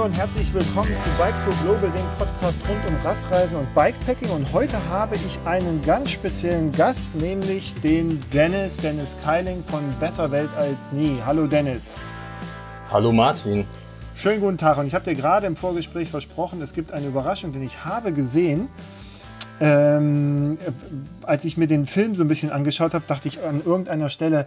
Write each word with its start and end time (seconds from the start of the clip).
Hallo 0.00 0.08
und 0.08 0.16
herzlich 0.16 0.54
willkommen 0.54 0.88
zu 0.96 1.10
Bike 1.18 1.34
Tour 1.44 1.52
Global, 1.62 1.90
dem 1.90 2.06
Podcast 2.16 2.58
rund 2.66 2.80
um 2.88 2.96
Radreisen 3.04 3.58
und 3.58 3.74
Bikepacking. 3.74 4.30
Und 4.30 4.50
heute 4.50 4.82
habe 4.88 5.14
ich 5.16 5.38
einen 5.44 5.82
ganz 5.82 6.12
speziellen 6.12 6.72
Gast, 6.72 7.14
nämlich 7.14 7.74
den 7.82 8.18
Dennis, 8.32 8.78
Dennis 8.78 9.14
Keiling 9.22 9.62
von 9.62 9.82
Besser 10.00 10.30
Welt 10.30 10.48
als 10.54 10.90
nie. 10.92 11.18
Hallo 11.22 11.46
Dennis. 11.46 11.98
Hallo 12.90 13.12
Martin. 13.12 13.66
Schönen 14.14 14.40
guten 14.40 14.56
Tag. 14.56 14.78
Und 14.78 14.86
ich 14.86 14.94
habe 14.94 15.04
dir 15.04 15.14
gerade 15.14 15.46
im 15.46 15.54
Vorgespräch 15.54 16.08
versprochen, 16.08 16.62
es 16.62 16.72
gibt 16.72 16.92
eine 16.92 17.08
Überraschung, 17.08 17.52
denn 17.52 17.62
ich 17.62 17.84
habe 17.84 18.14
gesehen, 18.14 18.70
ähm, 19.60 20.56
als 21.24 21.44
ich 21.44 21.58
mir 21.58 21.66
den 21.66 21.84
Film 21.84 22.14
so 22.14 22.24
ein 22.24 22.28
bisschen 22.28 22.50
angeschaut 22.50 22.94
habe, 22.94 23.04
dachte 23.06 23.28
ich 23.28 23.44
an 23.44 23.60
irgendeiner 23.62 24.08
Stelle, 24.08 24.46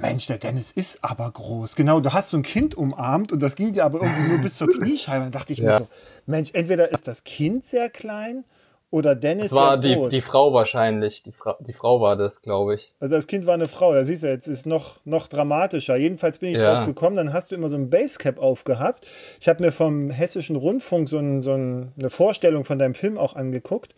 Mensch, 0.00 0.26
der 0.26 0.38
Dennis 0.38 0.72
ist 0.72 1.02
aber 1.02 1.30
groß. 1.30 1.76
Genau, 1.76 2.00
du 2.00 2.12
hast 2.12 2.30
so 2.30 2.36
ein 2.36 2.42
Kind 2.42 2.74
umarmt 2.74 3.32
und 3.32 3.40
das 3.42 3.56
ging 3.56 3.72
dir 3.72 3.84
aber 3.84 4.02
irgendwie 4.02 4.28
nur 4.28 4.38
bis 4.38 4.56
zur 4.56 4.68
Kniescheibe. 4.68 5.24
Dann 5.24 5.32
dachte 5.32 5.52
ich 5.52 5.60
ja. 5.60 5.64
mir 5.64 5.78
so, 5.78 5.88
Mensch, 6.26 6.50
entweder 6.52 6.90
ist 6.90 7.08
das 7.08 7.24
Kind 7.24 7.64
sehr 7.64 7.88
klein 7.88 8.44
oder 8.90 9.14
Dennis 9.14 9.50
das 9.50 9.58
war 9.58 9.80
sehr 9.80 9.96
groß. 9.96 10.10
Die, 10.10 10.16
die 10.16 10.22
Frau 10.22 10.52
wahrscheinlich. 10.52 11.22
Die, 11.22 11.32
Fra 11.32 11.56
die 11.60 11.72
Frau 11.72 12.00
war 12.00 12.16
das, 12.16 12.40
glaube 12.40 12.76
ich. 12.76 12.94
Also 13.00 13.14
das 13.14 13.26
Kind 13.26 13.46
war 13.46 13.54
eine 13.54 13.68
Frau. 13.68 13.92
Da 13.92 14.04
siehst 14.04 14.22
du, 14.22 14.28
jetzt 14.28 14.46
ist 14.46 14.64
noch, 14.66 15.00
noch 15.04 15.26
dramatischer. 15.26 15.96
Jedenfalls 15.96 16.38
bin 16.38 16.50
ich 16.50 16.58
ja. 16.58 16.76
drauf 16.76 16.86
gekommen. 16.86 17.16
Dann 17.16 17.32
hast 17.32 17.50
du 17.50 17.56
immer 17.56 17.68
so 17.68 17.76
ein 17.76 17.90
Basecap 17.90 18.38
aufgehabt. 18.38 19.06
Ich 19.40 19.48
habe 19.48 19.64
mir 19.64 19.72
vom 19.72 20.10
Hessischen 20.10 20.56
Rundfunk 20.56 21.08
so, 21.08 21.18
ein, 21.18 21.42
so 21.42 21.52
ein, 21.52 21.92
eine 21.98 22.10
Vorstellung 22.10 22.64
von 22.64 22.78
deinem 22.78 22.94
Film 22.94 23.18
auch 23.18 23.34
angeguckt. 23.34 23.94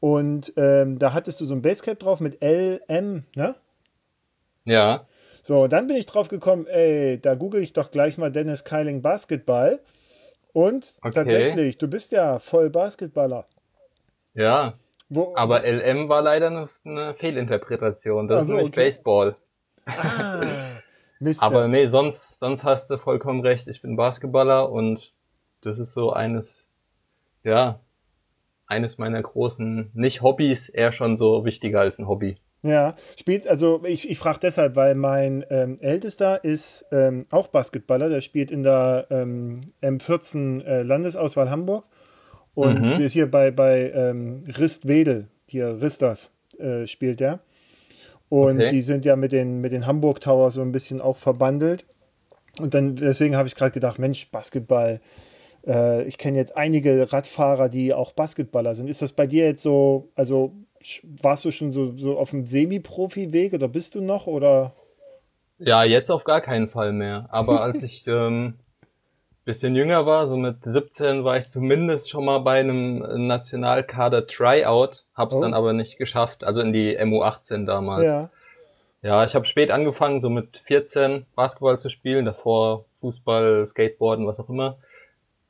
Und 0.00 0.52
ähm, 0.56 0.98
da 0.98 1.14
hattest 1.14 1.40
du 1.40 1.44
so 1.44 1.54
ein 1.54 1.62
Basecap 1.62 1.98
drauf 1.98 2.20
mit 2.20 2.42
LM, 2.42 3.24
ne? 3.34 3.54
Ja. 4.64 5.06
So, 5.42 5.66
dann 5.66 5.86
bin 5.86 5.96
ich 5.96 6.06
drauf 6.06 6.28
gekommen, 6.28 6.66
ey, 6.66 7.20
da 7.20 7.34
google 7.34 7.62
ich 7.62 7.72
doch 7.72 7.90
gleich 7.90 8.18
mal 8.18 8.30
Dennis 8.30 8.64
Keiling 8.64 9.02
Basketball. 9.02 9.80
Und 10.52 10.94
okay. 11.02 11.14
tatsächlich, 11.14 11.78
du 11.78 11.88
bist 11.88 12.12
ja 12.12 12.38
voll 12.38 12.70
Basketballer. 12.70 13.46
Ja. 14.34 14.74
Wo, 15.08 15.32
aber 15.36 15.62
LM 15.62 16.08
war 16.08 16.22
leider 16.22 16.48
eine, 16.48 16.68
eine 16.84 17.14
Fehlinterpretation. 17.14 18.28
Das 18.28 18.40
also, 18.40 18.52
ist 18.52 18.56
nämlich 18.56 18.74
okay. 18.74 18.84
Baseball. 18.86 19.36
Ah, 19.86 20.42
Mist. 21.20 21.42
aber 21.42 21.66
nee, 21.66 21.86
sonst, 21.86 22.38
sonst 22.38 22.64
hast 22.64 22.90
du 22.90 22.98
vollkommen 22.98 23.40
recht. 23.40 23.68
Ich 23.68 23.82
bin 23.82 23.96
Basketballer 23.96 24.70
und 24.70 25.12
das 25.62 25.78
ist 25.78 25.92
so 25.92 26.12
eines, 26.12 26.70
ja, 27.42 27.80
eines 28.66 28.98
meiner 28.98 29.22
großen, 29.22 29.90
nicht 29.94 30.22
Hobbys, 30.22 30.68
eher 30.68 30.92
schon 30.92 31.16
so 31.16 31.44
wichtiger 31.44 31.80
als 31.80 31.98
ein 31.98 32.06
Hobby. 32.06 32.36
Ja, 32.62 32.96
spielt, 33.16 33.46
also 33.46 33.82
ich, 33.84 34.10
ich 34.10 34.18
frage 34.18 34.40
deshalb, 34.42 34.74
weil 34.74 34.96
mein 34.96 35.44
ähm, 35.48 35.78
Ältester 35.80 36.42
ist 36.42 36.86
ähm, 36.90 37.24
auch 37.30 37.46
Basketballer, 37.46 38.08
der 38.08 38.20
spielt 38.20 38.50
in 38.50 38.64
der 38.64 39.06
ähm, 39.10 39.60
M14 39.80 40.64
äh, 40.64 40.82
Landesauswahl 40.82 41.50
Hamburg 41.50 41.84
und 42.54 42.80
mhm. 42.80 42.98
wird 42.98 43.12
hier 43.12 43.30
bei, 43.30 43.52
bei 43.52 43.92
ähm, 43.92 44.42
Rist 44.58 44.88
Wedel, 44.88 45.28
hier 45.46 45.80
Ristas, 45.80 46.32
äh, 46.58 46.86
spielt 46.88 47.20
der. 47.20 47.38
Und 48.28 48.60
okay. 48.60 48.70
die 48.70 48.82
sind 48.82 49.04
ja 49.04 49.14
mit 49.14 49.30
den, 49.32 49.60
mit 49.60 49.72
den 49.72 49.86
Hamburg 49.86 50.20
Towers 50.20 50.54
so 50.54 50.62
ein 50.62 50.72
bisschen 50.72 51.00
auch 51.00 51.16
verbandelt. 51.16 51.86
Und 52.58 52.74
dann, 52.74 52.96
deswegen 52.96 53.36
habe 53.36 53.46
ich 53.48 53.54
gerade 53.54 53.70
gedacht, 53.70 53.98
Mensch, 53.98 54.30
Basketball. 54.30 55.00
Äh, 55.66 56.02
ich 56.04 56.18
kenne 56.18 56.36
jetzt 56.36 56.56
einige 56.56 57.12
Radfahrer, 57.12 57.68
die 57.68 57.94
auch 57.94 58.12
Basketballer 58.12 58.74
sind. 58.74 58.90
Ist 58.90 59.02
das 59.02 59.12
bei 59.12 59.26
dir 59.26 59.46
jetzt 59.46 59.62
so, 59.62 60.10
also 60.14 60.52
warst 61.22 61.44
du 61.44 61.50
schon 61.50 61.72
so, 61.72 61.96
so 61.96 62.18
auf 62.18 62.30
dem 62.30 62.46
Semi-Profi-Weg 62.46 63.52
oder 63.52 63.68
bist 63.68 63.94
du 63.94 64.00
noch 64.00 64.26
oder? 64.26 64.74
Ja, 65.58 65.84
jetzt 65.84 66.10
auf 66.10 66.24
gar 66.24 66.40
keinen 66.40 66.68
Fall 66.68 66.92
mehr. 66.92 67.28
Aber 67.30 67.60
als 67.62 67.82
ich 67.82 68.06
ähm, 68.06 68.54
bisschen 69.48 69.74
jünger 69.74 70.04
war, 70.04 70.26
so 70.26 70.36
mit 70.36 70.62
17, 70.62 71.24
war 71.24 71.38
ich 71.38 71.46
zumindest 71.46 72.10
schon 72.10 72.26
mal 72.26 72.40
bei 72.40 72.60
einem 72.60 72.98
Nationalkader 73.26 74.26
Tryout, 74.26 75.04
hab's 75.14 75.36
oh. 75.36 75.40
dann 75.40 75.54
aber 75.54 75.72
nicht 75.72 75.96
geschafft, 75.96 76.44
also 76.44 76.60
in 76.60 76.74
die 76.74 76.98
MU18 76.98 77.64
damals. 77.64 78.04
Ja. 78.04 78.30
Ja, 79.00 79.24
ich 79.24 79.34
habe 79.34 79.46
spät 79.46 79.70
angefangen, 79.70 80.20
so 80.20 80.28
mit 80.28 80.58
14 80.58 81.24
Basketball 81.34 81.78
zu 81.78 81.88
spielen, 81.88 82.26
davor 82.26 82.84
Fußball, 83.00 83.66
Skateboarden, 83.66 84.26
was 84.26 84.38
auch 84.38 84.50
immer. 84.50 84.76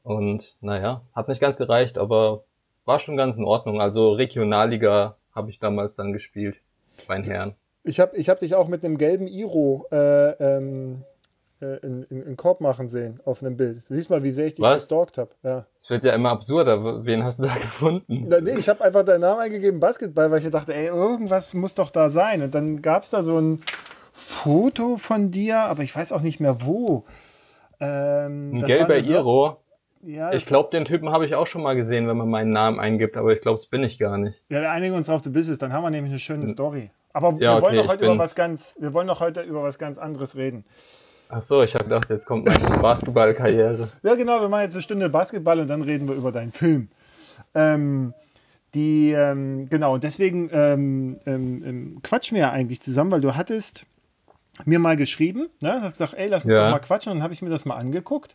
Und 0.04 0.54
naja, 0.60 1.02
hat 1.12 1.26
nicht 1.26 1.40
ganz 1.40 1.56
gereicht, 1.56 1.98
aber 1.98 2.44
war 2.88 2.98
schon 2.98 3.16
ganz 3.16 3.36
in 3.36 3.44
Ordnung. 3.44 3.80
Also 3.80 4.12
Regionalliga 4.12 5.16
habe 5.32 5.50
ich 5.50 5.60
damals 5.60 5.94
dann 5.94 6.12
gespielt 6.12 6.56
bei 7.06 7.16
den 7.16 7.30
Herren. 7.30 7.54
Ich 7.84 8.00
habe 8.00 8.16
ich 8.16 8.28
hab 8.28 8.40
dich 8.40 8.56
auch 8.56 8.66
mit 8.66 8.84
einem 8.84 8.98
gelben 8.98 9.28
Iro 9.28 9.86
äh, 9.92 10.30
ähm, 10.32 11.04
äh, 11.60 11.76
in, 11.86 12.02
in, 12.04 12.22
in, 12.22 12.36
Korb 12.36 12.60
machen 12.60 12.88
sehen 12.88 13.20
auf 13.24 13.42
einem 13.42 13.56
Bild. 13.56 13.82
Du 13.88 13.94
siehst 13.94 14.10
mal, 14.10 14.24
wie 14.24 14.30
sehr 14.30 14.46
ich 14.46 14.54
dich 14.54 14.64
Was? 14.64 14.82
gestalkt 14.82 15.18
habe. 15.18 15.30
Ja. 15.42 15.66
Es 15.78 15.88
wird 15.90 16.02
ja 16.02 16.12
immer 16.12 16.30
absurder. 16.30 17.04
Wen 17.04 17.22
hast 17.22 17.38
du 17.38 17.44
da 17.44 17.54
gefunden? 17.60 18.26
Na, 18.26 18.40
nee, 18.40 18.56
ich 18.58 18.68
habe 18.68 18.82
einfach 18.82 19.04
deinen 19.04 19.20
Namen 19.20 19.40
eingegeben, 19.40 19.80
Basketball, 19.80 20.30
weil 20.30 20.42
ich 20.42 20.50
dachte, 20.50 20.74
ey, 20.74 20.86
irgendwas 20.86 21.54
muss 21.54 21.74
doch 21.74 21.90
da 21.90 22.08
sein. 22.08 22.42
Und 22.42 22.54
dann 22.54 22.82
gab 22.82 23.04
es 23.04 23.10
da 23.10 23.22
so 23.22 23.38
ein 23.38 23.62
Foto 24.12 24.96
von 24.96 25.30
dir, 25.30 25.58
aber 25.60 25.82
ich 25.82 25.94
weiß 25.94 26.12
auch 26.12 26.22
nicht 26.22 26.40
mehr 26.40 26.64
wo. 26.64 27.04
Ähm, 27.80 28.54
ein 28.54 28.64
gelber 28.64 28.98
Iro. 28.98 29.58
Ja, 30.02 30.32
ich 30.32 30.46
glaube, 30.46 30.70
den 30.70 30.84
Typen 30.84 31.10
habe 31.10 31.26
ich 31.26 31.34
auch 31.34 31.46
schon 31.46 31.62
mal 31.62 31.74
gesehen, 31.74 32.06
wenn 32.06 32.16
man 32.16 32.28
meinen 32.28 32.52
Namen 32.52 32.78
eingibt, 32.78 33.16
aber 33.16 33.32
ich 33.32 33.40
glaube, 33.40 33.58
es 33.58 33.66
bin 33.66 33.82
ich 33.82 33.98
gar 33.98 34.16
nicht. 34.16 34.42
Ja, 34.48 34.60
wir 34.60 34.70
einigen 34.70 34.94
uns 34.94 35.06
drauf, 35.06 35.22
du 35.22 35.32
bist 35.32 35.50
es, 35.50 35.58
dann 35.58 35.72
haben 35.72 35.82
wir 35.82 35.90
nämlich 35.90 36.12
eine 36.12 36.20
schöne 36.20 36.44
hm. 36.44 36.50
Story. 36.50 36.90
Aber 37.12 37.34
ja, 37.40 37.56
wir 37.56 37.62
wollen 37.62 37.76
doch 37.76 37.88
heute 37.88 38.04
über 38.04 38.18
was 38.18 38.34
ganz, 38.34 38.76
wir 38.78 38.94
wollen 38.94 39.08
doch 39.08 39.20
heute 39.20 39.40
über 39.40 39.62
was 39.62 39.78
ganz 39.78 39.98
anderes 39.98 40.36
reden. 40.36 40.64
Ach 41.30 41.42
so, 41.42 41.62
ich 41.62 41.74
habe 41.74 41.84
gedacht, 41.84 42.08
jetzt 42.10 42.26
kommt 42.26 42.46
meine 42.46 42.78
Basketballkarriere. 42.80 43.88
Ja, 44.02 44.14
genau, 44.14 44.40
wir 44.40 44.48
machen 44.48 44.62
jetzt 44.62 44.74
eine 44.74 44.82
Stunde 44.82 45.08
Basketball 45.10 45.60
und 45.60 45.68
dann 45.68 45.82
reden 45.82 46.08
wir 46.08 46.14
über 46.14 46.32
deinen 46.32 46.52
Film. 46.52 46.88
Ähm, 47.54 48.14
die, 48.74 49.12
ähm, 49.12 49.68
genau, 49.68 49.94
und 49.94 50.04
deswegen 50.04 50.48
ähm, 50.52 51.18
ähm, 51.26 51.62
ähm 51.66 51.98
quatschen 52.02 52.36
wir 52.36 52.42
ja 52.42 52.50
eigentlich 52.50 52.80
zusammen, 52.80 53.10
weil 53.10 53.20
du 53.20 53.34
hattest 53.34 53.84
mir 54.64 54.78
mal 54.78 54.96
geschrieben, 54.96 55.48
ne, 55.60 55.80
hast 55.82 55.92
gesagt, 55.92 56.14
ey, 56.14 56.28
lass 56.28 56.44
uns 56.44 56.54
ja. 56.54 56.64
doch 56.64 56.70
mal 56.70 56.78
quatschen, 56.78 57.12
und 57.12 57.18
dann 57.18 57.22
habe 57.22 57.34
ich 57.34 57.42
mir 57.42 57.50
das 57.50 57.64
mal 57.64 57.76
angeguckt 57.76 58.34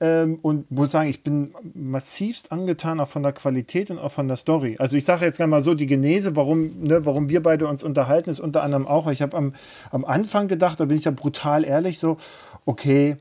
ähm, 0.00 0.38
und 0.42 0.70
muss 0.70 0.90
sagen, 0.90 1.08
ich 1.08 1.22
bin 1.22 1.54
massivst 1.74 2.52
angetan 2.52 3.00
auch 3.00 3.08
von 3.08 3.22
der 3.22 3.32
Qualität 3.32 3.90
und 3.90 3.98
auch 3.98 4.12
von 4.12 4.28
der 4.28 4.36
Story. 4.36 4.76
Also 4.78 4.96
ich 4.96 5.04
sage 5.04 5.24
jetzt 5.24 5.38
mal 5.40 5.60
so, 5.60 5.74
die 5.74 5.86
Genese, 5.86 6.36
warum, 6.36 6.82
ne, 6.82 7.06
warum 7.06 7.28
wir 7.28 7.42
beide 7.42 7.66
uns 7.66 7.82
unterhalten, 7.82 8.28
ist 8.28 8.40
unter 8.40 8.62
anderem 8.62 8.86
auch, 8.86 9.06
weil 9.06 9.14
ich 9.14 9.22
habe 9.22 9.36
am, 9.36 9.54
am 9.90 10.04
Anfang 10.04 10.48
gedacht, 10.48 10.80
da 10.80 10.84
bin 10.84 10.98
ich 10.98 11.04
ja 11.04 11.12
brutal 11.12 11.64
ehrlich, 11.64 11.98
so, 11.98 12.18
okay, 12.66 13.16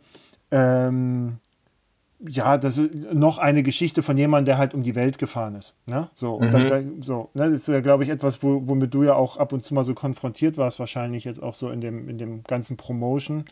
ähm, 0.52 1.38
ja, 2.28 2.58
das 2.58 2.78
ist 2.78 3.14
noch 3.14 3.38
eine 3.38 3.64
Geschichte 3.64 4.02
von 4.02 4.18
jemandem, 4.18 4.46
der 4.46 4.58
halt 4.58 4.74
um 4.74 4.84
die 4.84 4.96
Welt 4.96 5.18
gefahren 5.18 5.56
ist. 5.56 5.76
Ne? 5.86 6.10
So, 6.14 6.40
mhm. 6.40 6.52
da, 6.52 6.82
so, 7.02 7.30
ne? 7.34 7.46
das 7.46 7.54
ist 7.54 7.68
ja, 7.68 7.82
glaube 7.82 8.04
ich, 8.04 8.10
etwas, 8.10 8.42
wo, 8.42 8.64
womit 8.66 8.94
du 8.94 9.04
ja 9.04 9.16
auch 9.16 9.38
ab 9.38 9.54
und 9.54 9.64
zu 9.64 9.74
mal 9.74 9.84
so 9.84 9.94
konfrontiert 9.94 10.58
warst, 10.58 10.80
wahrscheinlich 10.80 11.26
jetzt 11.26 11.42
auch 11.42 11.54
so 11.54 11.70
in 11.70 11.82
dem, 11.82 12.10
in 12.10 12.18
dem 12.18 12.44
ganzen 12.44 12.78
Promotion. 12.78 13.46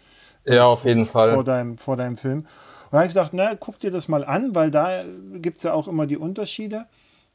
Ja, 0.45 0.65
auf 0.65 0.85
jeden 0.85 1.05
Fall. 1.05 1.33
Vor 1.33 1.43
deinem, 1.43 1.77
vor 1.77 1.97
deinem 1.97 2.17
Film. 2.17 2.45
Da 2.93 2.99
habe 2.99 3.07
ich 3.07 3.15
gesagt, 3.15 3.33
na, 3.33 3.55
guck 3.55 3.79
dir 3.79 3.89
das 3.89 4.07
mal 4.07 4.23
an, 4.23 4.53
weil 4.53 4.69
da 4.69 5.03
gibt 5.41 5.57
es 5.57 5.63
ja 5.63 5.73
auch 5.73 5.87
immer 5.87 6.05
die 6.05 6.15
Unterschiede. 6.15 6.85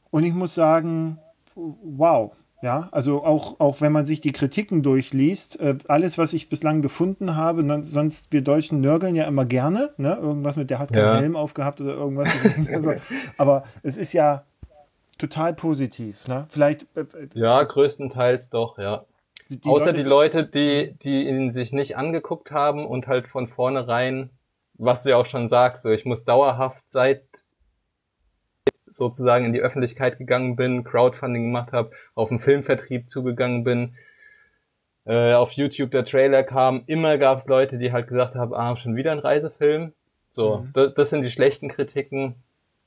Und 0.09 0.23
ich 0.23 0.33
muss 0.33 0.55
sagen, 0.55 1.19
wow. 1.53 2.31
Ja, 2.61 2.87
also 2.93 3.25
auch, 3.25 3.59
auch 3.59 3.81
wenn 3.81 3.91
man 3.91 4.05
sich 4.05 4.21
die 4.21 4.31
Kritiken 4.31 4.83
durchliest, 4.83 5.59
äh, 5.59 5.77
alles, 5.89 6.17
was 6.17 6.31
ich 6.31 6.47
bislang 6.47 6.81
gefunden 6.81 7.35
habe, 7.35 7.65
dann, 7.65 7.83
sonst 7.83 8.31
wir 8.31 8.41
Deutschen 8.41 8.79
nörgeln 8.79 9.15
ja 9.15 9.25
immer 9.25 9.43
gerne, 9.43 9.89
ne? 9.97 10.17
Irgendwas 10.21 10.55
mit 10.55 10.69
der 10.69 10.79
hat 10.79 10.93
keinen 10.93 11.03
ja. 11.03 11.19
Helm 11.19 11.35
aufgehabt 11.35 11.81
oder 11.81 11.93
irgendwas. 11.93 12.29
also, 12.73 12.93
aber 13.37 13.63
es 13.83 13.97
ist 13.97 14.13
ja 14.13 14.45
total 15.17 15.53
positiv, 15.53 16.25
ne? 16.29 16.45
Vielleicht. 16.47 16.87
Äh, 16.95 17.01
äh, 17.01 17.27
ja, 17.33 17.61
größtenteils 17.63 18.49
doch, 18.49 18.77
ja. 18.77 19.03
Die, 19.49 19.59
die 19.59 19.67
Außer 19.67 19.87
Leute, 19.87 19.97
die 19.97 20.07
Leute, 20.07 20.47
die, 20.47 20.95
die 21.01 21.27
ihn 21.27 21.51
sich 21.51 21.73
nicht 21.73 21.97
angeguckt 21.97 22.51
haben 22.51 22.85
und 22.85 23.07
halt 23.07 23.27
von 23.27 23.47
vornherein 23.47 24.29
was 24.79 25.03
du 25.03 25.09
ja 25.09 25.17
auch 25.17 25.25
schon 25.25 25.47
sagst, 25.47 25.83
so 25.83 25.91
ich 25.91 26.05
muss 26.05 26.25
dauerhaft 26.25 26.83
seit 26.87 27.23
sozusagen 28.87 29.45
in 29.45 29.53
die 29.53 29.59
Öffentlichkeit 29.59 30.17
gegangen 30.17 30.55
bin, 30.55 30.83
Crowdfunding 30.83 31.43
gemacht 31.43 31.73
habe, 31.73 31.91
auf 32.15 32.29
den 32.29 32.39
Filmvertrieb 32.39 33.09
zugegangen 33.09 33.63
bin, 33.63 33.93
äh, 35.05 35.33
auf 35.33 35.51
YouTube 35.51 35.91
der 35.91 36.05
Trailer 36.05 36.43
kam, 36.43 36.83
immer 36.87 37.17
gab 37.17 37.39
es 37.39 37.47
Leute, 37.47 37.77
die 37.77 37.91
halt 37.91 38.07
gesagt 38.07 38.35
haben, 38.35 38.53
ah, 38.53 38.75
schon 38.75 38.95
wieder 38.95 39.11
ein 39.11 39.19
Reisefilm. 39.19 39.93
So, 40.31 40.59
mhm. 40.59 40.71
das, 40.73 40.93
das 40.95 41.09
sind 41.09 41.21
die 41.21 41.31
schlechten 41.31 41.67
Kritiken. 41.67 42.35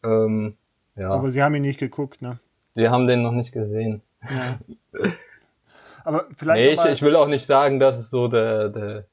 Ähm, 0.03 0.57
ja. 0.97 1.11
Aber 1.11 1.31
sie 1.31 1.43
haben 1.43 1.55
ihn 1.55 1.63
nicht 1.63 1.79
geguckt, 1.79 2.23
ne? 2.23 2.39
Sie 2.75 2.89
haben 2.89 3.07
den 3.07 3.23
noch 3.23 3.33
nicht 3.33 3.53
gesehen. 3.53 4.03
Ja. 4.29 4.59
aber 6.05 6.27
vielleicht. 6.37 6.63
Nee, 6.63 6.73
ich, 6.73 6.93
ich 6.93 7.03
will 7.03 7.17
auch 7.17 7.29
nicht 7.29 7.45
sagen, 7.45 7.81
dass 7.81 7.99
es 7.99 8.11
so 8.11 8.29
der, 8.29 8.69
der, 8.71 9.05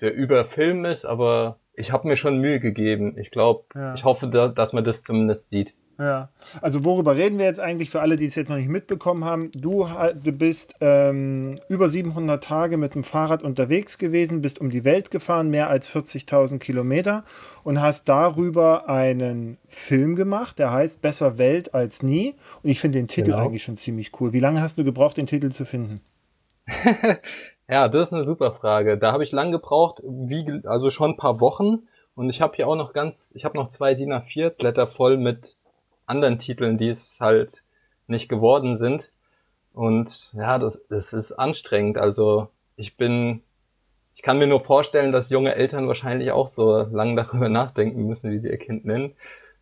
der 0.00 0.14
Überfilm 0.14 0.84
ist, 0.84 1.04
aber 1.04 1.58
ich 1.74 1.92
habe 1.92 2.08
mir 2.08 2.16
schon 2.16 2.38
Mühe 2.38 2.60
gegeben. 2.60 3.16
Ich 3.18 3.30
glaube, 3.30 3.64
ja. 3.74 3.94
ich 3.94 4.04
hoffe, 4.04 4.28
da, 4.28 4.48
dass 4.48 4.72
man 4.72 4.84
das 4.84 5.02
zumindest 5.04 5.48
sieht. 5.48 5.74
Ja, 5.98 6.30
also 6.60 6.84
worüber 6.84 7.16
reden 7.16 7.38
wir 7.38 7.46
jetzt 7.46 7.60
eigentlich 7.60 7.90
für 7.90 8.00
alle, 8.00 8.16
die 8.16 8.24
es 8.24 8.34
jetzt 8.34 8.48
noch 8.48 8.56
nicht 8.56 8.68
mitbekommen 8.68 9.24
haben? 9.24 9.50
Du, 9.52 9.86
du 10.24 10.32
bist 10.32 10.74
ähm, 10.80 11.60
über 11.68 11.88
700 11.88 12.42
Tage 12.42 12.76
mit 12.76 12.94
dem 12.94 13.04
Fahrrad 13.04 13.42
unterwegs 13.42 13.98
gewesen, 13.98 14.40
bist 14.40 14.60
um 14.60 14.70
die 14.70 14.84
Welt 14.84 15.10
gefahren, 15.10 15.50
mehr 15.50 15.68
als 15.68 15.88
40.000 15.94 16.58
Kilometer 16.58 17.24
und 17.62 17.80
hast 17.80 18.08
darüber 18.08 18.88
einen 18.88 19.58
Film 19.68 20.16
gemacht, 20.16 20.58
der 20.58 20.72
heißt 20.72 21.02
Besser 21.02 21.38
Welt 21.38 21.74
als 21.74 22.02
nie. 22.02 22.34
Und 22.62 22.70
ich 22.70 22.80
finde 22.80 22.98
den 22.98 23.08
Titel 23.08 23.32
genau. 23.32 23.44
eigentlich 23.44 23.62
schon 23.62 23.76
ziemlich 23.76 24.10
cool. 24.20 24.32
Wie 24.32 24.40
lange 24.40 24.60
hast 24.60 24.78
du 24.78 24.84
gebraucht, 24.84 25.18
den 25.18 25.26
Titel 25.26 25.50
zu 25.50 25.64
finden? 25.64 26.00
ja, 27.72 27.88
das 27.88 28.08
ist 28.08 28.12
eine 28.12 28.26
super 28.26 28.52
Frage. 28.52 28.98
Da 28.98 29.12
habe 29.12 29.24
ich 29.24 29.32
lang 29.32 29.50
gebraucht, 29.50 30.02
wie, 30.04 30.60
also 30.64 30.90
schon 30.90 31.12
ein 31.12 31.16
paar 31.16 31.40
Wochen. 31.40 31.88
Und 32.14 32.28
ich 32.28 32.42
habe 32.42 32.54
hier 32.54 32.68
auch 32.68 32.76
noch 32.76 32.92
ganz, 32.92 33.32
ich 33.34 33.46
habe 33.46 33.56
noch 33.56 33.70
zwei 33.70 33.94
DIN 33.94 34.12
A4 34.12 34.50
Blätter 34.50 34.86
voll 34.86 35.16
mit 35.16 35.56
anderen 36.04 36.38
Titeln, 36.38 36.76
die 36.76 36.88
es 36.88 37.18
halt 37.18 37.64
nicht 38.06 38.28
geworden 38.28 38.76
sind. 38.76 39.10
Und 39.72 40.34
ja, 40.34 40.58
das, 40.58 40.86
das 40.88 41.14
ist 41.14 41.32
anstrengend. 41.32 41.96
Also 41.96 42.48
ich 42.76 42.98
bin, 42.98 43.42
ich 44.14 44.20
kann 44.20 44.36
mir 44.36 44.46
nur 44.46 44.60
vorstellen, 44.60 45.10
dass 45.10 45.30
junge 45.30 45.54
Eltern 45.54 45.88
wahrscheinlich 45.88 46.30
auch 46.30 46.48
so 46.48 46.82
lange 46.82 47.16
darüber 47.16 47.48
nachdenken 47.48 48.06
müssen, 48.06 48.30
wie 48.32 48.38
sie 48.38 48.50
ihr 48.50 48.58
Kind 48.58 48.84
nennen. 48.84 49.14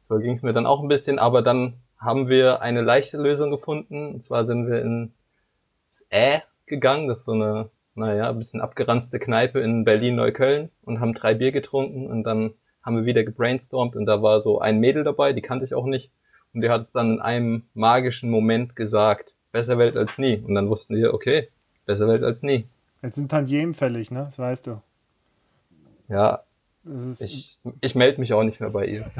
So 0.03 0.19
ging 0.19 0.33
es 0.33 0.43
mir 0.43 0.53
dann 0.53 0.67
auch 0.67 0.83
ein 0.83 0.89
bisschen, 0.89 1.21
aber 1.21 1.43
dann 1.43 1.75
haben 1.97 2.29
wir 2.29 2.61
eine 2.61 2.81
leichte 2.81 3.19
Lösung 3.19 3.53
gefunden. 3.53 4.15
Und 4.15 4.25
zwar 4.25 4.47
sind 4.47 4.69
wir 4.69 4.83
ins 4.83 6.09
Ä 6.11 6.43
gegangen, 6.67 7.07
das 7.07 7.21
ist 7.21 7.25
so 7.27 7.33
eine, 7.33 7.71
naja, 7.95 8.31
ein 8.31 8.39
bisschen 8.39 8.61
abgeranzte 8.61 9.19
Kneipe 9.19 9.61
in 9.61 9.85
Berlin-Neukölln 9.85 10.71
und 10.83 11.01
haben 11.01 11.15
drei 11.15 11.35
Bier 11.35 11.53
getrunken 11.53 12.07
und 12.07 12.25
dann 12.25 12.55
haben 12.83 12.97
wir 12.97 13.05
wieder 13.05 13.25
gebrainstormt 13.25 13.97
und 13.97 14.07
da 14.07 14.23
war 14.23 14.41
so 14.41 14.61
ein 14.61 14.81
Mädel 14.81 15.05
dabei, 15.05 15.33
die 15.33 15.43
kannte 15.43 15.65
ich 15.65 15.75
auch 15.75 15.87
nicht. 15.87 16.11
Und 16.53 16.63
der 16.63 16.73
hat 16.73 16.83
es 16.83 16.93
dann 16.93 17.15
in 17.15 17.21
einem 17.21 17.63
magischen 17.75 18.31
Moment 18.31 18.75
gesagt, 18.75 19.35
besser 19.53 19.79
Welt 19.79 19.97
als 19.97 20.19
nie. 20.19 20.37
Und 20.39 20.55
dann 20.55 20.69
wussten 20.69 20.97
wir, 20.97 21.15
okay, 21.15 21.49
besser 21.87 22.09
Welt 22.09 22.25
als 22.25 22.43
nie. 22.43 22.67
Jetzt 23.03 23.15
sind 23.15 23.31
Tantiemen 23.31 23.75
fällig, 23.75 24.11
ne? 24.11 24.25
Das 24.25 24.39
weißt 24.39 24.67
du. 24.67 24.83
Ja. 26.09 26.43
Ich 26.85 27.59
ich 27.81 27.95
melde 27.95 28.21
mich 28.21 28.33
auch 28.33 28.43
nicht 28.43 28.61
mehr 28.61 28.71
bei 28.71 28.87
ihr. 28.87 29.05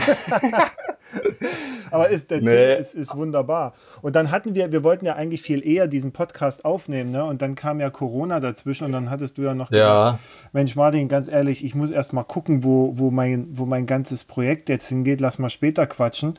Aber 1.91 2.09
ist, 2.09 2.31
der 2.31 2.41
nee. 2.41 2.51
Titel 2.51 2.81
ist, 2.81 2.95
ist 2.95 3.17
wunderbar. 3.17 3.75
Und 4.01 4.17
dann 4.17 4.31
hatten 4.31 4.55
wir, 4.55 4.73
wir 4.73 4.85
wollten 4.85 5.07
ja 5.07 5.15
eigentlich 5.15 5.43
viel 5.43 5.67
eher 5.67 5.89
diesen 5.89 6.13
Podcast 6.13 6.65
aufnehmen, 6.65 7.11
ne? 7.11 7.25
Und 7.25 7.43
dann 7.43 7.55
kam 7.55 7.81
ja 7.81 7.91
Corona 7.91 8.41
dazwischen 8.41 8.85
und 8.85 8.93
dann 8.93 9.11
hattest 9.11 9.39
du 9.39 9.43
ja 9.43 9.55
noch 9.55 9.71
ja. 9.71 10.13
gesagt, 10.13 10.25
Mensch 10.53 10.77
Martin, 10.77 11.09
ganz 11.09 11.29
ehrlich, 11.29 11.65
ich 11.65 11.75
muss 11.75 11.91
erst 11.91 12.13
mal 12.13 12.23
gucken, 12.23 12.65
wo, 12.65 12.99
wo, 12.99 13.11
mein, 13.11 13.49
wo 13.51 13.67
mein 13.67 13.87
ganzes 13.87 14.25
Projekt 14.25 14.69
jetzt 14.69 14.89
hingeht, 14.89 15.21
lass 15.21 15.39
mal 15.39 15.51
später 15.51 15.87
quatschen. 15.87 16.39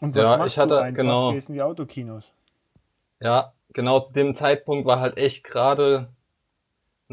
Und 0.00 0.14
was 0.14 0.28
ja, 0.28 0.36
machst 0.36 0.52
ich 0.52 0.58
hatte, 0.58 0.74
du 0.74 0.82
einfach? 0.82 1.02
Genau, 1.02 1.32
Gehst 1.32 1.48
in 1.48 1.54
die 1.54 1.62
Autokinos. 1.62 2.34
Ja, 3.20 3.52
genau 3.72 4.00
zu 4.00 4.12
dem 4.12 4.34
Zeitpunkt 4.34 4.86
war 4.86 5.00
halt 5.00 5.16
echt 5.16 5.44
gerade, 5.44 6.08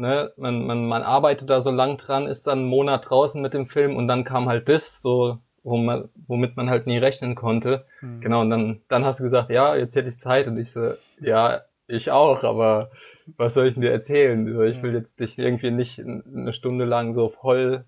ne, 0.00 0.32
man, 0.36 0.66
man, 0.66 0.86
man 0.86 1.02
arbeitet 1.02 1.50
da 1.50 1.60
so 1.60 1.70
lang 1.70 1.96
dran, 1.98 2.26
ist 2.26 2.46
dann 2.46 2.60
einen 2.60 2.68
Monat 2.68 3.08
draußen 3.08 3.40
mit 3.40 3.54
dem 3.54 3.66
Film 3.66 3.96
und 3.96 4.08
dann 4.08 4.24
kam 4.24 4.48
halt 4.48 4.68
das, 4.68 5.02
so, 5.02 5.38
wo 5.62 5.76
man, 5.76 6.08
womit 6.26 6.56
man 6.56 6.70
halt 6.70 6.86
nie 6.86 6.98
rechnen 6.98 7.34
konnte. 7.34 7.84
Hm. 8.00 8.20
Genau, 8.20 8.40
und 8.40 8.50
dann, 8.50 8.80
dann 8.88 9.04
hast 9.04 9.20
du 9.20 9.24
gesagt, 9.24 9.50
ja, 9.50 9.76
jetzt 9.76 9.94
hätte 9.94 10.08
ich 10.08 10.18
Zeit 10.18 10.46
und 10.48 10.58
ich 10.58 10.72
so, 10.72 10.94
ja, 11.20 11.60
ich 11.86 12.10
auch, 12.10 12.44
aber 12.44 12.90
was 13.36 13.54
soll 13.54 13.66
ich 13.66 13.74
denn 13.74 13.82
dir 13.82 13.92
erzählen? 13.92 14.46
Ich 14.64 14.82
will 14.82 14.94
jetzt 14.94 15.20
dich 15.20 15.38
irgendwie 15.38 15.70
nicht 15.70 16.00
eine 16.00 16.52
Stunde 16.52 16.84
lang 16.84 17.14
so 17.14 17.28
voll 17.28 17.84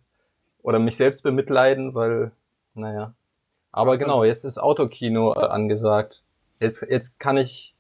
oder 0.63 0.79
mich 0.79 0.97
selbst 0.97 1.23
bemitleiden, 1.23 1.95
weil, 1.95 2.33
naja. 2.75 3.15
Aber 3.73 3.97
genau, 3.97 4.23
jetzt 4.23 4.45
ist 4.45 4.59
Autokino 4.59 5.33
äh, 5.35 5.47
angesagt. 5.47 6.23
Jetzt, 6.61 6.83
jetzt 6.89 7.19
kann 7.19 7.39
ich, 7.39 7.75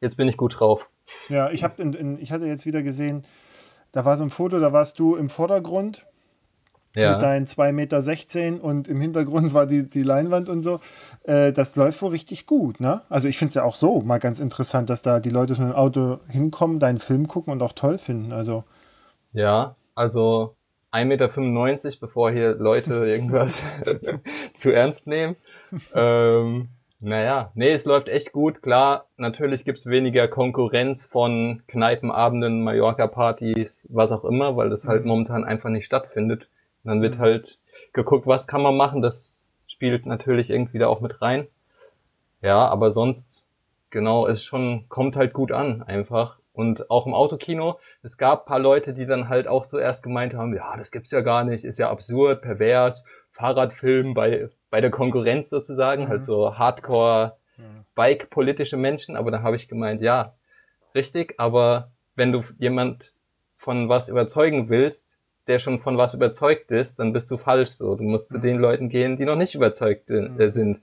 jetzt 0.00 0.16
bin 0.16 0.28
ich 0.28 0.36
gut 0.36 0.58
drauf. 0.58 0.90
Ja, 1.28 1.50
ich, 1.50 1.64
hab 1.64 1.78
in, 1.78 1.94
in, 1.94 2.18
ich 2.20 2.32
hatte 2.32 2.46
jetzt 2.46 2.66
wieder 2.66 2.82
gesehen, 2.82 3.24
da 3.92 4.04
war 4.04 4.16
so 4.16 4.24
ein 4.24 4.30
Foto, 4.30 4.60
da 4.60 4.72
warst 4.72 4.98
du 4.98 5.16
im 5.16 5.28
Vordergrund 5.28 6.06
ja. 6.96 7.12
mit 7.12 7.22
deinen 7.22 7.46
2,16 7.46 8.52
Meter 8.52 8.64
und 8.64 8.88
im 8.88 9.00
Hintergrund 9.00 9.54
war 9.54 9.66
die, 9.66 9.88
die 9.88 10.02
Leinwand 10.02 10.48
und 10.48 10.62
so. 10.62 10.80
Äh, 11.24 11.52
das 11.52 11.76
läuft 11.76 12.00
wohl 12.02 12.10
richtig 12.10 12.46
gut, 12.46 12.80
ne? 12.80 13.02
Also 13.08 13.28
ich 13.28 13.38
finde 13.38 13.50
es 13.50 13.54
ja 13.54 13.64
auch 13.64 13.76
so 13.76 14.00
mal 14.00 14.18
ganz 14.18 14.40
interessant, 14.40 14.90
dass 14.90 15.02
da 15.02 15.20
die 15.20 15.30
Leute 15.30 15.52
mit 15.52 15.70
dem 15.70 15.72
Auto 15.72 16.18
hinkommen, 16.28 16.78
deinen 16.78 16.98
Film 16.98 17.28
gucken 17.28 17.52
und 17.52 17.62
auch 17.62 17.72
toll 17.72 17.98
finden. 17.98 18.32
Also. 18.32 18.64
Ja, 19.32 19.76
also 19.94 20.56
1,95 20.92 21.04
Meter, 21.04 21.96
bevor 22.00 22.32
hier 22.32 22.54
Leute 22.54 23.06
irgendwas 23.06 23.62
zu 24.54 24.72
ernst 24.72 25.06
nehmen. 25.06 25.36
Ähm, 25.94 26.68
naja, 27.02 27.50
nee, 27.54 27.72
es 27.72 27.86
läuft 27.86 28.08
echt 28.08 28.30
gut. 28.32 28.62
Klar, 28.62 29.06
natürlich 29.16 29.64
gibt's 29.64 29.86
weniger 29.86 30.28
Konkurrenz 30.28 31.06
von 31.06 31.62
Kneipenabenden, 31.66 32.62
Mallorca-Partys, 32.62 33.88
was 33.90 34.12
auch 34.12 34.24
immer, 34.24 34.56
weil 34.56 34.68
das 34.68 34.86
halt 34.86 35.02
mhm. 35.02 35.08
momentan 35.08 35.44
einfach 35.44 35.70
nicht 35.70 35.86
stattfindet. 35.86 36.50
Und 36.84 36.90
dann 36.90 37.02
wird 37.02 37.16
mhm. 37.16 37.20
halt 37.20 37.58
geguckt, 37.94 38.26
was 38.26 38.46
kann 38.46 38.62
man 38.62 38.76
machen. 38.76 39.00
Das 39.00 39.48
spielt 39.66 40.04
natürlich 40.04 40.50
irgendwie 40.50 40.78
da 40.78 40.88
auch 40.88 41.00
mit 41.00 41.22
rein. 41.22 41.46
Ja, 42.42 42.68
aber 42.68 42.90
sonst, 42.90 43.48
genau, 43.88 44.26
es 44.26 44.44
schon, 44.44 44.84
kommt 44.90 45.16
halt 45.16 45.32
gut 45.32 45.52
an, 45.52 45.82
einfach. 45.82 46.38
Und 46.52 46.90
auch 46.90 47.06
im 47.06 47.14
Autokino, 47.14 47.78
es 48.02 48.18
gab 48.18 48.44
paar 48.44 48.58
Leute, 48.58 48.92
die 48.92 49.06
dann 49.06 49.30
halt 49.30 49.48
auch 49.48 49.64
zuerst 49.64 50.02
gemeint 50.02 50.34
haben, 50.34 50.54
ja, 50.54 50.76
das 50.76 50.90
gibt's 50.90 51.10
ja 51.10 51.22
gar 51.22 51.44
nicht, 51.44 51.64
ist 51.64 51.78
ja 51.78 51.90
absurd, 51.90 52.42
pervers, 52.42 53.04
Fahrradfilm 53.40 54.14
bei, 54.14 54.48
bei 54.70 54.80
der 54.80 54.90
Konkurrenz 54.90 55.50
sozusagen, 55.50 56.02
halt 56.02 56.08
mhm. 56.08 56.12
halt 56.12 56.24
so 56.24 56.58
Hardcore, 56.58 57.36
Bike-politische 57.94 58.76
Menschen, 58.76 59.16
aber 59.16 59.30
da 59.30 59.42
habe 59.42 59.56
ich 59.56 59.68
gemeint, 59.68 60.00
ja, 60.00 60.34
richtig, 60.94 61.34
aber 61.38 61.90
wenn 62.14 62.32
du 62.32 62.40
jemand 62.58 63.14
von 63.56 63.88
was 63.88 64.08
überzeugen 64.08 64.68
willst, 64.68 65.18
der 65.46 65.58
schon 65.58 65.80
von 65.80 65.98
was 65.98 66.14
überzeugt 66.14 66.70
ist, 66.70 66.98
dann 66.98 67.12
bist 67.12 67.30
du 67.30 67.36
falsch 67.36 67.70
so. 67.70 67.96
Du 67.96 68.04
musst 68.04 68.30
mhm. 68.30 68.36
zu 68.36 68.40
den 68.40 68.58
Leuten 68.58 68.88
gehen, 68.88 69.16
die 69.16 69.24
noch 69.24 69.36
nicht 69.36 69.54
überzeugt 69.54 70.08
äh, 70.10 70.28
mhm. 70.28 70.52
sind. 70.52 70.80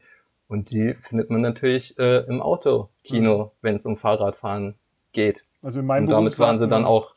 Und 0.48 0.72
die 0.72 0.94
findet 0.94 1.30
man 1.30 1.42
natürlich 1.42 1.98
äh, 1.98 2.26
im 2.26 2.42
Autokino, 2.42 3.46
mhm. 3.46 3.52
wenn 3.62 3.76
es 3.78 3.86
um 3.86 3.98
Fahrradfahren 3.98 4.76
geht. 5.14 5.44
Also 5.62 5.80
in 5.80 5.86
meinem 5.86 6.04
Und 6.04 6.12
damit 6.12 6.34
Beruf 6.34 6.40
waren 6.40 6.60
sie 6.60 6.68
dann 6.68 6.86
auch, 6.86 7.14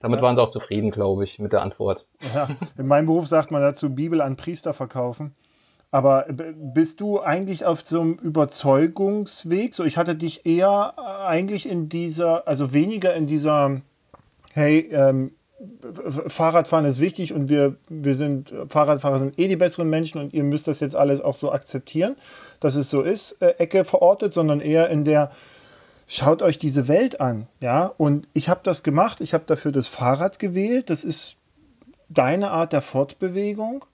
damit 0.00 0.18
ja. 0.18 0.22
waren 0.22 0.36
sie 0.36 0.42
auch 0.42 0.50
zufrieden, 0.50 0.90
glaube 0.90 1.24
ich, 1.24 1.38
mit 1.38 1.52
der 1.52 1.62
Antwort. 1.62 2.06
Ja, 2.34 2.48
in 2.76 2.86
meinem 2.86 3.06
Beruf 3.06 3.26
sagt 3.26 3.50
man 3.50 3.62
dazu 3.62 3.94
Bibel 3.94 4.20
an 4.20 4.36
Priester 4.36 4.72
verkaufen. 4.72 5.34
Aber 5.90 6.26
bist 6.28 7.00
du 7.00 7.20
eigentlich 7.20 7.64
auf 7.64 7.86
so 7.86 8.00
einem 8.00 8.14
Überzeugungsweg? 8.14 9.72
So, 9.72 9.84
ich 9.84 9.96
hatte 9.96 10.14
dich 10.14 10.44
eher 10.44 10.94
eigentlich 11.26 11.68
in 11.68 11.88
dieser, 11.88 12.46
also 12.46 12.72
weniger 12.72 13.14
in 13.14 13.26
dieser, 13.26 13.80
hey, 14.52 14.80
ähm, 14.92 15.32
Fahrradfahren 16.26 16.84
ist 16.84 17.00
wichtig 17.00 17.32
und 17.32 17.48
wir, 17.48 17.76
wir 17.88 18.14
sind, 18.14 18.52
Fahrradfahrer 18.68 19.18
sind 19.18 19.38
eh 19.38 19.48
die 19.48 19.56
besseren 19.56 19.88
Menschen 19.88 20.20
und 20.20 20.34
ihr 20.34 20.42
müsst 20.42 20.68
das 20.68 20.80
jetzt 20.80 20.94
alles 20.94 21.22
auch 21.22 21.34
so 21.34 21.50
akzeptieren, 21.50 22.16
dass 22.60 22.76
es 22.76 22.90
so 22.90 23.00
ist, 23.00 23.40
äh, 23.40 23.54
Ecke 23.58 23.84
verortet, 23.84 24.34
sondern 24.34 24.60
eher 24.60 24.90
in 24.90 25.04
der, 25.04 25.30
schaut 26.06 26.42
euch 26.42 26.58
diese 26.58 26.88
Welt 26.88 27.20
an, 27.20 27.46
ja. 27.60 27.86
Und 27.96 28.28
ich 28.32 28.48
habe 28.48 28.60
das 28.62 28.82
gemacht, 28.82 29.20
ich 29.20 29.34
habe 29.34 29.44
dafür 29.46 29.72
das 29.72 29.88
Fahrrad 29.88 30.38
gewählt. 30.38 30.90
Das 30.90 31.04
ist 31.04 31.36
deine 32.08 32.50
Art 32.50 32.72
der 32.72 32.82
Fortbewegung. 32.82 33.84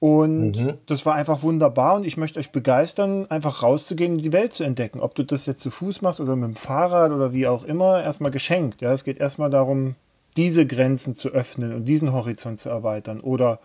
Und 0.00 0.52
mhm. 0.52 0.78
das 0.86 1.04
war 1.06 1.16
einfach 1.16 1.42
wunderbar 1.42 1.96
und 1.96 2.06
ich 2.06 2.16
möchte 2.16 2.38
euch 2.38 2.52
begeistern, 2.52 3.28
einfach 3.30 3.64
rauszugehen 3.64 4.12
und 4.12 4.22
die 4.22 4.32
Welt 4.32 4.52
zu 4.52 4.62
entdecken. 4.62 5.00
Ob 5.00 5.16
du 5.16 5.24
das 5.24 5.46
jetzt 5.46 5.60
zu 5.60 5.72
Fuß 5.72 6.02
machst 6.02 6.20
oder 6.20 6.36
mit 6.36 6.46
dem 6.46 6.56
Fahrrad 6.56 7.10
oder 7.10 7.32
wie 7.32 7.48
auch 7.48 7.64
immer, 7.64 8.00
erstmal 8.00 8.30
geschenkt. 8.30 8.80
Ja, 8.80 8.92
es 8.92 9.02
geht 9.02 9.18
erstmal 9.18 9.50
darum, 9.50 9.96
diese 10.36 10.66
Grenzen 10.66 11.16
zu 11.16 11.30
öffnen 11.30 11.74
und 11.74 11.86
diesen 11.86 12.12
Horizont 12.12 12.60
zu 12.60 12.68
erweitern. 12.68 13.20
Oder 13.20 13.58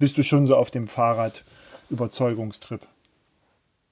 bist 0.00 0.18
du 0.18 0.24
schon 0.24 0.46
so 0.46 0.56
auf 0.56 0.72
dem 0.72 0.88
Fahrrad 0.88 1.44
Überzeugungstrip? 1.90 2.80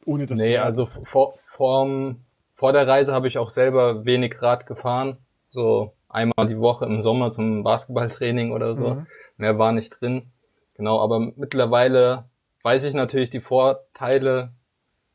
Ohne 0.05 0.27
das 0.27 0.41
nee, 0.41 0.57
also 0.57 0.87
vor, 0.87 1.35
vorm, 1.47 2.17
vor 2.57 2.73
der 2.73 2.89
Reise 2.89 3.13
habe 3.13 3.29
ich 3.29 3.37
auch 3.37 3.51
selber 3.51 4.07
wenig 4.07 4.41
Rad 4.41 4.67
gefahren. 4.67 5.19
So 5.51 5.93
einmal 6.09 6.49
die 6.49 6.59
Woche 6.59 6.87
im 6.87 7.03
Sommer 7.03 7.31
zum 7.31 7.63
Basketballtraining 7.63 8.51
oder 8.51 8.77
so. 8.77 8.95
Mhm. 8.95 9.07
Mehr 9.37 9.59
war 9.59 9.73
nicht 9.73 10.01
drin. 10.01 10.33
Genau, 10.75 10.99
aber 11.01 11.21
mittlerweile 11.21 12.25
weiß 12.63 12.85
ich 12.85 12.95
natürlich 12.95 13.29
die 13.29 13.41
Vorteile 13.41 14.53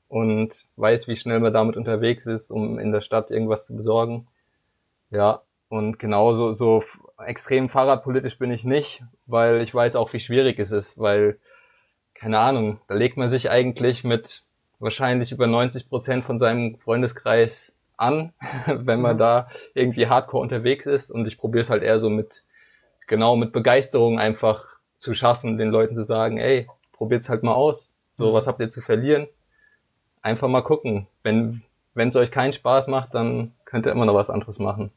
und 0.07 0.65
weiß, 0.75 1.07
wie 1.07 1.15
schnell 1.15 1.39
man 1.39 1.51
damit 1.51 1.77
unterwegs 1.77 2.27
ist, 2.27 2.51
um 2.51 2.77
in 2.77 2.91
der 2.91 3.01
Stadt 3.01 3.31
irgendwas 3.31 3.65
zu 3.65 3.75
besorgen. 3.75 4.27
Ja, 5.10 5.41
und 5.67 5.98
genauso 5.98 6.51
so 6.51 6.83
extrem 7.25 7.69
fahrradpolitisch 7.69 8.38
bin 8.38 8.51
ich 8.51 8.63
nicht, 8.63 9.03
weil 9.25 9.62
ich 9.62 9.74
weiß 9.74 9.95
auch, 9.95 10.13
wie 10.13 10.19
schwierig 10.19 10.60
es 10.60 10.71
ist, 10.71 11.00
weil, 11.00 11.39
keine 12.13 12.38
Ahnung, 12.38 12.79
da 12.88 12.93
legt 12.93 13.17
man 13.17 13.29
sich 13.29 13.50
eigentlich 13.50 14.03
mit 14.03 14.43
wahrscheinlich 14.81 15.31
über 15.31 15.47
90 15.47 15.89
Prozent 15.89 16.23
von 16.23 16.38
seinem 16.38 16.77
Freundeskreis 16.77 17.75
an, 17.97 18.33
wenn 18.65 19.01
man 19.01 19.17
da 19.17 19.50
irgendwie 19.73 20.07
hardcore 20.07 20.43
unterwegs 20.43 20.85
ist. 20.85 21.11
Und 21.11 21.27
ich 21.27 21.38
probiere 21.38 21.61
es 21.61 21.69
halt 21.69 21.83
eher 21.83 22.00
so 22.00 22.09
mit, 22.09 22.43
genau, 23.07 23.35
mit 23.35 23.51
Begeisterung 23.51 24.19
einfach 24.19 24.65
zu 24.97 25.13
schaffen, 25.13 25.57
den 25.57 25.69
Leuten 25.69 25.95
zu 25.95 26.03
sagen, 26.03 26.38
ey, 26.38 26.67
probiert's 26.91 27.29
halt 27.29 27.43
mal 27.43 27.53
aus. 27.53 27.95
So, 28.13 28.33
was 28.33 28.45
habt 28.45 28.59
ihr 28.59 28.69
zu 28.69 28.81
verlieren? 28.81 29.27
einfach 30.21 30.47
mal 30.47 30.61
gucken. 30.61 31.07
Wenn 31.23 31.61
wenn 31.93 32.07
es 32.07 32.15
euch 32.15 32.31
keinen 32.31 32.53
Spaß 32.53 32.88
macht, 32.88 33.13
dann 33.13 33.51
könnt 33.65 33.85
ihr 33.85 33.91
immer 33.91 34.05
noch 34.05 34.13
was 34.13 34.29
anderes 34.29 34.59
machen. 34.59 34.91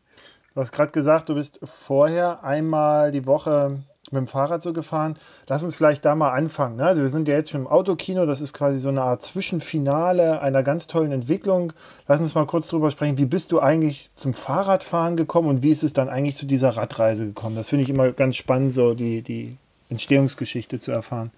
Du 0.54 0.60
hast 0.60 0.70
gerade 0.70 0.92
gesagt, 0.92 1.28
du 1.28 1.34
bist 1.34 1.58
vorher 1.64 2.44
einmal 2.44 3.10
die 3.10 3.26
Woche 3.26 3.80
mit 4.14 4.20
dem 4.20 4.26
Fahrrad 4.26 4.62
so 4.62 4.72
gefahren. 4.72 5.16
Lass 5.48 5.62
uns 5.64 5.74
vielleicht 5.74 6.04
da 6.04 6.14
mal 6.14 6.32
anfangen. 6.32 6.76
Ne? 6.76 6.86
Also 6.86 7.02
wir 7.02 7.08
sind 7.08 7.28
ja 7.28 7.34
jetzt 7.34 7.50
schon 7.50 7.62
im 7.62 7.66
Autokino, 7.66 8.24
das 8.24 8.40
ist 8.40 8.54
quasi 8.54 8.78
so 8.78 8.88
eine 8.88 9.02
Art 9.02 9.22
Zwischenfinale 9.22 10.40
einer 10.40 10.62
ganz 10.62 10.86
tollen 10.86 11.12
Entwicklung. 11.12 11.72
Lass 12.08 12.20
uns 12.20 12.34
mal 12.34 12.46
kurz 12.46 12.68
drüber 12.68 12.90
sprechen. 12.90 13.18
Wie 13.18 13.26
bist 13.26 13.52
du 13.52 13.60
eigentlich 13.60 14.10
zum 14.14 14.32
Fahrradfahren 14.34 15.16
gekommen 15.16 15.48
und 15.48 15.62
wie 15.62 15.70
ist 15.70 15.84
es 15.84 15.92
dann 15.92 16.08
eigentlich 16.08 16.36
zu 16.36 16.46
dieser 16.46 16.70
Radreise 16.70 17.26
gekommen? 17.26 17.56
Das 17.56 17.68
finde 17.68 17.82
ich 17.82 17.90
immer 17.90 18.12
ganz 18.12 18.36
spannend, 18.36 18.72
so 18.72 18.94
die, 18.94 19.22
die 19.22 19.56
Entstehungsgeschichte 19.90 20.78
zu 20.78 20.92
erfahren. 20.92 21.30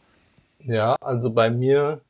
Ja, 0.61 0.97
also 1.01 1.31
bei 1.31 1.51
mir, 1.51 2.01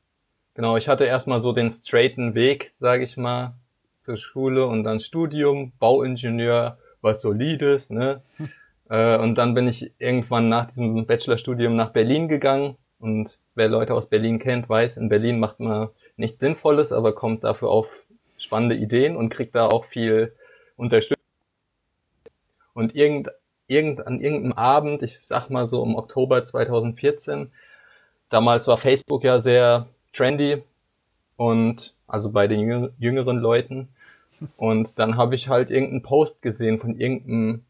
genau, 0.55 0.77
ich 0.77 0.89
hatte 0.89 1.05
erstmal 1.05 1.41
so 1.41 1.53
den 1.53 1.71
straighten 1.71 2.35
Weg, 2.35 2.73
sage 2.77 3.05
ich 3.05 3.17
mal, 3.17 3.55
zur 3.95 4.17
Schule 4.17 4.67
und 4.67 4.85
dann 4.85 5.01
Studium, 5.01 5.73
Bauingenieur, 5.79 6.79
was 7.03 7.21
solides, 7.21 7.91
ne? 7.91 8.23
Äh, 8.89 9.19
und 9.19 9.35
dann 9.37 9.55
bin 9.55 9.69
ich 9.69 9.93
irgendwann 9.99 10.49
nach 10.49 10.67
diesem 10.67 11.07
Bachelorstudium 11.07 11.77
nach 11.77 11.91
Berlin 11.91 12.29
gegangen. 12.29 12.77
Und 12.99 13.39
wer 13.55 13.69
Leute 13.69 13.95
aus 13.95 14.09
Berlin 14.09 14.39
kennt, 14.39 14.69
weiß, 14.69 14.97
in 14.97 15.09
Berlin 15.09 15.39
macht 15.39 15.61
man 15.61 15.89
nichts 16.17 16.41
Sinnvolles, 16.41 16.93
aber 16.93 17.15
kommt 17.15 17.45
dafür 17.45 17.69
auf 17.69 17.89
spannende 18.39 18.77
Ideen 18.77 19.17
und 19.17 19.31
kriegt 19.31 19.55
da 19.55 19.67
auch 19.67 19.85
viel 19.85 20.35
Unterstützung. 20.77 21.17
Und 22.75 22.95
irgend, 22.95 23.31
irgend, 23.67 24.07
an 24.07 24.21
irgendeinem 24.21 24.53
Abend, 24.53 25.03
ich 25.03 25.21
sag 25.21 25.51
mal 25.51 25.67
so 25.67 25.83
im 25.83 25.95
Oktober 25.95 26.45
2014, 26.45 27.51
damals 28.29 28.67
war 28.67 28.77
Facebook 28.77 29.25
ja 29.25 29.39
sehr 29.39 29.89
trendy 30.13 30.63
und 31.37 31.95
also 32.07 32.31
bei 32.31 32.47
den 32.49 32.93
jüngeren 32.99 33.39
Leuten. 33.39 33.89
Und 34.59 34.99
dann 34.99 35.17
habe 35.17 35.35
ich 35.35 35.49
halt 35.49 35.71
irgendeinen 35.71 36.03
Post 36.03 36.43
gesehen 36.43 36.79
von 36.79 37.01
irgendeinem 37.01 37.65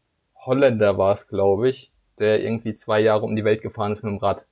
Holländer 0.45 0.97
war 0.97 1.13
es, 1.13 1.27
glaube 1.27 1.69
ich, 1.69 1.91
der 2.19 2.41
irgendwie 2.41 2.73
zwei 2.73 2.99
Jahre 2.99 3.25
um 3.25 3.35
die 3.35 3.45
Welt 3.45 3.61
gefahren 3.61 3.91
ist 3.91 4.03
mit 4.03 4.11
dem 4.11 4.17
Rad. 4.17 4.45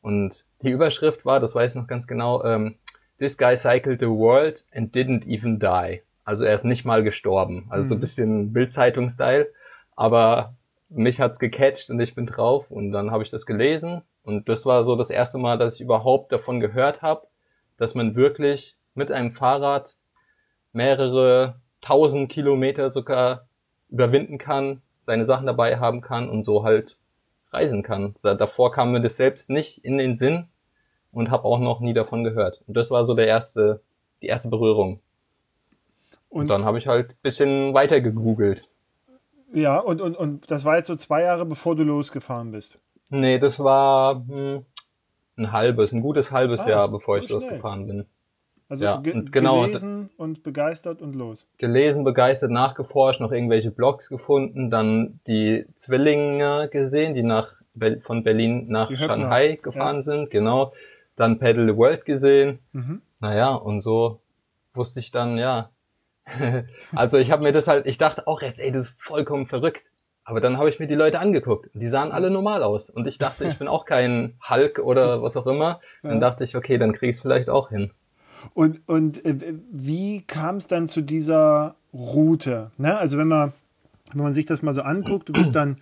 Und 0.00 0.46
die 0.62 0.70
Überschrift 0.70 1.24
war, 1.24 1.40
das 1.40 1.54
weiß 1.54 1.72
ich 1.72 1.76
noch 1.76 1.86
ganz 1.86 2.06
genau, 2.06 2.44
ähm, 2.44 2.76
This 3.18 3.36
guy 3.36 3.56
cycled 3.56 3.98
the 3.98 4.06
world 4.06 4.64
and 4.72 4.94
didn't 4.94 5.26
even 5.26 5.58
die. 5.58 6.02
Also 6.24 6.44
er 6.44 6.54
ist 6.54 6.64
nicht 6.64 6.84
mal 6.84 7.02
gestorben. 7.02 7.66
Also 7.68 7.82
mhm. 7.82 7.86
so 7.86 7.94
ein 7.94 7.98
mhm. 7.98 8.00
bisschen 8.00 8.52
Bildzeitung-Style. 8.52 9.48
Aber 9.96 10.54
mich 10.88 11.20
hat's 11.20 11.40
gecatcht 11.40 11.90
und 11.90 11.98
ich 12.00 12.14
bin 12.14 12.26
drauf. 12.26 12.70
Und 12.70 12.92
dann 12.92 13.10
habe 13.10 13.24
ich 13.24 13.30
das 13.30 13.44
gelesen. 13.44 14.02
Und 14.22 14.48
das 14.48 14.66
war 14.66 14.84
so 14.84 14.94
das 14.94 15.10
erste 15.10 15.38
Mal, 15.38 15.58
dass 15.58 15.74
ich 15.74 15.80
überhaupt 15.80 16.30
davon 16.30 16.60
gehört 16.60 17.02
habe, 17.02 17.26
dass 17.76 17.94
man 17.94 18.14
wirklich 18.14 18.76
mit 18.94 19.10
einem 19.10 19.32
Fahrrad 19.32 19.96
mehrere 20.72 21.60
tausend 21.80 22.30
Kilometer 22.30 22.90
sogar 22.90 23.48
überwinden 23.88 24.38
kann, 24.38 24.82
seine 25.08 25.24
Sachen 25.24 25.46
dabei 25.46 25.78
haben 25.78 26.02
kann 26.02 26.28
und 26.28 26.44
so 26.44 26.64
halt 26.64 26.98
reisen 27.50 27.82
kann. 27.82 28.14
Davor 28.22 28.72
kam 28.72 28.92
mir 28.92 29.00
das 29.00 29.16
selbst 29.16 29.48
nicht 29.48 29.82
in 29.82 29.96
den 29.96 30.16
Sinn 30.16 30.48
und 31.12 31.30
habe 31.30 31.44
auch 31.44 31.58
noch 31.58 31.80
nie 31.80 31.94
davon 31.94 32.24
gehört. 32.24 32.60
Und 32.66 32.76
das 32.76 32.90
war 32.90 33.06
so 33.06 33.14
der 33.14 33.26
erste, 33.26 33.80
die 34.20 34.26
erste 34.26 34.50
Berührung. 34.50 35.00
Und, 36.28 36.42
und 36.42 36.48
dann 36.48 36.66
habe 36.66 36.76
ich 36.76 36.86
halt 36.86 37.20
bisschen 37.22 37.72
weiter 37.72 38.02
gegoogelt. 38.02 38.68
Ja, 39.54 39.78
und, 39.78 40.02
und, 40.02 40.14
und 40.14 40.50
das 40.50 40.66
war 40.66 40.76
jetzt 40.76 40.88
so 40.88 40.94
zwei 40.94 41.22
Jahre, 41.22 41.46
bevor 41.46 41.74
du 41.74 41.84
losgefahren 41.84 42.52
bist. 42.52 42.78
Nee, 43.08 43.38
das 43.38 43.60
war 43.60 44.16
hm, 44.28 44.66
ein 45.38 45.52
halbes, 45.52 45.92
ein 45.92 46.02
gutes 46.02 46.32
halbes 46.32 46.66
ah, 46.66 46.68
Jahr, 46.68 46.88
bevor 46.88 47.16
so 47.16 47.22
ich 47.22 47.28
schnell. 47.28 47.40
losgefahren 47.40 47.86
bin. 47.86 48.06
Also 48.68 48.84
ja, 48.84 49.00
ge 49.00 49.14
und 49.14 49.32
genau, 49.32 49.62
gelesen 49.62 50.10
und 50.18 50.42
begeistert 50.42 51.00
und 51.00 51.14
los. 51.14 51.46
Gelesen, 51.56 52.04
begeistert, 52.04 52.50
nachgeforscht, 52.50 53.20
noch 53.20 53.32
irgendwelche 53.32 53.70
Blogs 53.70 54.10
gefunden, 54.10 54.70
dann 54.70 55.20
die 55.26 55.66
Zwillinge 55.74 56.68
gesehen, 56.70 57.14
die 57.14 57.22
nach 57.22 57.54
von 58.00 58.24
Berlin 58.24 58.66
nach 58.68 58.90
Shanghai 58.90 59.58
gefahren 59.62 59.96
ja. 59.96 60.02
sind, 60.02 60.30
genau. 60.30 60.72
Dann 61.16 61.38
Pedal 61.38 61.66
the 61.66 61.76
World 61.76 62.04
gesehen. 62.04 62.58
Mhm. 62.72 63.02
Naja, 63.20 63.54
und 63.54 63.80
so 63.80 64.20
wusste 64.74 65.00
ich 65.00 65.10
dann, 65.10 65.38
ja. 65.38 65.70
also 66.94 67.18
ich 67.18 67.30
habe 67.30 67.42
mir 67.42 67.52
das 67.52 67.68
halt, 67.68 67.86
ich 67.86 67.98
dachte 67.98 68.26
auch 68.26 68.42
erst, 68.42 68.60
ey, 68.60 68.72
das 68.72 68.90
ist 68.90 69.02
vollkommen 69.02 69.46
verrückt. 69.46 69.84
Aber 70.24 70.42
dann 70.42 70.58
habe 70.58 70.68
ich 70.68 70.78
mir 70.78 70.86
die 70.86 70.94
Leute 70.94 71.20
angeguckt. 71.20 71.70
Die 71.72 71.88
sahen 71.88 72.12
alle 72.12 72.30
normal 72.30 72.62
aus. 72.62 72.90
Und 72.90 73.06
ich 73.06 73.16
dachte, 73.16 73.44
ich 73.44 73.58
bin 73.58 73.66
auch 73.66 73.86
kein 73.86 74.34
Hulk 74.48 74.78
oder 74.78 75.22
was 75.22 75.38
auch 75.38 75.46
immer. 75.46 75.80
Dann 76.02 76.20
dachte 76.20 76.44
ich, 76.44 76.54
okay, 76.54 76.76
dann 76.76 76.92
krieg 76.92 77.10
ich 77.10 77.16
es 77.16 77.22
vielleicht 77.22 77.48
auch 77.48 77.70
hin. 77.70 77.92
Und, 78.54 78.80
und 78.86 79.24
äh, 79.24 79.54
wie 79.70 80.22
kam 80.22 80.56
es 80.56 80.66
dann 80.66 80.88
zu 80.88 81.02
dieser 81.02 81.76
Route? 81.92 82.70
Ne? 82.78 82.96
Also 82.98 83.18
wenn 83.18 83.28
man, 83.28 83.52
wenn 84.12 84.24
man 84.24 84.32
sich 84.32 84.46
das 84.46 84.62
mal 84.62 84.72
so 84.72 84.82
anguckt, 84.82 85.28
du 85.28 85.32
bist 85.32 85.54
dann 85.54 85.78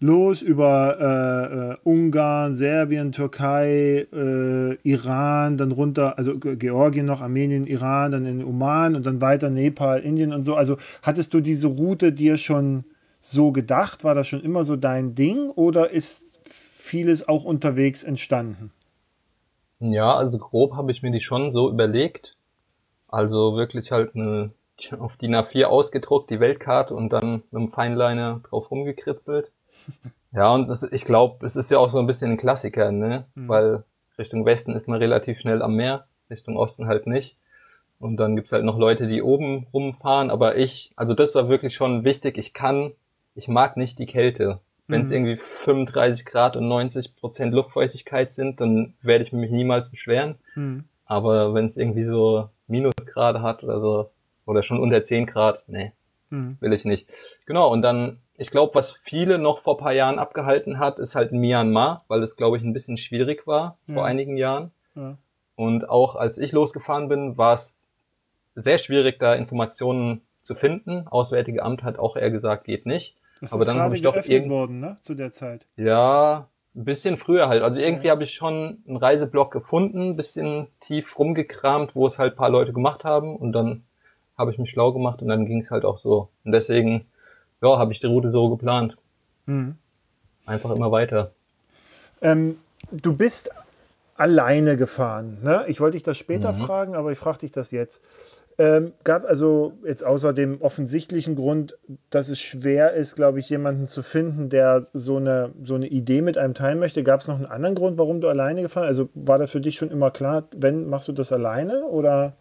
los 0.00 0.42
über 0.42 0.96
äh, 1.00 1.72
äh, 1.72 1.76
Ungarn, 1.84 2.54
Serbien, 2.54 3.12
Türkei, 3.12 4.06
äh, 4.12 4.74
Iran, 4.82 5.56
dann 5.56 5.72
runter, 5.72 6.18
also 6.18 6.38
Georgien 6.38 7.06
noch, 7.06 7.22
Armenien, 7.22 7.66
Iran, 7.66 8.10
dann 8.12 8.26
in 8.26 8.44
Oman 8.44 8.94
und 8.94 9.06
dann 9.06 9.20
weiter 9.20 9.50
Nepal, 9.50 10.00
Indien 10.00 10.32
und 10.32 10.44
so. 10.44 10.54
Also 10.54 10.76
hattest 11.02 11.32
du 11.34 11.40
diese 11.40 11.68
Route 11.68 12.12
dir 12.12 12.36
schon 12.36 12.84
so 13.20 13.52
gedacht? 13.52 14.04
War 14.04 14.14
das 14.14 14.28
schon 14.28 14.42
immer 14.42 14.64
so 14.64 14.76
dein 14.76 15.14
Ding 15.14 15.50
oder 15.50 15.90
ist 15.90 16.40
vieles 16.44 17.26
auch 17.28 17.44
unterwegs 17.44 18.04
entstanden? 18.04 18.70
Ja, 19.78 20.14
also 20.14 20.38
grob 20.38 20.74
habe 20.74 20.92
ich 20.92 21.02
mir 21.02 21.10
die 21.10 21.20
schon 21.20 21.52
so 21.52 21.68
überlegt. 21.70 22.36
Also 23.08 23.56
wirklich 23.56 23.92
halt 23.92 24.14
eine 24.14 24.50
auf 24.98 25.16
DIN 25.16 25.34
A4 25.34 25.64
ausgedruckt, 25.64 26.30
die 26.30 26.40
Weltkarte 26.40 26.94
und 26.94 27.10
dann 27.10 27.36
mit 27.50 27.52
dem 27.52 27.68
Feinliner 27.68 28.40
drauf 28.42 28.70
rumgekritzelt. 28.70 29.52
Ja, 30.32 30.52
und 30.52 30.68
das, 30.68 30.82
ich 30.82 31.06
glaube, 31.06 31.46
es 31.46 31.56
ist 31.56 31.70
ja 31.70 31.78
auch 31.78 31.90
so 31.90 31.98
ein 31.98 32.06
bisschen 32.06 32.32
ein 32.32 32.36
Klassiker, 32.36 32.92
ne? 32.92 33.24
Mhm. 33.36 33.48
Weil 33.48 33.84
Richtung 34.18 34.44
Westen 34.44 34.74
ist 34.74 34.86
man 34.86 34.98
relativ 34.98 35.38
schnell 35.40 35.62
am 35.62 35.76
Meer, 35.76 36.06
Richtung 36.28 36.58
Osten 36.58 36.86
halt 36.88 37.06
nicht. 37.06 37.36
Und 37.98 38.18
dann 38.18 38.36
gibt's 38.36 38.52
halt 38.52 38.64
noch 38.64 38.76
Leute, 38.76 39.06
die 39.06 39.22
oben 39.22 39.66
rumfahren, 39.72 40.30
aber 40.30 40.56
ich, 40.56 40.92
also 40.94 41.14
das 41.14 41.34
war 41.36 41.48
wirklich 41.48 41.74
schon 41.74 42.04
wichtig, 42.04 42.36
ich 42.36 42.52
kann, 42.52 42.92
ich 43.34 43.48
mag 43.48 43.78
nicht 43.78 43.98
die 43.98 44.04
Kälte. 44.04 44.60
Wenn 44.88 45.02
es 45.02 45.10
mhm. 45.10 45.16
irgendwie 45.16 45.36
35 45.36 46.24
Grad 46.26 46.56
und 46.56 46.68
90 46.68 47.16
Prozent 47.16 47.52
Luftfeuchtigkeit 47.52 48.32
sind, 48.32 48.60
dann 48.60 48.94
werde 49.02 49.24
ich 49.24 49.32
mich 49.32 49.50
niemals 49.50 49.90
beschweren. 49.90 50.36
Mhm. 50.54 50.84
Aber 51.04 51.54
wenn 51.54 51.66
es 51.66 51.76
irgendwie 51.76 52.04
so 52.04 52.48
Minusgrade 52.68 53.42
hat 53.42 53.64
oder 53.64 53.80
so, 53.80 54.10
oder 54.44 54.62
schon 54.62 54.80
unter 54.80 55.02
10 55.02 55.26
Grad, 55.26 55.62
nee, 55.66 55.92
mhm. 56.30 56.56
will 56.60 56.72
ich 56.72 56.84
nicht. 56.84 57.08
Genau, 57.46 57.70
und 57.72 57.82
dann, 57.82 58.18
ich 58.36 58.50
glaube, 58.50 58.74
was 58.74 58.92
viele 58.92 59.38
noch 59.38 59.58
vor 59.58 59.76
paar 59.76 59.92
Jahren 59.92 60.18
abgehalten 60.18 60.78
hat, 60.78 60.98
ist 60.98 61.16
halt 61.16 61.32
Myanmar, 61.32 62.04
weil 62.08 62.22
es, 62.22 62.36
glaube 62.36 62.56
ich, 62.56 62.62
ein 62.62 62.72
bisschen 62.72 62.96
schwierig 62.96 63.46
war 63.46 63.78
ja. 63.86 63.94
vor 63.94 64.06
einigen 64.06 64.36
Jahren. 64.36 64.70
Ja. 64.94 65.16
Und 65.56 65.88
auch 65.88 66.16
als 66.16 66.38
ich 66.38 66.52
losgefahren 66.52 67.08
bin, 67.08 67.36
war 67.36 67.54
es 67.54 67.96
sehr 68.54 68.78
schwierig, 68.78 69.18
da 69.18 69.34
Informationen 69.34 70.22
zu 70.42 70.54
finden. 70.54 71.08
Auswärtige 71.08 71.62
Amt 71.62 71.82
hat 71.82 71.98
auch 71.98 72.16
eher 72.16 72.30
gesagt, 72.30 72.64
geht 72.64 72.86
nicht. 72.86 73.16
Das 73.40 73.52
aber 73.52 73.62
ist 73.62 73.68
dann 73.68 73.76
gerade 73.76 74.00
geöffnet 74.00 74.48
worden, 74.48 74.80
ne? 74.80 74.96
Zu 75.02 75.14
der 75.14 75.30
Zeit. 75.30 75.66
Ja, 75.76 76.48
ein 76.74 76.84
bisschen 76.84 77.16
früher 77.16 77.48
halt. 77.48 77.62
Also 77.62 77.80
irgendwie 77.80 78.06
ja. 78.06 78.12
habe 78.12 78.24
ich 78.24 78.34
schon 78.34 78.82
einen 78.86 78.96
Reiseblock 78.96 79.50
gefunden, 79.50 80.10
ein 80.10 80.16
bisschen 80.16 80.68
tief 80.80 81.18
rumgekramt, 81.18 81.94
wo 81.94 82.06
es 82.06 82.18
halt 82.18 82.36
paar 82.36 82.50
Leute 82.50 82.72
gemacht 82.72 83.04
haben 83.04 83.36
und 83.36 83.52
dann 83.52 83.82
habe 84.36 84.50
ich 84.50 84.58
mich 84.58 84.70
schlau 84.70 84.92
gemacht 84.92 85.22
und 85.22 85.28
dann 85.28 85.46
ging 85.46 85.60
es 85.60 85.70
halt 85.70 85.84
auch 85.84 85.98
so. 85.98 86.28
Und 86.44 86.52
deswegen, 86.52 87.06
ja, 87.62 87.78
habe 87.78 87.92
ich 87.92 88.00
die 88.00 88.06
Route 88.06 88.30
so 88.30 88.50
geplant. 88.50 88.98
Mhm. 89.46 89.76
Einfach 90.44 90.70
immer 90.70 90.92
weiter. 90.92 91.32
Ähm, 92.20 92.58
du 92.90 93.16
bist 93.16 93.50
alleine 94.16 94.76
gefahren. 94.76 95.38
Ne? 95.42 95.64
Ich 95.68 95.80
wollte 95.80 95.96
dich 95.96 96.02
das 96.02 96.18
später 96.18 96.52
mhm. 96.52 96.56
fragen, 96.56 96.94
aber 96.94 97.12
ich 97.12 97.18
frage 97.18 97.38
dich 97.38 97.52
das 97.52 97.70
jetzt. 97.70 98.02
Ähm, 98.58 98.94
gab 99.04 99.26
also 99.26 99.74
jetzt 99.84 100.02
außer 100.02 100.32
dem 100.32 100.62
offensichtlichen 100.62 101.36
Grund, 101.36 101.76
dass 102.08 102.30
es 102.30 102.38
schwer 102.38 102.92
ist, 102.94 103.14
glaube 103.14 103.38
ich, 103.38 103.50
jemanden 103.50 103.84
zu 103.84 104.02
finden, 104.02 104.48
der 104.48 104.80
so 104.80 105.16
eine, 105.16 105.52
so 105.62 105.74
eine 105.74 105.88
Idee 105.88 106.22
mit 106.22 106.38
einem 106.38 106.54
teilen 106.54 106.78
möchte. 106.78 107.02
Gab 107.02 107.20
es 107.20 107.28
noch 107.28 107.36
einen 107.36 107.46
anderen 107.46 107.74
Grund, 107.74 107.98
warum 107.98 108.22
du 108.22 108.28
alleine 108.28 108.62
gefahren 108.62 108.88
bist? 108.88 108.98
Also 108.98 109.10
war 109.14 109.38
das 109.38 109.50
für 109.50 109.60
dich 109.60 109.76
schon 109.76 109.90
immer 109.90 110.10
klar, 110.10 110.44
wenn 110.56 110.88
machst 110.88 111.08
du 111.08 111.12
das 111.12 111.32
alleine 111.32 111.84
oder? 111.84 112.34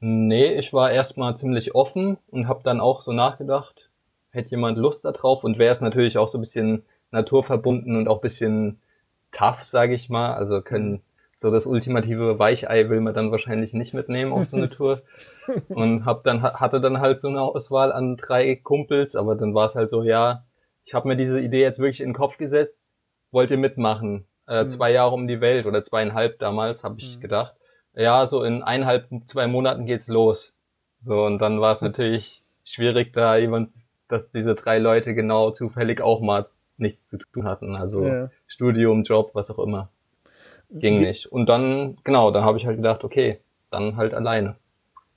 Nee, 0.00 0.54
ich 0.58 0.72
war 0.72 0.90
erstmal 0.90 1.36
ziemlich 1.36 1.74
offen 1.76 2.18
und 2.28 2.48
habe 2.48 2.60
dann 2.64 2.80
auch 2.80 3.00
so 3.00 3.12
nachgedacht, 3.12 3.90
hätte 4.30 4.50
jemand 4.50 4.76
Lust 4.76 5.04
darauf 5.04 5.44
und 5.44 5.58
wäre 5.58 5.72
es 5.72 5.80
natürlich 5.80 6.18
auch 6.18 6.28
so 6.28 6.38
ein 6.38 6.42
bisschen 6.42 6.82
naturverbunden 7.12 7.96
und 7.96 8.08
auch 8.08 8.18
ein 8.18 8.22
bisschen 8.22 8.80
tough, 9.30 9.64
sage 9.64 9.94
ich 9.94 10.10
mal. 10.10 10.34
Also 10.34 10.62
können 10.62 11.00
so 11.36 11.50
das 11.50 11.66
ultimative 11.66 12.38
Weichei 12.38 12.88
will 12.88 13.02
man 13.02 13.12
dann 13.12 13.30
wahrscheinlich 13.30 13.74
nicht 13.74 13.92
mitnehmen 13.92 14.32
auf 14.32 14.46
so 14.46 14.56
eine 14.56 14.70
Tour. 14.70 15.02
Und 15.68 16.06
hab 16.06 16.24
dann, 16.24 16.42
hatte 16.42 16.80
dann 16.80 16.98
halt 16.98 17.20
so 17.20 17.28
eine 17.28 17.42
Auswahl 17.42 17.92
an 17.92 18.16
drei 18.16 18.56
Kumpels, 18.56 19.14
aber 19.14 19.36
dann 19.36 19.54
war 19.54 19.66
es 19.66 19.74
halt 19.74 19.90
so, 19.90 20.02
ja, 20.02 20.44
ich 20.84 20.94
habe 20.94 21.08
mir 21.08 21.16
diese 21.16 21.38
Idee 21.38 21.60
jetzt 21.60 21.78
wirklich 21.78 22.00
in 22.00 22.08
den 22.08 22.14
Kopf 22.14 22.38
gesetzt, 22.38 22.94
wollte 23.30 23.58
mitmachen. 23.58 24.26
Äh, 24.48 24.64
mhm. 24.64 24.68
Zwei 24.70 24.92
Jahre 24.92 25.14
um 25.14 25.28
die 25.28 25.42
Welt 25.42 25.66
oder 25.66 25.82
zweieinhalb 25.82 26.38
damals, 26.38 26.82
habe 26.82 26.96
ich 26.98 27.16
mhm. 27.16 27.20
gedacht. 27.20 27.54
ja, 27.94 28.26
so 28.26 28.42
in 28.42 28.62
eineinhalb, 28.62 29.08
zwei 29.26 29.46
Monaten 29.46 29.84
geht's 29.84 30.08
los. 30.08 30.54
So, 31.02 31.24
und 31.24 31.38
dann 31.38 31.60
war 31.60 31.72
es 31.72 31.82
natürlich 31.82 32.42
schwierig, 32.64 33.12
da 33.12 33.36
jemand, 33.36 33.70
dass 34.08 34.30
diese 34.30 34.54
drei 34.54 34.78
Leute 34.78 35.14
genau 35.14 35.50
zufällig 35.50 36.00
auch 36.00 36.22
mal 36.22 36.46
nichts 36.78 37.08
zu 37.08 37.18
tun 37.18 37.44
hatten. 37.44 37.76
Also 37.76 38.06
ja. 38.06 38.30
Studium, 38.46 39.02
Job, 39.02 39.30
was 39.34 39.50
auch 39.50 39.58
immer. 39.58 39.90
Ging 40.70 41.00
nicht. 41.00 41.26
Und 41.26 41.48
dann, 41.48 41.96
genau, 42.04 42.30
dann 42.30 42.44
habe 42.44 42.58
ich 42.58 42.66
halt 42.66 42.76
gedacht, 42.76 43.04
okay, 43.04 43.40
dann 43.70 43.96
halt 43.96 44.14
alleine. 44.14 44.56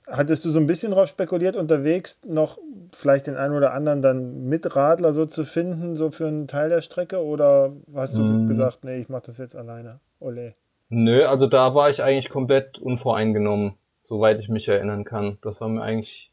Hattest 0.08 0.44
du 0.44 0.50
so 0.50 0.58
ein 0.58 0.66
bisschen 0.66 0.92
drauf 0.92 1.08
spekuliert, 1.08 1.56
unterwegs 1.56 2.20
noch 2.26 2.58
vielleicht 2.92 3.26
den 3.26 3.36
einen 3.36 3.54
oder 3.54 3.72
anderen 3.72 4.02
dann 4.02 4.48
mit 4.48 4.74
Radler 4.74 5.12
so 5.12 5.26
zu 5.26 5.44
finden, 5.44 5.94
so 5.94 6.10
für 6.10 6.26
einen 6.26 6.48
Teil 6.48 6.68
der 6.68 6.80
Strecke? 6.80 7.24
Oder 7.24 7.72
hast 7.94 8.18
du 8.18 8.22
mm. 8.22 8.46
gesagt, 8.48 8.84
nee, 8.84 8.98
ich 8.98 9.08
mache 9.08 9.26
das 9.26 9.38
jetzt 9.38 9.54
alleine? 9.54 10.00
Ole. 10.18 10.54
Nö, 10.88 11.24
also 11.24 11.46
da 11.46 11.74
war 11.74 11.90
ich 11.90 12.02
eigentlich 12.02 12.28
komplett 12.28 12.78
unvoreingenommen, 12.78 13.74
soweit 14.02 14.40
ich 14.40 14.48
mich 14.48 14.66
erinnern 14.66 15.04
kann. 15.04 15.38
Das 15.42 15.60
war 15.60 15.68
mir 15.68 15.82
eigentlich 15.82 16.32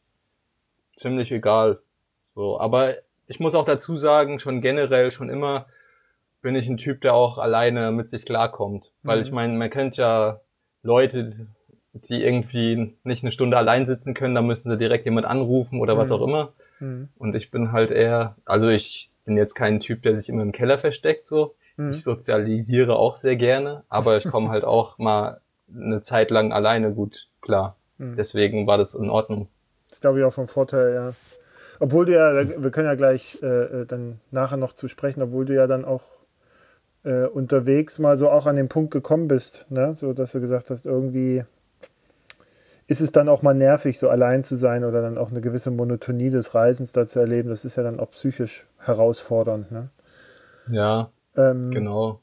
ziemlich 0.96 1.32
egal. 1.32 1.80
So, 2.34 2.60
aber 2.60 2.96
ich 3.28 3.40
muss 3.40 3.54
auch 3.54 3.66
dazu 3.66 3.98
sagen, 3.98 4.40
schon 4.40 4.62
generell, 4.62 5.12
schon 5.12 5.30
immer 5.30 5.68
bin 6.42 6.56
ich 6.56 6.68
ein 6.68 6.78
Typ, 6.78 7.02
der 7.02 7.14
auch 7.14 7.38
alleine 7.38 7.92
mit 7.92 8.10
sich 8.10 8.26
klarkommt. 8.26 8.92
Weil 9.04 9.20
mhm. 9.20 9.24
ich 9.26 9.32
meine, 9.32 9.54
man 9.54 9.70
kennt 9.70 9.98
ja 9.98 10.42
Leute, 10.84 11.28
die 11.94 12.24
irgendwie 12.24 12.96
nicht 13.04 13.24
eine 13.24 13.32
Stunde 13.32 13.58
allein 13.58 13.86
sitzen 13.86 14.14
können, 14.14 14.36
da 14.36 14.42
müssen 14.42 14.70
sie 14.70 14.78
direkt 14.78 15.06
jemand 15.06 15.26
anrufen 15.26 15.80
oder 15.80 15.96
mhm. 15.96 16.00
was 16.00 16.12
auch 16.12 16.22
immer. 16.22 16.54
Mhm. 16.80 17.10
Und 17.18 17.36
ich 17.36 17.52
bin 17.52 17.72
halt 17.72 17.92
eher, 17.92 18.36
also 18.46 18.70
ich 18.70 19.10
bin 19.26 19.38
jetzt 19.38 19.56
kein 19.56 19.80
Typ, 19.80 20.04
der 20.04 20.16
sich 20.16 20.30
immer 20.30 20.44
im 20.44 20.52
Keller 20.52 20.78
versteckt, 20.78 21.26
so. 21.26 21.56
Mhm. 21.76 21.92
Ich 21.92 22.04
sozialisiere 22.04 22.96
auch 22.96 23.18
sehr 23.18 23.36
gerne, 23.36 23.84
aber 23.90 24.18
ich 24.18 24.24
komme 24.24 24.50
halt 24.50 24.64
auch 24.64 24.98
mal 24.98 25.42
eine 25.74 26.02
Zeit 26.02 26.32
lang 26.32 26.52
alleine 26.52 26.94
gut 26.94 27.28
klar. 27.42 27.76
Mhm. 27.98 28.16
Deswegen 28.16 28.68
war 28.68 28.78
das 28.78 28.94
in 28.94 29.10
Ordnung. 29.10 29.48
Das 29.90 30.02
glaube 30.02 30.20
ich 30.20 30.26
auch 30.26 30.34
vom 30.34 30.48
Vorteil, 30.48 30.94
ja. 30.94 31.14
Obwohl 31.80 32.06
du 32.06 32.14
ja, 32.14 32.62
wir 32.62 32.72
können 32.72 32.88
ja 32.88 32.96
gleich 32.96 33.38
äh, 33.44 33.46
äh, 33.82 33.86
dann 33.86 34.20
nachher 34.32 34.58
noch 34.58 34.74
zu 34.74 34.88
sprechen, 34.88 35.22
obwohl 35.22 35.46
du 35.46 35.54
ja 35.54 35.68
dann 35.68 35.86
auch 35.86 36.02
äh, 37.08 37.26
unterwegs 37.26 38.00
mal 38.00 38.18
so 38.18 38.30
auch 38.30 38.46
an 38.46 38.58
den 38.58 38.68
Punkt 38.68 38.92
gekommen 38.92 39.28
bist, 39.28 39.66
ne? 39.70 39.96
so 39.96 40.12
dass 40.14 40.34
du 40.34 40.42
gesagt 40.42 40.70
hast, 40.70 40.86
irgendwie 40.86 41.44
ist 42.88 43.02
es 43.02 43.12
dann 43.12 43.30
auch 43.30 43.42
mal 43.42 43.54
nervig, 43.54 43.98
so 43.98 44.10
allein 44.10 44.44
zu 44.44 44.56
sein 44.56 44.84
oder 44.84 45.02
dann 45.02 45.18
auch 45.18 45.30
eine 45.30 45.42
gewisse 45.42 45.72
Monotonie 45.72 46.30
des 46.30 46.54
Reisens 46.54 46.92
da 46.92 47.06
zu 47.06 47.20
erleben. 47.20 47.50
Das 47.50 47.66
ist 47.66 47.76
ja 47.76 47.84
dann 47.84 48.00
auch 48.00 48.12
psychisch 48.12 48.66
herausfordernd. 48.80 49.72
Ne? 49.72 49.90
Ja, 50.70 51.10
ähm, 51.36 51.72
genau. 51.72 52.20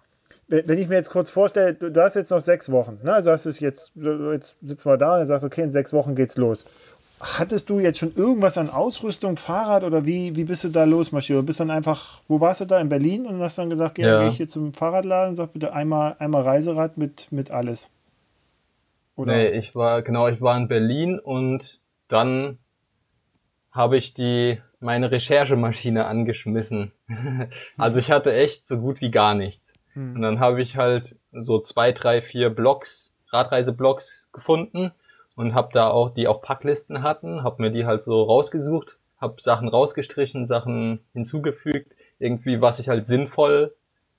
Wenn 0.49 0.79
ich 0.79 0.88
mir 0.88 0.97
jetzt 0.97 1.11
kurz 1.11 1.31
vorstelle, 1.31 1.73
du, 1.73 2.03
hast 2.03 2.17
jetzt 2.17 2.31
noch 2.31 2.41
sechs 2.41 2.71
Wochen, 2.71 2.99
ne? 3.03 3.14
also 3.14 3.31
hast 3.31 3.47
es 3.47 3.61
jetzt, 3.61 3.93
jetzt 3.97 4.59
sitzt 4.61 4.85
mal 4.85 4.99
da 4.99 5.19
und 5.19 5.26
sagst, 5.26 5.45
okay, 5.45 5.62
in 5.62 5.71
sechs 5.71 5.95
Wochen 5.95 6.14
geht's 6.14 6.37
los. 6.37 6.67
Hattest 7.21 7.71
du 7.71 7.78
jetzt 7.78 7.99
schon 7.99 8.14
irgendwas 8.14 8.59
an 8.59 8.68
Ausrüstung, 8.68 9.37
Fahrrad 9.37 9.85
oder 9.85 10.04
wie, 10.04 10.37
wie 10.37 10.44
bist 10.44 10.64
du 10.64 10.68
da 10.68 10.85
losmarschiert? 10.85 11.47
Bist 11.47 11.61
dann 11.61 11.71
einfach, 11.71 12.21
wo 12.28 12.40
warst 12.40 12.61
du 12.61 12.64
da? 12.64 12.80
In 12.80 12.88
Berlin 12.88 13.26
und 13.26 13.40
hast 13.40 13.56
dann 13.56 13.71
gesagt, 13.71 13.99
ja, 13.99 14.18
gehe 14.18 14.28
ich 14.28 14.37
hier 14.37 14.49
zum 14.49 14.75
Fahrradladen 14.75 15.30
und 15.30 15.37
sag 15.37 15.52
bitte 15.52 15.73
einmal, 15.73 16.16
einmal 16.18 16.42
Reiserad 16.42 16.99
mit, 16.99 17.30
mit 17.30 17.50
alles. 17.50 17.90
Oder? 19.16 19.37
Nee, 19.37 19.50
ich 19.50 19.75
war, 19.75 20.02
genau, 20.02 20.28
ich 20.28 20.40
war 20.40 20.56
in 20.56 20.68
Berlin 20.68 21.18
und 21.18 21.80
dann 22.09 22.59
habe 23.71 23.97
ich 23.97 24.12
die, 24.12 24.61
meine 24.80 25.11
Recherchemaschine 25.11 26.06
angeschmissen. 26.06 26.92
also 27.78 28.00
ich 28.00 28.11
hatte 28.11 28.35
echt 28.35 28.66
so 28.66 28.78
gut 28.78 29.00
wie 29.00 29.11
gar 29.11 29.35
nichts. 29.35 29.73
Hm. 29.92 30.16
Und 30.16 30.23
dann 30.23 30.40
habe 30.40 30.61
ich 30.62 30.76
halt 30.76 31.16
so 31.32 31.60
zwei, 31.60 31.93
drei, 31.93 32.21
vier 32.21 32.50
Blogs, 32.50 33.15
Radreiseblogs 33.30 34.28
gefunden 34.32 34.93
und 35.36 35.54
habe 35.54 35.70
da 35.73 35.90
auch, 35.90 36.10
die 36.10 36.28
auch 36.28 36.42
Packlisten 36.42 37.02
hatten, 37.02 37.42
habe 37.42 37.62
mir 37.62 37.70
die 37.70 37.86
halt 37.86 38.02
so 38.02 38.23
rausgesucht, 38.23 38.99
habe 39.18 39.40
Sachen 39.40 39.68
rausgestrichen, 39.68 40.47
Sachen 40.47 41.00
hinzugefügt, 41.12 41.92
irgendwie 42.18 42.60
was 42.60 42.78
ich 42.78 42.88
halt 42.88 43.06
sinnvoll 43.06 43.75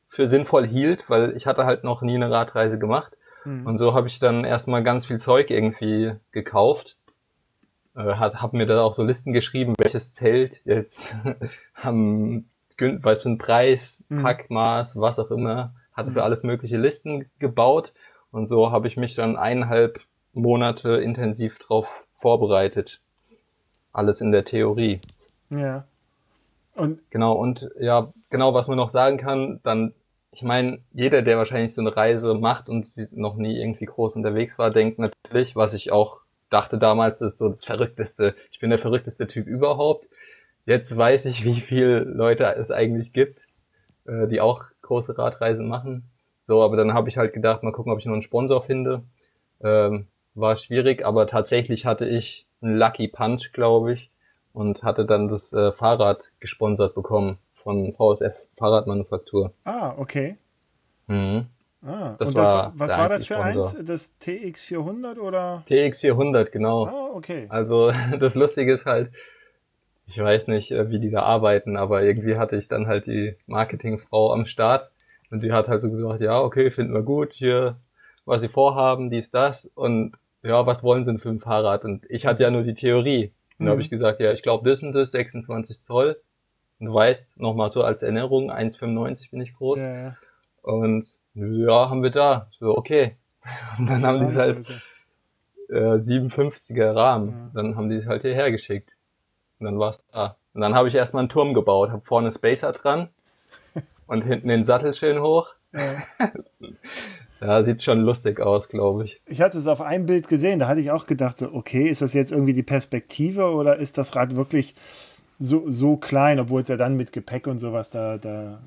für 0.07 0.27
sinnvoll 0.27 0.67
hielt, 0.67 1.09
weil 1.09 1.35
ich 1.35 1.47
hatte 1.47 1.65
halt 1.65 1.83
noch 1.83 2.01
nie 2.01 2.15
eine 2.15 2.29
Radreise 2.29 2.79
gemacht 2.79 3.15
Mhm. 3.45 3.65
Und 3.65 3.77
so 3.77 3.93
habe 3.93 4.07
ich 4.07 4.19
dann 4.19 4.43
erstmal 4.43 4.83
ganz 4.83 5.05
viel 5.05 5.19
Zeug 5.19 5.49
irgendwie 5.49 6.13
gekauft. 6.31 6.97
Äh, 7.95 8.15
hat, 8.15 8.41
hab 8.41 8.53
mir 8.53 8.65
da 8.65 8.81
auch 8.81 8.93
so 8.93 9.03
Listen 9.03 9.31
geschrieben, 9.31 9.75
welches 9.77 10.11
Zelt 10.11 10.61
jetzt 10.65 11.15
am, 11.75 12.45
weißt 12.77 13.25
du, 13.25 13.29
ein 13.29 13.37
Preis, 13.37 14.03
mhm. 14.09 14.23
Packmaß, 14.23 14.99
was 14.99 15.19
auch 15.19 15.31
immer. 15.31 15.73
Hatte 15.93 16.11
für 16.11 16.19
mhm. 16.19 16.25
alles 16.25 16.43
mögliche 16.43 16.77
Listen 16.77 17.29
gebaut. 17.39 17.93
Und 18.31 18.47
so 18.47 18.71
habe 18.71 18.87
ich 18.87 18.97
mich 18.97 19.15
dann 19.15 19.37
eineinhalb 19.37 20.01
Monate 20.35 20.97
intensiv 20.97 21.57
drauf 21.57 22.05
vorbereitet. 22.17 23.01
Alles 23.91 24.21
in 24.21 24.31
der 24.31 24.45
Theorie. 24.45 25.01
Ja. 25.49 25.85
Und 26.75 26.99
genau, 27.09 27.33
und 27.33 27.69
ja, 27.79 28.13
genau, 28.29 28.53
was 28.53 28.67
man 28.67 28.77
noch 28.77 28.89
sagen 28.89 29.17
kann, 29.17 29.59
dann 29.63 29.93
ich 30.35 30.41
meine, 30.41 30.79
jeder, 30.91 31.21
der 31.21 31.37
wahrscheinlich 31.37 31.73
so 31.73 31.79
eine 31.79 31.95
Reise 31.95 32.33
macht 32.33 32.67
und 32.67 32.87
noch 33.11 33.37
nie 33.37 33.57
irgendwie 33.57 33.85
groß 33.85 34.17
unterwegs 34.17 34.59
war, 34.59 34.69
denkt 34.69 34.99
natürlich, 34.99 35.55
was 35.55 35.73
ich 35.73 35.93
auch 35.93 36.19
dachte 36.49 36.77
damals, 36.77 37.21
ist 37.21 37.37
so 37.37 37.49
das 37.49 37.63
Verrückteste. 37.63 38.35
Ich 38.51 38.59
bin 38.59 38.69
der 38.69 38.79
verrückteste 38.79 39.27
Typ 39.27 39.47
überhaupt. 39.47 40.09
Jetzt 40.65 40.95
weiß 40.95 41.25
ich, 41.25 41.45
wie 41.45 41.61
viele 41.61 41.99
Leute 41.99 42.43
es 42.55 42.69
eigentlich 42.69 43.13
gibt, 43.13 43.47
äh, 44.05 44.27
die 44.27 44.41
auch 44.41 44.63
große 44.81 45.17
Radreisen 45.17 45.67
machen. 45.67 46.03
So, 46.45 46.61
aber 46.61 46.75
dann 46.75 46.93
habe 46.93 47.07
ich 47.07 47.17
halt 47.17 47.33
gedacht, 47.33 47.63
mal 47.63 47.71
gucken, 47.71 47.93
ob 47.93 47.99
ich 47.99 48.05
noch 48.05 48.13
einen 48.13 48.21
Sponsor 48.21 48.61
finde. 48.61 49.03
Ähm, 49.63 50.07
war 50.35 50.57
schwierig, 50.57 51.05
aber 51.05 51.27
tatsächlich 51.27 51.85
hatte 51.85 52.05
ich 52.05 52.45
einen 52.61 52.77
Lucky 52.77 53.07
Punch, 53.07 53.51
glaube 53.53 53.93
ich, 53.93 54.09
und 54.53 54.83
hatte 54.83 55.05
dann 55.05 55.27
das 55.27 55.53
äh, 55.53 55.71
Fahrrad 55.71 56.29
gesponsert 56.39 56.95
bekommen 56.95 57.37
von 57.53 57.91
VSF 57.93 58.47
Fahrradmanufaktur. 58.53 59.53
Ah, 59.63 59.95
okay. 59.97 60.37
Mhm. 61.07 61.47
Ah, 61.85 62.15
das 62.17 62.29
und 62.29 62.37
das, 62.37 62.49
war 62.49 62.73
was 62.75 62.97
war 62.97 63.09
das 63.09 63.25
für 63.25 63.35
Sponsor. 63.35 63.79
eins? 63.79 63.85
Das 63.85 64.13
TX400 64.21 65.19
oder? 65.19 65.63
TX400, 65.67 66.51
genau. 66.51 66.85
Ah, 66.85 67.09
okay. 67.13 67.45
Also 67.49 67.91
das 68.19 68.35
Lustige 68.35 68.73
ist 68.73 68.85
halt, 68.85 69.11
ich 70.07 70.17
weiß 70.17 70.47
nicht, 70.47 70.71
äh, 70.71 70.89
wie 70.89 70.99
die 70.99 71.11
da 71.11 71.21
arbeiten, 71.23 71.77
aber 71.77 72.03
irgendwie 72.03 72.37
hatte 72.37 72.55
ich 72.55 72.67
dann 72.67 72.87
halt 72.87 73.07
die 73.07 73.35
Marketingfrau 73.45 74.33
am 74.33 74.45
Start 74.45 74.91
und 75.29 75.43
die 75.43 75.51
hat 75.51 75.67
halt 75.67 75.81
so 75.81 75.91
gesagt, 75.91 76.21
ja, 76.21 76.39
okay, 76.41 76.71
finden 76.71 76.93
wir 76.93 77.03
gut, 77.03 77.33
hier, 77.33 77.77
was 78.25 78.41
sie 78.41 78.49
vorhaben, 78.49 79.09
dies, 79.09 79.29
das 79.29 79.69
und 79.75 80.13
ja, 80.45 80.65
was 80.65 80.83
wollen 80.83 81.05
sie 81.05 81.11
denn 81.11 81.19
für 81.19 81.29
ein 81.29 81.39
Fahrrad? 81.39 81.85
Und 81.85 82.05
ich 82.09 82.25
hatte 82.25 82.43
ja 82.43 82.51
nur 82.51 82.63
die 82.63 82.73
Theorie. 82.73 83.33
Und 83.57 83.63
mhm. 83.63 83.65
da 83.65 83.71
habe 83.71 83.81
ich 83.81 83.89
gesagt, 83.89 84.19
ja, 84.19 84.31
ich 84.31 84.43
glaube 84.43 84.69
das 84.69 84.83
und 84.83 84.91
das, 84.93 85.11
26 85.11 85.81
Zoll. 85.81 86.21
Und 86.79 86.87
du 86.87 86.93
weißt, 86.93 87.39
nochmal 87.39 87.71
so 87.71 87.83
als 87.83 88.03
Erinnerung, 88.03 88.51
1,95 88.51 89.31
bin 89.31 89.41
ich 89.41 89.53
groß. 89.53 89.79
Ja, 89.79 89.95
ja. 89.95 90.17
Und 90.61 91.19
ja, 91.33 91.89
haben 91.89 92.03
wir 92.03 92.11
da. 92.11 92.47
So, 92.51 92.77
okay. 92.77 93.17
Und 93.77 93.87
dann 93.87 94.03
haben 94.03 94.19
die 94.19 94.25
es 94.25 94.37
halt 94.37 94.69
äh, 95.69 95.97
57er 95.97 96.95
Rahmen. 96.95 97.29
Ja. 97.29 97.51
Dann 97.53 97.75
haben 97.75 97.89
die 97.89 97.97
es 97.97 98.07
halt 98.07 98.23
hierher 98.23 98.51
geschickt. 98.51 98.91
Und 99.59 99.65
dann 99.65 99.79
war 99.79 99.91
es 99.91 100.03
da. 100.11 100.37
Und 100.53 100.61
dann 100.61 100.73
habe 100.73 100.87
ich 100.87 100.95
erstmal 100.95 101.21
einen 101.21 101.29
Turm 101.29 101.53
gebaut, 101.53 101.91
habe 101.91 102.01
vorne 102.01 102.31
Spacer 102.31 102.71
dran 102.71 103.09
und 104.07 104.23
hinten 104.23 104.47
den 104.47 104.63
Sattel 104.63 104.93
schön 104.93 105.21
hoch. 105.21 105.53
Ja. 105.73 106.03
ja, 107.45 107.63
sieht 107.63 107.83
schon 107.83 108.01
lustig 108.01 108.39
aus, 108.39 108.69
glaube 108.69 109.05
ich. 109.05 109.21
Ich 109.25 109.41
hatte 109.41 109.57
es 109.57 109.67
auf 109.67 109.81
einem 109.81 110.05
Bild 110.05 110.27
gesehen, 110.27 110.59
da 110.59 110.67
hatte 110.67 110.79
ich 110.79 110.91
auch 110.91 111.05
gedacht, 111.05 111.37
so, 111.37 111.53
okay, 111.53 111.87
ist 111.87 112.01
das 112.01 112.13
jetzt 112.13 112.31
irgendwie 112.31 112.53
die 112.53 112.63
Perspektive 112.63 113.53
oder 113.53 113.77
ist 113.77 113.97
das 113.97 114.15
Rad 114.15 114.35
wirklich 114.35 114.75
so, 115.37 115.69
so 115.69 115.97
klein, 115.97 116.39
obwohl 116.39 116.61
es 116.61 116.67
ja 116.67 116.77
dann 116.77 116.95
mit 116.95 117.11
Gepäck 117.11 117.47
und 117.47 117.59
sowas, 117.59 117.89
da, 117.89 118.17
da 118.17 118.61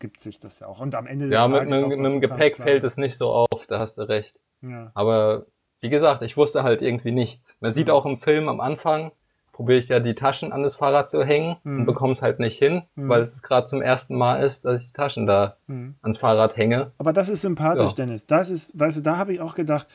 gibt 0.00 0.20
sich 0.20 0.38
das 0.38 0.60
ja 0.60 0.66
auch. 0.66 0.80
Und 0.80 0.94
am 0.94 1.06
Ende 1.06 1.28
des 1.28 1.34
Ja, 1.34 1.48
mit 1.48 1.60
einem, 1.60 1.90
einem 1.90 2.20
Gepäck 2.20 2.56
fällt 2.56 2.84
es 2.84 2.96
nicht 2.96 3.16
so 3.16 3.30
auf, 3.30 3.66
da 3.66 3.78
hast 3.78 3.98
du 3.98 4.02
recht. 4.02 4.38
Ja. 4.62 4.90
Aber 4.94 5.46
wie 5.80 5.88
gesagt, 5.88 6.22
ich 6.22 6.36
wusste 6.36 6.62
halt 6.64 6.82
irgendwie 6.82 7.12
nichts. 7.12 7.56
Man 7.60 7.72
sieht 7.72 7.88
mhm. 7.88 7.94
auch 7.94 8.06
im 8.06 8.18
Film 8.18 8.48
am 8.48 8.60
Anfang, 8.60 9.12
probiere 9.58 9.80
ich 9.80 9.88
ja 9.88 9.98
die 9.98 10.14
Taschen 10.14 10.52
an 10.52 10.62
das 10.62 10.76
Fahrrad 10.76 11.10
zu 11.10 11.24
hängen 11.24 11.56
mhm. 11.64 11.80
und 11.80 11.86
bekomme 11.86 12.12
es 12.12 12.22
halt 12.22 12.38
nicht 12.38 12.56
hin, 12.56 12.82
mhm. 12.94 13.08
weil 13.08 13.22
es 13.22 13.42
gerade 13.42 13.66
zum 13.66 13.82
ersten 13.82 14.14
Mal 14.14 14.44
ist, 14.44 14.64
dass 14.64 14.80
ich 14.80 14.86
die 14.86 14.92
Taschen 14.92 15.26
da 15.26 15.56
mhm. 15.66 15.96
ans 16.00 16.18
Fahrrad 16.18 16.56
hänge. 16.56 16.92
Aber 16.96 17.12
das 17.12 17.28
ist 17.28 17.40
sympathisch, 17.40 17.90
ja. 17.90 18.06
Dennis. 18.06 18.24
Das 18.24 18.50
ist, 18.50 18.78
weißt 18.78 18.98
du, 18.98 19.00
da 19.00 19.16
habe 19.16 19.32
ich 19.32 19.40
auch 19.40 19.56
gedacht, 19.56 19.88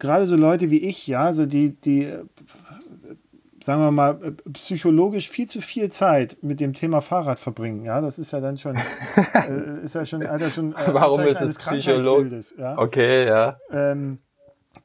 gerade 0.00 0.26
so 0.26 0.34
Leute 0.34 0.72
wie 0.72 0.82
ich, 0.82 1.06
ja, 1.06 1.32
so 1.32 1.46
die, 1.46 1.80
die 1.80 2.12
sagen 3.62 3.80
wir 3.80 3.92
mal, 3.92 4.18
äh, 4.20 4.32
psychologisch 4.54 5.30
viel 5.30 5.46
zu 5.46 5.60
viel 5.60 5.92
Zeit 5.92 6.36
mit 6.42 6.58
dem 6.58 6.72
Thema 6.72 7.00
Fahrrad 7.00 7.38
verbringen. 7.38 7.84
Ja, 7.84 8.00
das 8.00 8.18
ist 8.18 8.32
ja 8.32 8.40
dann 8.40 8.56
schon, 8.56 8.74
äh, 9.34 9.84
ist 9.84 9.94
ja 9.94 10.04
schon, 10.04 10.26
Alter, 10.26 10.50
schon. 10.50 10.74
Äh, 10.74 10.92
Warum 10.92 11.20
ist 11.20 11.40
es 11.40 11.58
psychologisch? 11.58 12.54
Ja? 12.58 12.76
Okay, 12.76 13.24
ja. 13.24 13.56
Ähm, 13.70 14.18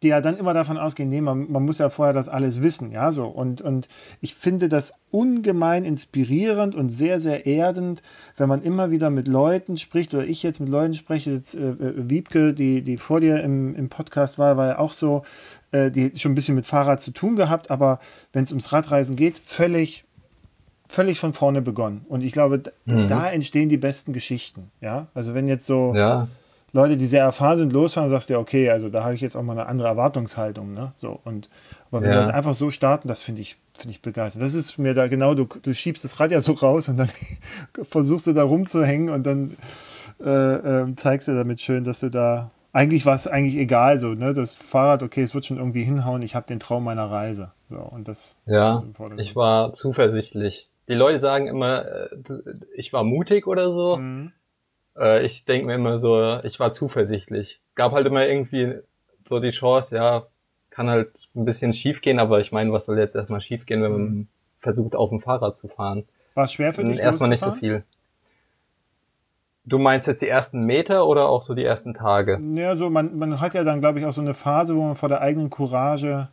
die 0.04 0.10
ja 0.10 0.22
dann 0.22 0.38
immer 0.38 0.54
davon 0.54 0.78
ausgehen, 0.78 1.10
nee, 1.10 1.22
man, 1.22 1.52
man 1.52 1.66
muss 1.66 1.80
ja 1.80 1.90
vorher 1.90 2.14
das 2.14 2.30
alles 2.30 2.62
wissen, 2.62 2.92
ja, 2.92 3.12
so. 3.12 3.26
Und, 3.26 3.62
und 3.62 3.88
ich 4.22 4.36
finde 4.36 4.70
das 4.70 4.94
ungemein 5.12 5.86
inspirierend 5.86 6.76
und 6.76 6.90
sehr, 6.90 7.20
sehr 7.20 7.46
erdend, 7.46 8.02
wenn 8.38 8.50
man 8.50 8.62
immer 8.62 8.92
wieder 8.92 9.10
mit 9.10 9.28
Leuten 9.28 9.78
spricht, 9.78 10.14
oder 10.14 10.26
ich 10.26 10.44
jetzt 10.44 10.60
mit 10.60 10.70
Leuten 10.70 10.94
spreche, 10.94 11.32
jetzt 11.32 11.56
äh, 11.56 11.70
äh 11.70 12.10
Wiebke, 12.10 12.54
die, 12.54 12.82
die 12.82 12.98
vor 12.98 13.20
dir 13.20 13.42
im, 13.44 13.76
im 13.76 13.90
Podcast 13.90 14.38
war, 14.38 14.58
war 14.58 14.68
ja 14.68 14.80
auch 14.80 14.94
so, 14.94 15.24
äh, 15.72 15.90
die 15.90 16.12
schon 16.16 16.34
ein 16.34 16.36
bisschen 16.36 16.56
mit 16.56 16.66
Fahrrad 16.66 17.02
zu 17.02 17.12
tun 17.12 17.36
gehabt, 17.36 17.72
aber 17.72 18.00
wenn 18.34 18.44
es 18.44 18.52
ums 18.52 18.72
Radreisen 18.72 19.16
geht, 19.16 19.40
völlig 19.40 20.04
völlig 20.90 21.20
von 21.20 21.34
vorne 21.34 21.62
begonnen. 21.62 22.06
Und 22.08 22.24
ich 22.24 22.32
glaube, 22.32 22.64
mhm. 22.86 23.08
da 23.10 23.30
entstehen 23.30 23.68
die 23.70 23.78
besten 23.78 24.14
Geschichten. 24.14 24.72
Ja, 24.80 25.08
also 25.14 25.34
wenn 25.34 25.48
jetzt 25.48 25.66
so 25.66 25.94
ja. 25.94 26.30
Leute, 26.74 26.98
die 26.98 27.06
sehr 27.06 27.24
erfahren 27.24 27.58
sind, 27.58 27.74
losfahren, 27.74 28.10
sagst 28.10 28.30
du 28.30 28.34
ja, 28.34 28.40
okay, 28.40 28.70
also 28.70 28.90
da 28.90 29.04
habe 29.04 29.16
ich 29.16 29.22
jetzt 29.22 29.36
auch 29.36 29.44
mal 29.44 29.54
eine 29.54 29.68
andere 29.68 29.88
Erwartungshaltung. 29.88 30.74
Ne? 30.74 30.92
So, 30.98 31.20
und, 31.24 31.50
aber 31.90 32.02
wenn 32.02 32.12
ja. 32.12 32.18
wir 32.18 32.26
dann 32.26 32.32
einfach 32.32 32.56
so 32.56 32.72
starten, 32.72 33.08
das 33.08 33.24
finde 33.24 33.42
ich, 33.42 33.58
finde 33.74 33.92
ich 33.92 34.02
begeisternd. 34.02 34.44
Das 34.44 34.54
ist 34.54 34.78
mir 34.78 34.94
da 34.94 35.08
genau, 35.08 35.34
du, 35.34 35.46
du 35.46 35.74
schiebst 35.74 36.04
das 36.04 36.20
Rad 36.20 36.32
ja 36.32 36.42
so 36.42 36.52
raus 36.54 36.90
und 36.90 36.98
dann 36.98 37.10
versuchst 37.90 38.28
du 38.28 38.34
da 38.34 38.44
rumzuhängen 38.44 39.10
und 39.10 39.26
dann 39.26 39.56
äh, 40.24 40.82
äh, 40.82 40.96
zeigst 40.96 41.28
du 41.28 41.36
damit 41.36 41.62
schön, 41.62 41.84
dass 41.84 42.02
du 42.02 42.10
da. 42.10 42.52
Eigentlich 42.74 43.06
war 43.06 43.16
es 43.16 43.28
eigentlich 43.28 43.58
egal, 43.58 43.98
so, 43.98 44.10
ne? 44.10 44.34
Das 44.34 44.56
Fahrrad, 44.56 45.02
okay, 45.02 45.24
es 45.24 45.34
wird 45.34 45.46
schon 45.46 45.58
irgendwie 45.58 45.84
hinhauen, 45.84 46.22
ich 46.22 46.36
habe 46.36 46.46
den 46.46 46.60
Traum 46.60 46.84
meiner 46.84 47.10
Reise. 47.10 47.54
So, 47.70 47.78
und 47.78 48.08
das 48.08 48.38
ja, 48.46 48.84
ich 49.18 49.36
war 49.36 49.74
zuversichtlich. 49.74 50.70
Die 50.88 50.94
Leute 50.94 51.20
sagen 51.20 51.48
immer, 51.48 51.86
äh, 51.86 52.10
ich 52.76 52.94
war 52.94 53.04
mutig 53.04 53.48
oder 53.48 53.72
so. 53.74 53.98
Mhm. 53.98 54.32
Äh, 55.00 55.26
ich 55.26 55.46
denke 55.46 55.68
mir 55.68 55.76
immer 55.76 55.98
so, 55.98 56.40
ich 56.44 56.60
war 56.60 56.72
zuversichtlich. 56.72 57.60
Es 57.70 57.76
gab 57.76 57.92
halt 57.92 58.08
immer 58.08 58.26
irgendwie 58.26 58.76
so 59.26 59.40
die 59.40 59.52
Chance, 59.52 59.96
ja, 59.96 60.28
kann 60.70 60.90
halt 60.90 61.28
ein 61.36 61.46
bisschen 61.46 61.74
schief 61.74 62.02
gehen, 62.02 62.20
aber 62.20 62.40
ich 62.40 62.52
meine, 62.52 62.72
was 62.72 62.86
soll 62.86 62.98
jetzt 63.00 63.16
erstmal 63.16 63.42
schief 63.42 63.66
gehen, 63.66 63.82
wenn 63.82 63.92
man 63.92 64.02
mhm. 64.02 64.28
versucht, 64.60 64.96
auf 64.96 65.10
dem 65.10 65.20
Fahrrad 65.20 65.58
zu 65.58 65.68
fahren? 65.68 66.06
War 66.36 66.44
es 66.44 66.54
schwer 66.54 66.74
für 66.74 66.84
dich? 66.84 67.00
Erstmal 67.00 67.30
nicht 67.30 67.40
so 67.40 67.52
viel. 67.52 67.84
Du 69.66 69.80
meinst 69.80 70.08
jetzt 70.08 70.22
die 70.22 70.30
ersten 70.30 70.66
Meter 70.66 71.08
oder 71.08 71.28
auch 71.28 71.44
so 71.44 71.54
die 71.54 71.64
ersten 71.64 71.94
Tage? 71.94 72.40
Ja, 72.54 72.78
so 72.78 72.90
man, 72.90 73.18
man 73.18 73.42
hat 73.42 73.54
ja 73.54 73.66
dann, 73.66 73.82
glaube 73.82 74.00
ich, 74.00 74.06
auch 74.06 74.14
so 74.14 74.22
eine 74.22 74.34
Phase, 74.34 74.76
wo 74.76 74.84
man 74.84 74.96
vor 74.96 75.10
der 75.10 75.20
eigenen 75.22 75.50
Courage 75.50 76.30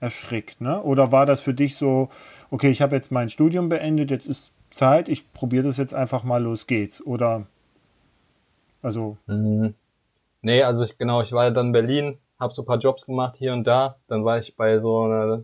erschrickt, 0.00 0.60
ne? 0.60 0.80
Oder 0.82 1.10
war 1.10 1.26
das 1.26 1.40
für 1.40 1.54
dich 1.54 1.74
so, 1.76 2.08
okay, 2.50 2.70
ich 2.70 2.82
habe 2.82 2.94
jetzt 2.94 3.10
mein 3.10 3.30
Studium 3.30 3.68
beendet, 3.68 4.10
jetzt 4.12 4.26
ist 4.26 4.52
Zeit, 4.70 5.08
ich 5.08 5.32
probiere 5.32 5.64
das 5.64 5.76
jetzt 5.76 5.94
einfach 5.94 6.22
mal, 6.22 6.42
los 6.42 6.66
geht's? 6.66 7.04
Oder 7.04 7.46
also. 8.82 9.16
Mhm. 9.26 9.74
Nee, 10.42 10.62
also 10.62 10.84
ich, 10.84 10.98
genau, 10.98 11.22
ich 11.22 11.32
war 11.32 11.44
ja 11.44 11.50
dann 11.50 11.66
in 11.66 11.72
Berlin, 11.72 12.18
habe 12.38 12.54
so 12.54 12.62
ein 12.62 12.66
paar 12.66 12.78
Jobs 12.78 13.06
gemacht 13.06 13.36
hier 13.36 13.52
und 13.52 13.64
da. 13.64 13.96
Dann 14.06 14.24
war 14.24 14.38
ich 14.38 14.56
bei 14.56 14.78
so 14.78 15.02
einer 15.02 15.42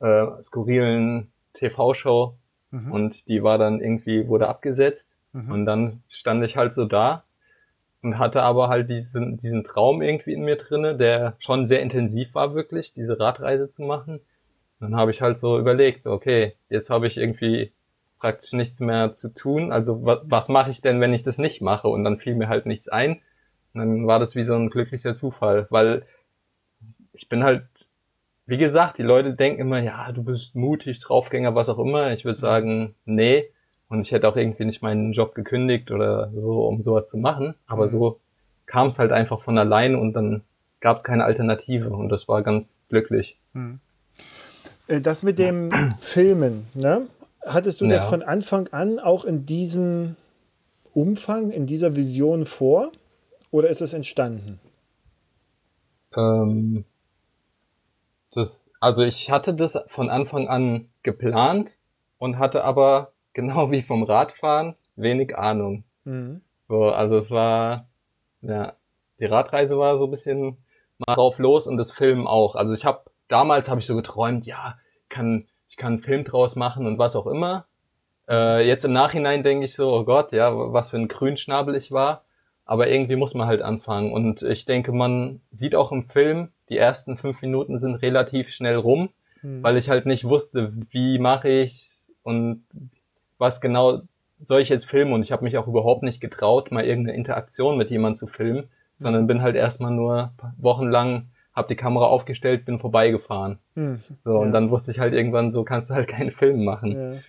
äh, 0.00 0.42
skurrilen 0.42 1.32
TV-Show 1.54 2.34
mhm. 2.70 2.92
und 2.92 3.28
die 3.28 3.42
war 3.42 3.58
dann 3.58 3.80
irgendwie, 3.80 4.28
wurde 4.28 4.48
abgesetzt. 4.48 5.18
Mhm. 5.32 5.50
Und 5.50 5.66
dann 5.66 6.02
stand 6.08 6.44
ich 6.44 6.56
halt 6.56 6.72
so 6.72 6.84
da 6.84 7.24
und 8.02 8.18
hatte 8.18 8.42
aber 8.42 8.68
halt 8.68 8.90
diesen, 8.90 9.38
diesen 9.38 9.64
Traum 9.64 10.02
irgendwie 10.02 10.34
in 10.34 10.42
mir 10.42 10.56
drinne, 10.56 10.96
der 10.96 11.36
schon 11.38 11.66
sehr 11.66 11.80
intensiv 11.80 12.34
war 12.34 12.54
wirklich, 12.54 12.92
diese 12.92 13.18
Radreise 13.18 13.68
zu 13.68 13.82
machen. 13.82 14.20
dann 14.80 14.94
habe 14.94 15.10
ich 15.10 15.22
halt 15.22 15.38
so 15.38 15.58
überlegt, 15.58 16.06
okay, 16.06 16.54
jetzt 16.68 16.90
habe 16.90 17.06
ich 17.06 17.16
irgendwie 17.16 17.72
praktisch 18.24 18.54
nichts 18.54 18.80
mehr 18.80 19.12
zu 19.12 19.28
tun. 19.28 19.70
Also 19.70 20.06
was, 20.06 20.20
was 20.24 20.48
mache 20.48 20.70
ich 20.70 20.80
denn, 20.80 20.98
wenn 21.02 21.12
ich 21.12 21.24
das 21.24 21.36
nicht 21.36 21.60
mache? 21.60 21.88
Und 21.88 22.04
dann 22.04 22.16
fiel 22.16 22.34
mir 22.34 22.48
halt 22.48 22.64
nichts 22.64 22.88
ein. 22.88 23.20
Und 23.74 23.80
dann 23.80 24.06
war 24.06 24.18
das 24.18 24.34
wie 24.34 24.44
so 24.44 24.54
ein 24.54 24.70
glücklicher 24.70 25.12
Zufall, 25.12 25.66
weil 25.68 26.06
ich 27.12 27.28
bin 27.28 27.44
halt, 27.44 27.66
wie 28.46 28.56
gesagt, 28.56 28.96
die 28.96 29.02
Leute 29.02 29.34
denken 29.34 29.60
immer, 29.60 29.78
ja, 29.78 30.10
du 30.10 30.22
bist 30.22 30.54
mutig, 30.54 31.00
Draufgänger, 31.00 31.54
was 31.54 31.68
auch 31.68 31.78
immer. 31.78 32.12
Ich 32.12 32.24
würde 32.24 32.38
sagen, 32.38 32.94
nee. 33.04 33.50
Und 33.90 34.00
ich 34.00 34.10
hätte 34.10 34.26
auch 34.26 34.36
irgendwie 34.36 34.64
nicht 34.64 34.80
meinen 34.80 35.12
Job 35.12 35.34
gekündigt 35.34 35.90
oder 35.90 36.32
so, 36.34 36.66
um 36.66 36.82
sowas 36.82 37.10
zu 37.10 37.18
machen. 37.18 37.54
Aber 37.66 37.84
mhm. 37.84 37.90
so 37.90 38.20
kam 38.64 38.86
es 38.86 38.98
halt 38.98 39.12
einfach 39.12 39.42
von 39.42 39.58
allein 39.58 39.96
und 39.96 40.14
dann 40.14 40.40
gab 40.80 40.96
es 40.96 41.04
keine 41.04 41.24
Alternative 41.24 41.90
und 41.90 42.08
das 42.08 42.26
war 42.26 42.40
ganz 42.40 42.80
glücklich. 42.88 43.36
Mhm. 43.52 43.80
Äh, 44.88 45.02
das 45.02 45.22
mit 45.22 45.38
dem 45.38 45.70
Filmen, 46.00 46.66
ne? 46.72 47.06
Hattest 47.46 47.80
du 47.80 47.86
ja. 47.86 47.92
das 47.92 48.04
von 48.04 48.22
Anfang 48.22 48.68
an 48.68 48.98
auch 48.98 49.24
in 49.24 49.46
diesem 49.46 50.16
Umfang, 50.92 51.50
in 51.50 51.66
dieser 51.66 51.96
Vision 51.96 52.46
vor? 52.46 52.92
Oder 53.50 53.68
ist 53.68 53.82
es 53.82 53.92
entstanden? 53.92 54.60
Ähm, 56.16 56.84
das, 58.32 58.72
also 58.80 59.04
ich 59.04 59.30
hatte 59.30 59.54
das 59.54 59.78
von 59.86 60.10
Anfang 60.10 60.48
an 60.48 60.88
geplant 61.02 61.78
und 62.18 62.38
hatte 62.38 62.64
aber 62.64 63.12
genau 63.32 63.70
wie 63.70 63.82
vom 63.82 64.02
Radfahren 64.02 64.76
wenig 64.96 65.36
Ahnung. 65.36 65.84
Mhm. 66.04 66.40
So, 66.68 66.84
also 66.84 67.18
es 67.18 67.30
war, 67.30 67.88
ja, 68.40 68.74
die 69.18 69.26
Radreise 69.26 69.78
war 69.78 69.98
so 69.98 70.04
ein 70.04 70.10
bisschen 70.10 70.58
mal 70.98 71.14
drauf 71.14 71.38
los 71.38 71.66
und 71.66 71.76
das 71.76 71.92
Film 71.92 72.26
auch. 72.26 72.54
Also 72.54 72.74
ich 72.74 72.84
habe 72.84 73.04
damals 73.28 73.68
habe 73.68 73.80
ich 73.80 73.86
so 73.86 73.96
geträumt, 73.96 74.46
ja, 74.46 74.78
kann 75.08 75.46
ich 75.74 75.78
kann 75.78 75.94
einen 75.94 76.02
Film 76.02 76.22
draus 76.22 76.54
machen 76.54 76.86
und 76.86 76.98
was 76.98 77.16
auch 77.16 77.26
immer. 77.26 77.66
Äh, 78.28 78.64
jetzt 78.64 78.84
im 78.84 78.92
Nachhinein 78.92 79.42
denke 79.42 79.64
ich 79.64 79.74
so, 79.74 79.92
oh 79.92 80.04
Gott, 80.04 80.30
ja, 80.30 80.52
was 80.72 80.90
für 80.90 80.98
ein 80.98 81.08
Grünschnabel 81.08 81.74
ich 81.74 81.90
war. 81.90 82.22
Aber 82.64 82.86
irgendwie 82.86 83.16
muss 83.16 83.34
man 83.34 83.48
halt 83.48 83.60
anfangen. 83.60 84.12
Und 84.12 84.42
ich 84.42 84.66
denke, 84.66 84.92
man 84.92 85.40
sieht 85.50 85.74
auch 85.74 85.90
im 85.90 86.04
Film, 86.04 86.50
die 86.68 86.78
ersten 86.78 87.16
fünf 87.16 87.42
Minuten 87.42 87.76
sind 87.76 87.96
relativ 87.96 88.50
schnell 88.50 88.76
rum, 88.76 89.08
mhm. 89.42 89.64
weil 89.64 89.76
ich 89.76 89.90
halt 89.90 90.06
nicht 90.06 90.24
wusste, 90.24 90.72
wie 90.90 91.18
mache 91.18 91.48
ich's 91.48 92.14
und 92.22 92.64
was 93.38 93.60
genau 93.60 94.02
soll 94.44 94.60
ich 94.60 94.68
jetzt 94.68 94.86
filmen. 94.86 95.12
Und 95.12 95.22
ich 95.22 95.32
habe 95.32 95.42
mich 95.42 95.58
auch 95.58 95.66
überhaupt 95.66 96.04
nicht 96.04 96.20
getraut, 96.20 96.70
mal 96.70 96.84
irgendeine 96.84 97.16
Interaktion 97.16 97.76
mit 97.76 97.90
jemandem 97.90 98.16
zu 98.16 98.26
filmen, 98.28 98.68
sondern 98.94 99.26
bin 99.26 99.42
halt 99.42 99.56
erstmal 99.56 99.90
nur 99.90 100.34
wochenlang 100.56 101.30
habe 101.54 101.68
die 101.68 101.76
Kamera 101.76 102.06
aufgestellt, 102.06 102.64
bin 102.64 102.78
vorbeigefahren. 102.78 103.58
Hm, 103.74 104.00
so, 104.24 104.32
ja. 104.32 104.38
und 104.38 104.52
dann 104.52 104.70
wusste 104.70 104.90
ich 104.90 104.98
halt 104.98 105.14
irgendwann, 105.14 105.52
so 105.52 105.64
kannst 105.64 105.90
du 105.90 105.94
halt 105.94 106.08
keinen 106.08 106.30
Film 106.30 106.64
machen. 106.64 107.22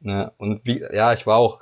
Ja. 0.00 0.12
ja. 0.12 0.32
und 0.38 0.64
wie, 0.64 0.80
ja, 0.92 1.12
ich 1.12 1.26
war 1.26 1.38
auch 1.38 1.60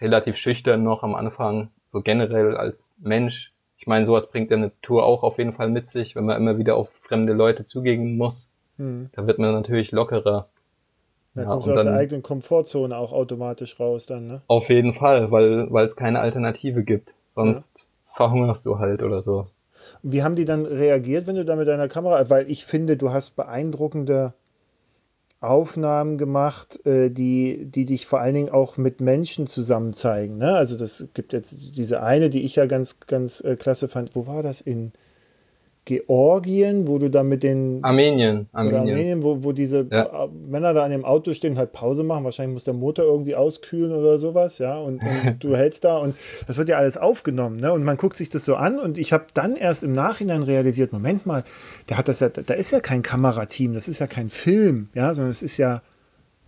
relativ 0.00 0.36
schüchtern 0.36 0.82
noch 0.82 1.02
am 1.02 1.14
Anfang, 1.14 1.70
so 1.86 2.00
generell 2.00 2.56
als 2.56 2.96
Mensch. 3.00 3.52
Ich 3.76 3.86
meine, 3.86 4.06
sowas 4.06 4.30
bringt 4.30 4.50
ja 4.50 4.56
eine 4.56 4.72
Tour 4.80 5.04
auch 5.04 5.22
auf 5.22 5.38
jeden 5.38 5.52
Fall 5.52 5.68
mit 5.68 5.88
sich, 5.88 6.16
wenn 6.16 6.24
man 6.24 6.36
immer 6.38 6.58
wieder 6.58 6.76
auf 6.76 6.90
fremde 7.00 7.34
Leute 7.34 7.64
zugehen 7.64 8.16
muss. 8.16 8.48
Hm. 8.78 9.10
Da 9.12 9.26
wird 9.26 9.38
man 9.38 9.52
natürlich 9.52 9.92
lockerer. 9.92 10.48
Da 11.34 11.42
ja, 11.42 11.48
kommst 11.48 11.66
du 11.66 11.72
aus 11.72 11.76
dann, 11.76 11.86
der 11.86 11.96
eigenen 11.96 12.22
Komfortzone 12.22 12.96
auch 12.96 13.12
automatisch 13.12 13.78
raus 13.78 14.06
dann, 14.06 14.26
ne? 14.26 14.42
Auf 14.46 14.68
jeden 14.70 14.92
Fall, 14.92 15.30
weil, 15.30 15.70
weil 15.70 15.84
es 15.84 15.96
keine 15.96 16.20
Alternative 16.20 16.82
gibt. 16.84 17.14
Sonst 17.34 17.88
verhungerst 18.14 18.64
du 18.64 18.78
halt 18.78 19.02
oder 19.02 19.20
so. 19.20 19.48
Wie 20.06 20.22
haben 20.22 20.36
die 20.36 20.44
dann 20.44 20.66
reagiert, 20.66 21.26
wenn 21.26 21.36
du 21.36 21.44
da 21.46 21.56
mit 21.56 21.66
deiner 21.66 21.88
Kamera, 21.88 22.28
weil 22.28 22.50
ich 22.50 22.66
finde, 22.66 22.96
du 22.96 23.10
hast 23.10 23.36
beeindruckende 23.36 24.34
Aufnahmen 25.40 26.18
gemacht, 26.18 26.84
äh, 26.86 27.10
die, 27.10 27.66
die 27.66 27.86
dich 27.86 28.06
vor 28.06 28.20
allen 28.20 28.34
Dingen 28.34 28.48
auch 28.50 28.76
mit 28.76 29.00
Menschen 29.00 29.46
zusammen 29.46 29.94
zeigen. 29.94 30.36
Ne? 30.38 30.54
Also 30.54 30.76
das 30.76 31.08
gibt 31.14 31.32
jetzt 31.32 31.76
diese 31.76 32.02
eine, 32.02 32.30
die 32.30 32.42
ich 32.42 32.56
ja 32.56 32.66
ganz, 32.66 33.00
ganz 33.00 33.40
äh, 33.40 33.56
klasse 33.56 33.88
fand. 33.88 34.14
Wo 34.14 34.26
war 34.26 34.42
das? 34.42 34.60
In 34.60 34.92
Georgien, 35.86 36.88
wo 36.88 36.98
du 36.98 37.10
da 37.10 37.22
mit 37.22 37.42
den. 37.42 37.84
Armenien. 37.84 38.48
Armenien, 38.52 38.80
Armenien 38.80 39.22
wo, 39.22 39.44
wo 39.44 39.52
diese 39.52 39.86
ja. 39.90 40.28
Männer 40.48 40.72
da 40.72 40.84
an 40.84 40.90
dem 40.90 41.04
Auto 41.04 41.34
stehen, 41.34 41.58
halt 41.58 41.72
Pause 41.72 42.04
machen. 42.04 42.24
Wahrscheinlich 42.24 42.54
muss 42.54 42.64
der 42.64 42.72
Motor 42.72 43.04
irgendwie 43.04 43.34
auskühlen 43.34 43.92
oder 43.92 44.18
sowas, 44.18 44.58
ja. 44.58 44.78
Und, 44.78 45.02
und 45.02 45.36
du 45.40 45.54
hältst 45.54 45.84
da 45.84 45.98
und 45.98 46.16
das 46.46 46.56
wird 46.56 46.70
ja 46.70 46.78
alles 46.78 46.96
aufgenommen, 46.96 47.58
ne? 47.58 47.72
Und 47.72 47.84
man 47.84 47.98
guckt 47.98 48.16
sich 48.16 48.30
das 48.30 48.46
so 48.46 48.56
an 48.56 48.78
und 48.78 48.96
ich 48.96 49.12
habe 49.12 49.26
dann 49.34 49.56
erst 49.56 49.82
im 49.82 49.92
Nachhinein 49.92 50.42
realisiert: 50.42 50.92
Moment 50.92 51.26
mal, 51.26 51.44
der 51.90 51.98
hat 51.98 52.08
das 52.08 52.20
ja, 52.20 52.30
da 52.30 52.54
ist 52.54 52.70
ja 52.70 52.80
kein 52.80 53.02
Kamerateam, 53.02 53.74
das 53.74 53.86
ist 53.86 53.98
ja 53.98 54.06
kein 54.06 54.30
Film, 54.30 54.88
ja, 54.94 55.12
sondern 55.12 55.30
es 55.30 55.42
ist 55.42 55.58
ja 55.58 55.82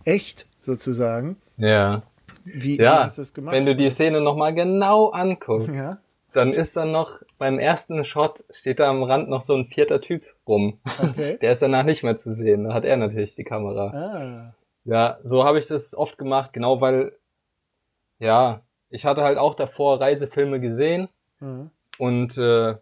echt 0.03 0.47
sozusagen. 0.61 1.37
Ja. 1.57 2.01
Wie, 2.43 2.77
ja, 2.77 3.03
hast 3.03 3.17
du 3.17 3.21
das 3.21 3.33
gemacht? 3.33 3.53
Wenn 3.53 3.65
du 3.65 3.75
die 3.75 3.89
Szene 3.89 4.21
nochmal 4.21 4.53
genau 4.53 5.09
anguckst, 5.09 5.75
ja? 5.75 5.97
Dann 6.37 6.51
ist 6.51 6.77
dann 6.77 6.91
noch 6.91 7.21
beim 7.39 7.57
ersten 7.57 8.05
Shot 8.05 8.45
steht 8.51 8.79
da 8.79 8.89
am 8.89 9.01
Rand 9.01 9.27
noch 9.27 9.41
so 9.41 9.55
ein 9.55 9.65
vierter 9.65 10.01
Typ 10.01 10.23
rum. 10.47 10.79
Okay. 10.99 11.37
Der 11.41 11.51
ist 11.51 11.63
danach 11.63 11.83
nicht 11.83 12.03
mehr 12.03 12.17
zu 12.17 12.33
sehen. 12.33 12.65
Da 12.65 12.73
hat 12.75 12.85
er 12.85 12.95
natürlich 12.95 13.35
die 13.35 13.43
Kamera. 13.43 13.87
Ah. 13.87 14.53
Ja, 14.85 15.17
so 15.23 15.43
habe 15.43 15.59
ich 15.59 15.67
das 15.67 15.95
oft 15.95 16.17
gemacht, 16.17 16.53
genau 16.53 16.79
weil, 16.79 17.11
ja, 18.19 18.61
ich 18.89 19.05
hatte 19.05 19.23
halt 19.23 19.37
auch 19.37 19.55
davor 19.55 19.99
Reisefilme 19.99 20.61
gesehen 20.61 21.09
mhm. 21.39 21.71
und 21.97 22.37
äh, 22.37 22.75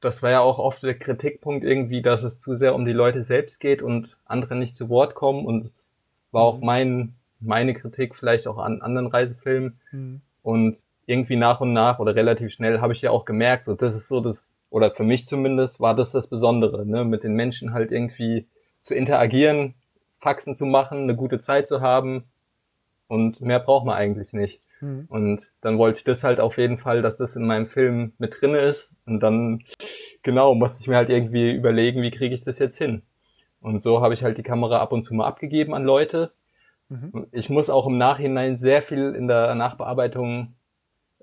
das 0.00 0.22
war 0.22 0.30
ja 0.30 0.40
auch 0.40 0.58
oft 0.58 0.82
der 0.82 0.98
Kritikpunkt 0.98 1.64
irgendwie, 1.64 2.00
dass 2.00 2.22
es 2.22 2.38
zu 2.38 2.54
sehr 2.54 2.74
um 2.74 2.86
die 2.86 2.92
Leute 2.92 3.24
selbst 3.24 3.60
geht 3.60 3.82
und 3.82 4.16
andere 4.24 4.54
nicht 4.54 4.76
zu 4.76 4.88
Wort 4.88 5.14
kommen 5.14 5.44
und 5.44 5.64
es 5.64 5.92
war 6.30 6.44
mhm. 6.44 6.48
auch 6.48 6.60
mein, 6.64 7.14
meine 7.40 7.74
Kritik 7.74 8.14
vielleicht 8.14 8.46
auch 8.46 8.58
an 8.58 8.80
anderen 8.80 9.08
Reisefilmen 9.08 9.78
mhm. 9.92 10.22
und 10.42 10.86
irgendwie 11.06 11.36
nach 11.36 11.60
und 11.60 11.72
nach 11.72 11.98
oder 11.98 12.14
relativ 12.14 12.52
schnell 12.52 12.80
habe 12.80 12.92
ich 12.92 13.02
ja 13.02 13.10
auch 13.10 13.24
gemerkt, 13.24 13.66
so 13.66 13.74
das 13.74 13.94
ist 13.94 14.08
so 14.08 14.20
das 14.20 14.58
oder 14.70 14.90
für 14.90 15.04
mich 15.04 15.26
zumindest, 15.26 15.80
war 15.80 15.94
das 15.94 16.10
das 16.12 16.26
Besondere, 16.26 16.84
ne? 16.84 17.04
mit 17.04 17.22
den 17.22 17.34
Menschen 17.34 17.72
halt 17.72 17.92
irgendwie 17.92 18.46
zu 18.80 18.94
interagieren, 18.94 19.74
Faxen 20.18 20.56
zu 20.56 20.66
machen, 20.66 21.02
eine 21.02 21.14
gute 21.14 21.38
Zeit 21.38 21.68
zu 21.68 21.80
haben 21.80 22.24
und 23.06 23.40
mehr 23.40 23.60
braucht 23.60 23.86
man 23.86 23.96
eigentlich 23.96 24.32
nicht. 24.32 24.60
Mhm. 24.80 25.06
Und 25.08 25.52
dann 25.60 25.78
wollte 25.78 25.98
ich 25.98 26.04
das 26.04 26.24
halt 26.24 26.40
auf 26.40 26.58
jeden 26.58 26.78
Fall, 26.78 27.02
dass 27.02 27.16
das 27.16 27.36
in 27.36 27.46
meinem 27.46 27.66
Film 27.66 28.12
mit 28.18 28.40
drinne 28.40 28.60
ist 28.60 28.96
und 29.06 29.20
dann, 29.20 29.62
genau, 30.22 30.54
musste 30.54 30.82
ich 30.82 30.88
mir 30.88 30.96
halt 30.96 31.10
irgendwie 31.10 31.52
überlegen, 31.52 32.02
wie 32.02 32.10
kriege 32.10 32.34
ich 32.34 32.44
das 32.44 32.58
jetzt 32.58 32.78
hin. 32.78 33.02
Und 33.60 33.80
so 33.80 34.02
habe 34.02 34.14
ich 34.14 34.22
halt 34.22 34.38
die 34.38 34.42
Kamera 34.42 34.80
ab 34.80 34.92
und 34.92 35.04
zu 35.04 35.14
mal 35.14 35.26
abgegeben 35.26 35.72
an 35.72 35.84
Leute. 35.84 36.32
Mhm. 36.88 37.26
Ich 37.32 37.48
muss 37.48 37.70
auch 37.70 37.86
im 37.86 37.96
Nachhinein 37.96 38.56
sehr 38.56 38.82
viel 38.82 39.14
in 39.14 39.28
der 39.28 39.54
Nachbearbeitung 39.54 40.54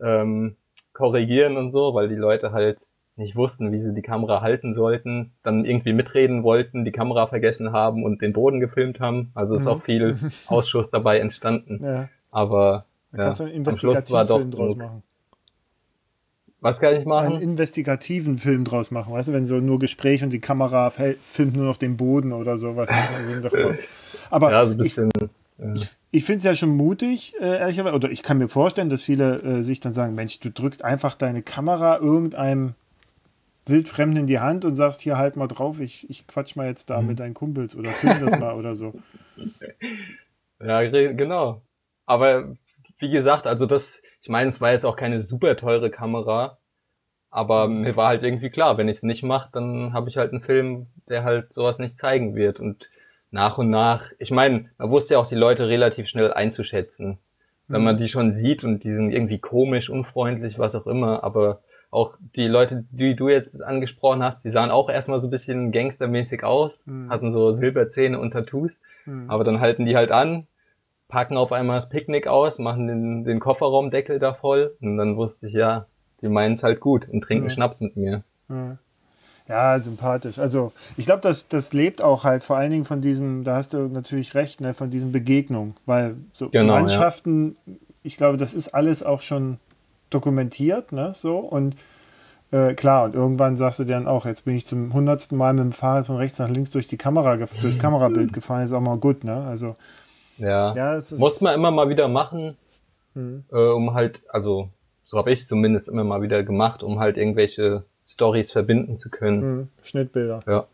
ähm, 0.02 0.56
korrigieren 0.94 1.58
und 1.58 1.72
so, 1.72 1.94
weil 1.94 2.10
die 2.10 2.16
Leute 2.16 2.52
halt 2.52 2.80
nicht 3.16 3.36
wussten, 3.36 3.72
wie 3.72 3.80
sie 3.80 3.94
die 3.94 4.02
Kamera 4.02 4.42
halten 4.42 4.74
sollten, 4.74 5.34
dann 5.44 5.66
irgendwie 5.66 5.94
mitreden 5.94 6.44
wollten, 6.44 6.86
die 6.86 6.92
Kamera 6.92 7.28
vergessen 7.28 7.72
haben 7.72 8.04
und 8.04 8.22
den 8.22 8.34
Boden 8.34 8.60
gefilmt 8.60 9.00
haben. 9.00 9.32
Also 9.36 9.56
ist 9.56 9.66
mhm. 9.66 9.72
auch 9.72 9.82
viel 9.82 10.18
Ausschuss 10.48 10.90
dabei 10.90 11.20
entstanden. 11.20 11.84
Ja. 11.84 12.10
Aber 12.32 12.86
ja, 13.12 13.20
kannst 13.20 13.42
du 13.42 13.46
einen 13.46 13.54
investigativen 13.54 14.28
Film 14.28 14.52
draus 14.52 14.76
machen. 14.76 15.04
Was 16.62 16.80
kann 16.80 16.94
ich 16.94 17.06
machen? 17.06 17.34
Einen 17.34 17.42
investigativen 17.42 18.38
Film 18.38 18.66
draus 18.66 18.92
machen, 18.92 19.12
weißt 19.14 19.30
du, 19.30 19.34
wenn 19.34 19.46
so 19.46 19.56
nur 19.56 19.80
Gespräch 19.80 20.24
und 20.24 20.30
die 20.30 20.40
Kamera 20.40 20.92
filmt 20.92 21.56
nur 21.56 21.66
noch 21.66 21.78
den 21.78 21.98
Boden 21.98 22.34
oder 22.34 22.60
sowas. 22.60 22.90
Aber 24.30 24.52
ja, 24.52 24.66
so 24.68 24.74
ein 24.74 24.78
bisschen. 24.78 25.10
Ich, 25.20 25.28
ich, 25.76 25.90
ich 26.12 26.26
finde 26.26 26.38
es 26.38 26.44
ja 26.44 26.56
schon 26.56 26.76
mutig, 26.76 27.34
äh, 27.40 27.60
ehrlicherweise, 27.60 27.96
oder 27.96 28.10
ich 28.10 28.24
kann 28.24 28.38
mir 28.38 28.48
vorstellen, 28.48 28.90
dass 28.90 29.04
viele 29.04 29.42
äh, 29.42 29.64
sich 29.64 29.80
dann 29.80 29.94
sagen: 29.94 30.16
Mensch, 30.16 30.40
du 30.40 30.50
drückst 30.50 30.84
einfach 30.84 31.16
deine 31.16 31.42
Kamera 31.44 32.00
irgendeinem 32.00 32.74
Wildfremden 33.66 34.22
in 34.22 34.28
die 34.28 34.40
Hand 34.40 34.66
und 34.66 34.76
sagst, 34.76 35.02
hier 35.02 35.18
halt 35.18 35.36
mal 35.36 35.48
drauf, 35.48 35.80
ich, 35.80 36.10
ich 36.10 36.26
quatsch 36.28 36.56
mal 36.56 36.68
jetzt 36.68 36.90
da 36.90 37.02
mhm. 37.02 37.08
mit 37.08 37.20
deinen 37.20 37.34
Kumpels 37.34 37.76
oder 37.76 37.92
film 37.92 38.20
das 38.20 38.40
mal 38.40 38.56
oder 38.56 38.76
so. 38.76 38.94
Ja, 40.64 40.84
genau. 40.84 41.64
Aber 42.06 42.56
wie 43.00 43.10
gesagt, 43.10 43.48
also 43.48 43.66
das, 43.66 44.04
ich 44.22 44.30
meine, 44.30 44.50
es 44.50 44.62
war 44.62 44.72
jetzt 44.72 44.86
auch 44.86 44.96
keine 44.96 45.20
super 45.22 45.58
teure 45.58 45.90
Kamera, 45.90 46.60
aber 47.32 47.68
mhm. 47.68 47.82
mir 47.82 47.96
war 47.96 48.10
halt 48.10 48.22
irgendwie 48.22 48.52
klar, 48.52 48.78
wenn 48.78 48.88
ich 48.88 48.98
es 48.98 49.04
nicht 49.04 49.24
mache, 49.24 49.50
dann 49.54 49.94
habe 49.94 50.10
ich 50.10 50.18
halt 50.18 50.34
einen 50.34 50.42
Film, 50.42 50.86
der 51.10 51.24
halt 51.24 51.52
sowas 51.52 51.80
nicht 51.80 51.98
zeigen 51.98 52.36
wird. 52.36 52.60
Und 52.60 52.92
nach 53.32 53.58
und 53.58 53.70
nach, 53.70 54.12
ich 54.20 54.32
meine, 54.32 54.70
man 54.78 54.92
wusste 54.92 55.16
ja 55.16 55.20
auch 55.20 55.28
die 55.28 55.36
Leute 55.36 55.68
relativ 55.68 56.08
schnell 56.08 56.32
einzuschätzen. 56.34 57.18
Wenn 57.68 57.84
man 57.84 57.96
mhm. 57.96 58.00
die 58.00 58.10
schon 58.10 58.34
sieht 58.34 58.66
und 58.66 58.84
die 58.84 58.92
sind 58.92 59.12
irgendwie 59.12 59.40
komisch, 59.40 59.90
unfreundlich, 59.90 60.60
was 60.60 60.76
auch 60.76 60.88
immer, 60.88 61.24
aber 61.24 61.62
auch 61.90 62.18
die 62.36 62.48
Leute, 62.48 62.86
die 62.92 63.16
du 63.16 63.30
jetzt 63.30 63.64
angesprochen 63.64 64.24
hast, 64.24 64.44
die 64.44 64.50
sahen 64.50 64.72
auch 64.72 64.90
erstmal 64.90 65.20
so 65.20 65.28
ein 65.28 65.32
bisschen 65.32 65.72
gangstermäßig 65.72 66.44
aus, 66.44 66.86
mhm. 66.86 67.10
hatten 67.10 67.32
so 67.32 67.54
Silberzähne 67.54 68.20
und 68.20 68.32
Tattoos, 68.32 68.78
mhm. 69.06 69.30
aber 69.30 69.46
dann 69.46 69.62
halten 69.62 69.86
die 69.86 69.96
halt 69.96 70.12
an, 70.12 70.48
packen 71.08 71.38
auf 71.38 71.54
einmal 71.54 71.78
das 71.78 71.90
Picknick 71.90 72.28
aus, 72.28 72.60
machen 72.60 72.88
den, 72.88 73.24
den 73.24 73.40
Kofferraumdeckel 73.40 74.20
da 74.20 74.34
voll 74.34 74.76
und 74.82 74.98
dann 74.98 75.16
wusste 75.16 75.48
ich, 75.48 75.54
ja, 75.54 75.86
die 76.22 76.30
meinen 76.30 76.54
es 76.54 76.64
halt 76.64 76.82
gut 76.82 77.08
und 77.10 77.22
trinken 77.22 77.46
mhm. 77.46 77.52
Schnaps 77.52 77.80
mit 77.80 77.96
mir. 77.96 78.24
Ja, 79.52 79.78
sympathisch. 79.80 80.40
Also 80.40 80.72
ich 80.96 81.06
glaube, 81.06 81.20
das, 81.20 81.50
das 81.50 81.74
lebt 81.74 82.02
auch 82.02 82.24
halt 82.24 82.46
vor 82.46 82.56
allen 82.56 82.72
Dingen 82.72 82.86
von 82.86 83.02
diesem, 83.02 83.44
da 83.44 83.56
hast 83.56 83.74
du 83.74 83.90
natürlich 83.90 84.34
recht, 84.34 84.62
ne, 84.62 84.74
von 84.74 84.90
diesen 84.90 85.12
Begegnungen, 85.12 85.76
weil 85.86 86.16
so 86.32 86.50
genau, 86.50 86.76
Mannschaften, 86.76 87.58
ja. 87.66 87.74
ich 88.04 88.16
glaube, 88.16 88.38
das 88.38 88.54
ist 88.54 88.70
alles 88.70 89.04
auch 89.04 89.20
schon 89.20 89.58
dokumentiert, 90.10 90.94
ne, 90.94 91.12
so 91.14 91.40
und 91.40 91.76
äh, 92.52 92.76
klar, 92.76 93.04
und 93.04 93.16
irgendwann 93.16 93.58
sagst 93.58 93.80
du 93.80 93.84
dann 93.84 94.08
auch, 94.08 94.26
jetzt 94.26 94.46
bin 94.46 94.56
ich 94.56 94.66
zum 94.66 94.94
hundertsten 94.94 95.38
Mal 95.38 95.54
mit 95.54 95.66
dem 95.66 95.72
Fahrrad 95.74 96.08
von 96.08 96.16
rechts 96.16 96.40
nach 96.40 96.50
links 96.50 96.72
durch 96.72 96.88
die 96.88 96.98
Kamera, 96.98 97.36
durchs 97.36 97.78
Kamerabild 97.78 98.32
gefahren, 98.34 98.64
ist 98.64 98.72
auch 98.72 98.80
mal 98.80 98.98
gut, 98.98 99.26
ne? 99.26 99.46
Also 99.48 99.76
ja, 100.38 100.74
ja 100.74 101.00
muss 101.18 101.42
man 101.42 101.56
immer 101.56 101.72
mal 101.72 101.90
wieder 101.90 102.08
machen, 102.08 102.56
mhm. 103.16 103.44
äh, 103.52 103.68
um 103.68 103.94
halt, 103.94 104.24
also 104.30 104.70
so 105.04 105.18
habe 105.18 105.34
ich 105.34 105.42
es 105.42 105.48
zumindest 105.48 105.90
immer 105.90 106.06
mal 106.06 106.22
wieder 106.22 106.42
gemacht, 106.44 106.84
um 106.84 107.00
halt 107.00 107.18
irgendwelche 107.18 107.84
Stories 108.12 108.52
verbinden 108.52 108.98
zu 108.98 109.10
können. 109.10 109.42
Mhm. 109.42 109.68
Schnittbilder. 109.84 110.42
Ja, 110.46 110.68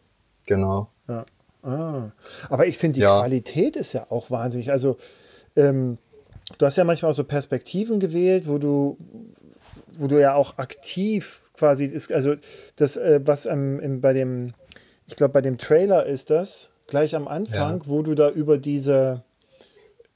genau. 0.45 0.89
Ja. 1.07 1.25
Ah. 1.63 2.11
Aber 2.49 2.65
ich 2.65 2.77
finde, 2.77 2.95
die 2.95 3.01
ja. 3.01 3.19
Qualität 3.19 3.75
ist 3.75 3.93
ja 3.93 4.07
auch 4.09 4.31
wahnsinnig. 4.31 4.71
Also 4.71 4.97
ähm, 5.55 5.97
du 6.57 6.65
hast 6.65 6.77
ja 6.77 6.83
manchmal 6.83 7.11
auch 7.11 7.15
so 7.15 7.23
Perspektiven 7.23 7.99
gewählt, 7.99 8.47
wo 8.47 8.57
du, 8.57 8.97
wo 9.97 10.07
du 10.07 10.19
ja 10.19 10.33
auch 10.35 10.57
aktiv 10.57 11.41
quasi 11.53 11.85
ist, 11.85 12.11
also 12.11 12.35
das, 12.75 12.97
äh, 12.97 13.19
was 13.23 13.45
ähm, 13.45 13.79
im, 13.79 14.01
bei 14.01 14.13
dem, 14.13 14.53
ich 15.07 15.15
glaube, 15.15 15.33
bei 15.33 15.41
dem 15.41 15.57
Trailer 15.57 16.05
ist 16.05 16.29
das, 16.29 16.71
gleich 16.85 17.15
am 17.15 17.27
Anfang, 17.27 17.79
ja. 17.79 17.87
wo 17.87 18.01
du 18.01 18.15
da 18.15 18.29
über 18.29 18.57
diese, 18.57 19.23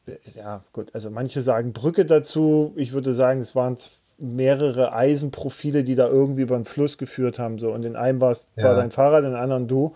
äh, 0.06 0.14
ja, 0.36 0.64
gut, 0.74 0.94
also 0.94 1.10
manche 1.10 1.42
sagen 1.42 1.74
Brücke 1.74 2.06
dazu, 2.06 2.74
ich 2.76 2.94
würde 2.94 3.14
sagen, 3.14 3.42
es 3.42 3.56
waren 3.56 3.78
mehrere 4.22 4.94
Eisenprofile, 4.94 5.84
die 5.84 5.96
da 5.96 6.08
irgendwie 6.08 6.44
über 6.44 6.56
den 6.56 6.66
Fluss 6.66 6.98
geführt 6.98 7.40
haben, 7.40 7.58
so, 7.60 7.72
und 7.72 7.84
in 7.84 7.96
einem 7.96 8.22
war 8.22 8.32
es 8.32 8.50
ja. 8.56 8.64
war 8.64 8.76
dein 8.76 8.92
Fahrrad, 8.92 9.24
in 9.24 9.34
anderen 9.34 9.68
du. 9.68 9.94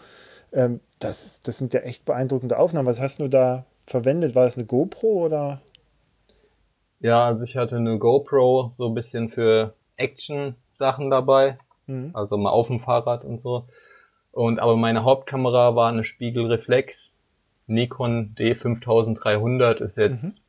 Ähm, 0.51 0.79
das, 0.99 1.41
das 1.43 1.57
sind 1.57 1.73
ja 1.73 1.81
echt 1.81 2.05
beeindruckende 2.05 2.57
Aufnahmen. 2.57 2.87
Was 2.87 3.01
hast 3.01 3.19
du 3.19 3.27
da 3.27 3.65
verwendet? 3.85 4.35
War 4.35 4.45
das 4.45 4.57
eine 4.57 4.65
GoPro 4.65 5.25
oder? 5.25 5.61
Ja, 6.99 7.25
also 7.25 7.43
ich 7.43 7.57
hatte 7.57 7.75
eine 7.75 7.99
GoPro 7.99 8.71
so 8.75 8.87
ein 8.87 8.95
bisschen 8.95 9.29
für 9.29 9.73
Action-Sachen 9.97 11.09
dabei. 11.09 11.57
Mhm. 11.87 12.11
Also 12.13 12.37
mal 12.37 12.49
auf 12.49 12.67
dem 12.67 12.79
Fahrrad 12.79 13.23
und 13.23 13.39
so. 13.39 13.67
Und 14.31 14.59
aber 14.59 14.75
meine 14.75 15.03
Hauptkamera 15.03 15.75
war 15.75 15.89
eine 15.89 16.03
Spiegelreflex. 16.03 17.11
Nikon 17.67 18.35
D5300 18.37 19.83
ist 19.83 19.97
jetzt 19.97 20.23
mhm. 20.23 20.44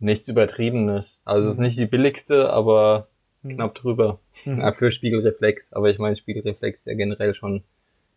Nichts 0.00 0.28
Übertriebenes. 0.28 1.20
Also 1.24 1.44
mhm. 1.44 1.50
ist 1.50 1.58
nicht 1.58 1.78
die 1.78 1.86
billigste, 1.86 2.50
aber 2.50 3.08
mhm. 3.42 3.54
knapp 3.54 3.74
drüber. 3.74 4.18
Mhm. 4.44 4.60
Ja, 4.60 4.72
für 4.72 4.90
Spiegelreflex. 4.90 5.72
Aber 5.72 5.90
ich 5.90 5.98
meine, 5.98 6.16
Spiegelreflex 6.16 6.80
ist 6.80 6.86
ja 6.86 6.94
generell 6.94 7.34
schon 7.34 7.62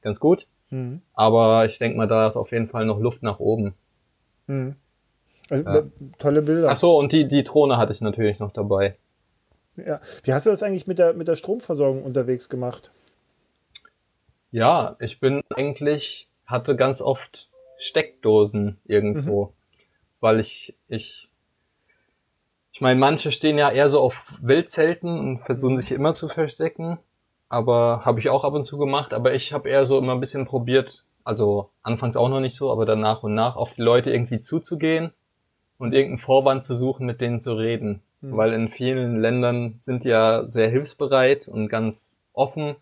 ganz 0.02 0.20
gut. 0.20 0.48
Mhm. 0.70 1.02
Aber 1.14 1.66
ich 1.66 1.78
denke 1.78 1.98
mal, 1.98 2.08
da 2.08 2.28
ist 2.28 2.36
auf 2.36 2.52
jeden 2.52 2.68
Fall 2.68 2.86
noch 2.86 3.00
Luft 3.00 3.24
nach 3.24 3.40
oben. 3.40 3.76
Mhm. 4.48 4.76
Also, 5.50 5.70
ja. 5.70 5.84
Tolle 6.18 6.42
Bilder. 6.42 6.70
Ach 6.70 6.78
so, 6.78 6.98
und 6.98 7.12
die, 7.12 7.28
die 7.28 7.44
Drohne 7.44 7.78
hatte 7.78 7.94
ich 7.94 8.02
natürlich 8.02 8.40
noch 8.40 8.52
dabei. 8.52 8.96
Ja. 9.76 10.00
Wie 10.24 10.34
hast 10.34 10.46
du 10.46 10.50
das 10.50 10.64
eigentlich 10.64 10.88
mit 10.88 11.00
der, 11.00 11.14
mit 11.14 11.28
der 11.28 11.36
Stromversorgung 11.36 12.04
unterwegs 12.04 12.50
gemacht? 12.50 12.92
Ja, 14.52 14.96
ich 15.00 15.20
bin 15.20 15.42
eigentlich, 15.50 16.30
hatte 16.46 16.76
ganz 16.76 17.02
oft 17.02 17.50
Steckdosen 17.80 18.78
irgendwo, 18.86 19.46
mhm. 19.46 19.50
weil 20.20 20.40
ich, 20.40 20.76
ich, 20.88 21.30
ich 22.74 22.82
meine, 22.82 23.00
manche 23.00 23.32
stehen 23.32 23.60
ja 23.60 23.70
eher 23.70 23.88
so 23.88 24.02
auf 24.02 24.34
Wildzelten 24.42 25.20
und 25.20 25.38
versuchen 25.38 25.78
sich 25.78 25.92
immer 25.92 26.16
zu 26.16 26.28
verstecken, 26.28 26.98
aber 27.48 28.02
habe 28.04 28.20
ich 28.20 28.30
auch 28.30 28.44
ab 28.44 28.56
und 28.56 28.66
zu 28.66 28.80
gemacht, 28.80 29.14
aber 29.14 29.36
ich 29.36 29.54
habe 29.54 29.70
eher 29.70 29.86
so 29.86 30.00
immer 30.00 30.14
ein 30.14 30.20
bisschen 30.20 30.48
probiert, 30.48 31.06
also 31.24 31.70
anfangs 31.84 32.18
auch 32.18 32.30
noch 32.30 32.40
nicht 32.40 32.56
so, 32.56 32.72
aber 32.72 32.88
dann 32.88 33.00
nach 33.00 33.22
und 33.22 33.36
nach 33.36 33.58
auf 33.58 33.70
die 33.70 33.84
Leute 33.84 34.12
irgendwie 34.12 34.40
zuzugehen 34.40 35.14
und 35.78 35.94
irgendeinen 35.94 36.18
Vorwand 36.18 36.64
zu 36.64 36.74
suchen, 36.74 37.06
mit 37.06 37.22
denen 37.22 37.42
zu 37.42 37.54
reden. 37.54 38.02
Mhm. 38.22 38.38
Weil 38.38 38.54
in 38.54 38.70
vielen 38.70 39.22
Ländern 39.22 39.76
sind 39.78 40.04
die 40.04 40.10
ja 40.10 40.46
sehr 40.48 40.70
hilfsbereit 40.70 41.48
und 41.48 41.70
ganz 41.70 42.24
offen. 42.34 42.76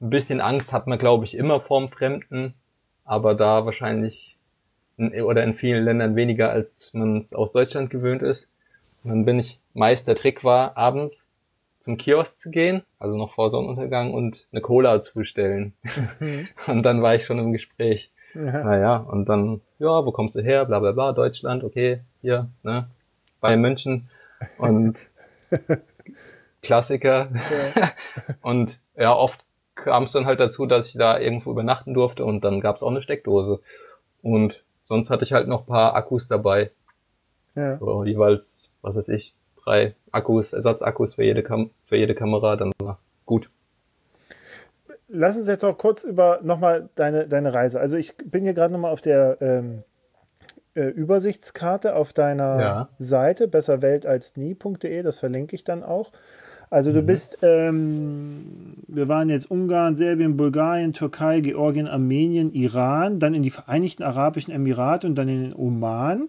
Ein 0.00 0.10
bisschen 0.10 0.40
Angst 0.40 0.72
hat 0.72 0.88
man, 0.88 0.98
glaube 0.98 1.24
ich, 1.24 1.36
immer 1.36 1.60
vorm 1.60 1.88
Fremden, 1.88 2.54
aber 3.04 3.36
da 3.36 3.64
wahrscheinlich 3.64 4.38
in, 4.96 5.22
oder 5.22 5.44
in 5.44 5.54
vielen 5.54 5.84
Ländern 5.84 6.16
weniger, 6.16 6.50
als 6.50 6.92
man 6.94 7.18
es 7.18 7.32
aus 7.32 7.52
Deutschland 7.52 7.90
gewöhnt 7.90 8.22
ist. 8.22 8.50
Und 9.06 9.10
dann 9.10 9.24
bin 9.24 9.38
ich 9.38 9.60
meist, 9.72 10.08
der 10.08 10.16
Trick 10.16 10.42
war, 10.42 10.76
abends 10.76 11.28
zum 11.78 11.96
Kiosk 11.96 12.40
zu 12.40 12.50
gehen, 12.50 12.82
also 12.98 13.16
noch 13.16 13.34
vor 13.34 13.50
Sonnenuntergang 13.50 14.12
und 14.12 14.48
eine 14.50 14.60
Cola 14.60 15.00
zu 15.02 15.14
bestellen. 15.14 15.74
Mhm. 16.18 16.48
und 16.66 16.82
dann 16.82 17.02
war 17.02 17.14
ich 17.14 17.24
schon 17.24 17.38
im 17.38 17.52
Gespräch. 17.52 18.10
Ja. 18.34 18.64
Naja, 18.64 18.96
und 18.96 19.28
dann, 19.28 19.60
ja, 19.78 20.04
wo 20.04 20.10
kommst 20.10 20.34
du 20.34 20.42
her? 20.42 20.64
Bla 20.64 20.80
bla 20.80 20.90
bla, 20.90 21.12
Deutschland, 21.12 21.62
okay, 21.62 22.00
hier, 22.20 22.48
ne? 22.64 22.88
Bei 23.40 23.56
München. 23.56 24.08
Und 24.58 25.08
Klassiker. 26.62 27.28
Ja. 27.50 27.92
und 28.42 28.80
ja, 28.96 29.14
oft 29.14 29.44
kam 29.76 30.02
es 30.02 30.12
dann 30.12 30.26
halt 30.26 30.40
dazu, 30.40 30.66
dass 30.66 30.88
ich 30.88 30.94
da 30.94 31.18
irgendwo 31.18 31.52
übernachten 31.52 31.94
durfte 31.94 32.24
und 32.24 32.44
dann 32.44 32.60
gab 32.60 32.76
es 32.76 32.82
auch 32.82 32.90
eine 32.90 33.02
Steckdose. 33.02 33.60
Und 34.22 34.64
sonst 34.82 35.10
hatte 35.10 35.24
ich 35.24 35.32
halt 35.32 35.46
noch 35.46 35.66
paar 35.66 35.94
Akkus 35.94 36.26
dabei. 36.26 36.72
Ja. 37.54 37.76
So 37.76 38.04
jeweils, 38.04 38.65
was 38.82 38.96
weiß 38.96 39.08
ich, 39.08 39.34
drei 39.62 39.94
Akkus, 40.12 40.52
Ersatzakkus 40.52 41.14
für 41.14 41.24
jede, 41.24 41.42
Kam 41.42 41.70
für 41.84 41.96
jede 41.96 42.14
Kamera, 42.14 42.56
dann 42.56 42.72
war 42.78 42.98
gut 43.24 43.50
lass 45.08 45.36
uns 45.36 45.46
jetzt 45.46 45.62
noch 45.62 45.76
kurz 45.76 46.04
über 46.04 46.40
nochmal 46.42 46.88
deine, 46.94 47.28
deine 47.28 47.54
Reise. 47.54 47.80
Also 47.80 47.96
ich 47.96 48.16
bin 48.16 48.44
hier 48.44 48.54
gerade 48.54 48.72
nochmal 48.72 48.92
auf 48.92 49.00
der 49.00 49.36
ähm, 49.40 49.82
äh, 50.74 50.88
Übersichtskarte 50.88 51.96
auf 51.96 52.12
deiner 52.12 52.60
Ja. 52.60 52.88
Seite, 52.98 53.48
besserweltalsnie.de, 53.48 55.02
das 55.02 55.18
verlinke 55.18 55.54
ich 55.54 55.64
dann 55.64 55.82
auch. 55.82 56.12
Also 56.68 56.92
du 56.92 57.00
bist, 57.02 57.38
ähm, 57.42 58.74
wir 58.88 59.06
waren 59.06 59.28
jetzt 59.28 59.48
Ungarn, 59.48 59.94
Serbien, 59.94 60.36
Bulgarien, 60.36 60.92
Türkei, 60.92 61.38
Georgien, 61.40 61.86
Armenien, 61.86 62.52
Iran, 62.52 63.20
dann 63.20 63.34
in 63.34 63.42
die 63.42 63.52
Vereinigten 63.52 64.02
Arabischen 64.02 64.52
Emirate 64.52 65.06
und 65.06 65.14
dann 65.14 65.28
in 65.28 65.42
den 65.44 65.54
Oman. 65.54 66.28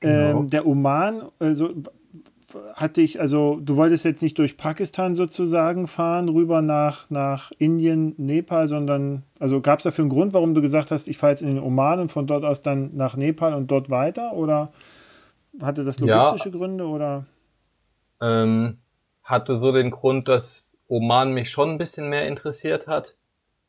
Genau. 0.00 0.40
Ähm, 0.40 0.48
der 0.48 0.66
Oman, 0.66 1.22
also 1.38 1.70
hatte 2.74 3.00
ich, 3.00 3.20
also 3.20 3.58
du 3.60 3.76
wolltest 3.76 4.04
jetzt 4.04 4.22
nicht 4.22 4.38
durch 4.38 4.56
Pakistan 4.56 5.14
sozusagen 5.14 5.86
fahren, 5.86 6.28
rüber 6.28 6.62
nach, 6.62 7.10
nach 7.10 7.50
Indien, 7.58 8.14
Nepal, 8.18 8.68
sondern, 8.68 9.24
also 9.38 9.60
gab 9.60 9.80
es 9.80 9.84
dafür 9.84 10.04
einen 10.04 10.10
Grund, 10.10 10.32
warum 10.32 10.54
du 10.54 10.62
gesagt 10.62 10.90
hast, 10.90 11.08
ich 11.08 11.18
fahre 11.18 11.32
jetzt 11.32 11.42
in 11.42 11.54
den 11.54 11.62
Oman 11.62 12.00
und 12.00 12.12
von 12.12 12.26
dort 12.26 12.44
aus 12.44 12.62
dann 12.62 12.94
nach 12.94 13.16
Nepal 13.16 13.52
und 13.54 13.70
dort 13.70 13.90
weiter? 13.90 14.32
Oder 14.32 14.70
hatte 15.60 15.84
das 15.84 15.98
Ja. 15.98 16.06
logistische 16.06 16.50
Gründe? 16.50 16.86
Oder? 16.86 17.26
Ähm, 18.20 18.78
hatte 19.22 19.56
so 19.56 19.72
den 19.72 19.90
Grund, 19.90 20.28
dass 20.28 20.78
Oman 20.88 21.32
mich 21.32 21.50
schon 21.50 21.70
ein 21.70 21.78
bisschen 21.78 22.08
mehr 22.08 22.26
interessiert 22.28 22.86
hat, 22.86 23.16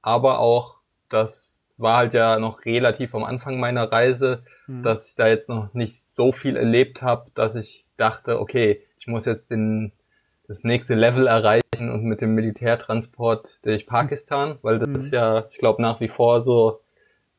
aber 0.01 0.39
auch, 0.39 0.77
das 1.09 1.56
war 1.77 1.97
halt 1.97 2.13
ja 2.13 2.39
noch 2.39 2.65
relativ 2.65 3.13
am 3.15 3.23
Anfang 3.23 3.59
meiner 3.59 3.91
Reise, 3.91 4.43
dass 4.67 5.07
ich 5.09 5.15
da 5.15 5.27
jetzt 5.27 5.47
noch 5.49 5.73
nicht 5.73 6.01
so 6.03 6.31
viel 6.31 6.55
erlebt 6.57 7.01
habe, 7.01 7.29
dass 7.35 7.55
ich 7.55 7.85
dachte, 7.97 8.39
okay, 8.39 8.81
ich 8.99 9.07
muss 9.07 9.25
jetzt 9.25 9.49
den, 9.51 9.91
das 10.47 10.63
nächste 10.63 10.95
Level 10.95 11.27
erreichen 11.27 11.89
und 11.91 12.03
mit 12.03 12.19
dem 12.21 12.33
Militärtransport 12.35 13.63
durch 13.65 13.85
Pakistan, 13.87 14.57
weil 14.61 14.79
das 14.79 14.89
ist 14.89 15.13
ja, 15.13 15.45
ich 15.51 15.57
glaube, 15.59 15.81
nach 15.81 15.99
wie 15.99 16.07
vor 16.09 16.41
so 16.41 16.81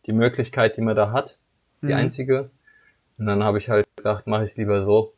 die 0.06 0.12
Möglichkeit, 0.12 0.76
die 0.76 0.80
man 0.82 0.96
da 0.96 1.10
hat, 1.12 1.38
die 1.82 1.92
einzige. 1.94 2.50
Und 3.18 3.26
dann 3.26 3.42
habe 3.44 3.58
ich 3.58 3.68
halt 3.68 3.86
gedacht, 3.96 4.26
mache 4.26 4.44
ich 4.44 4.50
es 4.52 4.56
lieber 4.56 4.84
so. 4.84 5.12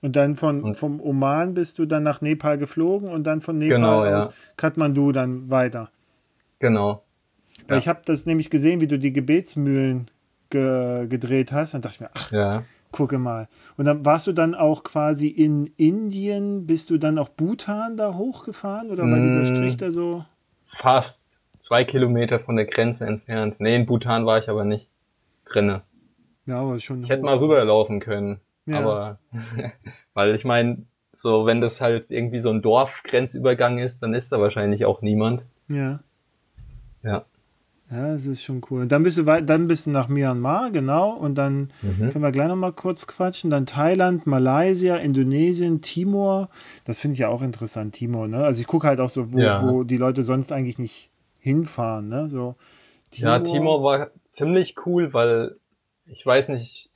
Und 0.00 0.14
dann 0.16 0.36
von, 0.36 0.62
Und- 0.62 0.76
vom 0.76 1.00
Oman 1.00 1.54
bist 1.54 1.78
du 1.78 1.86
dann 1.86 2.02
nach 2.04 2.20
Nepal 2.20 2.58
geflogen 2.58 3.08
und 3.08 3.24
dann 3.24 3.40
von 3.40 3.58
Nepal 3.58 3.76
Genau, 3.76 4.04
ja. 4.04 4.18
aus 4.18 4.30
Kathmandu 4.56 5.10
dann 5.12 5.50
weiter. 5.50 5.90
Genau. 6.60 7.02
Weil 7.68 7.76
Ja. 7.76 7.80
ich 7.82 7.88
habe 7.88 8.00
das 8.04 8.26
nämlich 8.26 8.50
gesehen, 8.50 8.80
wie 8.80 8.86
du 8.86 8.98
die 8.98 9.12
Gebetsmühlen 9.12 10.08
ge 10.50 11.06
gedreht 11.08 11.52
hast. 11.52 11.74
Dann 11.74 11.82
dachte 11.82 11.94
ich 11.96 12.00
mir, 12.00 12.10
ach, 12.14 12.30
Ja. 12.32 12.62
gucke 12.92 13.18
mal. 13.18 13.48
Und 13.76 13.84
dann 13.86 14.04
warst 14.04 14.26
du 14.26 14.32
dann 14.32 14.54
auch 14.54 14.84
quasi 14.84 15.26
in 15.28 15.66
Indien, 15.76 16.66
bist 16.66 16.90
du 16.90 16.98
dann 16.98 17.18
auch 17.18 17.28
Bhutan 17.28 17.96
da 17.96 18.14
hochgefahren? 18.14 18.90
Oder 18.90 19.04
war 19.04 19.18
dieser 19.20 19.40
Mm. 19.40 19.46
Strich 19.46 19.76
da 19.76 19.90
so? 19.90 20.24
fast 20.68 21.40
zwei 21.60 21.84
Kilometer 21.84 22.38
von 22.38 22.56
der 22.56 22.66
Grenze 22.66 23.06
entfernt. 23.06 23.56
Nee, 23.60 23.74
in 23.76 23.86
Bhutan 23.86 24.26
war 24.26 24.38
ich 24.38 24.48
aber 24.48 24.64
nicht 24.64 24.88
drinne. 25.46 25.82
Ja, 26.44 26.60
aber 26.60 26.78
schon. 26.78 27.02
Ich 27.02 27.08
hätte 27.08 27.22
mal 27.24 27.38
rüberlaufen 27.38 27.98
können, 27.98 28.40
Ja. 28.66 28.78
aber 28.80 29.18
weil 30.14 30.34
ich 30.34 30.44
meine, 30.44 30.84
so 31.18 31.46
wenn 31.46 31.60
das 31.60 31.80
halt 31.80 32.10
irgendwie 32.10 32.38
so 32.40 32.50
ein 32.50 32.62
Dorfgrenzübergang 32.62 33.78
ist, 33.78 34.02
dann 34.02 34.14
ist 34.14 34.30
da 34.32 34.40
wahrscheinlich 34.40 34.84
auch 34.84 35.02
niemand. 35.02 35.44
Ja. 35.68 36.00
Ja. 37.02 37.24
Ja, 37.88 38.12
das 38.14 38.26
ist 38.26 38.42
schon 38.42 38.62
cool. 38.70 38.82
Und 38.82 38.90
dann 38.90 39.04
bist 39.04 39.16
du 39.16 39.26
weit, 39.26 39.48
dann 39.48 39.68
bist 39.68 39.86
du 39.86 39.90
nach 39.90 40.08
Myanmar, 40.08 40.72
genau. 40.72 41.10
Und 41.12 41.36
dann 41.36 41.70
Mhm. 41.82 42.10
können 42.10 42.24
wir 42.24 42.32
gleich 42.32 42.48
noch 42.48 42.56
mal 42.56 42.72
kurz 42.72 43.06
quatschen. 43.06 43.48
Dann 43.48 43.64
Thailand, 43.64 44.26
Malaysia, 44.26 44.96
Indonesien, 44.96 45.82
Timor. 45.82 46.48
Das 46.84 46.98
finde 46.98 47.12
ich 47.12 47.20
ja 47.20 47.28
auch 47.28 47.42
interessant, 47.42 47.94
Timor. 47.94 48.26
Ne? 48.26 48.38
Also 48.38 48.60
ich 48.60 48.66
gucke 48.66 48.88
halt 48.88 49.00
auch 49.00 49.08
so, 49.08 49.32
wo, 49.32 49.38
Ja. 49.40 49.62
wo 49.62 49.84
die 49.84 49.98
Leute 49.98 50.24
sonst 50.24 50.50
eigentlich 50.50 50.80
nicht 50.80 51.10
hinfahren. 51.38 52.08
Ne? 52.08 52.28
So, 52.28 52.56
Ja, 53.12 53.38
Timor 53.38 53.82
war 53.84 54.10
ziemlich 54.28 54.74
cool, 54.84 55.14
weil 55.14 55.54
ich 56.06 56.26
weiß 56.26 56.48
nicht, 56.48 56.90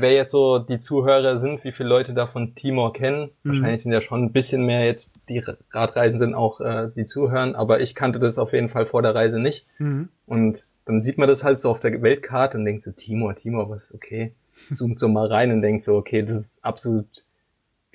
wer 0.00 0.12
jetzt 0.12 0.32
so 0.32 0.58
die 0.58 0.78
Zuhörer 0.78 1.38
sind, 1.38 1.64
wie 1.64 1.72
viele 1.72 1.88
Leute 1.88 2.14
da 2.14 2.26
von 2.26 2.54
Timor 2.54 2.92
kennen. 2.92 3.30
Mhm. 3.42 3.48
Wahrscheinlich 3.50 3.82
sind 3.82 3.92
ja 3.92 4.00
schon 4.00 4.22
ein 4.24 4.32
bisschen 4.32 4.64
mehr 4.66 4.84
jetzt 4.84 5.14
die 5.28 5.42
Radreisenden 5.70 6.34
auch, 6.34 6.60
äh, 6.60 6.88
die 6.94 7.04
zuhören, 7.04 7.54
aber 7.54 7.80
ich 7.80 7.94
kannte 7.94 8.18
das 8.18 8.38
auf 8.38 8.52
jeden 8.52 8.68
Fall 8.68 8.86
vor 8.86 9.02
der 9.02 9.14
Reise 9.14 9.38
nicht. 9.40 9.66
Mhm. 9.78 10.08
Und 10.26 10.66
dann 10.86 11.02
sieht 11.02 11.18
man 11.18 11.28
das 11.28 11.44
halt 11.44 11.58
so 11.58 11.70
auf 11.70 11.80
der 11.80 12.02
Weltkarte 12.02 12.58
und 12.58 12.64
denkt 12.64 12.82
so, 12.82 12.92
Timor, 12.92 13.34
Timor, 13.34 13.70
was, 13.70 13.92
okay. 13.94 14.32
Zoomt 14.74 14.98
so 14.98 15.08
mal 15.08 15.26
rein 15.26 15.50
und 15.50 15.62
denkt 15.62 15.82
so, 15.82 15.96
okay, 15.96 16.22
das 16.22 16.32
ist 16.36 16.64
absolut 16.64 17.06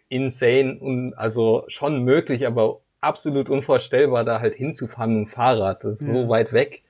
insane 0.10 0.78
und 0.80 1.14
also 1.14 1.64
schon 1.68 2.04
möglich, 2.04 2.48
aber 2.48 2.80
absolut 3.02 3.50
unvorstellbar, 3.50 4.24
da 4.24 4.40
halt 4.40 4.56
hinzufahren 4.56 5.20
mit 5.20 5.28
dem 5.28 5.30
Fahrrad. 5.32 5.84
Das 5.84 6.02
ist 6.02 6.08
Ja. 6.08 6.14
so 6.14 6.30
weit 6.30 6.52
weg. 6.54 6.82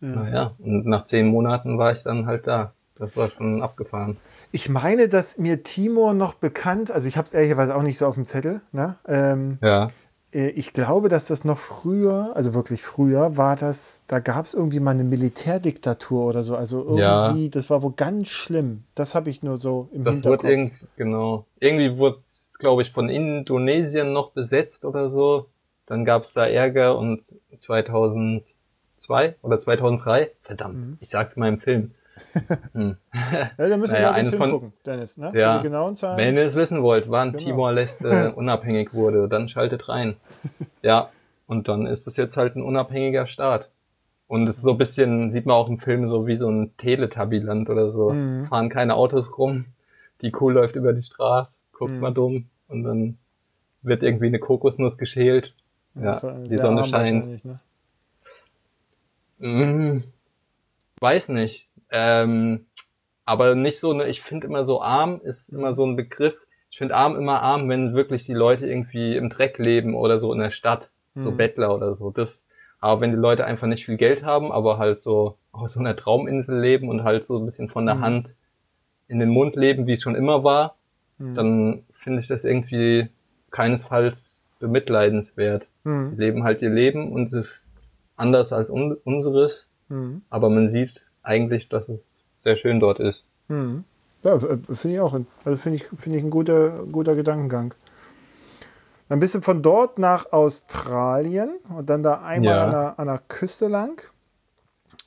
Ja. 0.00 0.08
Naja, 0.08 0.54
und 0.58 0.84
nach 0.86 1.06
zehn 1.06 1.26
Monaten 1.26 1.78
war 1.78 1.92
ich 1.92 2.02
dann 2.02 2.26
halt 2.26 2.46
da. 2.46 2.72
Das 2.96 3.16
war 3.16 3.30
schon 3.30 3.62
abgefahren. 3.62 4.16
Ich 4.52 4.68
meine, 4.68 5.08
dass 5.08 5.38
mir 5.38 5.62
Timor 5.62 6.14
noch 6.14 6.34
bekannt, 6.34 6.90
also 6.90 7.08
ich 7.08 7.16
habe 7.16 7.26
es 7.26 7.34
ehrlicherweise 7.34 7.74
auch 7.76 7.82
nicht 7.82 7.98
so 7.98 8.06
auf 8.06 8.14
dem 8.14 8.24
Zettel. 8.24 8.60
Ne? 8.72 8.96
Ähm, 9.06 9.58
Ja. 9.62 9.90
äh, 10.32 10.48
ich 10.50 10.72
glaube, 10.72 11.08
dass 11.08 11.26
das 11.26 11.44
noch 11.44 11.58
früher, 11.58 12.32
also 12.34 12.54
wirklich 12.54 12.82
früher, 12.82 13.36
war 13.36 13.56
das, 13.56 14.04
da 14.06 14.18
gab 14.20 14.44
es 14.46 14.54
irgendwie 14.54 14.80
mal 14.80 14.92
eine 14.92 15.04
Militärdiktatur 15.04 16.24
oder 16.26 16.42
so. 16.44 16.56
Also 16.56 16.82
irgendwie, 16.84 17.50
das 17.50 17.68
war 17.70 17.82
wohl 17.82 17.92
ganz 17.96 18.28
schlimm. 18.28 18.84
Das 18.94 19.14
habe 19.14 19.28
ich 19.30 19.42
nur 19.42 19.56
so 19.56 19.88
im 19.92 20.04
Das 20.04 20.14
Hinterkopf. 20.14 20.44
wurde 20.44 20.52
irgendwie, 20.52 20.86
genau. 20.96 21.46
Irgendwie 21.60 21.98
wurde 21.98 22.18
es, 22.18 22.56
glaube 22.58 22.82
ich, 22.82 22.92
von 22.92 23.08
Indonesien 23.08 24.12
noch 24.12 24.30
besetzt 24.30 24.84
oder 24.84 25.10
so. 25.10 25.46
Dann 25.86 26.04
gab 26.04 26.22
es 26.22 26.32
da 26.32 26.46
Ärger 26.46 26.96
und 26.98 27.36
2002 27.58 29.34
oder 29.42 29.58
2003, 29.58 30.30
verdammt, 30.42 30.74
Mhm. 30.76 30.96
ich 31.00 31.10
sag's 31.10 31.36
mal 31.36 31.48
im 31.48 31.58
Film. 31.58 31.92
Hm. 32.72 32.96
Ja, 33.58 33.68
da 33.68 33.76
müssen 33.76 33.92
Naja, 33.94 34.14
wir 34.16 34.22
den 34.22 34.26
Film 34.30 34.42
von- 34.42 34.50
gucken, 34.50 34.72
Dennis. 34.84 35.16
Ne? 35.18 35.32
Ja. 35.34 35.58
Die 35.58 35.64
genauen 35.64 35.94
Zahlen. 35.94 36.16
Wenn 36.18 36.36
ihr 36.36 36.44
es 36.44 36.54
wissen 36.54 36.82
wollt, 36.82 37.10
wann 37.10 37.32
Genau. 37.32 37.44
Timor-Leste 37.44 38.32
unabhängig 38.36 38.94
wurde, 38.94 39.28
dann 39.28 39.48
schaltet 39.48 39.88
rein. 39.88 40.16
Ja, 40.82 41.10
und 41.46 41.68
dann 41.68 41.86
ist 41.86 42.06
es 42.06 42.16
jetzt 42.16 42.36
halt 42.36 42.56
ein 42.56 42.62
unabhängiger 42.62 43.26
Staat. 43.26 43.70
Und 44.28 44.48
es 44.48 44.56
ist 44.56 44.62
so 44.62 44.72
ein 44.72 44.78
bisschen, 44.78 45.30
sieht 45.30 45.46
man 45.46 45.54
auch 45.56 45.68
im 45.68 45.78
Film 45.78 46.08
so 46.08 46.26
wie 46.26 46.36
so 46.36 46.50
ein 46.50 46.76
Teletubbyland 46.78 47.70
oder 47.70 47.90
so. 47.92 48.10
Mhm. 48.10 48.34
Es 48.34 48.48
fahren 48.48 48.68
keine 48.68 48.94
Autos 48.96 49.36
rum, 49.38 49.66
die 50.22 50.30
Kuh 50.32 50.50
läuft 50.50 50.74
über 50.76 50.92
die 50.92 51.02
Straße, 51.02 51.60
guckt 51.72 51.92
Mhm. 51.92 52.00
mal 52.00 52.12
dumm 52.12 52.46
und 52.68 52.82
dann 52.82 53.18
wird 53.82 54.02
irgendwie 54.02 54.26
eine 54.26 54.38
Kokosnuss 54.40 54.98
geschält. 54.98 55.54
Ja, 55.94 56.16
Sehr 56.18 56.34
die 56.40 56.58
Sonne 56.58 56.86
scheint. 56.86 57.44
Ne? 57.44 57.58
Mm, 59.38 60.02
weiß 61.00 61.28
nicht. 61.28 61.65
Ähm, 61.98 62.66
aber 63.24 63.54
nicht 63.54 63.80
so 63.80 63.90
eine, 63.92 64.06
ich 64.06 64.20
finde 64.22 64.46
immer 64.46 64.64
so 64.64 64.82
arm 64.82 65.20
ist 65.24 65.48
immer 65.48 65.72
so 65.72 65.84
ein 65.86 65.96
Begriff. 65.96 66.36
Ich 66.70 66.78
finde 66.78 66.94
arm 66.94 67.16
immer 67.16 67.42
arm, 67.42 67.68
wenn 67.68 67.94
wirklich 67.94 68.24
die 68.24 68.34
Leute 68.34 68.66
irgendwie 68.66 69.16
im 69.16 69.30
Dreck 69.30 69.58
leben 69.58 69.94
oder 69.94 70.18
so 70.18 70.32
in 70.32 70.38
der 70.40 70.50
Stadt, 70.50 70.90
so 71.14 71.30
Mhm. 71.30 71.36
Bettler 71.38 71.74
oder 71.74 71.94
so. 71.94 72.10
Das, 72.10 72.46
aber 72.80 73.00
wenn 73.00 73.10
die 73.10 73.16
Leute 73.16 73.44
einfach 73.46 73.66
nicht 73.66 73.86
viel 73.86 73.96
Geld 73.96 74.22
haben, 74.24 74.52
aber 74.52 74.78
halt 74.78 75.00
so 75.02 75.38
auf 75.52 75.70
so 75.70 75.80
einer 75.80 75.96
Trauminsel 75.96 76.60
leben 76.60 76.88
und 76.88 77.02
halt 77.02 77.24
so 77.24 77.38
ein 77.38 77.44
bisschen 77.46 77.68
von 77.68 77.86
der 77.86 77.94
Mhm. 77.96 78.00
Hand 78.02 78.34
in 79.08 79.18
den 79.20 79.30
Mund 79.30 79.56
leben, 79.56 79.86
wie 79.86 79.94
es 79.94 80.02
schon 80.02 80.14
immer 80.16 80.44
war, 80.44 80.76
Mhm. 81.18 81.34
dann 81.34 81.82
finde 81.90 82.20
ich 82.20 82.26
das 82.28 82.44
irgendwie 82.44 83.08
keinesfalls 83.50 84.42
bemitleidenswert. 84.60 85.66
Mhm. 85.84 86.10
Die 86.12 86.20
leben 86.20 86.44
halt 86.44 86.60
ihr 86.62 86.70
Leben 86.70 87.12
und 87.12 87.28
es 87.28 87.32
ist 87.34 87.72
anders 88.16 88.52
als 88.52 88.70
un 88.70 88.96
unseres, 89.04 89.70
Mhm. 89.88 90.22
aber 90.30 90.50
man 90.50 90.68
sieht 90.68 91.05
eigentlich, 91.26 91.68
dass 91.68 91.88
es 91.88 92.22
sehr 92.40 92.56
schön 92.56 92.80
dort 92.80 93.00
ist. 93.00 93.22
Mhm. 93.48 93.84
Ja, 94.22 94.38
finde 94.38 94.94
ich 94.94 95.00
auch. 95.00 95.18
Also 95.44 95.56
finde 95.62 95.76
ich, 95.76 95.84
finde 95.84 96.18
ich 96.18 96.24
ein 96.24 96.30
guter, 96.30 96.84
guter 96.90 97.14
Gedankengang. 97.14 97.74
Dann 99.08 99.20
bist 99.20 99.34
du 99.36 99.40
von 99.40 99.62
dort 99.62 99.98
nach 99.98 100.32
Australien 100.32 101.58
und 101.76 101.88
dann 101.88 102.02
da 102.02 102.22
einmal 102.22 102.54
Ja. 102.56 102.64
an, 102.64 102.70
der, 102.72 102.98
an 102.98 103.06
der 103.06 103.20
Küste 103.28 103.68
lang. 103.68 104.02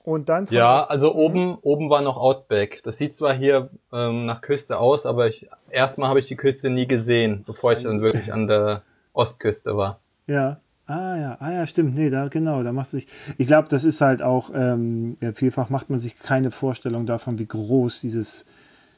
Und 0.05 0.29
dann 0.29 0.45
Ja, 0.49 0.75
Aus- 0.77 0.89
also 0.89 1.13
oben, 1.13 1.57
oben 1.61 1.89
war 1.89 2.01
noch 2.01 2.15
Outback. 2.17 2.81
Das 2.83 2.97
sieht 2.97 3.13
zwar 3.13 3.33
hier 3.33 3.69
ähm, 3.91 4.25
nach 4.25 4.41
Küste 4.41 4.77
aus, 4.79 5.05
aber 5.05 5.27
ich, 5.27 5.49
erstmal 5.69 6.09
habe 6.09 6.19
ich 6.19 6.27
die 6.27 6.37
Küste 6.37 6.69
nie 6.69 6.87
gesehen, 6.87 7.43
bevor 7.45 7.73
ich 7.73 7.83
dann 7.83 8.01
wirklich 8.01 8.31
an 8.33 8.47
der 8.47 8.83
Ostküste 9.13 9.75
war. 9.75 9.99
Ja. 10.27 10.59
Ah 10.89 11.17
ja, 11.17 11.37
ah 11.39 11.51
ja, 11.51 11.65
stimmt. 11.67 11.95
Nee, 11.95 12.09
da 12.09 12.27
genau, 12.29 12.63
da 12.63 12.71
machst 12.71 12.93
du 12.93 12.97
dich. 12.97 13.07
Ich 13.37 13.45
glaube, 13.47 13.67
das 13.69 13.83
ist 13.83 14.01
halt 14.01 14.21
auch, 14.23 14.49
ähm, 14.55 15.17
ja, 15.21 15.33
vielfach 15.33 15.69
macht 15.69 15.89
man 15.91 15.99
sich 15.99 16.17
keine 16.19 16.49
Vorstellung 16.49 17.05
davon, 17.05 17.37
wie 17.37 17.45
groß 17.45 18.01
dieses 18.01 18.45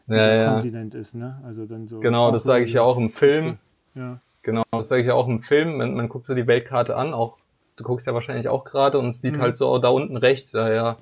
dieser 0.08 0.38
Ja. 0.38 0.52
Kontinent 0.54 0.96
ist, 0.96 1.16
ne? 1.16 1.42
Also 1.46 1.66
dann 1.66 1.88
so. 1.88 2.00
Genau, 2.00 2.32
das 2.32 2.44
sage 2.44 2.64
ich 2.66 2.74
ja 2.74 2.82
auch 2.82 2.98
im 2.98 3.10
Film. 3.10 3.58
Ja. 3.94 4.20
Genau, 4.42 4.64
das 4.72 4.88
sage 4.88 5.02
ich 5.02 5.08
ja 5.08 5.14
auch 5.16 5.28
im 5.28 5.42
Film. 5.42 5.78
Man, 5.78 5.94
man 5.96 6.08
guckt 6.10 6.26
so 6.26 6.34
die 6.34 6.48
Weltkarte 6.48 6.96
an, 6.96 7.14
auch 7.14 7.38
du 7.76 7.84
guckst 7.84 8.08
ja 8.08 8.14
wahrscheinlich 8.14 8.48
auch 8.48 8.64
gerade 8.64 8.98
und 8.98 9.10
es 9.10 9.22
sieht 9.22 9.36
Mhm. 9.38 9.42
halt 9.42 9.58
so 9.58 9.78
da 9.78 9.90
unten 9.90 10.16
rechts, 10.18 10.54
ja, 10.54 10.72
ja, 10.72 10.98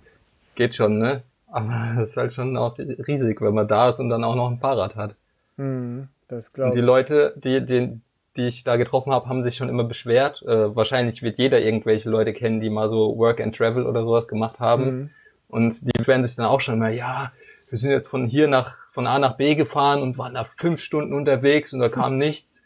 geht 0.56 0.74
schon, 0.76 0.98
ne? 0.98 1.22
Aber 1.48 1.70
das 1.98 2.10
ist 2.10 2.18
halt 2.18 2.34
schon 2.34 2.58
auch 2.58 2.78
riesig, 2.80 3.42
wenn 3.42 3.54
man 3.54 3.68
da 3.68 3.90
ist 3.90 4.00
und 4.00 4.10
dann 4.10 4.24
auch 4.24 4.36
noch 4.36 4.50
ein 4.50 4.58
Fahrrad 4.58 4.96
hat. 4.96 5.16
Hm, 5.58 6.08
das 6.28 6.50
Und 6.50 6.74
die. 6.76 6.82
Leute, 6.82 7.34
die, 7.38 7.66
die, 7.66 8.00
die 8.40 8.48
ich 8.48 8.64
da 8.64 8.78
getroffen 8.78 9.12
habe, 9.12 9.28
haben 9.28 9.44
sich 9.44 9.58
schon 9.58 9.68
immer 9.68 9.84
beschwert. 9.84 10.42
Äh, 10.44 10.74
wahrscheinlich 10.74 11.22
wird 11.22 11.38
jeder 11.38 11.60
irgendwelche 11.60 12.10
Leute 12.10 12.32
kennen, 12.32 12.62
die 12.62 12.70
mal 12.70 12.90
so 12.90 13.18
Work 13.18 13.42
and 13.42 13.56
Travel 13.56 13.86
oder 13.86 14.02
sowas 14.04 14.30
gemacht 14.30 14.60
haben. 14.60 14.86
Mhm. 14.86 15.10
Und 15.50 15.86
die 15.86 15.92
beschweren 15.92 16.24
sich 16.24 16.38
dann 16.38 16.46
auch 16.46 16.62
schon 16.62 16.76
immer, 16.76 16.90
ja, 16.90 17.34
wir 17.70 17.78
sind 17.78 17.92
jetzt 17.92 18.08
von 18.08 18.28
hier 18.28 18.48
nach, 18.48 18.76
von 18.92 19.08
A 19.08 19.20
nach 19.20 19.36
B 19.36 19.56
gefahren 19.56 20.02
und 20.02 20.18
waren 20.18 20.36
da 20.36 20.46
fünf 20.56 20.82
Stunden 20.82 21.14
unterwegs 21.14 21.74
und 21.74 21.82
da 21.82 21.90
kam 21.90 22.18
nichts. 22.18 22.64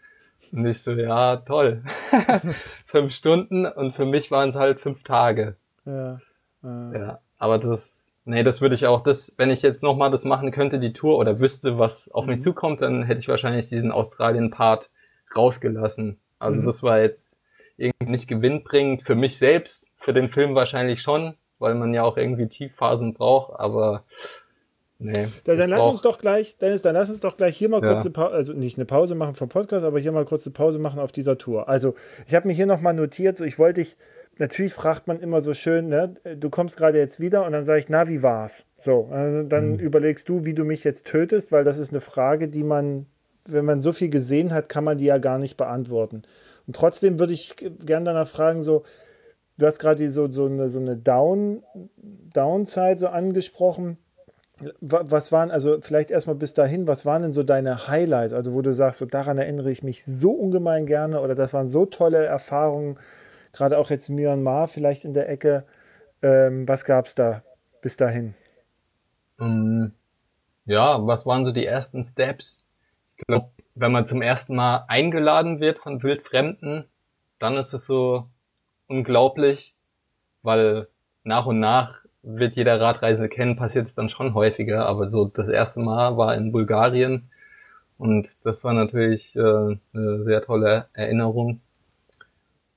Und 0.51 0.67
ich 0.67 0.83
so, 0.83 0.91
ja, 0.91 1.37
toll. 1.37 1.81
fünf 2.85 3.11
Stunden 3.11 3.65
und 3.65 3.95
für 3.95 4.05
mich 4.05 4.29
waren 4.29 4.49
es 4.49 4.55
halt 4.55 4.79
fünf 4.79 5.03
Tage. 5.03 5.55
Ja, 5.85 6.19
äh. 6.63 6.97
ja. 6.99 7.19
Aber 7.39 7.57
das, 7.57 8.13
nee, 8.25 8.43
das 8.43 8.61
würde 8.61 8.75
ich 8.75 8.85
auch, 8.85 9.01
das, 9.01 9.33
wenn 9.37 9.49
ich 9.49 9.63
jetzt 9.63 9.81
nochmal 9.81 10.11
das 10.11 10.23
machen 10.23 10.51
könnte, 10.51 10.79
die 10.79 10.93
Tour, 10.93 11.17
oder 11.17 11.39
wüsste, 11.39 11.79
was 11.79 12.11
auf 12.11 12.25
mhm. 12.25 12.33
mich 12.33 12.41
zukommt, 12.41 12.81
dann 12.81 13.01
hätte 13.01 13.19
ich 13.19 13.27
wahrscheinlich 13.27 13.69
diesen 13.69 13.91
Australien-Part 13.91 14.91
rausgelassen. 15.35 16.19
Also 16.39 16.61
mhm. 16.61 16.65
das 16.65 16.83
war 16.83 17.01
jetzt 17.01 17.39
irgendwie 17.77 18.11
nicht 18.11 18.27
gewinnbringend 18.27 19.03
für 19.03 19.15
mich 19.15 19.37
selbst, 19.37 19.87
für 19.97 20.13
den 20.13 20.29
Film 20.29 20.55
wahrscheinlich 20.55 21.01
schon, 21.01 21.35
weil 21.59 21.75
man 21.75 21.93
ja 21.93 22.03
auch 22.03 22.17
irgendwie 22.17 22.47
Tiefphasen 22.47 23.13
braucht, 23.13 23.59
aber 23.59 24.03
Nee, 25.03 25.27
dann, 25.43 25.57
dann 25.57 25.69
lass 25.69 25.85
uns 25.85 26.01
doch 26.01 26.17
gleich, 26.17 26.57
Dennis, 26.57 26.81
dann 26.81 26.93
lass 26.93 27.09
uns 27.09 27.19
doch 27.19 27.35
gleich 27.35 27.57
hier 27.57 27.67
mal 27.67 27.81
kurz 27.81 28.01
ja. 28.01 28.05
eine 28.05 28.11
Pause, 28.11 28.33
also 28.33 28.53
nicht 28.53 28.77
eine 28.77 28.85
Pause 28.85 29.15
machen 29.15 29.35
vom 29.35 29.49
Podcast, 29.49 29.85
aber 29.85 29.99
hier 29.99 30.13
mal 30.13 30.23
kurz 30.23 30.47
eine 30.47 30.53
Pause 30.53 30.79
machen 30.79 30.99
auf 30.99 31.11
dieser 31.11 31.37
Tour. 31.37 31.67
Also 31.67 31.95
ich 32.25 32.33
habe 32.33 32.47
mir 32.47 32.53
hier 32.53 32.67
nochmal 32.67 32.93
notiert, 32.93 33.35
so 33.35 33.43
ich 33.43 33.59
wollte 33.59 33.81
dich, 33.81 33.97
natürlich 34.37 34.73
fragt 34.73 35.07
man 35.07 35.19
immer 35.19 35.41
so 35.41 35.53
schön, 35.53 35.89
ne, 35.89 36.15
du 36.37 36.49
kommst 36.49 36.77
gerade 36.77 36.99
jetzt 36.99 37.19
wieder 37.19 37.45
und 37.45 37.51
dann 37.51 37.65
sage 37.65 37.79
ich, 37.79 37.89
na, 37.89 38.07
wie 38.07 38.23
war's? 38.23 38.65
So, 38.81 39.09
also 39.11 39.43
dann 39.43 39.73
mhm. 39.73 39.79
überlegst 39.79 40.29
du, 40.29 40.45
wie 40.45 40.53
du 40.53 40.63
mich 40.63 40.85
jetzt 40.85 41.05
tötest, 41.05 41.51
weil 41.51 41.65
das 41.65 41.79
ist 41.79 41.91
eine 41.91 42.01
Frage, 42.01 42.47
die 42.47 42.63
man, 42.63 43.05
wenn 43.45 43.65
man 43.65 43.79
so 43.79 43.93
viel 43.93 44.09
gesehen 44.09 44.53
hat, 44.53 44.69
kann 44.69 44.83
man 44.83 44.97
die 44.97 45.05
ja 45.05 45.17
gar 45.17 45.37
nicht 45.37 45.57
beantworten. 45.57 46.23
Und 46.65 46.75
trotzdem 46.75 47.19
würde 47.19 47.33
ich 47.33 47.55
gerne 47.57 48.05
danach 48.05 48.27
fragen, 48.27 48.61
so, 48.61 48.83
du 49.57 49.65
hast 49.65 49.79
gerade 49.79 50.09
so, 50.09 50.31
so 50.31 50.45
eine, 50.45 50.69
so 50.69 50.79
eine 50.79 50.95
Down, 50.95 51.63
Downside 52.33 52.97
so 52.97 53.07
angesprochen 53.07 53.97
was 54.81 55.31
waren, 55.31 55.51
also 55.51 55.81
vielleicht 55.81 56.11
erstmal 56.11 56.35
bis 56.35 56.53
dahin, 56.53 56.87
was 56.87 57.05
waren 57.05 57.23
denn 57.23 57.33
so 57.33 57.43
deine 57.43 57.87
Highlights, 57.87 58.33
also 58.33 58.53
wo 58.53 58.61
du 58.61 58.73
sagst, 58.73 58.99
so 58.99 59.05
daran 59.05 59.37
erinnere 59.37 59.71
ich 59.71 59.83
mich 59.83 60.05
so 60.05 60.31
ungemein 60.31 60.85
gerne 60.85 61.21
oder 61.21 61.35
das 61.35 61.53
waren 61.53 61.69
so 61.69 61.85
tolle 61.85 62.23
Erfahrungen, 62.25 62.99
gerade 63.51 63.77
auch 63.77 63.89
jetzt 63.89 64.09
Myanmar 64.09 64.67
vielleicht 64.67 65.05
in 65.05 65.13
der 65.13 65.29
Ecke. 65.29 65.65
Ähm, 66.21 66.67
was 66.67 66.85
gab 66.85 67.07
es 67.07 67.15
da 67.15 67.43
bis 67.81 67.97
dahin? 67.97 68.35
Ähm, 69.39 69.93
ja, 70.65 71.05
was 71.05 71.25
waren 71.25 71.45
so 71.45 71.51
die 71.51 71.65
ersten 71.65 72.03
Steps? 72.03 72.62
Ich 73.17 73.25
glaube, 73.25 73.49
wenn 73.75 73.91
man 73.91 74.07
zum 74.07 74.21
ersten 74.21 74.55
Mal 74.55 74.85
eingeladen 74.87 75.59
wird 75.59 75.79
von 75.79 76.03
Wildfremden, 76.03 76.85
dann 77.39 77.57
ist 77.57 77.73
es 77.73 77.85
so 77.85 78.27
unglaublich, 78.87 79.73
weil 80.41 80.87
nach 81.23 81.45
und 81.45 81.59
nach 81.59 81.99
wird 82.21 82.55
jeder 82.55 82.79
Radreisende 82.79 83.29
kennen, 83.29 83.55
passiert 83.55 83.85
es 83.85 83.95
dann 83.95 84.09
schon 84.09 84.33
häufiger, 84.33 84.85
aber 84.85 85.11
so 85.11 85.25
das 85.25 85.49
erste 85.49 85.81
Mal 85.81 86.17
war 86.17 86.35
in 86.35 86.51
Bulgarien 86.51 87.29
und 87.97 88.35
das 88.43 88.63
war 88.63 88.73
natürlich 88.73 89.35
äh, 89.35 89.39
eine 89.39 90.23
sehr 90.23 90.41
tolle 90.41 90.87
Erinnerung. 90.93 91.59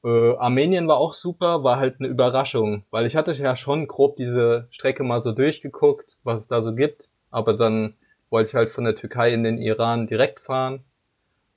Äh, 0.04 0.36
Armenien 0.36 0.88
war 0.88 0.98
auch 0.98 1.14
super, 1.14 1.64
war 1.64 1.78
halt 1.78 1.96
eine 1.98 2.08
Überraschung, 2.08 2.84
weil 2.90 3.06
ich 3.06 3.16
hatte 3.16 3.32
ja 3.32 3.56
schon 3.56 3.86
grob 3.86 4.16
diese 4.16 4.66
Strecke 4.70 5.04
mal 5.04 5.20
so 5.20 5.32
durchgeguckt, 5.32 6.16
was 6.24 6.42
es 6.42 6.48
da 6.48 6.62
so 6.62 6.74
gibt, 6.74 7.08
aber 7.30 7.54
dann 7.54 7.94
wollte 8.30 8.48
ich 8.48 8.54
halt 8.54 8.70
von 8.70 8.84
der 8.84 8.94
Türkei 8.94 9.32
in 9.32 9.44
den 9.44 9.58
Iran 9.58 10.06
direkt 10.06 10.40
fahren 10.40 10.80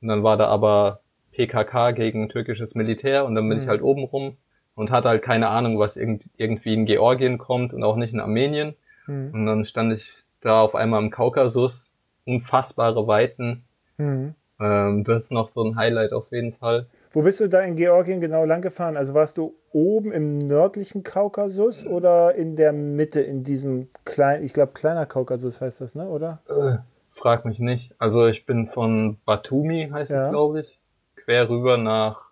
und 0.02 0.08
dann 0.08 0.24
war 0.24 0.38
da 0.38 0.48
aber 0.48 1.02
PKK 1.32 1.92
gegen 1.92 2.30
türkisches 2.30 2.76
Militär 2.76 3.26
und 3.26 3.36
dann 3.36 3.48
bin 3.48 3.58
mhm. 3.58 3.64
ich 3.64 3.70
halt 3.70 3.82
oben 3.82 4.04
rum 4.04 4.38
und 4.76 4.92
hatte 4.92 5.10
halt 5.10 5.22
keine 5.22 5.50
Ahnung, 5.50 5.80
was 5.80 5.98
irgendwie 5.98 6.74
in 6.74 6.86
Georgien 6.86 7.38
kommt 7.38 7.74
und 7.74 7.84
auch 7.84 7.96
nicht 7.96 8.14
in 8.14 8.20
Armenien. 8.20 8.76
Mhm. 9.08 9.32
Und 9.34 9.46
dann 9.46 9.66
stand 9.66 9.94
ich 9.94 10.24
da 10.42 10.62
auf 10.62 10.76
einmal 10.76 11.02
im 11.04 11.10
Kaukasus, 11.10 11.94
unfassbare 12.26 13.08
Weiten. 13.08 13.64
Mhm. 13.98 14.36
Ähm, 14.60 15.04
das 15.04 15.26
ist 15.26 15.32
noch 15.32 15.50
so 15.50 15.64
ein 15.64 15.76
Highlight 15.76 16.14
auf 16.14 16.32
jeden 16.32 16.54
Fall. 16.54 16.88
Wo 17.12 17.24
bist 17.24 17.40
du 17.40 17.48
da 17.48 17.62
in 17.62 17.76
Georgien 17.76 18.22
genau 18.22 18.46
lang 18.46 18.62
gefahren? 18.62 18.96
Also 18.96 19.16
warst 19.16 19.38
du 19.38 19.56
oben 19.72 20.12
im 20.12 20.38
nördlichen 20.38 21.02
Kaukasus 21.02 21.86
oder 21.86 22.36
in 22.36 22.56
der 22.56 22.72
Mitte, 22.72 23.20
in 23.20 23.44
diesem 23.44 23.90
kleinen, 24.06 24.46
ich 24.46 24.54
glaube 24.54 24.74
kleiner 24.74 25.08
Kaukasus 25.08 25.60
heißt 25.60 25.82
das, 25.82 25.96
ne, 25.96 26.08
oder? 26.08 26.42
Äh, 26.48 26.78
frag 27.18 27.46
mich 27.46 27.60
nicht. 27.60 27.96
Also 27.98 28.28
ich 28.28 28.46
bin 28.46 28.68
von 28.68 29.18
Batumi, 29.26 29.90
heißt 29.92 30.12
ja. 30.12 30.26
es, 30.26 30.30
glaube 30.30 30.62
ich, 30.62 30.80
quer 31.16 31.50
rüber 31.50 31.78
nach, 31.78 32.30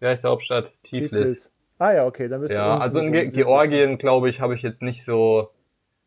wie 0.00 0.06
heißt 0.06 0.24
die 0.24 0.28
Hauptstadt? 0.28 0.72
Tiflis. 0.84 1.10
Tiflis. 1.10 1.52
Ah 1.78 1.92
ja, 1.92 2.06
okay, 2.06 2.28
dann 2.28 2.40
bist 2.40 2.54
ja, 2.54 2.64
du. 2.64 2.70
Ja, 2.70 2.78
also 2.78 3.00
in 3.00 3.12
Ge 3.12 3.26
Georgien, 3.26 3.98
glaube 3.98 4.30
ich, 4.30 4.40
habe 4.40 4.54
ich 4.54 4.62
jetzt 4.62 4.80
nicht 4.80 5.04
so 5.04 5.50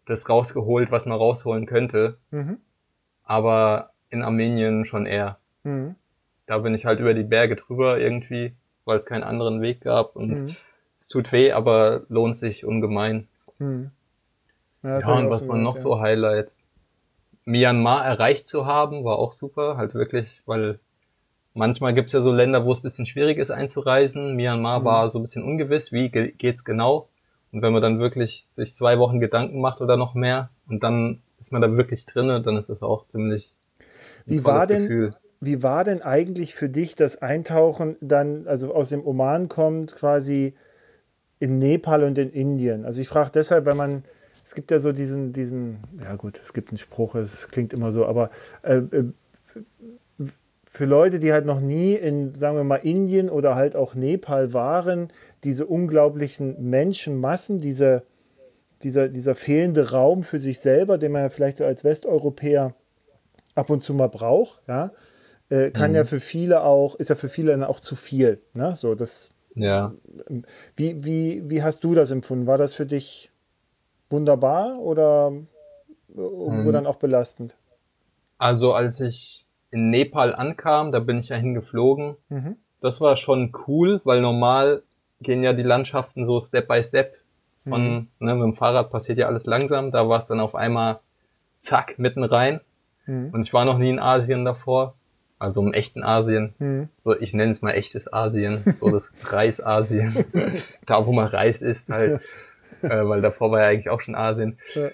das 0.06 0.28
rausgeholt, 0.28 0.92
was 0.92 1.06
man 1.06 1.18
rausholen 1.18 1.66
könnte. 1.68 2.18
Mhm. 2.32 2.58
Aber 3.24 3.92
in 4.10 4.24
Armenien 4.24 4.86
schon 4.86 5.06
eher. 5.06 5.38
Mhm. 5.64 5.96
Da 6.46 6.60
bin 6.60 6.76
ich 6.76 6.86
halt 6.86 7.00
über 7.00 7.14
die 7.14 7.24
Berge 7.24 7.56
drüber 7.56 8.00
irgendwie, 8.00 8.54
weil 8.86 9.00
es 9.00 9.06
keinen 9.06 9.24
anderen 9.24 9.62
Weg 9.62 9.82
gab 9.82 10.16
und 10.16 10.30
mhm. 10.30 10.56
es 11.00 11.08
tut 11.08 11.32
weh, 11.32 11.52
aber 11.52 12.04
lohnt 12.10 12.38
sich 12.38 12.66
ungemein. 12.66 13.28
Mhm. 13.60 13.92
Ja, 14.84 15.00
ja 15.00 15.14
und 15.14 15.30
was 15.30 15.48
waren 15.48 15.64
noch 15.64 15.76
ja. 15.76 15.82
so 15.82 16.00
Highlights? 16.00 16.62
Myanmar 17.46 18.04
erreicht 18.06 18.48
zu 18.48 18.66
haben, 18.66 19.04
war 19.04 19.20
auch 19.20 19.34
super, 19.34 19.78
halt 19.78 19.94
wirklich, 19.94 20.42
weil 20.46 20.80
Manchmal 21.58 21.94
gibt 21.94 22.08
es 22.08 22.14
ja 22.14 22.20
so 22.20 22.34
Länder, 22.34 22.66
wo 22.66 22.74
es 22.74 22.80
ein 22.80 22.84
bisschen 22.84 23.06
schwierig 23.06 23.38
ist 23.38 23.50
einzureisen. 23.50 24.36
Myanmar 24.36 24.82
mhm. 24.82 24.84
war 24.84 25.10
so 25.10 25.18
ein 25.20 25.22
bisschen 25.22 25.44
ungewiss, 25.44 25.94
wie 25.94 26.10
ge 26.10 26.34
geht's 26.38 26.66
genau. 26.66 27.08
Und 27.54 27.62
wenn 27.62 27.72
man 27.72 27.82
dann 27.82 27.98
wirklich 27.98 28.46
sich 28.52 28.74
zwei 28.74 29.00
Wochen 29.00 29.22
Gedanken 29.22 29.62
macht 29.62 29.80
oder 29.80 29.96
noch 29.96 30.16
mehr 30.16 30.50
und 30.68 30.84
dann 30.84 31.22
ist 31.40 31.54
man 31.54 31.62
da 31.62 31.72
wirklich 31.78 32.06
drinne, 32.06 32.42
dann 32.42 32.58
ist 32.58 32.68
das 32.68 32.84
auch 32.84 33.06
ziemlich 33.06 33.54
wie 34.26 34.44
war 34.44 34.68
denn, 34.68 34.82
Gefühl. 34.82 35.16
Wie 35.42 35.64
war 35.64 35.84
denn 35.84 36.02
eigentlich 36.02 36.56
für 36.56 36.70
dich 36.70 36.96
das 36.96 37.22
Eintauchen 37.22 37.98
dann, 38.02 38.48
also 38.48 38.74
aus 38.74 38.90
dem 38.90 39.06
Oman 39.06 39.50
kommt, 39.50 39.96
quasi 39.96 40.54
in 41.40 41.60
Nepal 41.60 42.04
und 42.04 42.18
in 42.18 42.32
Indien? 42.32 42.86
Also 42.86 43.02
ich 43.02 43.08
frage 43.08 43.32
deshalb, 43.34 43.66
weil 43.66 43.76
man, 43.76 44.04
es 44.46 44.56
gibt 44.56 44.72
ja 44.72 44.80
so 44.80 44.92
diesen, 44.92 45.34
diesen, 45.34 45.80
ja 46.02 46.16
gut, 46.16 46.40
es 46.44 46.54
gibt 46.54 46.70
einen 46.70 46.78
Spruch, 46.78 47.16
es 47.16 47.50
klingt 47.50 47.74
immer 47.74 47.92
so, 47.92 48.06
aber 48.06 48.30
äh, 48.64 48.78
äh 48.78 49.06
für 50.76 50.86
Leute, 50.86 51.20
die 51.20 51.32
halt 51.32 51.46
noch 51.46 51.62
nie 51.62 51.94
in, 51.94 52.36
sagen 52.36 52.58
wir 52.58 52.66
mal, 52.66 52.76
Indien 52.76 53.30
oder 53.30 53.56
halt 53.56 53.78
auch 53.78 53.96
Nepal 53.96 54.54
waren, 54.54 55.08
diese 55.46 55.66
unglaublichen 55.66 56.70
Menschenmassen, 56.70 57.60
diese, 57.60 58.04
dieser, 58.84 59.08
dieser 59.08 59.36
fehlende 59.36 59.92
Raum 59.92 60.22
für 60.22 60.38
sich 60.38 60.60
selber, 60.60 60.98
den 60.98 61.14
man 61.14 61.22
ja 61.22 61.30
vielleicht 61.30 61.58
so 61.58 61.64
als 61.64 61.86
Westeuropäer 61.86 62.76
ab 63.56 63.70
und 63.70 63.82
zu 63.82 63.94
mal 63.94 64.10
braucht, 64.10 64.64
ja, 64.68 64.92
äh, 65.50 65.72
kann 65.72 65.92
mhm. 65.92 65.98
ja 65.98 66.04
für 66.04 66.20
viele 66.20 66.64
auch, 66.64 66.96
ist 66.96 67.10
ja 67.10 67.16
für 67.16 67.30
viele 67.30 67.52
dann 67.52 67.64
auch 67.64 67.80
zu 67.80 67.96
viel. 67.96 68.42
Ne? 68.54 68.76
So, 68.76 68.96
das, 68.96 69.32
ja. 69.56 69.94
Wie, 70.76 71.06
wie, 71.06 71.50
wie 71.50 71.64
hast 71.64 71.84
du 71.84 71.96
das 71.96 72.12
empfunden? 72.12 72.48
War 72.48 72.58
das 72.58 72.74
für 72.74 72.86
dich 72.86 73.32
wunderbar 74.10 74.80
oder 74.80 75.32
irgendwo 76.16 76.70
mhm. 76.70 76.74
dann 76.74 76.88
auch 76.88 76.98
belastend? 76.98 77.56
Also 78.38 78.74
als 78.74 79.00
ich 79.00 79.46
in 79.72 79.90
Nepal 79.90 80.36
ankam, 80.36 80.92
da 80.92 81.00
bin 81.00 81.20
ich 81.20 81.30
ja 81.30 81.38
hingeflogen. 81.38 82.16
Mhm. 82.30 82.58
Das 82.82 83.02
war 83.02 83.18
schon 83.18 83.54
cool, 83.68 84.02
weil 84.04 84.22
normal 84.22 84.84
gehen 85.22 85.44
ja 85.44 85.54
die 85.54 85.64
Landschaften 85.64 86.26
so 86.26 86.42
Step 86.42 86.68
by 86.68 86.84
Step. 86.84 87.18
Von, 87.68 87.82
mhm. 87.82 88.08
ne, 88.20 88.36
mit 88.36 88.44
dem 88.44 88.54
Fahrrad 88.54 88.92
passiert 88.92 89.18
ja 89.18 89.28
alles 89.28 89.48
langsam. 89.48 89.92
Da 89.92 90.08
war 90.08 90.20
es 90.20 90.28
dann 90.28 90.40
auf 90.40 90.54
einmal 90.54 91.00
zack, 91.58 91.98
mitten 91.98 92.24
rein. 92.24 92.62
Mhm. 93.08 93.32
Und 93.32 93.42
ich 93.42 93.54
war 93.54 93.66
noch 93.66 93.80
nie 93.80 93.90
in 93.90 94.00
Asien 94.00 94.46
davor. 94.46 94.96
Also 95.38 95.62
im 95.62 95.74
echten 95.74 96.04
Asien. 96.04 96.54
Mhm. 96.60 96.90
So, 97.00 97.16
ich 97.16 97.34
nenne 97.34 97.52
es 97.52 97.62
mal 97.62 97.72
echtes 97.72 98.12
Asien. 98.12 98.64
So 98.80 98.90
das 98.90 99.12
Reisasien. 99.24 100.26
da, 100.86 101.06
wo 101.06 101.12
man 101.12 101.28
Reis 101.28 101.62
isst 101.62 101.90
halt. 101.90 102.22
äh, 102.82 102.90
weil 103.08 103.22
davor 103.22 103.52
war 103.52 103.62
ja 103.62 103.68
eigentlich 103.68 103.90
auch 103.90 104.02
schon 104.02 104.16
Asien. 104.16 104.58
Ja. 104.74 104.90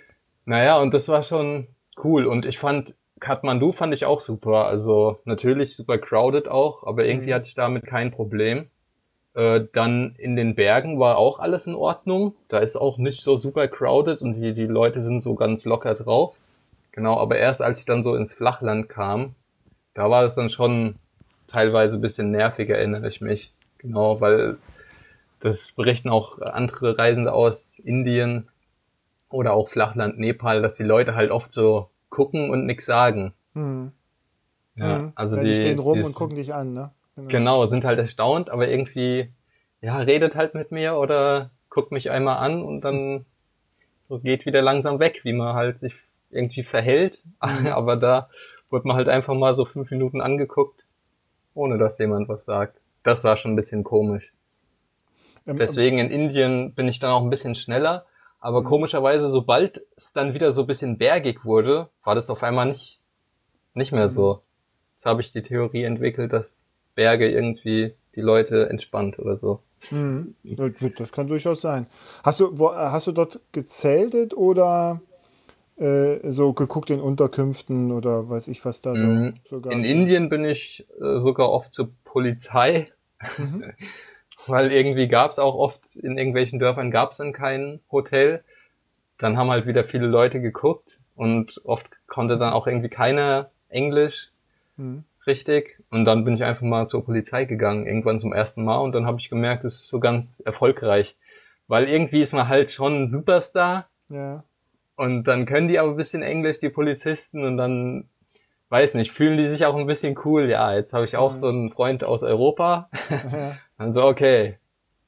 Naja, 0.46 0.80
und 0.80 0.94
das 0.94 1.08
war 1.08 1.24
schon 1.24 1.68
cool. 2.04 2.26
Und 2.26 2.46
ich 2.46 2.58
fand 2.58 2.96
Kathmandu 3.22 3.72
fand 3.72 3.94
ich 3.94 4.06
auch 4.06 4.20
super. 4.20 4.66
Also 4.66 5.20
natürlich 5.26 5.76
super 5.76 5.98
crowded 5.98 6.50
auch, 6.50 6.84
aber 6.86 7.06
irgendwie 7.06 7.30
mhm. 7.30 7.36
hatte 7.36 7.46
ich 7.46 7.54
damit 7.54 7.86
kein 7.86 8.12
Problem. 8.12 8.68
Äh, 9.34 9.62
dann 9.72 10.16
in 10.18 10.36
den 10.36 10.56
Bergen 10.56 11.00
war 11.00 11.18
auch 11.18 11.40
alles 11.40 11.68
in 11.68 11.76
Ordnung. 11.76 12.36
Da 12.50 12.60
ist 12.60 12.76
auch 12.76 12.98
nicht 12.98 13.22
so 13.22 13.38
super 13.38 13.68
crowded 13.68 14.22
und 14.22 14.34
die, 14.34 14.54
die 14.54 14.66
Leute 14.66 15.02
sind 15.02 15.22
so 15.22 15.36
ganz 15.36 15.64
locker 15.64 15.94
drauf. 15.94 16.36
Genau, 16.92 17.18
aber 17.18 17.38
erst 17.38 17.62
als 17.62 17.80
ich 17.80 17.86
dann 17.86 18.04
so 18.04 18.16
ins 18.16 18.34
Flachland 18.34 18.90
kam, 18.90 19.36
da 19.94 20.10
war 20.10 20.24
es 20.24 20.36
dann 20.36 20.50
schon 20.50 20.96
teilweise 21.48 21.98
ein 21.98 22.02
bisschen 22.02 22.32
nervig, 22.32 22.70
erinnere 22.70 23.08
ich 23.08 23.22
mich. 23.22 23.52
Genau, 23.78 24.22
weil 24.22 24.58
das 25.40 25.72
berichten 25.72 26.10
auch 26.10 26.40
andere 26.40 26.98
Reisende 26.98 27.34
aus 27.34 27.80
Indien 27.80 28.48
oder 29.30 29.54
auch 29.54 29.70
Flachland 29.70 30.20
Nepal, 30.20 30.62
dass 30.62 30.76
die 30.76 30.84
Leute 30.84 31.16
halt 31.16 31.32
oft 31.32 31.54
so 31.54 31.90
gucken 32.10 32.50
und 32.50 32.66
nichts 32.66 32.86
sagen. 32.86 33.34
Hm. 33.54 33.92
Ja, 34.76 35.00
hm. 35.00 35.14
also 35.16 35.36
die, 35.36 35.48
die, 35.48 35.56
stehen 35.56 35.80
rum 35.80 36.00
die, 36.00 36.04
und 36.04 36.16
gucken 36.16 36.36
dich 36.36 36.54
an, 36.54 36.74
ne? 36.74 36.92
Genau. 37.16 37.30
genau, 37.30 37.66
sind 37.66 37.84
halt 37.84 38.00
erstaunt, 38.00 38.50
aber 38.50 38.70
irgendwie, 38.70 39.32
ja, 39.82 39.98
redet 39.98 40.36
halt 40.36 40.54
mit 40.54 40.72
mir 40.72 40.96
oder 40.96 41.52
guckt 41.70 41.92
mich 41.92 42.10
einmal 42.10 42.38
an 42.38 42.62
und 42.62 42.82
dann 42.82 43.26
so 44.08 44.20
geht 44.20 44.46
wieder 44.46 44.62
langsam 44.62 45.00
weg, 45.00 45.22
wie 45.24 45.34
man 45.34 45.56
halt 45.56 45.80
sich 45.80 45.96
irgendwie 46.30 46.64
verhält. 46.64 47.24
Mhm. 47.42 47.68
Aber 47.68 47.96
da 47.96 48.30
wurde 48.72 48.88
man 48.88 48.98
halt 48.98 49.10
einfach 49.10 49.34
mal 49.34 49.54
so 49.54 49.66
fünf 49.66 49.92
Minuten 49.92 50.22
angeguckt, 50.22 50.84
ohne 51.54 51.78
dass 51.78 52.00
jemand 52.00 52.30
was 52.30 52.46
sagt. 52.46 52.80
Das 53.04 53.24
war 53.24 53.38
schon 53.38 53.54
ein 53.54 53.58
bisschen 53.58 53.84
komisch. 53.84 54.34
Ähm, 55.46 55.58
Deswegen 55.58 56.00
in 56.00 56.10
Indien 56.10 56.74
bin 56.74 56.88
ich 56.88 57.00
dann 57.00 57.12
auch 57.12 57.24
ein 57.24 57.30
bisschen 57.30 57.56
schneller. 57.56 58.06
Aber 58.40 58.62
mhm. 58.62 58.66
komischerweise, 58.66 59.30
sobald 59.30 59.82
es 59.98 60.14
dann 60.14 60.34
wieder 60.34 60.52
so 60.52 60.62
ein 60.62 60.68
bisschen 60.68 60.98
bergig 60.98 61.46
wurde, 61.46 61.90
war 62.04 62.16
das 62.16 62.30
auf 62.30 62.42
einmal 62.44 62.68
nicht, 62.68 63.00
nicht 63.74 63.92
mehr 63.92 64.10
so. 64.10 64.34
Mhm. 64.34 64.40
Jetzt 64.96 65.06
habe 65.06 65.22
ich 65.22 65.32
die 65.32 65.44
Theorie 65.44 65.84
entwickelt, 65.84 66.34
dass 66.34 66.66
Berge 66.96 67.30
irgendwie 67.30 67.96
die 68.16 68.22
Leute 68.22 68.70
entspannt 68.70 69.20
oder 69.20 69.36
so. 69.36 69.62
Mhm. 69.90 70.36
Das 70.98 71.12
kann 71.12 71.28
durchaus 71.28 71.62
sein. 71.62 71.88
Hast 72.24 72.40
du, 72.40 72.60
wo, 72.60 72.74
hast 72.74 73.08
du 73.08 73.12
dort 73.12 73.40
gezeltet 73.52 74.36
oder 74.36 75.02
äh, 75.82 76.32
so 76.32 76.54
geguckt 76.54 76.90
in 76.90 77.00
Unterkünften 77.00 77.92
oder 77.92 78.30
weiß 78.30 78.48
ich 78.48 78.64
was 78.64 78.82
da 78.82 78.94
mhm. 78.94 79.36
sogar? 79.50 79.74
In 79.74 79.84
Indien 79.84 80.30
bin 80.30 80.46
ich 80.46 80.88
äh, 81.00 81.20
sogar 81.20 81.50
oft 81.50 81.74
zur 81.74 81.90
Polizei, 82.04 82.92
mhm. 83.38 83.66
weil 84.48 84.72
irgendwie 84.72 85.08
gab 85.08 85.32
es 85.32 85.40
auch 85.40 85.56
oft 85.56 85.96
in 85.96 86.18
irgendwelchen 86.18 86.60
Dörfern 86.60 86.92
gab 86.92 87.12
es 87.12 87.18
dann 87.18 87.34
kein 87.34 87.80
Hotel. 87.92 88.44
Dann 89.18 89.38
haben 89.38 89.50
halt 89.50 89.66
wieder 89.66 89.84
viele 89.84 90.08
Leute 90.08 90.42
geguckt 90.42 91.00
und 91.16 91.62
oft 91.66 91.90
konnte 92.08 92.38
dann 92.38 92.54
auch 92.54 92.68
irgendwie 92.68 92.90
keiner 92.90 93.52
Englisch. 93.70 94.30
Mhm 94.78 95.04
richtig. 95.28 95.80
Und 95.90 96.06
dann 96.06 96.26
bin 96.26 96.36
ich 96.36 96.44
einfach 96.44 96.64
mal 96.64 96.88
zur 96.88 97.06
Polizei 97.06 97.46
gegangen, 97.46 97.86
irgendwann 97.86 98.20
zum 98.20 98.34
ersten 98.34 98.64
Mal. 98.64 98.78
Und 98.78 98.94
dann 98.94 99.06
habe 99.06 99.20
ich 99.20 99.30
gemerkt, 99.30 99.64
es 99.66 99.80
ist 99.80 99.88
so 99.88 100.00
ganz 100.00 100.40
erfolgreich. 100.40 101.16
Weil 101.68 101.88
irgendwie 101.88 102.22
ist 102.22 102.34
man 102.34 102.48
halt 102.48 102.72
schon 102.72 103.04
ein 103.04 103.10
Superstar. 103.10 103.88
Ja. 104.10 104.44
Und 105.02 105.24
dann 105.24 105.48
können 105.48 105.68
die 105.68 105.80
aber 105.80 105.90
ein 105.90 105.98
bisschen 105.98 106.22
Englisch, 106.22 106.60
die 106.60 106.70
Polizisten. 106.70 107.44
Und 107.44 107.58
dann, 107.58 108.06
weiß 108.70 108.94
nicht, 108.94 109.12
fühlen 109.12 109.40
die 109.40 109.48
sich 109.48 109.66
auch 109.66 109.76
ein 109.76 109.88
bisschen 109.88 110.16
cool. 110.26 110.48
Ja, 110.48 110.76
jetzt 110.76 110.94
habe 110.94 111.06
ich 111.06 111.18
auch 111.18 111.32
ja. 111.32 111.38
so 111.38 111.48
einen 111.48 111.72
Freund 111.72 112.04
aus 112.04 112.22
Europa. 112.22 112.88
Ja. 113.10 113.58
dann 113.80 113.94
so, 113.94 114.04
okay, 114.04 114.60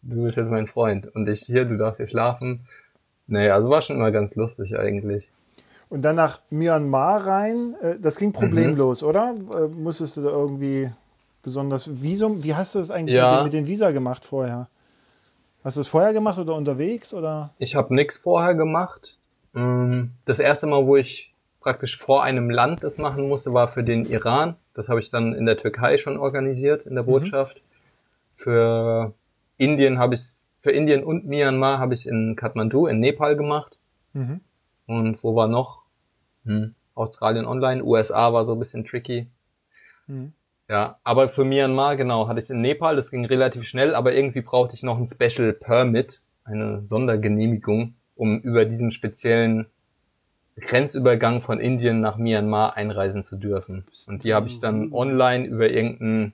du 0.01 0.23
bist 0.23 0.37
jetzt 0.37 0.49
mein 0.49 0.65
Freund. 0.65 1.15
Und 1.15 1.29
ich 1.29 1.41
hier, 1.41 1.65
du 1.65 1.77
darfst 1.77 1.97
hier 1.97 2.07
schlafen. 2.07 2.65
Nee, 3.27 3.51
also 3.51 3.69
war 3.69 3.83
schon 3.83 3.97
immer 3.97 4.09
ganz 4.09 4.33
lustig 4.33 4.75
eigentlich. 4.79 5.29
Und 5.89 6.01
dann 6.01 6.15
nach 6.15 6.41
Myanmar 6.49 7.27
rein. 7.27 7.75
Äh, 7.79 7.99
das 8.01 8.17
ging 8.17 8.31
problemlos, 8.31 9.03
mhm. 9.03 9.07
oder? 9.09 9.35
Äh, 9.55 9.67
musstest 9.67 10.17
du 10.17 10.23
da 10.23 10.31
irgendwie 10.31 10.89
besonders 11.43 12.01
Visum? 12.01 12.43
Wie 12.43 12.55
hast 12.55 12.73
du 12.73 12.79
das 12.79 12.89
eigentlich 12.89 13.15
ja. 13.15 13.29
mit, 13.29 13.37
den, 13.37 13.43
mit 13.43 13.53
den 13.53 13.67
Visa 13.67 13.91
gemacht 13.91 14.25
vorher? 14.25 14.69
Hast 15.63 15.77
du 15.77 15.81
es 15.81 15.87
vorher 15.87 16.13
gemacht 16.13 16.39
oder 16.39 16.55
unterwegs? 16.55 17.13
Oder? 17.13 17.51
Ich 17.59 17.75
habe 17.75 17.93
nichts 17.93 18.17
vorher 18.17 18.55
gemacht. 18.55 19.19
Mm, 19.53 20.05
das 20.25 20.39
erste 20.39 20.67
Mal, 20.67 20.85
wo 20.85 20.95
ich 20.95 21.33
praktisch 21.59 21.97
vor 21.97 22.23
einem 22.23 22.49
Land 22.49 22.83
das 22.83 22.97
machen 22.97 23.27
musste, 23.27 23.53
war 23.53 23.67
für 23.67 23.83
den 23.83 24.05
Iran. 24.05 24.55
Das 24.73 24.89
habe 24.89 24.99
ich 24.99 25.09
dann 25.09 25.33
in 25.33 25.45
der 25.45 25.57
Türkei 25.57 25.97
schon 25.97 26.17
organisiert, 26.17 26.85
in 26.85 26.95
der 26.95 27.03
mhm. 27.03 27.07
Botschaft. 27.07 27.57
Mhm. 27.57 27.61
Für 28.35 29.13
Indien 29.57 29.99
habe 29.99 30.15
ich 30.15 30.45
für 30.59 30.71
Indien 30.71 31.03
und 31.03 31.25
Myanmar 31.25 31.79
habe 31.79 31.93
ich 31.93 32.07
in 32.07 32.37
Kathmandu 32.37 32.87
in 32.87 32.99
Nepal 32.99 33.35
gemacht. 33.35 33.79
Mhm. 34.13 34.39
Und 34.87 35.21
wo 35.23 35.35
war 35.35 35.47
noch? 35.47 35.83
Hm. 36.45 36.75
Australien 36.95 37.45
online, 37.45 37.83
USA 37.83 38.31
war 38.33 38.45
so 38.45 38.53
ein 38.53 38.59
bisschen 38.59 38.85
tricky. 38.85 39.27
Mhm. 40.07 40.33
Ja, 40.69 40.99
aber 41.03 41.29
für 41.29 41.43
Myanmar, 41.43 41.97
genau, 41.97 42.27
hatte 42.27 42.39
ich 42.39 42.49
in 42.49 42.61
Nepal, 42.61 42.95
das 42.95 43.11
ging 43.11 43.25
relativ 43.25 43.65
schnell, 43.65 43.95
aber 43.95 44.13
irgendwie 44.13 44.41
brauchte 44.41 44.75
ich 44.75 44.83
noch 44.83 44.97
ein 44.97 45.07
Special 45.07 45.53
Permit, 45.53 46.21
eine 46.45 46.85
Sondergenehmigung, 46.85 47.95
um 48.15 48.39
über 48.41 48.65
diesen 48.65 48.91
speziellen 48.91 49.67
Grenzübergang 50.55 51.41
von 51.41 51.59
Indien 51.59 51.99
nach 51.99 52.17
Myanmar 52.17 52.77
einreisen 52.77 53.23
zu 53.23 53.35
dürfen. 53.35 53.85
Und 54.07 54.23
die 54.23 54.33
habe 54.33 54.47
ich 54.47 54.59
dann 54.59 54.93
online 54.93 55.45
über 55.47 55.69
irgendeinen, 55.69 56.33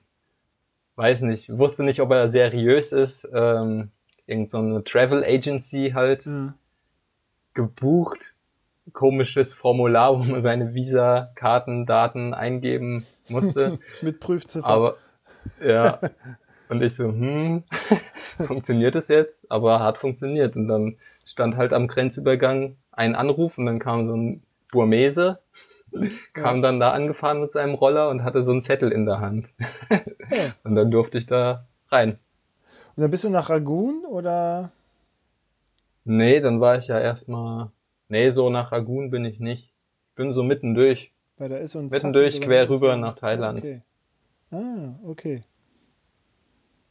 weiß 0.96 1.22
nicht, 1.22 1.56
wusste 1.56 1.82
nicht, 1.82 2.00
ob 2.00 2.10
er 2.10 2.28
seriös 2.28 2.92
ist, 2.92 3.28
ähm, 3.32 3.90
irgend 4.26 4.50
so 4.50 4.58
eine 4.58 4.84
Travel 4.84 5.24
Agency 5.24 5.92
halt 5.94 6.26
mhm. 6.26 6.54
gebucht 7.54 8.34
komisches 8.92 9.54
Formular, 9.54 10.12
wo 10.18 10.24
man 10.24 10.42
seine 10.42 10.74
Visa-Kartendaten 10.74 12.34
eingeben 12.34 13.06
musste. 13.28 13.78
Mit 14.02 14.20
Prüfziffer. 14.20 14.66
Aber 14.66 14.96
ja. 15.64 15.98
Und 16.68 16.82
ich 16.82 16.94
so, 16.94 17.06
hm, 17.08 17.64
funktioniert 18.46 18.94
es 18.94 19.08
jetzt? 19.08 19.50
Aber 19.50 19.80
hat 19.80 19.98
funktioniert. 19.98 20.54
Und 20.54 20.68
dann 20.68 20.98
stand 21.24 21.56
halt 21.56 21.72
am 21.72 21.88
Grenzübergang 21.88 22.76
ein 22.92 23.14
Anruf 23.14 23.58
und 23.58 23.66
dann 23.66 23.78
kam 23.78 24.04
so 24.04 24.16
ein 24.16 24.42
Burmese, 24.70 25.38
kam 26.32 26.56
ja. 26.56 26.62
dann 26.62 26.80
da 26.80 26.90
angefahren 26.90 27.40
mit 27.40 27.52
seinem 27.52 27.74
Roller 27.74 28.08
und 28.08 28.24
hatte 28.24 28.44
so 28.44 28.52
einen 28.52 28.62
Zettel 28.62 28.92
in 28.92 29.06
der 29.06 29.20
Hand. 29.20 29.50
Ja. 30.30 30.54
Und 30.62 30.76
dann 30.76 30.92
durfte 30.92 31.18
ich 31.18 31.26
da 31.26 31.66
rein. 31.88 32.10
Und 32.94 33.02
dann 33.02 33.10
bist 33.10 33.24
du 33.24 33.30
nach 33.30 33.50
Ragun 33.50 34.04
oder? 34.08 34.70
Nee, 36.04 36.38
dann 36.40 36.60
war 36.60 36.78
ich 36.78 36.86
ja 36.86 37.00
erstmal 37.00 37.70
Nee, 38.10 38.30
so 38.30 38.50
nach 38.50 38.72
Ragun 38.72 39.12
bin 39.12 39.24
ich 39.24 39.38
nicht. 39.38 39.72
Ich 40.08 40.14
bin 40.16 40.34
so 40.34 40.42
mittendurch. 40.42 41.12
Weil 41.38 41.48
da 41.48 41.58
ist 41.58 41.70
so 41.70 41.78
ein 41.78 41.86
mittendurch 41.86 42.40
quer 42.40 42.68
rüber 42.68 42.96
nach 42.96 43.14
Thailand. 43.14 43.60
Okay. 43.60 43.82
Ah, 44.50 44.98
okay. 45.06 45.44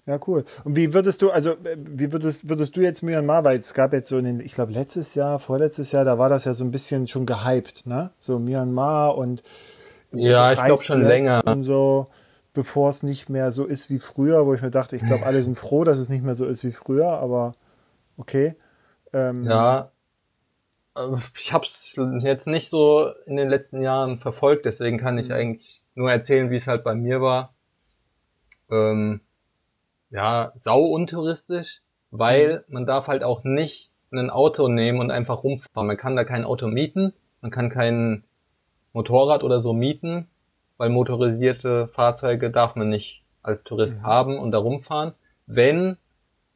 Ja, 0.10 0.18
cool. 0.26 0.43
Und 0.64 0.76
wie 0.76 0.95
würdest 0.95 1.22
du, 1.22 1.30
also 1.30 1.55
wie 1.76 2.12
würdest, 2.12 2.49
würdest 2.49 2.76
du 2.76 2.82
jetzt 2.82 3.03
Myanmar, 3.03 3.43
weil 3.43 3.60
es 3.60 3.76
gab 3.76 3.93
jetzt 3.93 4.10
so 4.10 4.18
in 4.18 4.26
den, 4.26 4.39
ich 4.39 4.53
glaube 4.53 4.72
letztes 4.72 5.14
Jahr, 5.14 5.38
vorletztes 5.38 5.91
Jahr, 5.91 6.03
da 6.03 6.18
war 6.18 6.30
das 6.30 6.45
ja 6.45 6.53
so 6.53 6.64
ein 6.64 6.72
bisschen 6.72 7.05
schon 7.05 7.28
gehypt, 7.28 7.86
ne? 7.86 8.10
So 8.20 8.39
Myanmar 8.39 9.16
und 9.16 9.43
ja, 10.12 10.51
ich 10.51 10.64
glaube 10.64 10.82
schon 10.82 11.03
länger 11.03 11.43
und 11.45 11.62
so, 11.62 12.07
bevor 12.55 12.89
es 12.89 13.03
nicht 13.03 13.30
mehr 13.30 13.51
so 13.51 13.66
ist 13.66 13.91
wie 13.91 13.99
früher, 13.99 14.47
wo 14.47 14.55
ich 14.55 14.64
mir 14.64 14.72
dachte, 14.72 14.95
ich 14.95 15.05
glaube, 15.05 15.28
alle 15.28 15.43
sind 15.43 15.60
froh, 15.60 15.84
dass 15.84 15.99
es 15.99 16.10
nicht 16.10 16.24
mehr 16.24 16.34
so 16.34 16.47
ist 16.47 16.66
wie 16.66 16.72
früher, 16.72 17.20
aber 17.20 17.51
okay. 18.18 18.55
Ähm, 19.14 19.45
ja, 19.45 19.91
äh, 20.97 21.18
ich 21.38 21.53
habe 21.53 21.66
es 21.66 21.93
jetzt 22.22 22.47
nicht 22.47 22.72
so 22.72 23.12
in 23.28 23.38
den 23.38 23.49
letzten 23.49 23.84
Jahren 23.84 24.18
verfolgt, 24.18 24.66
deswegen 24.66 24.97
kann 24.97 25.20
ich 25.20 25.28
mhm. 25.28 25.36
eigentlich 25.36 25.84
nur 25.93 26.12
erzählen, 26.12 26.49
wie 26.49 26.55
es 26.55 26.66
halt 26.66 26.84
bei 26.84 26.95
mir 26.95 27.22
war. 27.22 27.53
Ähm, 28.72 29.22
ja, 30.10 30.51
sau 30.55 30.84
untouristisch, 30.86 31.82
weil 32.12 32.64
mhm. 32.68 32.74
man 32.74 32.86
darf 32.86 33.07
halt 33.07 33.24
auch 33.24 33.43
nicht 33.43 33.89
ein 34.12 34.30
Auto 34.30 34.68
nehmen 34.68 34.99
und 34.99 35.12
einfach 35.12 35.43
rumfahren. 35.43 35.88
Man 35.88 35.97
kann 35.97 36.16
da 36.16 36.24
kein 36.24 36.43
Auto 36.43 36.68
mieten, 36.68 37.14
man 37.41 37.51
kann 37.51 37.70
kein 37.70 38.24
Motorrad 38.93 39.43
oder 39.43 39.62
so 39.62 39.74
mieten, 39.74 40.28
weil 40.78 40.89
motorisierte 40.89 41.88
Fahrzeuge 41.89 42.49
darf 42.49 42.76
man 42.76 42.89
nicht 42.89 43.24
als 43.43 43.64
Tourist 43.64 43.97
mhm. 43.97 44.03
haben 44.03 44.39
und 44.39 44.51
da 44.51 44.57
rumfahren. 44.57 45.14
Wenn 45.45 45.97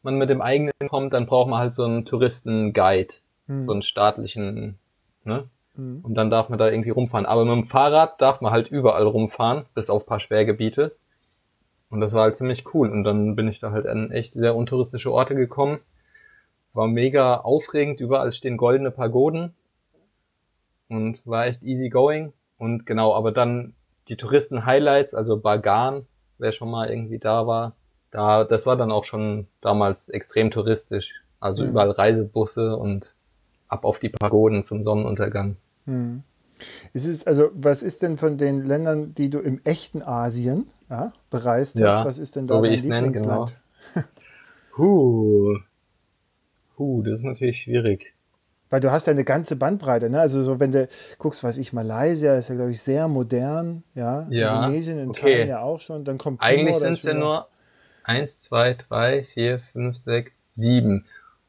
man 0.02 0.16
mit 0.16 0.30
dem 0.30 0.42
eigenen 0.42 0.74
kommt, 0.88 1.14
dann 1.14 1.28
braucht 1.28 1.50
man 1.50 1.60
halt 1.60 1.74
so 1.74 1.84
einen 1.84 2.06
Touristenguide 2.06 3.16
mhm. 3.48 3.66
so 3.66 3.72
einen 3.72 3.82
staatlichen, 3.82 4.78
ne? 5.24 5.50
Mhm. 5.76 6.02
Und 6.04 6.14
dann 6.16 6.30
darf 6.30 6.50
man 6.50 6.60
da 6.60 6.70
irgendwie 6.70 6.92
rumfahren. 6.92 7.26
Aber 7.26 7.46
mit 7.46 7.56
dem 7.56 7.66
Fahrrad 7.66 8.22
darf 8.22 8.42
man 8.42 8.52
halt 8.52 8.68
überall 8.70 9.06
rumfahren, 9.06 9.66
bis 9.74 9.90
auf 9.90 10.06
paar 10.06 10.20
Sperrgebiete. 10.20 10.96
Und 11.94 12.02
das 12.02 12.14
war 12.14 12.24
halt 12.24 12.38
ziemlich 12.38 12.74
cool. 12.74 12.90
Und 12.90 13.04
dann 13.04 13.36
bin 13.36 13.48
ich 13.48 13.60
da 13.60 13.72
halt 13.72 13.86
an 13.86 14.10
echt 14.10 14.34
sehr 14.34 14.56
untouristische 14.56 15.12
Orte 15.12 15.36
gekommen. 15.36 15.78
War 16.74 16.88
mega 16.88 17.38
aufregend. 17.38 18.00
Überall 18.00 18.34
stehen 18.34 18.58
goldene 18.58 18.90
Pagoden. 18.90 19.54
Und 20.90 21.22
war 21.24 21.46
echt 21.46 21.62
easy 21.62 21.90
going. 21.90 22.34
Und 22.58 22.88
genau, 22.88 23.14
aber 23.14 23.32
dann 23.32 23.76
die 24.08 24.18
Touristen-Highlights, 24.18 25.14
also 25.14 25.38
Bagan, 25.38 26.08
wer 26.40 26.52
schon 26.52 26.72
mal 26.72 26.90
irgendwie 26.90 27.20
da 27.20 27.46
war, 27.46 27.74
da, 28.10 28.44
das 28.44 28.66
war 28.66 28.76
dann 28.76 28.92
auch 28.92 29.06
schon 29.06 29.46
damals 29.62 30.10
extrem 30.10 30.50
touristisch. 30.50 31.22
Also 31.40 31.62
mhm. 31.62 31.70
überall 31.70 31.92
Reisebusse 31.92 32.76
und 32.76 33.14
ab 33.68 33.86
auf 33.86 34.00
die 34.00 34.10
Pagoden 34.10 34.64
zum 34.64 34.82
Sonnenuntergang. 34.82 35.58
Hm. 35.86 36.24
Ist 36.94 37.06
es, 37.06 37.28
also, 37.28 37.52
was 37.54 37.84
ist 37.84 38.02
denn 38.02 38.18
von 38.18 38.38
den 38.38 38.64
Ländern, 38.64 39.14
die 39.14 39.30
du 39.30 39.40
im 39.40 39.62
echten 39.64 40.02
Asien 40.02 40.66
ja, 40.94 41.14
bereist 41.30 41.80
ja, 41.80 41.98
hast, 41.98 42.06
was 42.06 42.18
ist 42.20 42.36
denn 42.36 42.46
so 42.46 42.56
da 42.56 42.62
dein 42.62 42.72
Lieblingsland? 42.72 43.56
Genau. 43.96 44.06
huh. 44.78 45.58
huh, 46.78 47.02
das 47.04 47.20
ist 47.20 47.26
natürlich 47.26 47.62
schwierig. 47.64 48.14
Weil 48.70 48.80
du 48.80 48.92
hast 48.92 49.08
ja 49.08 49.12
eine 49.12 49.24
ganze 49.24 49.56
Bandbreite, 49.56 50.10
ne? 50.10 50.20
Also 50.20 50.42
so 50.44 50.60
wenn 50.60 50.72
du 50.72 50.88
guckst, 51.18 51.44
was 51.44 51.58
ich, 51.58 51.74
Malaysia 51.74 52.36
ist 52.36 52.50
ja, 52.50 52.56
glaube 52.56 52.72
ich, 52.72 52.82
sehr 52.82 53.08
modern, 53.08 53.84
ja. 53.96 54.28
ja 54.30 54.66
Indonesien 54.66 55.00
in 55.00 55.10
okay. 55.10 55.22
Teilen 55.22 55.48
ja 55.48 55.62
auch 55.62 55.80
schon. 55.80 56.04
Dann 56.04 56.18
kommt 56.18 56.42
Timor, 56.42 56.54
Eigentlich 56.54 56.78
sind 56.78 56.92
es 56.92 57.04
ja 57.04 57.14
nur 57.14 57.48
eins, 58.04 58.40
zwei, 58.40 58.76
drei, 58.76 59.26
vier, 59.34 59.60
fünf, 59.72 59.98
sechs, 59.98 60.56
sieben. 60.56 61.06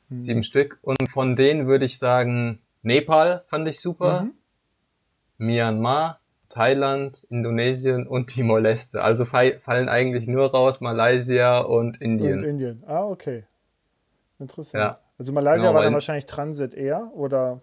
Mhm. 0.09 0.21
Sieben 0.21 0.45
Stück. 0.45 0.79
Und 0.83 1.09
von 1.11 1.37
denen 1.37 1.67
würde 1.67 1.85
ich 1.85 1.99
sagen, 1.99 2.61
Nepal 2.83 3.45
fand 3.47 3.69
ich 3.69 3.81
super. 3.81 4.23
Mhm. 4.23 4.33
Myanmar, 5.37 6.21
Thailand, 6.55 7.27
Indonesien 7.31 8.07
und 8.07 8.29
Timor-Leste. 8.29 9.03
Also 9.03 9.25
fallen 9.25 9.89
eigentlich 9.89 10.29
nur 10.29 10.53
raus 10.53 10.81
Malaysia 10.81 11.59
und 11.59 12.01
Indien. 12.01 12.39
Und 12.39 12.45
Indien. 12.45 12.85
Ah, 12.87 13.05
okay. 13.05 13.45
Interessant. 14.39 14.81
Ja. 14.81 14.99
Also 15.19 15.33
Malaysia 15.33 15.67
genau, 15.67 15.75
war 15.75 15.83
dann 15.83 15.95
wahrscheinlich 15.95 16.27
Transit 16.27 16.75
eher 16.75 17.11
oder 17.15 17.61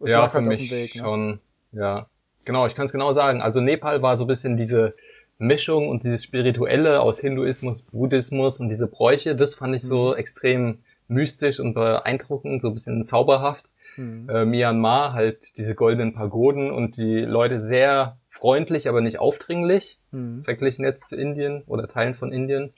ja, 0.00 0.28
für 0.28 0.40
mich 0.40 0.70
Weg, 0.70 0.94
ne? 0.94 1.02
schon. 1.02 1.40
Ja, 1.72 2.06
genau, 2.44 2.66
ich 2.66 2.76
kann 2.76 2.86
es 2.86 2.92
genau 2.92 3.12
sagen. 3.12 3.42
Also 3.42 3.60
Nepal 3.60 4.02
war 4.02 4.16
so 4.16 4.24
ein 4.24 4.28
bisschen 4.28 4.56
diese 4.56 4.94
Mischung 5.38 5.88
und 5.88 6.04
dieses 6.04 6.22
Spirituelle 6.22 7.00
aus 7.00 7.18
Hinduismus, 7.18 7.82
Buddhismus 7.82 8.60
und 8.60 8.68
diese 8.68 8.86
Bräuche, 8.86 9.34
das 9.34 9.56
fand 9.56 9.74
ich 9.74 9.82
so 9.82 10.10
mhm. 10.10 10.16
extrem 10.16 10.78
mystisch 11.08 11.58
und 11.58 11.74
beeindruckend, 11.74 12.62
so 12.62 12.68
ein 12.68 12.74
bisschen 12.74 13.04
zauberhaft. 13.04 13.70
Mhm. 13.96 14.28
Äh, 14.28 14.44
Myanmar 14.44 15.12
halt 15.12 15.58
diese 15.58 15.74
goldenen 15.74 16.14
Pagoden 16.14 16.70
und 16.70 16.96
die 16.96 17.20
Leute 17.20 17.60
sehr 17.60 18.16
freundlich, 18.38 18.88
aber 18.88 19.00
nicht 19.00 19.18
aufdringlich, 19.18 19.98
mhm. 20.12 20.44
verglichen 20.44 20.84
jetzt 20.84 21.08
zu 21.08 21.16
Indien 21.16 21.62
oder 21.66 21.88
Teilen 21.88 22.14
von 22.14 22.32
Indien. 22.32 22.72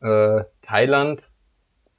Äh, 0.00 0.44
Thailand, 0.62 1.32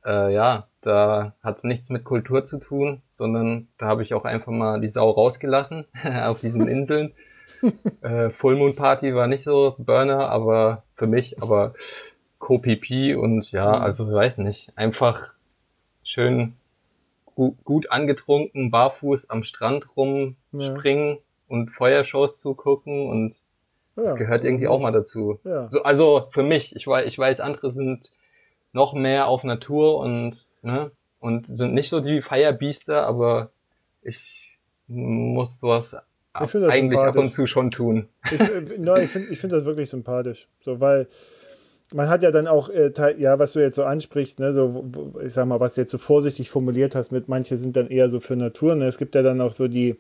äh, 0.04 0.34
ja, 0.34 0.68
da 0.82 1.36
hat 1.44 1.60
es 1.60 1.64
nichts 1.64 1.92
mit 1.92 2.04
Kultur 2.04 2.44
zu 2.44 2.60
tun, 2.60 3.04
sondern 3.12 3.68
da 3.78 3.86
habe 3.86 4.02
ich 4.02 4.16
auch 4.16 4.26
einfach 4.26 4.52
mal 4.52 4.82
die 4.82 4.90
Sau 4.90 5.10
rausgelassen 5.12 5.86
auf 6.24 6.42
diesen 6.42 6.68
Inseln. 6.68 7.14
äh, 8.02 8.32
Full 8.32 8.56
Moon 8.56 8.76
Party 8.76 9.14
war 9.14 9.28
nicht 9.28 9.44
so 9.44 9.76
Burner, 9.78 10.30
aber 10.30 10.84
für 10.96 11.08
mich, 11.08 11.42
aber 11.42 11.76
Co-PP 12.40 13.16
und 13.16 13.52
ja, 13.52 13.76
mhm. 13.76 13.82
also 13.84 14.08
ich 14.08 14.14
weiß 14.16 14.38
nicht, 14.40 14.72
einfach 14.76 15.36
schön 16.04 16.56
gu 17.36 17.56
gut 17.64 17.92
angetrunken, 17.92 18.72
barfuß 18.72 19.30
am 19.30 19.44
Strand 19.44 19.96
rumspringen 19.96 21.10
ja. 21.10 21.22
Und 21.52 21.70
Feuershows 21.70 22.40
zugucken 22.40 23.10
und 23.10 23.36
ja, 23.98 24.04
das 24.04 24.16
gehört 24.16 24.46
irgendwie 24.46 24.68
auch 24.68 24.82
mal 24.82 24.92
dazu. 24.92 25.40
Ja. 25.44 25.70
So, 25.70 25.84
also 25.84 26.28
für 26.30 26.44
mich, 26.44 26.76
ich 26.76 26.88
weiß, 26.88 27.06
ich 27.06 27.18
weiß, 27.18 27.42
andere 27.42 27.74
sind 27.74 28.12
noch 28.72 28.94
mehr 28.94 29.28
auf 29.28 29.44
Natur 29.44 29.98
und 29.98 30.48
ne, 30.62 30.92
und 31.20 31.46
sind 31.46 31.74
nicht 31.74 31.90
so 31.90 32.00
die 32.00 32.22
Feierbiester, 32.22 33.06
aber 33.06 33.52
ich 34.02 34.60
muss 34.88 35.60
sowas 35.60 35.96
eigentlich 36.34 37.00
ab 37.00 37.18
und 37.18 37.34
zu 37.34 37.46
schon 37.46 37.72
tun. 37.72 38.08
Ich, 38.32 38.78
no, 38.78 38.96
ich 38.96 39.10
finde 39.10 39.28
ich 39.30 39.40
find 39.40 39.52
das 39.52 39.66
wirklich 39.66 39.90
sympathisch. 39.90 40.48
So, 40.62 40.80
weil 40.80 41.08
man 41.94 42.08
hat 42.08 42.24
ja 42.24 42.32
dann 42.32 42.48
auch, 42.48 42.70
äh, 42.70 42.92
ja, 43.18 43.38
was 43.38 43.52
du 43.54 43.60
jetzt 43.60 43.76
so 43.76 43.84
ansprichst, 43.84 44.40
ne, 44.40 44.54
so, 44.54 44.86
ich 45.22 45.34
sag 45.34 45.46
mal, 45.46 45.60
was 45.60 45.76
du 45.76 45.82
jetzt 45.82 45.92
so 45.92 45.98
vorsichtig 45.98 46.50
formuliert 46.50 46.96
hast, 46.96 47.12
mit 47.12 47.28
manche 47.28 47.58
sind 47.58 47.76
dann 47.76 47.90
eher 47.90 48.08
so 48.08 48.22
für 48.22 48.38
Natur. 48.38 48.76
Ne? 48.76 48.86
Es 48.86 48.98
gibt 48.98 49.14
ja 49.16 49.22
dann 49.22 49.42
auch 49.42 49.52
so 49.52 49.68
die, 49.68 49.98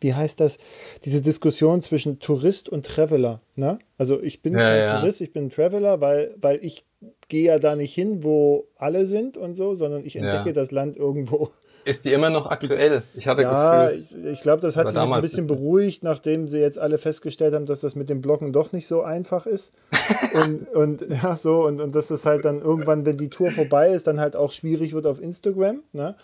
wie 0.00 0.14
heißt 0.14 0.40
das, 0.40 0.58
diese 1.04 1.22
Diskussion 1.22 1.80
zwischen 1.80 2.18
Tourist 2.18 2.68
und 2.68 2.86
Traveler. 2.86 3.40
Ne? 3.56 3.78
Also 3.98 4.22
ich 4.22 4.42
bin 4.42 4.54
ja, 4.54 4.60
kein 4.60 4.78
ja. 4.78 4.98
Tourist, 4.98 5.20
ich 5.20 5.32
bin 5.32 5.50
Traveler, 5.50 6.00
weil, 6.00 6.34
weil 6.40 6.58
ich 6.62 6.84
gehe 7.28 7.44
ja 7.44 7.58
da 7.58 7.76
nicht 7.76 7.94
hin, 7.94 8.22
wo 8.22 8.66
alle 8.76 9.06
sind 9.06 9.36
und 9.36 9.54
so, 9.54 9.74
sondern 9.74 10.04
ich 10.04 10.16
entdecke 10.16 10.48
ja. 10.48 10.52
das 10.52 10.70
Land 10.70 10.96
irgendwo. 10.96 11.50
Ist 11.84 12.04
die 12.04 12.12
immer 12.12 12.30
noch 12.30 12.46
aktuell? 12.46 13.02
Ich 13.14 13.26
hatte 13.26 13.42
ja, 13.42 13.88
Gefühl, 13.88 14.00
ich, 14.00 14.32
ich 14.32 14.40
glaube, 14.42 14.60
das 14.60 14.76
hat 14.76 14.88
sich 14.90 15.00
jetzt 15.00 15.14
ein 15.14 15.20
bisschen 15.20 15.46
beruhigt, 15.46 16.04
nachdem 16.04 16.46
sie 16.46 16.60
jetzt 16.60 16.78
alle 16.78 16.98
festgestellt 16.98 17.54
haben, 17.54 17.66
dass 17.66 17.80
das 17.80 17.96
mit 17.96 18.08
dem 18.08 18.20
Blocken 18.20 18.52
doch 18.52 18.72
nicht 18.72 18.86
so 18.86 19.02
einfach 19.02 19.46
ist. 19.46 19.72
und, 20.34 20.68
und 20.68 21.04
ja, 21.10 21.36
so, 21.36 21.66
und, 21.66 21.80
und 21.80 21.94
dass 21.94 22.08
das 22.08 22.24
halt 22.24 22.44
dann 22.44 22.60
irgendwann, 22.60 23.04
wenn 23.04 23.16
die 23.16 23.30
Tour 23.30 23.50
vorbei 23.50 23.90
ist, 23.90 24.06
dann 24.06 24.20
halt 24.20 24.36
auch 24.36 24.52
schwierig 24.52 24.92
wird 24.92 25.06
auf 25.06 25.20
Instagram. 25.20 25.82
Ne? 25.92 26.14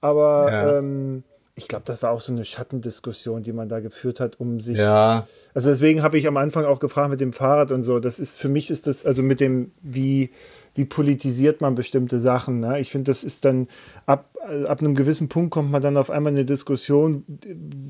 Aber 0.00 0.78
ähm, 0.78 1.24
ich 1.58 1.66
glaube, 1.66 1.82
das 1.84 2.02
war 2.02 2.12
auch 2.12 2.20
so 2.20 2.32
eine 2.32 2.44
Schattendiskussion, 2.44 3.42
die 3.42 3.52
man 3.52 3.68
da 3.68 3.80
geführt 3.80 4.20
hat, 4.20 4.38
um 4.38 4.60
sich. 4.60 4.78
Ja. 4.78 5.26
Also 5.54 5.68
deswegen 5.68 6.02
habe 6.02 6.16
ich 6.16 6.28
am 6.28 6.36
Anfang 6.36 6.64
auch 6.64 6.78
gefragt 6.78 7.10
mit 7.10 7.20
dem 7.20 7.32
Fahrrad 7.32 7.72
und 7.72 7.82
so. 7.82 7.98
Das 7.98 8.20
ist 8.20 8.38
für 8.38 8.48
mich 8.48 8.70
ist 8.70 8.86
das 8.86 9.04
also 9.04 9.22
mit 9.22 9.40
dem 9.40 9.72
wie 9.82 10.30
wie 10.74 10.84
politisiert 10.84 11.60
man 11.60 11.74
bestimmte 11.74 12.20
Sachen. 12.20 12.60
Ne? 12.60 12.78
Ich 12.78 12.90
finde, 12.90 13.10
das 13.10 13.24
ist 13.24 13.44
dann 13.44 13.66
ab 14.06 14.32
ab 14.66 14.80
einem 14.80 14.94
gewissen 14.94 15.28
Punkt 15.28 15.50
kommt 15.50 15.70
man 15.72 15.82
dann 15.82 15.96
auf 15.96 16.10
einmal 16.10 16.32
in 16.32 16.38
eine 16.38 16.44
Diskussion, 16.44 17.24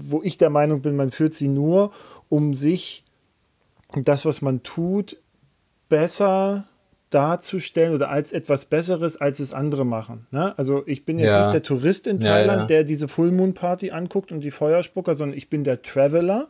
wo 0.01 0.23
ich 0.23 0.39
der 0.39 0.51
Meinung 0.51 0.81
bin, 0.81 0.97
man 0.97 1.11
führt 1.11 1.35
sie 1.35 1.49
nur, 1.49 1.93
um 2.29 2.55
sich 2.55 3.05
das, 3.95 4.25
was 4.25 4.43
man 4.43 4.63
tut, 4.63 5.19
besser 5.89 6.67
darzustellen 7.11 7.95
oder 7.95 8.11
als 8.11 8.33
etwas 8.33 8.67
Besseres, 8.67 9.17
als 9.17 9.41
es 9.41 9.53
andere 9.53 9.87
machen. 9.87 10.27
Ne? 10.31 10.57
Also 10.59 10.83
ich 10.87 11.05
bin 11.05 11.19
jetzt 11.19 11.31
ja. 11.31 11.39
nicht 11.41 11.53
der 11.53 11.63
Tourist 11.63 12.07
in 12.07 12.21
Thailand, 12.21 12.49
ja, 12.49 12.61
ja. 12.61 12.67
der 12.67 12.85
diese 12.85 13.09
Full 13.09 13.33
Moon 13.33 13.55
Party 13.55 13.91
anguckt 13.91 14.31
und 14.31 14.41
die 14.41 14.51
Feuerspucker, 14.51 15.15
sondern 15.15 15.37
ich 15.37 15.49
bin 15.49 15.65
der 15.65 15.83
Traveler, 15.83 16.49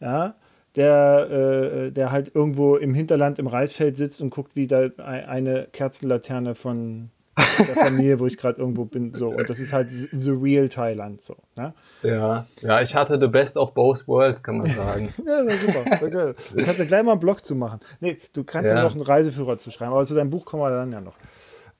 ja, 0.00 0.34
der, 0.76 1.28
äh, 1.30 1.92
der 1.92 2.12
halt 2.12 2.34
irgendwo 2.34 2.76
im 2.76 2.94
Hinterland 2.94 3.38
im 3.38 3.46
Reisfeld 3.46 3.96
sitzt 3.96 4.22
und 4.22 4.30
guckt, 4.30 4.56
wie 4.56 4.66
da 4.66 4.88
eine 4.96 5.68
Kerzenlaterne 5.72 6.54
von 6.54 7.10
der 7.36 7.76
Familie, 7.76 8.20
wo 8.20 8.26
ich 8.26 8.36
gerade 8.36 8.58
irgendwo 8.60 8.84
bin. 8.84 9.14
So. 9.14 9.30
Und 9.30 9.48
das 9.48 9.58
ist 9.58 9.72
halt 9.72 9.90
the 9.90 10.30
real 10.30 10.68
Thailand. 10.68 11.20
So, 11.20 11.36
ne? 11.56 11.74
Ja. 12.02 12.46
ja, 12.60 12.80
ich 12.82 12.94
hatte 12.94 13.18
the 13.20 13.26
best 13.26 13.56
of 13.56 13.74
both 13.74 14.06
worlds, 14.06 14.42
kann 14.42 14.58
man 14.58 14.66
sagen. 14.66 15.14
ja, 15.26 15.44
das 15.44 15.60
super. 15.60 15.84
Okay. 15.86 16.34
Du 16.54 16.64
kannst 16.64 16.78
ja 16.78 16.84
gleich 16.84 17.02
mal 17.02 17.12
einen 17.12 17.20
Blog 17.20 17.44
zu 17.44 17.54
machen. 17.54 17.80
Nee, 18.00 18.18
du 18.32 18.44
kannst 18.44 18.70
ja. 18.70 18.76
ja 18.76 18.84
noch 18.84 18.92
einen 18.92 19.02
Reiseführer 19.02 19.58
zu 19.58 19.70
schreiben, 19.70 19.92
aber 19.92 20.04
zu 20.04 20.14
deinem 20.14 20.30
Buch 20.30 20.44
kommen 20.44 20.62
wir 20.62 20.70
dann 20.70 20.92
ja 20.92 21.00
noch. 21.00 21.16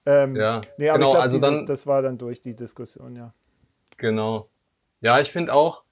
Ähm, 0.04 0.34
ja, 0.34 0.60
nee, 0.78 0.88
aber 0.88 0.98
genau, 0.98 1.08
ich 1.10 1.12
glaub, 1.12 1.22
also 1.22 1.36
diese, 1.36 1.46
dann, 1.46 1.66
das 1.66 1.86
war 1.86 2.02
dann 2.02 2.18
durch 2.18 2.40
die 2.40 2.56
Diskussion, 2.56 3.14
ja. 3.14 3.32
Genau. 3.98 4.48
Ja, 5.00 5.20
ich 5.20 5.30
finde 5.30 5.54
auch, 5.54 5.84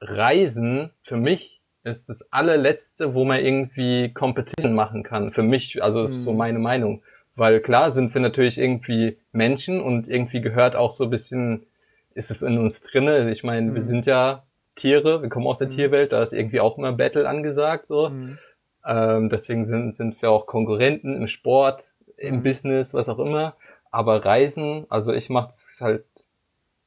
Reisen 0.00 0.90
für 1.02 1.16
mich 1.16 1.62
ist 1.84 2.08
das 2.08 2.30
allerletzte, 2.32 3.14
wo 3.14 3.24
man 3.24 3.40
irgendwie 3.40 4.12
Competition 4.12 4.74
machen 4.74 5.02
kann. 5.02 5.32
Für 5.32 5.42
mich, 5.42 5.82
also 5.82 6.04
ist 6.04 6.22
so 6.22 6.32
mhm. 6.32 6.38
meine 6.38 6.58
Meinung. 6.58 7.02
Weil 7.34 7.60
klar 7.60 7.90
sind 7.90 8.12
wir 8.14 8.20
natürlich 8.20 8.58
irgendwie 8.58 9.18
Menschen 9.32 9.80
und 9.80 10.08
irgendwie 10.08 10.40
gehört 10.40 10.76
auch 10.76 10.92
so 10.92 11.04
ein 11.04 11.10
bisschen, 11.10 11.66
ist 12.14 12.30
es 12.30 12.42
in 12.42 12.58
uns 12.58 12.82
drinne. 12.82 13.30
Ich 13.30 13.42
meine, 13.42 13.70
mhm. 13.70 13.74
wir 13.74 13.82
sind 13.82 14.06
ja 14.06 14.44
Tiere, 14.74 15.22
wir 15.22 15.28
kommen 15.28 15.46
aus 15.46 15.58
der 15.58 15.68
mhm. 15.68 15.72
Tierwelt, 15.72 16.12
da 16.12 16.22
ist 16.22 16.32
irgendwie 16.32 16.60
auch 16.60 16.78
immer 16.78 16.92
Battle 16.92 17.28
angesagt, 17.28 17.86
so. 17.86 18.10
Mhm. 18.10 18.38
Ähm, 18.84 19.28
deswegen 19.28 19.64
sind, 19.64 19.94
sind 19.94 20.20
wir 20.20 20.30
auch 20.30 20.46
Konkurrenten 20.46 21.14
im 21.16 21.28
Sport, 21.28 21.94
im 22.16 22.36
mhm. 22.36 22.42
Business, 22.42 22.94
was 22.94 23.08
auch 23.08 23.18
immer. 23.18 23.54
Aber 23.90 24.24
Reisen, 24.24 24.86
also 24.88 25.12
ich 25.12 25.28
mache 25.28 25.48
es 25.48 25.78
halt, 25.80 26.04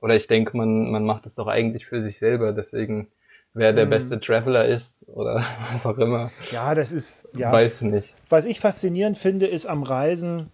oder 0.02 0.16
ich 0.16 0.28
denke, 0.28 0.58
man, 0.58 0.91
man 0.91 1.06
macht 1.06 1.26
es 1.26 1.36
doch 1.36 1.48
eigentlich 1.48 1.86
für 1.86 2.04
sich 2.04 2.18
selber, 2.18 2.52
deswegen 2.52 3.08
wer 3.56 3.74
der 3.74 3.86
mhm. 3.86 3.89
beste 3.89 4.20
Traveler 4.20 4.68
ist 4.68 5.08
oder 5.10 5.43
was 5.72 5.86
auch 5.86 5.97
immer. 5.97 6.30
Ja, 6.51 6.76
das 6.76 6.91
ist, 6.91 7.28
ja. 7.36 7.51
Weiß 7.51 7.82
nicht. 7.82 8.16
Was 8.30 8.45
ich 8.45 8.60
faszinierend 8.60 9.18
finde, 9.18 9.47
ist 9.47 9.66
am 9.66 9.82
Reisen, 9.82 10.51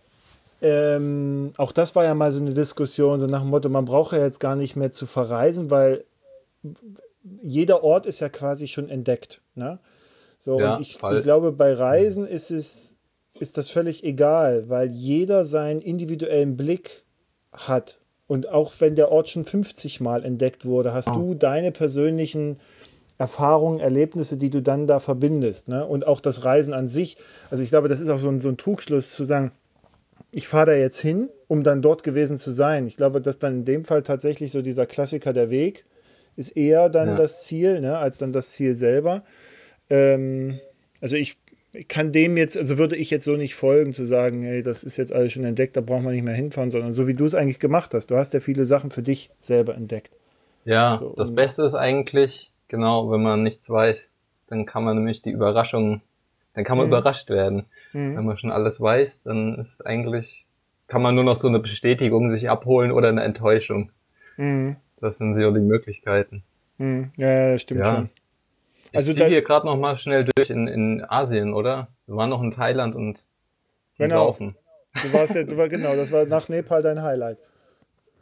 ähm, 0.62 1.50
auch 1.58 1.72
das 1.72 1.96
war 1.96 2.06
ja 2.06 2.14
mal 2.14 2.32
so 2.32 2.42
eine 2.42 2.54
Diskussion, 2.54 3.20
so 3.20 3.26
nach 3.26 3.42
dem 3.42 3.50
Motto, 3.50 3.68
man 3.68 3.86
braucht 3.86 4.14
ja 4.14 4.20
jetzt 4.20 4.40
gar 4.40 4.56
nicht 4.56 4.76
mehr 4.76 4.92
zu 4.92 5.08
verreisen, 5.08 5.70
weil 5.70 6.06
jeder 7.42 7.84
Ort 7.84 8.06
ist 8.06 8.20
ja 8.20 8.30
quasi 8.30 8.68
schon 8.68 8.88
entdeckt. 8.88 9.42
Ne? 9.56 9.80
So, 10.46 10.60
ja, 10.60 10.76
und 10.76 10.82
ich, 10.82 10.96
ich, 11.02 11.24
glaube, 11.24 11.52
bei 11.52 11.74
Reisen 11.74 12.26
ist 12.26 12.52
es 12.52 12.98
ist 13.40 13.58
das 13.58 13.70
völlig 13.72 14.04
egal, 14.04 14.70
weil 14.70 14.90
jeder 14.92 15.46
seinen 15.46 15.82
individuellen 15.82 16.58
Blick 16.58 17.06
hat. 17.52 17.98
Und 18.28 18.48
auch 18.48 18.72
wenn 18.80 18.96
der 18.96 19.12
Ort 19.12 19.30
schon 19.30 19.46
50 19.46 20.00
Mal 20.00 20.24
entdeckt 20.24 20.64
wurde, 20.64 20.94
hast 20.94 21.10
oh. 21.10 21.14
du 21.14 21.34
deine 21.34 21.72
persönlichen 21.72 22.60
Erfahrungen, 23.22 23.80
Erlebnisse, 23.80 24.36
die 24.36 24.50
du 24.50 24.64
dann 24.64 24.88
da 24.88 25.00
verbindest. 25.00 25.68
Ne? 25.68 25.86
Und 25.86 26.08
auch 26.08 26.20
das 26.20 26.44
Reisen 26.44 26.74
an 26.74 26.88
sich. 26.88 27.18
Also 27.52 27.64
ich 27.64 27.70
glaube, 27.70 27.88
das 27.88 28.02
ist 28.02 28.10
auch 28.10 28.18
so 28.18 28.30
ein, 28.30 28.40
so 28.40 28.50
ein 28.50 28.58
Trugschluss 28.58 29.12
zu 29.12 29.26
sagen, 29.26 29.52
ich 30.32 30.48
fahre 30.48 30.72
da 30.72 30.74
jetzt 30.74 31.00
hin, 31.00 31.30
um 31.48 31.64
dann 31.64 31.84
dort 31.84 32.02
gewesen 32.02 32.38
zu 32.38 32.50
sein. 32.50 32.88
Ich 32.88 32.98
glaube, 32.98 33.22
dass 33.22 33.38
dann 33.38 33.58
in 33.58 33.66
dem 33.66 33.86
Fall 33.86 34.02
tatsächlich 34.02 34.52
so 34.52 34.64
dieser 34.64 34.88
Klassiker 34.88 35.34
der 35.34 35.52
Weg 35.52 35.86
ist 36.36 36.58
eher 36.58 36.90
dann 36.90 37.10
ja. 37.10 37.16
das 37.16 37.44
Ziel, 37.44 37.80
ne, 37.80 38.00
als 38.00 38.18
dann 38.18 38.34
das 38.34 38.54
Ziel 38.54 38.74
selber. 38.74 39.24
Ähm, 39.92 40.60
also 41.00 41.16
ich, 41.16 41.38
ich 41.74 41.88
kann 41.88 42.12
dem 42.12 42.38
jetzt, 42.38 42.58
also 42.58 42.80
würde 42.80 42.96
ich 42.96 43.12
jetzt 43.12 43.26
so 43.26 43.36
nicht 43.36 43.54
folgen, 43.54 43.94
zu 43.94 44.06
sagen, 44.06 44.42
hey, 44.42 44.64
das 44.64 44.84
ist 44.84 44.98
jetzt 44.98 45.14
alles 45.14 45.34
schon 45.34 45.44
entdeckt, 45.44 45.78
da 45.78 45.82
braucht 45.82 46.02
man 46.02 46.16
nicht 46.16 46.24
mehr 46.24 46.34
hinfahren, 46.34 46.72
sondern 46.72 46.92
so 46.92 47.06
wie 47.06 47.14
du 47.14 47.26
es 47.26 47.36
eigentlich 47.36 47.60
gemacht 47.60 47.94
hast. 47.94 48.10
Du 48.10 48.18
hast 48.18 48.34
ja 48.34 48.40
viele 48.40 48.66
Sachen 48.66 48.90
für 48.90 49.04
dich 49.04 49.30
selber 49.42 49.76
entdeckt. 49.76 50.12
Ja, 50.66 50.98
so, 50.98 51.14
das 51.18 51.36
Beste 51.36 51.66
ist 51.66 51.76
eigentlich, 51.76 52.51
Genau, 52.72 53.12
wenn 53.12 53.22
man 53.22 53.44
nichts 53.44 53.70
weiß, 53.70 54.14
dann 54.48 54.66
kann 54.66 54.86
man 54.86 54.96
nämlich 54.96 55.22
die 55.22 55.30
Überraschung, 55.30 56.00
dann 56.54 56.64
kann 56.64 56.78
man 56.78 56.88
mhm. 56.88 56.94
überrascht 56.94 57.30
werden. 57.30 57.66
Mhm. 57.92 58.16
Wenn 58.16 58.26
man 58.26 58.38
schon 58.38 58.50
alles 58.50 58.80
weiß, 58.80 59.24
dann 59.24 59.60
ist 59.60 59.86
eigentlich, 59.86 60.46
kann 60.88 61.02
man 61.02 61.14
nur 61.14 61.26
noch 61.26 61.36
so 61.36 61.50
eine 61.50 61.60
Bestätigung 61.60 62.32
sich 62.32 62.50
abholen 62.50 62.94
oder 62.94 63.10
eine 63.10 63.24
Enttäuschung. 63.24 63.92
Mhm. 64.38 64.78
Das 65.02 65.18
sind 65.18 65.36
so 65.36 65.52
die 65.52 65.60
Möglichkeiten. 65.60 66.44
Mhm. 66.78 67.12
Ja, 67.18 67.60
stimmt 67.60 67.82
ja. 67.82 67.94
schon. 67.94 68.10
Ich 68.92 68.96
also 68.96 69.12
ziehe 69.12 69.28
hier 69.28 69.42
gerade 69.42 69.66
noch 69.66 69.76
mal 69.76 69.98
schnell 69.98 70.24
durch 70.24 70.50
in, 70.50 70.70
in 70.70 71.04
Asien, 71.04 71.54
oder? 71.54 71.90
Wir 72.08 72.16
waren 72.16 72.30
noch 72.30 72.42
in 72.42 72.52
Thailand 72.52 72.96
und 72.96 73.26
genau. 73.98 74.28
Saufen. 74.28 74.56
Du 75.04 75.12
warst 75.12 75.36
ja, 75.36 75.44
du 75.44 75.58
war, 75.58 75.68
genau, 75.68 75.98
das 75.98 76.10
war 76.14 76.24
nach 76.24 76.48
Nepal 76.48 76.82
dein 76.82 77.02
Highlight. 77.02 77.38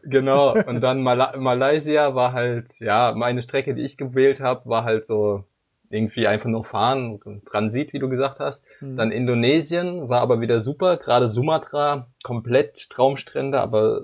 Genau, 0.03 0.53
und 0.53 0.81
dann 0.81 1.01
Mal 1.01 1.37
Malaysia 1.37 2.15
war 2.15 2.33
halt, 2.33 2.79
ja, 2.79 3.13
meine 3.15 3.41
Strecke, 3.41 3.73
die 3.75 3.83
ich 3.83 3.97
gewählt 3.97 4.39
habe, 4.39 4.69
war 4.69 4.83
halt 4.83 5.07
so 5.07 5.43
irgendwie 5.89 6.27
einfach 6.27 6.49
nur 6.49 6.63
fahren, 6.63 7.19
Transit, 7.45 7.93
wie 7.93 7.99
du 7.99 8.09
gesagt 8.09 8.39
hast. 8.39 8.63
Mhm. 8.79 8.95
Dann 8.95 9.11
Indonesien 9.11 10.07
war 10.07 10.21
aber 10.21 10.39
wieder 10.39 10.59
super, 10.59 10.97
gerade 10.97 11.27
Sumatra, 11.27 12.07
komplett 12.23 12.89
Traumstrände, 12.89 13.59
aber 13.59 14.03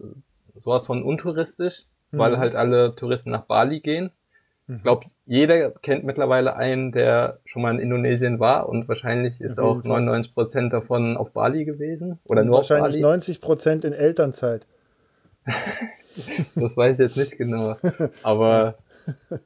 sowas 0.56 0.88
von 0.88 1.04
untouristisch, 1.04 1.84
mhm. 2.12 2.18
weil 2.18 2.38
halt 2.38 2.56
alle 2.56 2.96
Touristen 2.96 3.32
nach 3.32 3.44
Bali 3.44 3.82
gehen. 3.82 4.12
Mhm. 4.68 4.76
Ich 4.76 4.84
glaube, 4.84 5.06
jeder 5.28 5.72
kennt 5.72 6.04
mittlerweile 6.04 6.56
einen, 6.56 6.92
der 6.92 7.40
schon 7.46 7.62
mal 7.62 7.76
in 7.76 7.80
Indonesien 7.80 8.40
war 8.40 8.68
und 8.68 8.88
wahrscheinlich 8.88 9.40
ist 9.40 9.60
auch 9.60 9.84
99 9.84 10.34
Prozent 10.34 10.74
davon 10.74 11.18
auf 11.18 11.34
Bali 11.34 11.66
gewesen 11.66 12.20
oder 12.30 12.42
und 12.42 12.48
nur 12.48 12.56
wahrscheinlich 12.58 12.96
auf 12.96 13.02
Bali. 13.02 13.02
90 13.02 13.42
Prozent 13.42 13.86
in 13.86 13.94
Elternzeit. 13.94 14.66
das 16.56 16.78
weiß 16.78 17.00
ich 17.00 17.04
jetzt 17.06 17.18
nicht 17.18 17.38
genau, 17.38 17.78
aber 18.24 18.78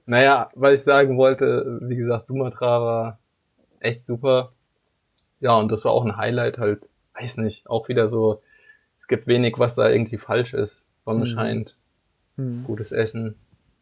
naja, 0.06 0.50
weil 0.56 0.76
ich 0.76 0.84
sagen 0.84 1.18
wollte, 1.18 1.80
wie 1.82 1.96
gesagt, 1.96 2.28
Sumatra 2.28 2.82
war 2.82 3.20
echt 3.80 4.06
super. 4.06 4.54
Ja, 5.40 5.58
und 5.58 5.72
das 5.72 5.86
war 5.86 5.92
auch 5.92 6.06
ein 6.06 6.18
Highlight 6.18 6.58
halt, 6.58 6.90
weiß 7.20 7.38
nicht, 7.38 7.70
auch 7.70 7.90
wieder 7.90 8.08
so, 8.08 8.42
es 8.98 9.08
gibt 9.08 9.28
wenig, 9.28 9.58
was 9.58 9.76
da 9.76 9.90
irgendwie 9.90 10.18
falsch 10.18 10.54
ist. 10.54 10.86
Sonne 11.00 11.26
mhm. 11.26 11.30
scheint, 11.30 11.78
mhm. 12.36 12.64
gutes 12.66 12.92
Essen, 12.92 13.36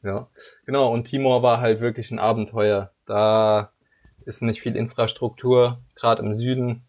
ja, 0.03 0.27
genau. 0.65 0.91
Und 0.91 1.05
Timor 1.05 1.43
war 1.43 1.59
halt 1.59 1.81
wirklich 1.81 2.11
ein 2.11 2.19
Abenteuer. 2.19 2.91
Da 3.05 3.71
ist 4.25 4.41
nicht 4.41 4.61
viel 4.61 4.75
Infrastruktur, 4.75 5.79
gerade 5.95 6.23
im 6.23 6.33
Süden. 6.33 6.83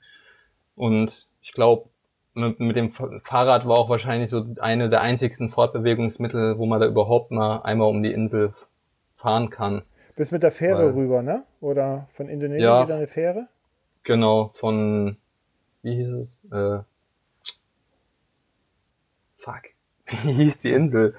Und 0.76 1.26
ich 1.42 1.52
glaube, 1.52 1.87
mit, 2.38 2.60
mit, 2.60 2.76
dem 2.76 2.90
Fahrrad 2.90 3.66
war 3.66 3.76
auch 3.76 3.88
wahrscheinlich 3.88 4.30
so 4.30 4.44
eine 4.60 4.88
der 4.88 5.00
einzigsten 5.00 5.48
Fortbewegungsmittel, 5.48 6.58
wo 6.58 6.66
man 6.66 6.80
da 6.80 6.86
überhaupt 6.86 7.30
mal 7.30 7.62
einmal 7.62 7.88
um 7.88 8.02
die 8.02 8.12
Insel 8.12 8.52
fahren 9.14 9.50
kann. 9.50 9.82
Bis 10.16 10.30
mit 10.30 10.42
der 10.42 10.50
Fähre 10.50 10.86
Weil, 10.86 11.02
rüber, 11.02 11.22
ne? 11.22 11.44
Oder 11.60 12.08
von 12.12 12.28
Indonesien 12.28 12.64
ja, 12.64 12.84
wieder 12.84 12.96
eine 12.96 13.06
Fähre? 13.06 13.48
Genau, 14.02 14.50
von 14.54 15.16
wie 15.82 15.94
hieß 15.94 16.10
es? 16.12 16.44
Äh, 16.52 16.80
fuck. 19.36 19.62
Wie 20.24 20.32
hieß 20.32 20.60
die 20.60 20.70
Insel? 20.70 21.14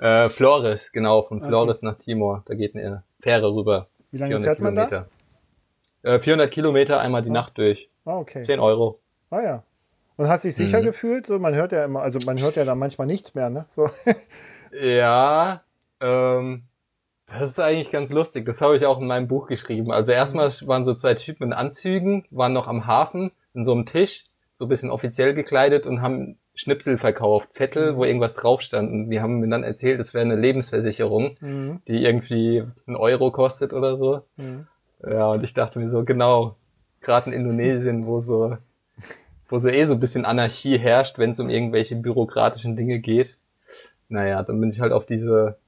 Äh, 0.00 0.28
Flores, 0.28 0.90
genau, 0.90 1.22
von 1.22 1.40
Flores 1.40 1.78
okay. 1.78 1.86
nach 1.86 1.98
Timor. 1.98 2.42
Da 2.46 2.54
geht 2.54 2.74
eine 2.74 3.04
Fähre 3.20 3.54
rüber. 3.54 3.86
Wie 4.10 4.18
lange 4.18 4.40
fährt 4.40 4.58
man 4.58 4.74
Kilometer. 4.74 5.06
da? 6.02 6.14
Äh, 6.14 6.18
400 6.18 6.50
Kilometer 6.50 7.00
einmal 7.00 7.22
die 7.22 7.30
ah. 7.30 7.34
Nacht 7.34 7.56
durch. 7.58 7.88
Ah, 8.04 8.18
okay. 8.18 8.42
10 8.42 8.58
Euro. 8.58 8.98
Ah 9.30 9.40
ja. 9.40 9.62
Und 10.16 10.28
hast 10.28 10.44
dich 10.44 10.54
sicher 10.54 10.80
mhm. 10.80 10.84
gefühlt? 10.84 11.26
So, 11.26 11.38
man 11.38 11.54
hört 11.54 11.72
ja 11.72 11.84
immer, 11.84 12.02
also 12.02 12.18
man 12.24 12.40
hört 12.40 12.56
ja 12.56 12.64
da 12.64 12.74
manchmal 12.74 13.06
nichts 13.06 13.34
mehr, 13.34 13.50
ne? 13.50 13.66
So. 13.68 13.88
ja, 14.72 15.62
ähm, 16.00 16.62
das 17.26 17.50
ist 17.50 17.60
eigentlich 17.60 17.90
ganz 17.90 18.10
lustig. 18.10 18.46
Das 18.46 18.60
habe 18.60 18.76
ich 18.76 18.86
auch 18.86 19.00
in 19.00 19.06
meinem 19.06 19.28
Buch 19.28 19.46
geschrieben. 19.46 19.90
Also 19.90 20.12
erstmal 20.12 20.48
mhm. 20.48 20.66
waren 20.66 20.84
so 20.84 20.94
zwei 20.94 21.14
Typen 21.14 21.44
in 21.44 21.52
Anzügen, 21.52 22.24
waren 22.30 22.52
noch 22.52 22.68
am 22.68 22.86
Hafen 22.86 23.32
in 23.54 23.64
so 23.64 23.72
einem 23.72 23.86
Tisch, 23.86 24.24
so 24.54 24.66
ein 24.66 24.68
bisschen 24.68 24.90
offiziell 24.90 25.34
gekleidet 25.34 25.86
und 25.86 26.02
haben 26.02 26.38
Schnipsel 26.54 26.98
verkauft, 26.98 27.52
Zettel, 27.52 27.96
wo 27.96 28.00
mhm. 28.00 28.06
irgendwas 28.06 28.34
drauf 28.34 28.60
stand. 28.60 28.90
Und 28.90 29.10
die 29.10 29.20
haben 29.20 29.40
mir 29.40 29.48
dann 29.48 29.64
erzählt, 29.64 29.98
es 30.00 30.14
wäre 30.14 30.24
eine 30.24 30.36
Lebensversicherung, 30.36 31.36
mhm. 31.40 31.82
die 31.88 32.04
irgendwie 32.04 32.64
einen 32.86 32.96
Euro 32.96 33.32
kostet 33.32 33.72
oder 33.72 33.96
so. 33.96 34.22
Mhm. 34.36 34.66
Ja, 35.02 35.26
und 35.28 35.42
ich 35.44 35.54
dachte 35.54 35.78
mir 35.78 35.88
so, 35.88 36.04
genau, 36.04 36.56
gerade 37.00 37.30
in 37.30 37.36
Indonesien, 37.36 38.06
wo 38.06 38.20
so, 38.20 38.56
wo 39.48 39.58
so 39.58 39.68
eh 39.68 39.84
so 39.84 39.94
ein 39.94 40.00
bisschen 40.00 40.24
Anarchie 40.24 40.78
herrscht, 40.78 41.18
wenn 41.18 41.30
es 41.30 41.40
um 41.40 41.50
irgendwelche 41.50 41.96
bürokratischen 41.96 42.76
Dinge 42.76 42.98
geht. 42.98 43.36
Naja, 44.08 44.42
dann 44.42 44.60
bin 44.60 44.70
ich 44.70 44.80
halt 44.80 44.92
auf 44.92 45.06
diese, 45.06 45.58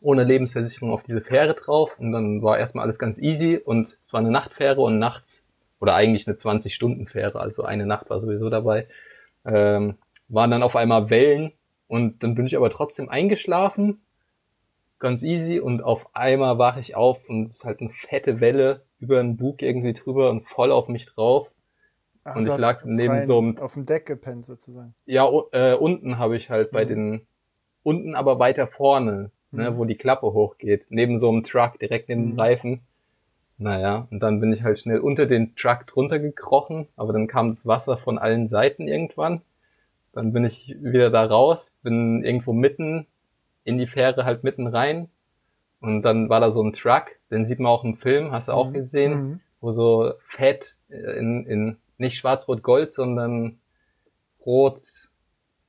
ohne 0.00 0.24
Lebensversicherung 0.24 0.92
auf 0.92 1.02
diese 1.02 1.20
Fähre 1.20 1.54
drauf 1.54 1.98
und 1.98 2.12
dann 2.12 2.42
war 2.42 2.58
erstmal 2.58 2.84
alles 2.84 2.98
ganz 2.98 3.18
easy 3.18 3.56
und 3.56 3.98
es 4.02 4.12
war 4.12 4.20
eine 4.20 4.30
Nachtfähre 4.30 4.80
und 4.80 4.98
nachts, 4.98 5.44
oder 5.80 5.94
eigentlich 5.94 6.28
eine 6.28 6.36
20-Stunden-Fähre, 6.36 7.40
also 7.40 7.64
eine 7.64 7.86
Nacht 7.86 8.10
war 8.10 8.20
sowieso 8.20 8.50
dabei. 8.50 8.86
Ähm, 9.44 9.96
waren 10.28 10.50
dann 10.50 10.62
auf 10.62 10.76
einmal 10.76 11.10
Wellen 11.10 11.52
und 11.88 12.22
dann 12.22 12.34
bin 12.34 12.46
ich 12.46 12.56
aber 12.56 12.70
trotzdem 12.70 13.08
eingeschlafen, 13.08 14.00
ganz 14.98 15.22
easy 15.22 15.58
und 15.58 15.82
auf 15.82 16.14
einmal 16.14 16.58
wache 16.58 16.80
ich 16.80 16.94
auf 16.94 17.28
und 17.28 17.44
es 17.44 17.56
ist 17.56 17.64
halt 17.64 17.80
eine 17.80 17.90
fette 17.90 18.40
Welle 18.40 18.82
über 19.00 19.16
den 19.16 19.36
Bug 19.36 19.62
irgendwie 19.62 19.94
drüber 19.94 20.30
und 20.30 20.42
voll 20.42 20.70
auf 20.70 20.88
mich 20.88 21.06
drauf. 21.06 21.50
Ach, 22.24 22.36
und 22.36 22.46
ich 22.46 22.58
lag 22.58 22.84
neben 22.84 23.20
so 23.22 23.38
einem 23.38 23.58
auf 23.58 23.74
dem 23.74 23.86
Deck 23.86 24.06
gepennt 24.06 24.44
sozusagen. 24.44 24.94
Ja, 25.06 25.28
äh, 25.52 25.74
unten 25.74 26.18
habe 26.18 26.36
ich 26.36 26.50
halt 26.50 26.70
bei 26.70 26.84
mhm. 26.84 26.88
den 26.88 27.26
unten 27.82 28.14
aber 28.14 28.38
weiter 28.38 28.66
vorne, 28.66 29.30
ne, 29.50 29.70
mhm. 29.70 29.78
wo 29.78 29.84
die 29.84 29.96
Klappe 29.96 30.32
hochgeht, 30.32 30.86
neben 30.90 31.18
so 31.18 31.30
einem 31.30 31.42
Truck 31.42 31.78
direkt 31.78 32.08
neben 32.08 32.24
mhm. 32.24 32.30
dem 32.30 32.40
Reifen. 32.40 32.80
Naja, 33.56 34.06
und 34.10 34.20
dann 34.20 34.40
bin 34.40 34.52
ich 34.52 34.62
halt 34.62 34.78
schnell 34.78 35.00
unter 35.00 35.26
den 35.26 35.54
Truck 35.54 35.86
drunter 35.86 36.18
gekrochen, 36.18 36.88
aber 36.96 37.12
dann 37.12 37.26
kam 37.26 37.48
das 37.48 37.66
Wasser 37.66 37.96
von 37.96 38.18
allen 38.18 38.48
Seiten 38.48 38.88
irgendwann 38.88 39.42
dann 40.12 40.32
bin 40.32 40.44
ich 40.44 40.76
wieder 40.80 41.10
da 41.10 41.24
raus, 41.24 41.74
bin 41.82 42.24
irgendwo 42.24 42.52
mitten 42.52 43.06
in 43.64 43.78
die 43.78 43.86
Fähre 43.86 44.24
halt 44.24 44.44
mitten 44.44 44.66
rein. 44.66 45.08
Und 45.80 46.02
dann 46.02 46.28
war 46.28 46.40
da 46.40 46.50
so 46.50 46.62
ein 46.62 46.72
Truck, 46.72 47.16
den 47.30 47.46
sieht 47.46 47.58
man 47.58 47.72
auch 47.72 47.84
im 47.84 47.96
Film, 47.96 48.32
hast 48.32 48.48
du 48.48 48.52
auch 48.52 48.68
mhm. 48.68 48.74
gesehen, 48.74 49.12
mhm. 49.12 49.40
wo 49.60 49.72
so 49.72 50.12
fett 50.26 50.76
in, 50.88 51.46
in 51.46 51.76
nicht 52.00 52.18
schwarz-rot-gold, 52.18 52.92
sondern 52.92 53.58
rot, 54.44 54.80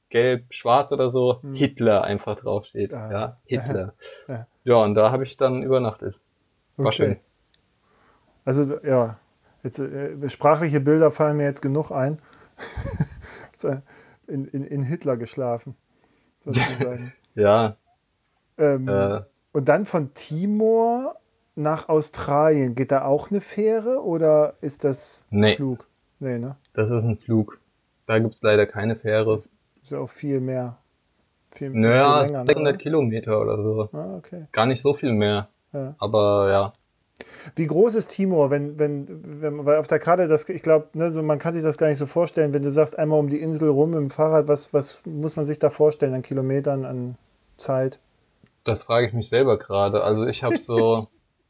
gelb, 0.09 0.45
schwarz 0.53 0.91
oder 0.91 1.09
so, 1.09 1.39
mhm. 1.41 1.55
Hitler 1.55 2.03
einfach 2.03 2.35
draufsteht. 2.35 2.93
Ah. 2.93 3.11
Ja, 3.11 3.37
Hitler. 3.45 3.93
Ja. 4.27 4.47
ja, 4.63 4.75
und 4.75 4.95
da 4.95 5.11
habe 5.11 5.23
ich 5.23 5.37
dann 5.37 5.63
übernachtet. 5.63 6.19
War 6.77 6.87
okay. 6.87 6.95
schön. 6.95 7.19
Also 8.45 8.79
ja, 8.83 9.19
jetzt 9.63 9.79
äh, 9.79 10.29
sprachliche 10.29 10.79
Bilder 10.79 11.11
fallen 11.11 11.37
mir 11.37 11.45
jetzt 11.45 11.61
genug 11.61 11.91
ein. 11.91 12.17
Äh, 13.63 13.81
in, 14.25 14.45
in, 14.45 14.63
in 14.63 14.81
Hitler 14.81 15.17
geschlafen, 15.17 15.75
sozusagen. 16.45 17.13
ja. 17.35 17.75
Ähm, 18.57 18.87
äh. 18.87 19.21
Und 19.51 19.69
dann 19.69 19.85
von 19.85 20.15
Timor 20.15 21.17
nach 21.55 21.89
Australien, 21.89 22.73
geht 22.73 22.91
da 22.91 23.05
auch 23.05 23.29
eine 23.29 23.41
Fähre 23.41 24.03
oder 24.03 24.55
ist 24.61 24.83
das 24.83 25.27
ein 25.31 25.39
nee. 25.41 25.55
Flug? 25.55 25.87
Nee, 26.21 26.37
ne? 26.37 26.55
Das 26.73 26.89
ist 26.89 27.03
ein 27.03 27.17
Flug. 27.17 27.59
Da 28.05 28.19
gibt 28.19 28.35
es 28.35 28.41
leider 28.41 28.65
keine 28.65 28.95
Fähre. 28.95 29.25
Das 29.25 29.49
ist 29.81 29.91
ja 29.91 29.99
auch 29.99 30.09
viel 30.09 30.39
mehr. 30.39 30.77
Viel, 31.51 31.71
naja, 31.71 32.23
viel 32.23 32.31
länger, 32.31 32.45
600 32.45 32.73
ne? 32.73 32.77
Kilometer 32.77 33.41
oder 33.41 33.61
so. 33.61 33.89
Ah, 33.91 34.15
okay. 34.15 34.45
Gar 34.53 34.67
nicht 34.67 34.81
so 34.81 34.93
viel 34.93 35.11
mehr. 35.11 35.49
Ja. 35.73 35.95
Aber 35.99 36.49
ja, 36.49 36.73
wie 37.55 37.67
groß 37.67 37.95
ist 37.95 38.07
Timor, 38.07 38.49
wenn, 38.49 38.79
wenn, 38.79 39.41
wenn 39.41 39.65
weil 39.65 39.77
auf 39.77 39.87
der 39.87 39.99
Karte, 39.99 40.27
das, 40.27 40.47
ich 40.49 40.61
glaube, 40.61 40.89
ne, 40.93 41.11
so, 41.11 41.21
man 41.23 41.39
kann 41.39 41.53
sich 41.53 41.63
das 41.63 41.77
gar 41.77 41.87
nicht 41.87 41.97
so 41.97 42.05
vorstellen, 42.05 42.53
wenn 42.53 42.61
du 42.61 42.71
sagst, 42.71 42.97
einmal 42.97 43.19
um 43.19 43.29
die 43.29 43.41
Insel 43.41 43.69
rum 43.69 43.93
im 43.95 44.09
Fahrrad, 44.09 44.47
was, 44.47 44.73
was 44.73 45.01
muss 45.05 45.35
man 45.35 45.45
sich 45.45 45.59
da 45.59 45.69
vorstellen 45.69 46.13
an 46.13 46.21
Kilometern, 46.21 46.85
an 46.85 47.15
Zeit? 47.57 47.99
Das 48.63 48.83
frage 48.83 49.07
ich 49.07 49.13
mich 49.13 49.29
selber 49.29 49.57
gerade. 49.57 50.03
Also 50.03 50.25
ich 50.25 50.43
habe 50.43 50.57
so 50.57 51.07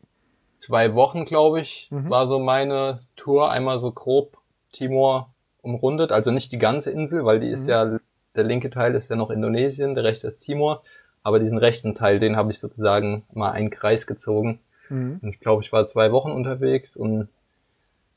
zwei 0.57 0.93
Wochen, 0.95 1.26
glaube 1.26 1.61
ich, 1.61 1.88
mhm. 1.91 2.09
war 2.09 2.28
so 2.28 2.39
meine 2.39 3.01
Tour, 3.15 3.51
einmal 3.51 3.80
so 3.80 3.91
grob 3.91 4.38
Timor 4.72 5.34
umrundet. 5.61 6.11
Also 6.11 6.32
nicht 6.32 6.51
die 6.51 6.57
ganze 6.57 6.91
Insel, 6.91 7.26
weil 7.26 7.39
die 7.39 7.49
ist 7.49 7.63
mhm. 7.63 7.69
ja, 7.69 7.99
der 8.36 8.43
linke 8.43 8.69
Teil 8.69 8.95
ist 8.95 9.09
ja 9.09 9.15
noch 9.15 9.30
Indonesien, 9.30 9.95
der 9.95 10.03
rechte 10.03 10.28
ist 10.28 10.38
Timor. 10.38 10.84
Aber 11.24 11.39
diesen 11.39 11.57
rechten 11.57 11.93
Teil, 11.93 12.19
den 12.19 12.36
habe 12.36 12.51
ich 12.51 12.59
sozusagen 12.59 13.24
mal 13.34 13.51
einen 13.51 13.69
Kreis 13.69 14.07
gezogen. 14.07 14.59
Mhm. 14.89 15.19
Und 15.22 15.30
ich 15.30 15.39
glaube, 15.39 15.63
ich 15.63 15.72
war 15.72 15.86
zwei 15.86 16.11
Wochen 16.11 16.32
unterwegs 16.32 16.95
und 16.95 17.28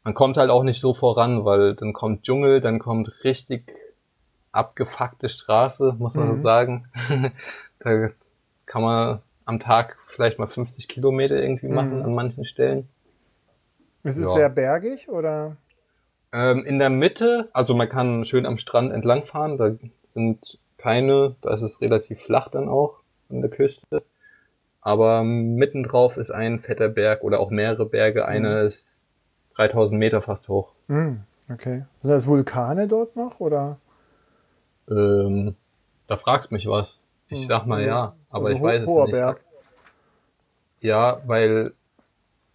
man 0.05 0.15
kommt 0.15 0.37
halt 0.37 0.51
auch 0.51 0.65
nicht 0.65 0.81
so 0.81 0.95
voran, 0.95 1.45
weil 1.45 1.75
dann 1.75 1.93
kommt 1.93 2.25
Dschungel, 2.25 2.61
dann 2.61 2.79
kommt 2.79 3.25
richtig 3.25 3.73
abgefuckte 4.53 5.29
Straße, 5.29 5.97
muss 5.99 6.15
man 6.15 6.29
mhm. 6.29 6.37
so 6.37 6.43
sagen. 6.43 6.87
da 7.79 8.11
kann 8.67 8.83
man 8.83 9.23
am 9.45 9.61
Tag 9.61 9.99
vielleicht 10.07 10.39
mal 10.39 10.47
50 10.47 10.89
Kilometer 10.89 11.37
irgendwie 11.37 11.69
machen 11.69 11.99
mhm. 11.99 12.05
an 12.05 12.15
manchen 12.15 12.45
Stellen. 12.45 12.89
Ist 14.03 14.19
es 14.19 14.27
ja. 14.27 14.33
sehr 14.33 14.49
bergig 14.51 15.09
oder? 15.09 15.57
Ähm, 16.35 16.67
in 16.67 16.81
der 16.81 16.91
Mitte, 16.91 17.49
also 17.53 17.75
man 17.75 17.89
kann 17.89 18.25
schön 18.25 18.45
am 18.45 18.59
Strand 18.59 18.93
entlangfahren, 18.93 19.57
da 19.57 19.71
sind 20.03 20.59
keine, 20.79 21.37
da 21.41 21.55
ist 21.55 21.63
es 21.63 21.81
relativ 21.81 22.21
flach 22.21 22.49
dann 22.49 22.69
auch 22.69 22.99
an 23.31 23.41
der 23.41 23.51
Küste. 23.51 24.03
Aber 24.81 25.23
mittendrauf 25.23 26.17
ist 26.17 26.33
ein 26.33 26.59
fetter 26.59 26.89
Berg 26.89 27.23
oder 27.23 27.39
auch 27.39 27.51
mehrere 27.51 27.87
Berge. 27.87 28.27
Einer 28.27 28.63
mhm. 28.63 28.67
ist 28.67 29.05
3000 29.55 29.99
Meter 29.99 30.21
fast 30.21 30.49
hoch. 30.49 30.73
Mhm. 30.89 31.21
Okay. 31.51 31.85
Sind 32.03 32.11
das 32.11 32.27
Vulkane 32.27 32.89
dort 32.89 33.15
noch 33.15 33.39
oder? 33.39 33.79
Ähm, 34.91 35.55
da 36.09 36.17
fragst 36.17 36.51
mich 36.51 36.67
was. 36.67 37.05
Ich 37.29 37.43
mhm. 37.43 37.47
sag 37.47 37.67
mal 37.67 37.83
ja, 37.83 38.17
aber 38.29 38.49
also 38.49 38.53
ich 38.59 38.63
weiß 38.63 38.83
es 38.83 38.89
nicht. 38.89 39.11
Berg. 39.13 39.45
Ja, 40.81 41.23
weil 41.27 41.73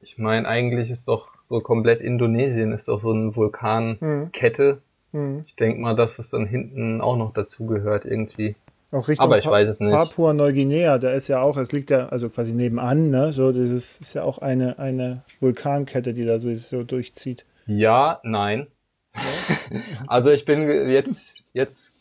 ich 0.01 0.17
meine, 0.17 0.47
eigentlich 0.47 0.91
ist 0.91 1.07
doch 1.07 1.30
so 1.50 1.62
komplett 1.62 2.00
Indonesien 2.00 2.72
ist 2.72 2.88
doch 2.88 3.02
so 3.02 3.12
eine 3.12 3.36
Vulkankette. 3.36 4.82
Mhm. 5.12 5.43
Ich 5.47 5.56
denke 5.56 5.82
mal, 5.82 5.95
dass 5.95 6.20
es 6.20 6.30
dann 6.30 6.45
hinten 6.45 7.02
auch 7.02 7.18
noch 7.18 7.34
dazu 7.34 7.66
gehört 7.66 8.06
irgendwie. 8.06 8.56
Auch 8.91 9.08
Richtung 9.08 9.26
Aber 9.26 9.39
ich 9.39 9.45
pa 9.45 9.52
weiß 9.52 9.68
es 9.68 9.80
nicht. 9.80 9.91
Papua 9.91 10.34
Neuguinea, 10.34 11.00
da 11.00 11.12
ist 11.12 11.28
ja 11.28 11.41
auch, 11.41 11.58
es 11.58 11.72
liegt 11.72 11.89
ja 11.89 12.08
also 12.10 12.30
quasi 12.30 12.54
nebenan, 12.54 13.10
ne? 13.10 13.34
So, 13.34 13.52
das 13.52 13.72
ist, 13.72 14.00
ist 14.00 14.14
ja 14.14 14.24
auch 14.24 14.38
eine, 14.38 14.78
eine 14.78 15.24
Vulkankette, 15.39 16.14
die 16.14 16.24
da 16.24 16.39
so, 16.39 16.54
so 16.54 16.84
durchzieht. 16.84 17.45
Ja, 17.66 18.20
nein. 18.24 18.68
Ja? 19.16 19.80
also 20.08 20.30
ich 20.30 20.45
bin 20.45 20.62
jetzt, 20.89 21.38
jetzt, 21.54 21.95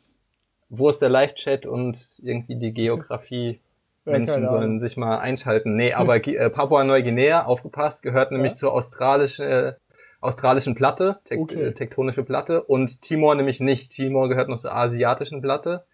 wo 0.69 0.91
ist 0.91 1.01
der 1.01 1.09
Live-Chat 1.09 1.65
und 1.65 1.99
irgendwie 2.23 2.57
die 2.57 2.75
Geografie 2.75 3.61
Menschen 4.09 4.43
ja, 4.43 4.49
sollen 4.49 4.81
sich 4.81 4.97
mal 4.97 5.19
einschalten. 5.19 5.77
Nee, 5.77 5.93
aber 5.93 6.27
äh, 6.27 6.51
Papua-Neuguinea, 6.51 7.45
aufgepasst, 7.45 8.03
gehört 8.03 8.33
nämlich 8.33 8.57
zur 8.57 8.73
australischen, 8.73 9.47
äh, 9.47 9.75
australischen 10.21 10.75
Platte, 10.75 11.21
tek 11.25 11.41
okay. 11.41 11.67
Äh, 11.67 11.73
tektonische 11.73 12.23
Platte. 12.23 12.63
Und 12.63 13.03
Timor 13.03 13.35
nämlich 13.35 13.61
nicht. 13.61 13.93
Timor 13.93 14.29
gehört 14.29 14.49
noch 14.49 14.61
zur 14.61 14.75
asiatischen 14.75 15.41
Platte. 15.41 15.85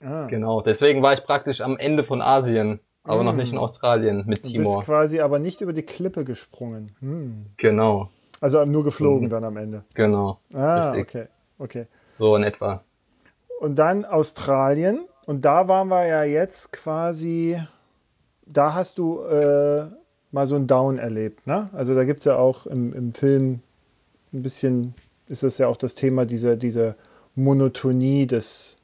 Ah. 0.00 0.26
Genau, 0.26 0.62
deswegen 0.62 1.02
war 1.02 1.12
ich 1.12 1.24
praktisch 1.24 1.60
am 1.60 1.76
Ende 1.76 2.04
von 2.04 2.22
Asien, 2.22 2.80
aber 3.04 3.22
mm. 3.22 3.26
noch 3.26 3.34
nicht 3.34 3.52
in 3.52 3.58
Australien 3.58 4.24
mit 4.26 4.44
Timor. 4.44 4.64
Du 4.64 4.78
bist 4.78 4.86
quasi 4.86 5.20
aber 5.20 5.38
nicht 5.38 5.60
über 5.60 5.74
die 5.74 5.82
Klippe 5.82 6.24
gesprungen. 6.24 6.96
Hm. 7.00 7.46
Genau. 7.58 8.08
Also 8.40 8.64
nur 8.64 8.84
geflogen 8.84 9.26
mhm. 9.26 9.30
dann 9.30 9.44
am 9.44 9.56
Ende. 9.58 9.84
Genau. 9.94 10.40
Ah, 10.54 10.92
richtig. 10.92 11.22
okay. 11.22 11.28
Okay. 11.58 11.86
So 12.18 12.36
in 12.36 12.42
etwa. 12.42 12.82
Und 13.60 13.78
dann 13.78 14.06
Australien. 14.06 15.04
Und 15.26 15.44
da 15.44 15.68
waren 15.68 15.88
wir 15.88 16.06
ja 16.06 16.24
jetzt 16.24 16.72
quasi, 16.72 17.60
da 18.46 18.74
hast 18.74 18.98
du 18.98 19.22
äh, 19.22 19.86
mal 20.32 20.46
so 20.46 20.56
ein 20.56 20.66
Down 20.66 20.98
erlebt. 20.98 21.46
Ne? 21.46 21.70
Also 21.72 21.94
da 21.94 22.04
gibt 22.04 22.20
es 22.20 22.24
ja 22.24 22.36
auch 22.36 22.66
im, 22.66 22.92
im 22.92 23.14
Film 23.14 23.60
ein 24.32 24.42
bisschen, 24.42 24.94
ist 25.28 25.42
das 25.42 25.58
ja 25.58 25.68
auch 25.68 25.76
das 25.76 25.94
Thema 25.94 26.24
dieser, 26.24 26.56
dieser 26.56 26.94
Monotonie 27.34 28.26
des, 28.26 28.76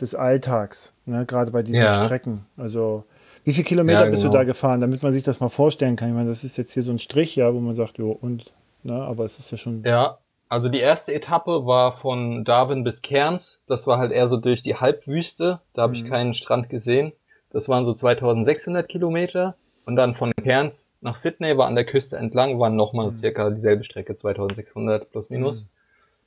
des 0.00 0.14
Alltags, 0.14 0.94
ne? 1.06 1.26
gerade 1.26 1.50
bei 1.50 1.62
diesen 1.62 1.82
ja. 1.82 2.02
Strecken. 2.02 2.46
Also 2.56 3.04
wie 3.44 3.52
viele 3.52 3.64
Kilometer 3.64 4.04
ja, 4.04 4.10
bist 4.10 4.22
genau. 4.22 4.32
du 4.32 4.38
da 4.38 4.44
gefahren, 4.44 4.80
damit 4.80 5.02
man 5.02 5.12
sich 5.12 5.24
das 5.24 5.40
mal 5.40 5.48
vorstellen 5.48 5.96
kann? 5.96 6.08
Ich 6.08 6.14
meine, 6.14 6.28
das 6.28 6.44
ist 6.44 6.56
jetzt 6.56 6.72
hier 6.72 6.82
so 6.82 6.92
ein 6.92 6.98
Strich, 6.98 7.34
ja, 7.36 7.52
wo 7.52 7.60
man 7.60 7.74
sagt, 7.74 7.98
jo, 7.98 8.10
und, 8.12 8.52
ne, 8.84 8.94
aber 8.94 9.24
es 9.24 9.38
ist 9.38 9.50
ja 9.50 9.58
schon. 9.58 9.82
Ja, 9.84 10.18
also 10.52 10.68
die 10.68 10.80
erste 10.80 11.14
Etappe 11.14 11.64
war 11.64 11.92
von 11.92 12.44
Darwin 12.44 12.84
bis 12.84 13.00
Cairns. 13.00 13.62
Das 13.66 13.86
war 13.86 13.96
halt 13.96 14.12
eher 14.12 14.28
so 14.28 14.36
durch 14.36 14.62
die 14.62 14.76
Halbwüste. 14.76 15.62
Da 15.72 15.80
habe 15.80 15.96
mhm. 15.96 16.04
ich 16.04 16.10
keinen 16.10 16.34
Strand 16.34 16.68
gesehen. 16.68 17.14
Das 17.48 17.70
waren 17.70 17.86
so 17.86 17.94
2600 17.94 18.86
Kilometer. 18.86 19.56
Und 19.86 19.96
dann 19.96 20.14
von 20.14 20.30
Cairns 20.34 20.94
nach 21.00 21.14
Sydney 21.14 21.56
war 21.56 21.68
an 21.68 21.74
der 21.74 21.86
Küste 21.86 22.18
entlang, 22.18 22.60
waren 22.60 22.76
nochmal 22.76 23.08
mhm. 23.08 23.14
circa 23.14 23.48
dieselbe 23.48 23.82
Strecke, 23.82 24.14
2600 24.14 25.10
plus 25.10 25.30
minus. 25.30 25.64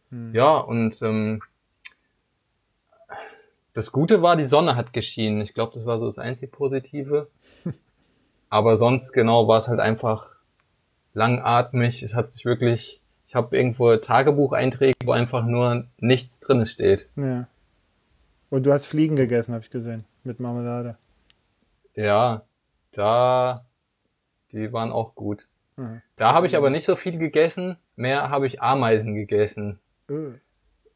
Mhm. 0.09 0.33
Ja, 0.33 0.57
und 0.57 0.99
ähm, 1.03 1.43
das 3.75 3.91
Gute 3.91 4.23
war, 4.23 4.37
die 4.37 4.47
Sonne 4.47 4.75
hat 4.75 4.91
geschienen. 4.91 5.41
Ich 5.41 5.53
glaube, 5.53 5.73
das 5.75 5.85
war 5.85 5.99
so 5.99 6.07
das 6.07 6.17
einzig 6.17 6.51
Positive. 6.51 7.27
Aber 8.49 8.75
sonst 8.75 9.11
genau 9.11 9.47
war 9.47 9.59
es 9.59 9.67
halt 9.67 9.79
einfach 9.79 10.31
langatmig. 11.13 12.01
Es 12.01 12.15
hat 12.15 12.31
sich 12.31 12.43
wirklich, 12.43 13.01
ich 13.35 13.37
habe 13.37 13.57
irgendwo 13.57 13.93
Tagebucheinträge, 13.97 14.95
wo 15.03 15.11
einfach 15.11 15.43
nur 15.43 15.87
nichts 15.99 16.39
drin 16.39 16.65
steht. 16.65 17.09
Ja. 17.17 17.47
Und 18.49 18.65
du 18.65 18.71
hast 18.71 18.85
Fliegen 18.85 19.17
gegessen, 19.17 19.53
habe 19.53 19.61
ich 19.61 19.69
gesehen, 19.69 20.05
mit 20.23 20.39
Marmelade. 20.39 20.95
Ja, 21.95 22.43
da, 22.93 23.65
die 24.53 24.71
waren 24.71 24.93
auch 24.93 25.15
gut. 25.15 25.49
Mhm. 25.75 26.01
Da 26.15 26.33
habe 26.33 26.47
ich 26.47 26.55
aber 26.55 26.69
nicht 26.69 26.85
so 26.85 26.95
viel 26.95 27.17
gegessen, 27.17 27.75
mehr 27.97 28.29
habe 28.29 28.47
ich 28.47 28.61
Ameisen 28.61 29.15
gegessen. 29.15 29.79
Mhm. 30.07 30.39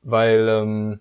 Weil 0.01 0.47
ähm, 0.47 0.99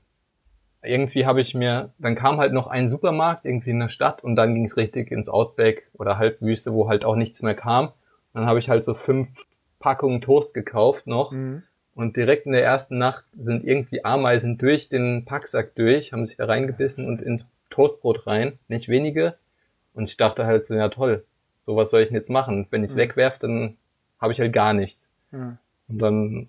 irgendwie 0.82 1.24
habe 1.24 1.40
ich 1.40 1.54
mir, 1.54 1.92
dann 1.98 2.16
kam 2.16 2.38
halt 2.38 2.52
noch 2.52 2.66
ein 2.66 2.88
Supermarkt 2.88 3.44
irgendwie 3.44 3.70
in 3.70 3.78
der 3.78 3.90
Stadt 3.90 4.24
und 4.24 4.34
dann 4.34 4.56
ging 4.56 4.64
es 4.64 4.76
richtig 4.76 5.12
ins 5.12 5.28
Outback 5.28 5.88
oder 5.92 6.18
Halbwüste, 6.18 6.72
wo 6.72 6.88
halt 6.88 7.04
auch 7.04 7.14
nichts 7.14 7.42
mehr 7.42 7.54
kam. 7.54 7.92
Dann 8.34 8.46
habe 8.46 8.58
ich 8.58 8.68
halt 8.68 8.84
so 8.84 8.94
fünf 8.94 9.46
Packungen 9.78 10.20
Toast 10.20 10.54
gekauft 10.54 11.06
noch 11.06 11.32
mhm. 11.32 11.62
und 11.94 12.16
direkt 12.16 12.46
in 12.46 12.52
der 12.52 12.64
ersten 12.64 12.98
Nacht 12.98 13.24
sind 13.36 13.64
irgendwie 13.64 14.04
Ameisen 14.04 14.58
durch 14.58 14.88
den 14.88 15.24
Packsack 15.24 15.74
durch, 15.74 16.12
haben 16.12 16.24
sich 16.24 16.36
da 16.36 16.46
reingebissen 16.46 17.06
und 17.06 17.22
ins 17.22 17.46
Toastbrot 17.70 18.26
rein, 18.26 18.58
nicht 18.68 18.88
wenige. 18.88 19.34
Und 19.94 20.04
ich 20.04 20.16
dachte 20.16 20.46
halt 20.46 20.64
so, 20.64 20.74
ja 20.74 20.88
toll, 20.88 21.24
so 21.62 21.76
was 21.76 21.90
soll 21.90 22.02
ich 22.02 22.08
denn 22.08 22.16
jetzt 22.16 22.30
machen? 22.30 22.66
Wenn 22.70 22.82
ich 22.82 22.90
es 22.90 22.96
mhm. 22.96 23.00
wegwerf, 23.00 23.38
dann 23.38 23.76
habe 24.20 24.32
ich 24.32 24.40
halt 24.40 24.52
gar 24.52 24.72
nichts. 24.72 25.10
Mhm. 25.30 25.58
Und 25.88 25.98
dann 25.98 26.48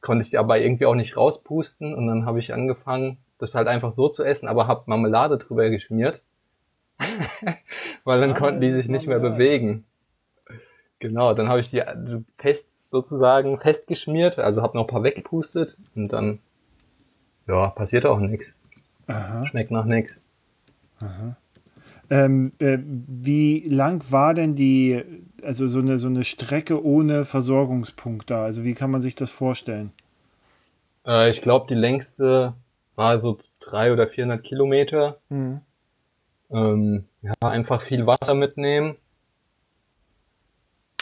konnte 0.00 0.22
ich 0.22 0.30
die 0.30 0.38
aber 0.38 0.58
irgendwie 0.58 0.86
auch 0.86 0.94
nicht 0.94 1.16
rauspusten 1.16 1.94
und 1.94 2.06
dann 2.06 2.26
habe 2.26 2.38
ich 2.38 2.52
angefangen, 2.52 3.18
das 3.38 3.54
halt 3.54 3.68
einfach 3.68 3.92
so 3.92 4.08
zu 4.08 4.22
essen, 4.22 4.48
aber 4.48 4.66
hab 4.68 4.86
Marmelade 4.86 5.38
drüber 5.38 5.70
geschmiert. 5.70 6.22
Weil 8.04 8.20
dann 8.20 8.32
ah, 8.32 8.38
konnten 8.38 8.60
die 8.60 8.72
sich 8.72 8.88
nicht 8.88 9.06
mehr 9.06 9.18
bewegen. 9.18 9.84
Genau, 11.04 11.34
dann 11.34 11.50
habe 11.50 11.60
ich 11.60 11.68
die 11.68 11.82
fest 12.34 12.88
sozusagen 12.88 13.58
festgeschmiert, 13.58 14.38
also 14.38 14.62
habe 14.62 14.78
noch 14.78 14.84
ein 14.84 14.90
paar 14.90 15.02
weggepustet 15.02 15.76
und 15.94 16.14
dann 16.14 16.38
ja, 17.46 17.68
passiert 17.68 18.06
auch 18.06 18.18
nichts. 18.20 18.54
Schmeckt 19.44 19.70
nach 19.70 19.84
nichts. 19.84 20.18
Ähm, 22.08 22.52
äh, 22.58 22.78
wie 22.82 23.68
lang 23.68 24.02
war 24.08 24.32
denn 24.32 24.54
die, 24.54 25.04
also 25.42 25.66
so 25.66 25.80
eine, 25.80 25.98
so 25.98 26.08
eine 26.08 26.24
Strecke 26.24 26.82
ohne 26.82 27.26
Versorgungspunkt 27.26 28.30
da? 28.30 28.42
Also 28.42 28.64
wie 28.64 28.72
kann 28.72 28.90
man 28.90 29.02
sich 29.02 29.14
das 29.14 29.30
vorstellen? 29.30 29.92
Äh, 31.06 31.28
ich 31.28 31.42
glaube, 31.42 31.66
die 31.68 31.74
längste 31.74 32.54
war 32.94 33.20
so 33.20 33.36
drei 33.60 33.92
oder 33.92 34.06
400 34.06 34.42
Kilometer. 34.42 35.18
Mhm. 35.28 35.60
Ähm, 36.50 37.04
ja, 37.20 37.34
einfach 37.42 37.82
viel 37.82 38.06
Wasser 38.06 38.34
mitnehmen 38.34 38.96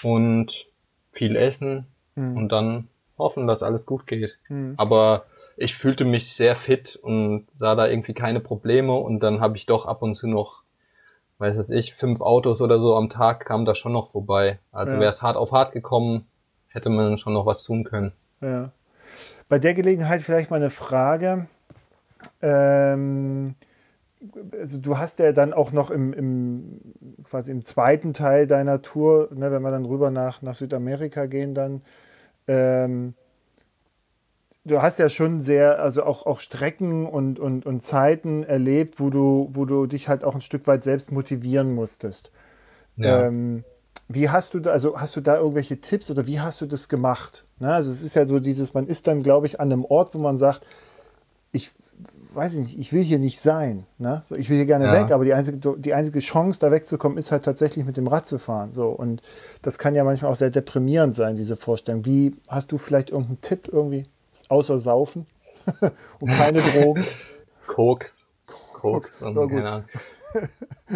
und 0.03 0.66
viel 1.12 1.36
essen 1.36 1.86
mhm. 2.14 2.36
und 2.36 2.48
dann 2.50 2.88
hoffen, 3.18 3.46
dass 3.46 3.62
alles 3.62 3.86
gut 3.86 4.07
geht. 4.07 4.38
Mhm. 4.48 4.74
Aber 4.76 5.24
ich 5.57 5.74
fühlte 5.74 6.05
mich 6.05 6.34
sehr 6.34 6.57
fit 6.57 6.96
und 6.96 7.46
sah 7.53 7.74
da 7.74 7.86
irgendwie 7.86 8.14
keine 8.14 8.40
Probleme 8.40 8.94
und 8.94 9.20
dann 9.20 9.40
habe 9.40 9.57
ich 9.57 9.66
doch 9.66 9.86
ab 9.86 10.03
und 10.03 10.14
zu 10.14 10.26
noch, 10.26 10.62
weiß 11.38 11.57
es 11.57 11.70
ich, 11.70 11.94
fünf 11.94 12.20
Autos 12.20 12.61
oder 12.61 12.80
so 12.80 12.96
am 12.96 13.11
Tag 13.11 13.44
kamen 13.44 13.64
da 13.64 13.74
schon 13.74 13.92
noch 13.92 14.09
vorbei. 14.09 14.59
Also 14.72 14.94
ja. 14.94 15.00
wäre 15.00 15.12
es 15.12 15.22
hart 15.22 15.36
auf 15.36 15.53
hart 15.53 15.72
gekommen, 15.72 16.26
hätte 16.68 16.88
man 16.88 17.18
schon 17.18 17.34
noch 17.34 17.46
was 17.46 17.62
tun 17.62 17.84
können. 17.84 18.12
Ja. 18.40 18.72
Bei 19.48 19.59
der 19.59 19.74
Gelegenheit 19.74 20.22
vielleicht 20.22 20.50
mal 20.50 20.57
eine 20.57 20.70
Frage. 20.70 21.46
Ähm, 22.40 23.55
also 24.59 24.79
du 24.79 24.99
hast 24.99 25.18
ja 25.18 25.33
dann 25.33 25.53
auch 25.53 25.73
noch 25.73 25.91
im, 25.91 26.12
im, 26.12 26.81
quasi 27.25 27.51
im 27.51 27.62
zweiten 27.62 28.12
Teil 28.12 28.47
deiner 28.47 28.83
Tour, 28.83 29.29
ne, 29.35 29.51
wenn 29.51 29.62
wir 29.62 29.70
dann 29.70 29.85
rüber 29.85 30.11
nach, 30.11 30.43
nach 30.43 30.55
Südamerika 30.55 31.27
gehen, 31.27 31.55
dann 31.55 31.83
ähm, 32.47 33.14
du 34.64 34.83
hast 34.83 34.99
ja 34.99 35.09
schon 35.09 35.41
sehr, 35.41 35.81
also 35.81 36.05
auch, 36.05 36.27
auch 36.27 36.41
Strecken 36.41 37.07
und, 37.07 37.39
und, 37.39 37.66
und 37.66 37.81
Zeiten 37.81 38.45
erlebt, 38.45 39.01
wo 39.01 39.11
du, 39.11 39.49
wo 39.53 39.64
du 39.64 39.87
dich 39.87 40.09
halt 40.09 40.25
auch 40.25 40.35
ein 40.35 40.41
Stück 40.41 40.66
weit 40.66 40.85
selbst 40.85 41.12
motivieren 41.12 41.75
musstest. 41.75 42.31
Ja. 42.97 43.27
Ähm, 43.27 43.64
wie 44.09 44.29
hast 44.29 44.55
du 44.55 44.61
da, 44.61 44.70
also 44.70 45.01
hast 45.01 45.16
du 45.16 45.20
da 45.20 45.39
irgendwelche 45.39 45.81
Tipps 45.81 46.11
oder 46.11 46.27
wie 46.27 46.41
hast 46.41 46.61
du 46.61 46.66
das 46.66 46.89
gemacht? 46.89 47.45
Ne? 47.59 47.73
Also 47.73 47.91
es 47.91 48.03
ist 48.03 48.14
ja 48.14 48.29
so 48.29 48.41
dieses, 48.41 48.75
man 48.75 48.87
ist 48.87 49.07
dann, 49.07 49.23
glaube 49.23 49.47
ich, 49.47 49.59
an 49.61 49.73
einem 49.73 49.85
Ort, 49.85 50.14
wo 50.14 50.18
man 50.18 50.37
sagt, 50.37 50.66
weiß 52.35 52.55
ich 52.55 52.61
nicht, 52.61 52.78
ich 52.78 52.93
will 52.93 53.03
hier 53.03 53.18
nicht 53.18 53.41
sein. 53.41 53.87
Ne? 53.99 54.20
So, 54.24 54.35
ich 54.35 54.49
will 54.51 54.57
hier 54.57 54.66
gerne 54.66 54.87
ja. 54.87 54.93
weg, 54.93 55.11
aber 55.11 55.24
die 55.24 55.35
einzige, 55.35 55.59
die 55.78 55.95
einzige 55.95 56.20
Chance, 56.20 56.61
da 56.61 56.70
wegzukommen, 56.70 57.18
ist 57.18 57.33
halt 57.33 57.45
tatsächlich 57.45 57.85
mit 57.85 57.97
dem 57.97 58.07
Rad 58.07 58.26
zu 58.26 58.39
fahren. 58.39 58.72
So, 58.72 58.89
und 58.89 59.22
das 59.62 59.78
kann 59.78 59.95
ja 59.95 60.05
manchmal 60.05 60.30
auch 60.30 60.37
sehr 60.37 60.51
deprimierend 60.51 61.14
sein, 61.14 61.37
diese 61.37 61.57
Vorstellung. 61.57 62.05
Wie 62.05 62.37
hast 62.49 62.72
du 62.72 62.78
vielleicht 62.78 63.11
irgendeinen 63.11 63.41
Tipp 63.41 63.68
irgendwie, 63.70 64.05
außer 64.49 64.78
Saufen 64.78 65.26
und 66.20 66.30
keine 66.30 66.62
Drogen? 66.72 67.07
Koks. 67.66 68.24
Koks. 68.72 69.20
Keine 69.20 69.68
Ahnung. 69.70 69.85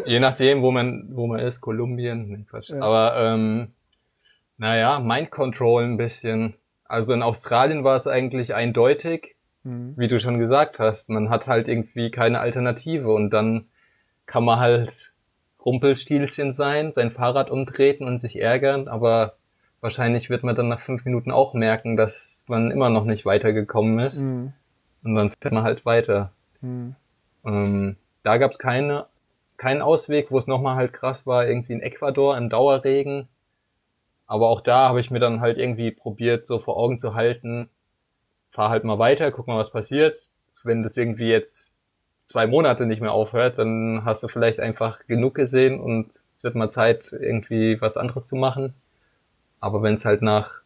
Je 0.07 0.19
nachdem, 0.19 0.63
wo 0.63 0.71
man, 0.71 1.09
wo 1.13 1.27
man 1.27 1.41
ist, 1.41 1.61
Kolumbien, 1.61 2.29
nee, 2.29 2.45
Quatsch. 2.49 2.71
Ja. 2.71 2.81
Aber 2.81 3.17
ähm, 3.17 3.69
naja, 4.57 4.99
Mind 5.01 5.31
Control 5.31 5.85
ein 5.85 5.97
bisschen. 5.97 6.57
Also 6.85 7.13
in 7.13 7.23
Australien 7.23 7.85
war 7.85 7.97
es 7.97 8.07
eigentlich 8.07 8.55
eindeutig 8.55 9.36
Mhm. 9.67 9.95
Wie 9.97 10.07
du 10.07 10.21
schon 10.21 10.39
gesagt 10.39 10.79
hast, 10.79 11.11
man 11.11 11.29
hat 11.29 11.49
halt 11.49 11.67
irgendwie 11.67 12.11
keine 12.11 12.39
Alternative 12.39 13.13
und 13.13 13.31
dann 13.31 13.67
kann 14.25 14.45
man 14.45 14.61
halt 14.61 15.13
Rumpelstielchen 15.65 16.53
sein, 16.53 16.93
sein 16.93 17.11
Fahrrad 17.11 17.51
umtreten 17.51 18.07
und 18.07 18.21
sich 18.21 18.41
ärgern, 18.41 18.87
aber 18.87 19.35
wahrscheinlich 19.81 20.31
wird 20.31 20.45
man 20.45 20.55
dann 20.55 20.69
nach 20.69 20.81
fünf 20.81 21.05
Minuten 21.05 21.33
auch 21.33 21.53
merken, 21.53 21.97
dass 21.97 22.45
man 22.47 22.71
immer 22.71 22.91
noch 22.91 23.05
nicht 23.05 23.27
weitergekommen 23.27 23.99
ist. 23.99 24.19
Mhm. 24.19 24.53
Und 25.03 25.15
dann 25.17 25.31
fährt 25.31 25.53
man 25.53 25.65
halt 25.65 25.85
weiter. 25.85 26.33
Mhm. 26.61 26.95
Ähm, 27.45 27.97
da 28.23 28.39
gab 28.39 28.53
es 28.53 28.59
keine, 28.59 29.07
keinen 29.57 29.83
Ausweg, 29.83 30.31
wo 30.31 30.39
es 30.39 30.47
nochmal 30.47 30.77
halt 30.77 30.93
krass 30.93 31.27
war, 31.27 31.47
irgendwie 31.47 31.73
in 31.73 31.83
Ecuador 31.83 32.37
im 32.39 32.51
Dauerregen. 32.51 33.29
Aber 34.29 34.49
auch 34.49 34.61
da 34.61 34.89
habe 34.89 35.01
ich 35.01 35.11
mir 35.11 35.21
dann 35.21 35.41
halt 35.41 35.59
irgendwie 35.59 35.91
probiert, 35.91 36.47
so 36.47 36.61
vor 36.61 36.77
Augen 36.77 36.99
zu 36.99 37.15
halten, 37.15 37.69
fahr 38.57 38.71
halt 38.71 38.85
mal 38.85 38.99
weiter, 38.99 39.31
guck 39.31 39.47
mal, 39.47 39.59
was 39.59 39.71
passiert. 39.71 40.17
Wenn 40.65 40.83
das 40.83 40.97
irgendwie 40.97 41.29
jetzt 41.29 41.75
zwei 42.25 42.47
Monate 42.47 42.87
nicht 42.87 43.03
mehr 43.03 43.13
aufhört, 43.13 43.59
dann 43.59 44.03
hast 44.05 44.23
du 44.23 44.29
vielleicht 44.29 44.61
einfach 44.61 45.07
genug 45.07 45.35
gesehen 45.35 45.79
und 45.79 46.09
es 46.39 46.43
wird 46.43 46.55
mal 46.55 46.71
Zeit, 46.71 47.13
irgendwie 47.13 47.81
was 47.83 47.99
anderes 47.99 48.27
zu 48.27 48.35
machen. 48.35 48.73
Aber 49.61 49.83
wenn 49.83 49.95
es 49.95 50.07
halt 50.07 50.23
nach 50.23 50.63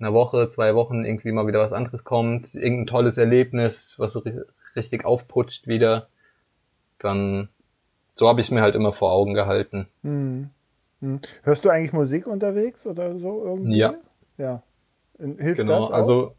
einer 0.00 0.12
Woche, 0.12 0.48
zwei 0.48 0.74
Wochen 0.74 1.04
irgendwie 1.04 1.30
mal 1.30 1.46
wieder 1.46 1.60
was 1.60 1.72
anderes 1.72 2.02
kommt, 2.02 2.54
irgendein 2.54 2.88
tolles 2.88 3.16
Erlebnis, 3.16 3.94
was 3.98 4.12
so 4.12 4.24
richtig 4.74 5.04
aufputscht 5.04 5.68
wieder, 5.68 6.08
dann 6.98 7.48
so 8.14 8.28
habe 8.28 8.40
ich 8.40 8.48
es 8.48 8.50
mir 8.50 8.60
halt 8.60 8.74
immer 8.74 8.92
vor 8.92 9.12
Augen 9.12 9.34
gehalten. 9.34 9.86
Hm. 10.02 10.50
Hm. 11.00 11.20
Hörst 11.44 11.64
du 11.64 11.70
eigentlich 11.70 11.92
Musik 11.92 12.26
unterwegs 12.26 12.86
oder 12.86 13.16
so 13.18 13.44
irgendwie? 13.44 13.78
Ja. 13.78 13.94
Ja. 14.36 14.62
Hilft 15.18 15.60
genau, 15.60 15.76
das? 15.76 15.86
Auch? 15.86 15.94
Also, 15.94 16.34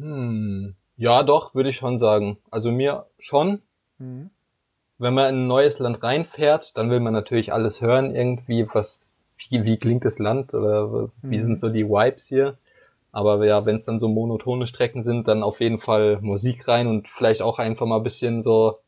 hm, 0.00 0.74
ja, 0.96 1.22
doch, 1.22 1.54
würde 1.54 1.70
ich 1.70 1.76
schon 1.76 1.98
sagen. 1.98 2.38
Also 2.50 2.70
mir 2.70 3.06
schon. 3.18 3.62
Hm. 3.98 4.30
Wenn 4.98 5.14
man 5.14 5.30
in 5.30 5.40
ein 5.42 5.46
neues 5.46 5.78
Land 5.78 6.02
reinfährt, 6.02 6.76
dann 6.76 6.90
will 6.90 7.00
man 7.00 7.14
natürlich 7.14 7.52
alles 7.52 7.80
hören, 7.80 8.14
irgendwie, 8.14 8.66
was, 8.72 9.22
wie, 9.48 9.64
wie 9.64 9.78
klingt 9.78 10.04
das 10.04 10.18
Land 10.18 10.52
oder 10.52 11.10
wie 11.22 11.38
Mhm. 11.38 11.42
sind 11.44 11.58
so 11.58 11.70
die 11.70 11.88
Vibes 11.88 12.26
hier. 12.26 12.58
Aber 13.12 13.44
ja, 13.44 13.64
wenn 13.66 13.76
es 13.76 13.86
dann 13.86 13.98
so 13.98 14.08
monotone 14.08 14.66
Strecken 14.66 15.02
sind, 15.02 15.26
dann 15.26 15.42
auf 15.42 15.60
jeden 15.60 15.78
Fall 15.80 16.18
Musik 16.20 16.68
rein 16.68 16.86
und 16.86 17.08
vielleicht 17.08 17.42
auch 17.42 17.58
einfach 17.58 17.86
mal 17.86 17.96
ein 17.96 18.02
bisschen 18.02 18.42
so 18.42 18.78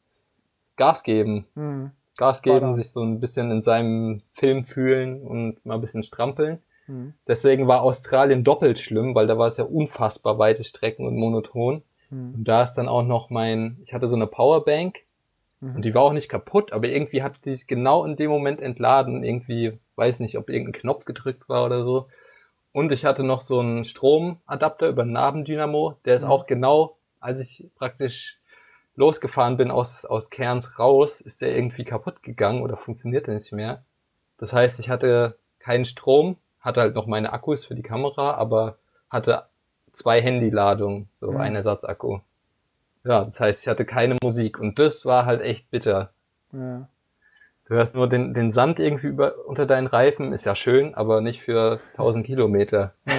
Gas 0.76 1.02
geben. 1.02 1.46
Hm. 1.54 1.90
Gas 2.16 2.42
geben, 2.42 2.60
Ballern. 2.60 2.74
sich 2.74 2.90
so 2.90 3.02
ein 3.02 3.20
bisschen 3.20 3.50
in 3.50 3.62
seinem 3.62 4.22
Film 4.32 4.64
fühlen 4.64 5.22
und 5.22 5.64
mal 5.64 5.76
ein 5.76 5.80
bisschen 5.80 6.02
strampeln. 6.02 6.60
Hm. 6.86 7.14
Deswegen 7.26 7.68
war 7.68 7.82
Australien 7.82 8.44
doppelt 8.44 8.78
schlimm, 8.78 9.14
weil 9.14 9.26
da 9.26 9.38
war 9.38 9.46
es 9.46 9.56
ja 9.56 9.64
unfassbar 9.64 10.38
weite 10.38 10.64
Strecken 10.64 11.06
und 11.06 11.16
monoton. 11.16 11.82
Hm. 12.08 12.34
Und 12.34 12.44
da 12.44 12.62
ist 12.62 12.74
dann 12.74 12.88
auch 12.88 13.02
noch 13.04 13.30
mein, 13.30 13.78
ich 13.84 13.94
hatte 13.94 14.08
so 14.08 14.16
eine 14.16 14.26
Powerbank 14.26 15.04
Mhm. 15.62 15.76
und 15.76 15.84
die 15.84 15.94
war 15.94 16.02
auch 16.02 16.12
nicht 16.12 16.28
kaputt, 16.28 16.72
aber 16.72 16.88
irgendwie 16.88 17.22
hat 17.22 17.44
die 17.44 17.52
sich 17.52 17.66
genau 17.68 18.04
in 18.04 18.16
dem 18.16 18.30
Moment 18.30 18.60
entladen. 18.60 19.22
Irgendwie, 19.22 19.78
weiß 19.94 20.18
nicht, 20.20 20.36
ob 20.36 20.50
irgendein 20.50 20.80
Knopf 20.80 21.04
gedrückt 21.04 21.48
war 21.48 21.64
oder 21.64 21.84
so. 21.84 22.08
Und 22.72 22.90
ich 22.90 23.04
hatte 23.04 23.22
noch 23.22 23.40
so 23.40 23.60
einen 23.60 23.84
Stromadapter 23.84 24.88
über 24.88 25.02
einen 25.02 25.12
Nabendynamo, 25.12 25.96
der 26.04 26.16
ist 26.16 26.24
Mhm. 26.24 26.30
auch 26.30 26.46
genau, 26.46 26.96
als 27.20 27.38
ich 27.40 27.68
praktisch 27.76 28.38
losgefahren 28.96 29.56
bin 29.56 29.70
aus, 29.70 30.04
aus 30.04 30.30
Cairns 30.30 30.78
raus, 30.78 31.20
ist 31.20 31.40
der 31.40 31.54
irgendwie 31.54 31.84
kaputt 31.84 32.22
gegangen 32.22 32.62
oder 32.62 32.76
funktionierte 32.76 33.32
nicht 33.32 33.52
mehr. 33.52 33.84
Das 34.38 34.52
heißt, 34.52 34.80
ich 34.80 34.90
hatte 34.90 35.38
keinen 35.60 35.84
Strom, 35.84 36.36
hatte 36.62 36.80
halt 36.80 36.94
noch 36.94 37.06
meine 37.06 37.32
Akkus 37.32 37.64
für 37.66 37.74
die 37.74 37.82
Kamera, 37.82 38.34
aber 38.34 38.78
hatte 39.10 39.44
zwei 39.92 40.22
Handyladungen, 40.22 41.08
so 41.20 41.32
Mhm. 41.32 41.36
ein 41.38 41.54
Ersatzakku. 41.56 42.20
Ja, 43.04 43.24
das 43.24 43.40
heißt, 43.40 43.62
ich 43.62 43.68
hatte 43.68 43.84
keine 43.84 44.16
Musik 44.22 44.58
und 44.58 44.78
das 44.78 45.04
war 45.04 45.26
halt 45.26 45.42
echt 45.42 45.70
bitter. 45.70 46.12
Ja. 46.52 46.88
Du 47.66 47.74
hörst 47.74 47.94
nur 47.94 48.08
den, 48.08 48.32
den 48.34 48.52
Sand 48.52 48.78
irgendwie 48.78 49.08
über, 49.08 49.34
unter 49.46 49.66
deinen 49.66 49.86
Reifen, 49.86 50.32
ist 50.32 50.44
ja 50.44 50.54
schön, 50.56 50.94
aber 50.94 51.20
nicht 51.20 51.42
für 51.42 51.80
1000 51.92 52.24
Kilometer. 52.26 52.94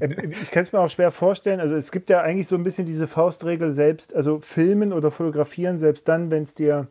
Ähm, 0.00 0.34
Ich 0.42 0.50
kann 0.50 0.62
es 0.62 0.72
mir 0.72 0.80
auch 0.80 0.90
schwer 0.90 1.10
vorstellen. 1.10 1.58
Also 1.58 1.76
es 1.76 1.92
gibt 1.92 2.10
ja 2.10 2.20
eigentlich 2.20 2.46
so 2.46 2.56
ein 2.56 2.62
bisschen 2.62 2.84
diese 2.84 3.06
Faustregel 3.08 3.72
selbst, 3.72 4.14
also 4.14 4.38
filmen 4.40 4.92
oder 4.92 5.10
fotografieren, 5.10 5.78
selbst 5.78 6.08
dann, 6.08 6.30
wenn 6.30 6.42
es 6.42 6.54
dir 6.54 6.88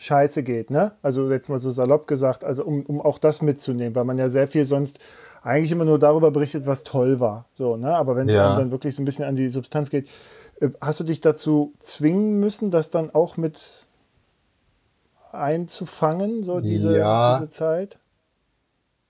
scheiße 0.00 0.42
geht, 0.42 0.70
ne? 0.70 0.92
Also 1.02 1.30
jetzt 1.30 1.50
mal 1.50 1.58
so 1.58 1.68
salopp 1.68 2.06
gesagt, 2.06 2.42
also 2.42 2.64
um, 2.64 2.84
um 2.86 3.02
auch 3.02 3.18
das 3.18 3.42
mitzunehmen, 3.42 3.94
weil 3.94 4.04
man 4.04 4.16
ja 4.16 4.30
sehr 4.30 4.48
viel 4.48 4.64
sonst 4.64 4.98
eigentlich 5.42 5.70
immer 5.70 5.84
nur 5.84 5.98
darüber 5.98 6.30
berichtet, 6.30 6.66
was 6.66 6.84
toll 6.84 7.20
war. 7.20 7.44
So, 7.54 7.76
ne? 7.76 7.94
Aber 7.94 8.16
wenn 8.16 8.26
es 8.26 8.34
Ja. 8.34 8.54
dann 8.54 8.70
wirklich 8.70 8.94
so 8.96 9.02
ein 9.02 9.04
bisschen 9.04 9.26
an 9.26 9.36
die 9.36 9.50
Substanz 9.50 9.90
geht, 9.90 10.08
äh, 10.60 10.70
hast 10.80 11.00
du 11.00 11.04
dich 11.04 11.20
dazu 11.20 11.74
zwingen 11.78 12.40
müssen, 12.40 12.70
das 12.70 12.90
dann 12.90 13.10
auch 13.10 13.36
mit 13.36 13.86
einzufangen, 15.32 16.42
so 16.42 16.60
diese, 16.60 16.96
Ja. 16.96 17.32
diese 17.32 17.48
Zeit? 17.48 17.98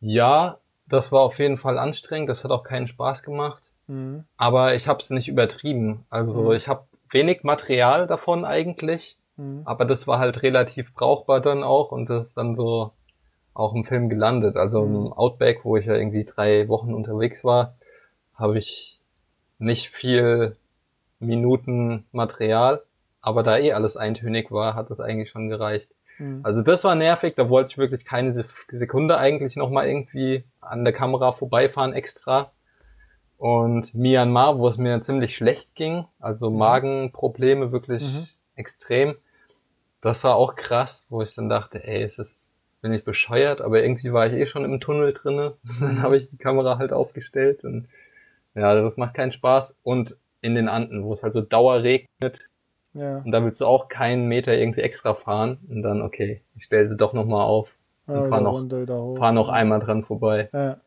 Ja, 0.01 0.59
das 0.89 1.13
war 1.13 1.21
auf 1.21 1.39
jeden 1.39 1.57
Fall 1.57 1.79
anstrengend, 1.79 2.29
das 2.29 2.43
hat 2.43 2.51
auch 2.51 2.65
keinen 2.65 2.89
Spaß 2.89 3.23
gemacht, 3.23 3.71
Mhm. 3.87 4.25
aber 4.37 4.75
ich 4.75 4.89
habe 4.89 5.01
es 5.01 5.11
nicht 5.11 5.29
übertrieben. 5.29 6.05
Also 6.11 6.51
Mhm. 6.51 6.53
ich 6.57 6.67
habe 6.67 6.85
wenig 7.11 7.45
Material 7.45 8.09
davon 8.09 8.45
eigentlich, 8.45 9.17
Mhm. 9.41 9.63
aber 9.65 9.85
das 9.85 10.07
war 10.07 10.19
halt 10.19 10.43
relativ 10.43 10.95
brauchbar 10.95 11.41
dann 11.41 11.63
auch 11.65 11.93
und 11.93 12.11
das 12.11 12.27
ist 12.29 12.37
dann 12.37 12.55
so 12.57 12.93
auch 13.55 13.75
im 13.75 13.85
Film 13.85 14.09
gelandet. 14.09 14.57
Also 14.57 14.85
Mhm. 14.85 14.95
im 15.07 15.13
Outback, 15.13 15.65
wo 15.65 15.77
ich 15.77 15.87
ja 15.87 15.95
irgendwie 15.95 16.25
drei 16.25 16.69
Wochen 16.69 16.93
unterwegs 16.95 17.43
war, 17.45 17.75
habe 18.35 18.59
ich 18.59 19.01
nicht 19.59 19.89
viel 19.91 20.57
Minuten 21.19 22.05
Material, 22.13 22.83
aber 23.21 23.43
da 23.43 23.59
eh 23.59 23.73
alles 23.73 23.97
eintönig 23.97 24.51
war, 24.51 24.75
hat 24.75 24.91
das 24.91 25.01
eigentlich 25.01 25.31
schon 25.31 25.49
gereicht. 25.49 25.91
Mhm. 26.19 26.41
Also 26.43 26.63
das 26.63 26.85
war 26.85 26.95
nervig, 26.95 27.35
da 27.37 27.49
wollte 27.51 27.71
ich 27.73 27.79
wirklich 27.79 28.05
keine 28.05 28.31
Sek- 28.33 28.71
Sekunde 28.71 29.19
eigentlich 29.19 29.57
nochmal 29.57 29.87
irgendwie 29.89 30.45
an 30.61 30.85
der 30.85 30.93
Kamera 30.95 31.33
vorbeifahren 31.33 31.93
extra. 31.93 32.53
Und 33.37 33.95
Myanmar, 33.95 34.59
wo 34.59 34.69
es 34.69 34.77
mir 34.77 35.01
ziemlich 35.01 35.35
schlecht 35.35 35.75
ging, 35.75 36.05
also 36.19 36.51
Magenprobleme 36.51 37.73
wirklich 37.73 38.03
Mhm. 38.03 38.27
extrem, 38.55 39.15
das 40.01 40.25
war 40.25 40.37
auch 40.37 40.55
krass, 40.57 41.07
wo 41.09 41.23
ich 41.23 41.35
dann 41.35 41.49
dachte, 41.49 41.85
ey, 41.85 42.03
es 42.03 42.19
ist, 42.19 42.55
bin 42.83 42.93
ich 42.93 43.05
bescheuert, 43.05 43.61
aber 43.61 43.83
irgendwie 43.83 44.13
war 44.13 44.27
ich 44.27 44.33
eh 44.35 44.47
schon 44.47 44.65
im 44.65 44.81
Tunnel 44.81 45.13
drinne. 45.13 45.55
Dann 45.81 46.01
habe 46.03 46.17
ich 46.17 46.31
die 46.31 46.39
Kamera 46.39 46.79
halt 46.79 46.93
aufgestellt 46.93 47.65
und 47.65 47.89
ja, 48.55 48.75
das 48.75 48.97
macht 48.97 49.15
keinen 49.15 49.33
Spaß. 49.33 49.77
Und 49.83 50.17
in 50.41 50.55
den 50.55 50.69
Anden, 50.69 51.05
wo 51.05 51.13
es 51.13 51.23
halt 51.23 51.35
so 51.35 51.43
dauerregnet, 51.43 52.49
Ja. 52.95 53.19
und 53.19 53.31
da 53.31 53.45
willst 53.45 53.61
du 53.61 53.67
auch 53.67 53.89
keinen 53.89 54.27
Meter 54.29 54.55
irgendwie 54.57 54.81
extra 54.81 55.15
fahren. 55.15 55.59
Und 55.69 55.83
dann, 55.83 56.01
okay, 56.01 56.41
ich 56.57 56.65
stelle 56.65 56.89
sie 56.89 56.97
doch 56.97 57.13
nochmal 57.13 57.45
auf 57.45 57.75
und 58.07 58.15
Ja, 58.17 58.23
fahr 58.25 58.41
noch, 58.41 58.55
runter, 58.55 58.87
fahr 59.19 59.33
noch 59.33 59.51
einmal 59.51 59.81
dran 59.81 60.03
vorbei. 60.03 60.49
Ja. 60.53 60.79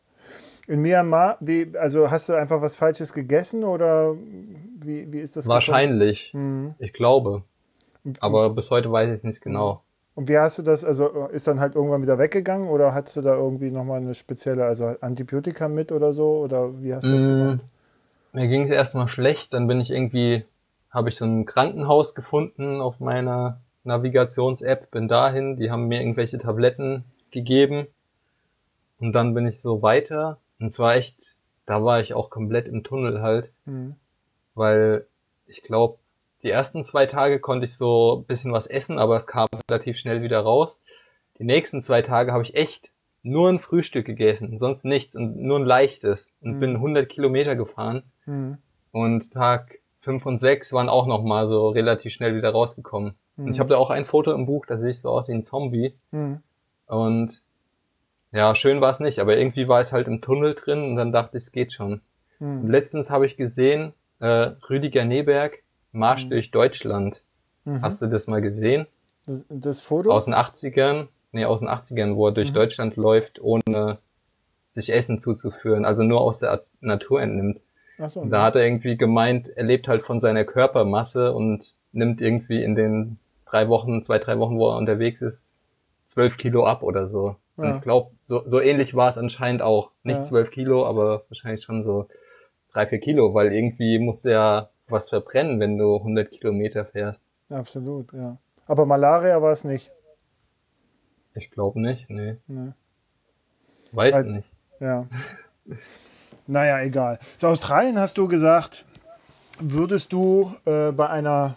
In 0.66 0.82
Myanmar, 0.82 1.38
wie, 1.42 1.78
also 1.78 2.10
hast 2.10 2.30
du 2.30 2.34
einfach 2.34 2.62
was 2.62 2.76
Falsches 2.78 3.14
gegessen 3.14 3.64
oder 3.66 4.16
wie, 4.16 5.12
wie 5.12 5.20
ist 5.20 5.36
das? 5.36 5.48
Wahrscheinlich. 5.48 6.32
Mhm. 6.34 6.74
Ich 6.80 6.94
glaube. 6.94 7.44
Aber 8.20 8.50
bis 8.50 8.70
heute 8.72 8.92
weiß 8.92 9.10
ich 9.10 9.16
es 9.16 9.24
nicht 9.24 9.42
genau. 9.42 9.82
Und 10.16 10.28
wie 10.28 10.38
hast 10.38 10.60
du 10.60 10.62
das, 10.64 10.86
also 10.86 11.08
ist 11.28 11.48
dann 11.48 11.60
halt 11.60 11.76
irgendwann 11.76 12.02
wieder 12.04 12.20
weggegangen 12.20 12.70
oder 12.70 12.94
hast 12.94 13.16
du 13.16 13.22
da 13.22 13.36
irgendwie 13.36 13.72
nochmal 13.72 13.98
eine 14.00 14.14
spezielle, 14.14 14.66
also 14.66 14.88
Antibiotika 15.02 15.68
mit 15.68 15.92
oder 15.92 16.14
so? 16.14 16.38
Oder 16.38 16.82
wie 16.84 16.94
hast 16.94 17.08
du 17.08 17.14
das 17.14 17.26
Mm, 17.26 17.30
gemacht? 17.30 17.60
Mir 18.34 18.48
ging 18.48 18.64
es 18.64 18.70
erstmal 18.72 19.08
schlecht, 19.08 19.54
dann 19.54 19.68
bin 19.68 19.80
ich 19.82 19.90
irgendwie, 19.90 20.46
habe 20.92 21.10
ich 21.10 21.16
so 21.16 21.26
ein 21.26 21.46
Krankenhaus 21.46 22.14
gefunden 22.14 22.80
auf 22.82 23.00
meiner 23.00 23.62
Navigations-App, 23.86 24.92
bin 24.92 25.08
dahin, 25.08 25.58
die 25.58 25.72
haben 25.72 25.88
mir 25.88 26.00
irgendwelche 26.02 26.38
Tabletten 26.38 27.06
gegeben 27.32 27.88
und 29.00 29.14
dann 29.14 29.34
bin 29.34 29.48
ich 29.48 29.60
so 29.60 29.82
weiter 29.82 30.38
und 30.60 30.72
zwar 30.72 30.96
echt, 30.96 31.38
da 31.66 31.84
war 31.84 32.00
ich 32.02 32.14
auch 32.14 32.30
komplett 32.30 32.68
im 32.68 32.84
Tunnel 32.84 33.22
halt. 33.22 33.52
Mhm. 33.66 33.96
weil 34.56 35.06
ich 35.48 35.62
glaube, 35.64 35.98
die 36.44 36.50
ersten 36.50 36.84
zwei 36.84 37.06
Tage 37.06 37.40
konnte 37.40 37.66
ich 37.66 37.78
so 37.78 38.18
ein 38.20 38.26
bisschen 38.26 38.52
was 38.52 38.68
essen, 38.68 39.00
aber 39.00 39.16
es 39.16 39.28
kam 39.28 39.48
relativ 39.70 39.98
schnell 39.98 40.22
wieder 40.22 40.40
raus. 40.42 40.80
Die 41.40 41.44
nächsten 41.46 41.82
zwei 41.82 42.02
Tage 42.02 42.32
habe 42.32 42.44
ich 42.44 42.56
echt 42.56 42.92
nur 43.24 43.50
ein 43.50 43.60
Frühstück 43.60 44.06
gegessen, 44.06 44.58
sonst 44.58 44.84
nichts 44.86 45.16
und 45.16 45.38
nur 45.38 45.58
ein 45.60 45.66
leichtes 45.66 46.34
und 46.42 46.56
Mhm. 46.56 46.60
bin 46.60 46.76
100 46.82 47.10
Kilometer 47.10 47.56
gefahren 47.56 48.04
Mhm. 48.26 48.58
und 48.92 49.32
Tag 49.32 49.80
fünf 50.02 50.26
und 50.26 50.40
sechs 50.40 50.74
waren 50.74 50.90
auch 50.90 51.08
noch 51.08 51.24
mal 51.24 51.48
so 51.48 51.70
relativ 51.70 52.14
schnell 52.14 52.36
wieder 52.36 52.50
rausgekommen. 52.50 53.16
Und 53.38 53.48
ich 53.50 53.60
habe 53.60 53.70
da 53.70 53.78
auch 53.78 53.90
ein 53.90 54.04
Foto 54.06 54.32
im 54.34 54.46
Buch, 54.46 54.66
da 54.66 54.78
sehe 54.78 54.92
ich 54.92 55.00
so 55.00 55.10
aus 55.10 55.28
wie 55.30 55.34
ein 55.34 55.46
Zombie 55.46 55.96
Mhm. 56.12 56.42
und 56.88 57.42
ja, 58.34 58.54
schön 58.56 58.82
war 58.82 58.92
es 58.92 59.00
nicht, 59.00 59.20
aber 59.20 59.38
irgendwie 59.38 59.68
war 59.68 59.82
ich 59.82 59.92
halt 59.94 60.08
im 60.08 60.20
Tunnel 60.22 60.56
drin 60.56 60.84
und 60.84 60.96
dann 60.98 61.12
dachte 61.12 61.38
ich, 61.38 61.46
es 61.46 61.52
geht 61.52 61.72
schon. 61.72 62.02
Und 62.40 62.64
Mhm. 62.66 62.70
letztens 62.70 63.10
habe 63.10 63.26
ich 63.26 63.38
gesehen, 63.38 63.94
äh, 64.20 64.52
Rüdiger 64.70 65.06
Neberg, 65.06 65.63
Marsch 65.94 66.26
Mhm. 66.26 66.30
durch 66.32 66.52
Deutschland. 66.52 67.22
Mhm. 67.66 67.82
Hast 67.82 68.02
du 68.02 68.08
das 68.08 68.28
mal 68.28 68.42
gesehen? 68.42 68.88
Das, 69.26 69.46
das 69.50 69.82
Foto? 69.82 70.12
Aus 70.12 70.26
den 70.26 70.34
80ern? 70.34 71.08
Nee, 71.32 71.46
aus 71.46 71.62
den 71.62 71.70
80ern, 71.70 72.16
wo 72.16 72.28
er 72.28 72.34
durch 72.34 72.50
Mhm. 72.50 72.56
Deutschland 72.56 72.96
läuft, 72.98 73.42
ohne 73.42 73.98
sich 74.72 74.92
Essen 74.92 75.20
zuzuführen, 75.20 75.86
also 75.86 76.04
nur 76.04 76.22
aus 76.22 76.40
der 76.40 76.52
At- 76.52 76.66
Natur 76.82 77.22
entnimmt. 77.22 77.62
Achso, 78.00 78.22
Und 78.22 78.32
da 78.32 78.44
hat 78.44 78.56
er 78.56 78.66
irgendwie 78.66 78.98
gemeint, 78.98 79.50
er 79.56 79.64
lebt 79.64 79.88
halt 79.88 80.02
von 80.02 80.20
seiner 80.20 80.44
Körpermasse 80.46 81.32
und 81.34 81.76
nimmt 81.92 82.22
irgendwie 82.22 82.64
in 82.64 82.76
den 82.76 83.20
drei 83.46 83.70
Wochen, 83.70 84.02
zwei, 84.04 84.18
drei 84.18 84.40
Wochen, 84.40 84.58
wo 84.58 84.70
er 84.72 84.78
unterwegs 84.78 85.22
ist, 85.22 85.54
zwölf 86.06 86.38
Kilo 86.38 86.66
ab 86.66 86.82
oder 86.82 87.08
so. 87.08 87.36
Und 87.56 87.66
Ja. 87.66 87.76
ich 87.76 87.82
glaube, 87.82 88.12
so, 88.24 88.42
so 88.48 88.60
ähnlich 88.60 88.96
war 88.96 89.10
es 89.10 89.18
anscheinend 89.20 89.62
auch. 89.62 89.92
Nicht 90.02 90.18
Ja. 90.18 90.22
zwölf 90.24 90.50
Kilo, 90.50 90.88
aber 90.88 91.24
wahrscheinlich 91.30 91.64
schon 91.64 91.84
so 91.84 92.08
drei, 92.74 92.88
vier 92.88 93.00
Kilo, 93.00 93.36
weil 93.36 93.54
irgendwie 93.54 94.00
du 94.26 94.30
ja 94.30 94.70
was 94.88 95.10
verbrennen, 95.10 95.60
wenn 95.60 95.78
du 95.78 95.98
100 95.98 96.30
Kilometer 96.32 96.86
fährst. 96.86 97.24
Absolut, 97.50 98.12
ja. 98.14 98.38
Aber 98.68 98.86
Malaria 98.86 99.42
war 99.42 99.52
es 99.52 99.64
nicht. 99.64 99.92
Ich 101.36 101.52
glaube 101.52 101.82
nicht, 101.82 102.10
nee. 102.10 102.38
Ne? 102.48 102.74
Weiß 103.92 104.14
Also- 104.14 104.36
nicht. 104.36 104.52
Ja. 104.80 105.08
Naja, 106.46 106.82
egal. 106.82 107.20
So, 107.38 107.48
Australien 107.48 107.98
hast 107.98 108.18
du 108.18 108.28
gesagt, 108.28 108.84
würdest 109.62 110.12
du 110.12 110.54
äh, 110.66 110.92
bei 110.92 111.08
einer 111.10 111.56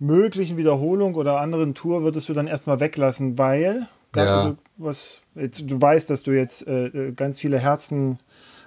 möglichen 0.00 0.56
Wiederholung 0.56 1.14
oder 1.14 1.40
anderen 1.40 1.72
Tour 1.74 2.02
würdest 2.02 2.28
du 2.28 2.34
dann 2.34 2.48
erstmal 2.48 2.80
weglassen, 2.80 3.38
weil 3.38 3.86
Ja. 4.16 4.32
also 4.32 4.56
was 4.76 5.22
jetzt, 5.36 5.70
du 5.70 5.80
weißt, 5.80 6.10
dass 6.10 6.24
du 6.24 6.32
jetzt 6.32 6.66
äh, 6.66 6.86
äh, 6.86 7.12
ganz 7.12 7.38
viele 7.38 7.60
Herzen 7.60 8.18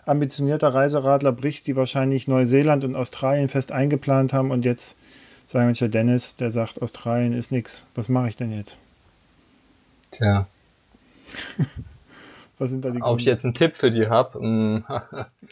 ambitionierter 0.10 0.74
Reiseradler 0.74 1.32
brichst, 1.32 1.68
die 1.68 1.76
wahrscheinlich 1.76 2.28
Neuseeland 2.28 2.84
und 2.84 2.96
Australien 2.96 3.48
fest 3.50 3.72
eingeplant 3.72 4.34
haben 4.34 4.52
und 4.52 4.66
jetzt 4.66 4.98
sagen 5.46 5.66
mancher 5.66 5.88
Dennis, 5.90 6.36
der 6.36 6.52
sagt, 6.52 6.82
Australien 6.82 7.34
ist 7.34 7.52
nix. 7.52 7.86
Was 7.96 8.10
mache 8.10 8.30
ich 8.30 8.36
denn 8.38 8.52
jetzt? 8.52 8.80
Tja. 10.12 10.48
Was 12.58 12.72
sind 12.72 12.84
da 12.84 12.90
die 12.92 13.02
Ob 13.02 13.20
ich 13.20 13.26
jetzt 13.26 13.46
einen 13.46 13.54
Tipp 13.54 13.76
für 13.78 13.90
die 13.90 14.10
habe? 14.10 14.38
Mm. 14.46 14.84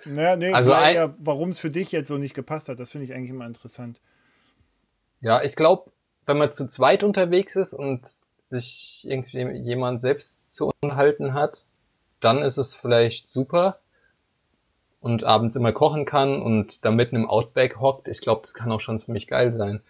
Naja, 0.05 0.35
nee, 0.35 0.51
Also 0.51 0.73
ein- 0.73 1.13
warum 1.19 1.49
es 1.49 1.59
für 1.59 1.69
dich 1.69 1.93
jetzt 1.93 2.09
so 2.09 2.17
nicht 2.17 2.33
gepasst 2.33 2.67
hat, 2.67 2.79
das 2.79 2.91
finde 2.91 3.05
ich 3.05 3.13
eigentlich 3.13 3.29
immer 3.29 3.45
interessant. 3.45 4.01
Ja, 5.21 5.41
ich 5.41 5.55
glaube, 5.55 5.89
wenn 6.25 6.37
man 6.37 6.51
zu 6.51 6.67
zweit 6.67 7.03
unterwegs 7.03 7.55
ist 7.55 7.73
und 7.73 8.01
sich 8.49 9.05
irgendwie 9.07 9.39
jemand 9.57 10.01
selbst 10.01 10.53
zu 10.53 10.69
unterhalten 10.83 11.33
hat, 11.33 11.63
dann 12.19 12.39
ist 12.39 12.57
es 12.57 12.75
vielleicht 12.75 13.29
super 13.29 13.79
und 15.13 15.23
abends 15.23 15.55
immer 15.55 15.71
kochen 15.71 16.05
kann 16.05 16.41
und 16.41 16.83
da 16.85 16.91
mitten 16.91 17.15
im 17.15 17.29
Outback 17.29 17.79
hockt. 17.79 18.07
Ich 18.07 18.21
glaube, 18.21 18.41
das 18.43 18.53
kann 18.53 18.71
auch 18.71 18.81
schon 18.81 18.99
ziemlich 18.99 19.27
geil 19.27 19.53
sein. 19.57 19.81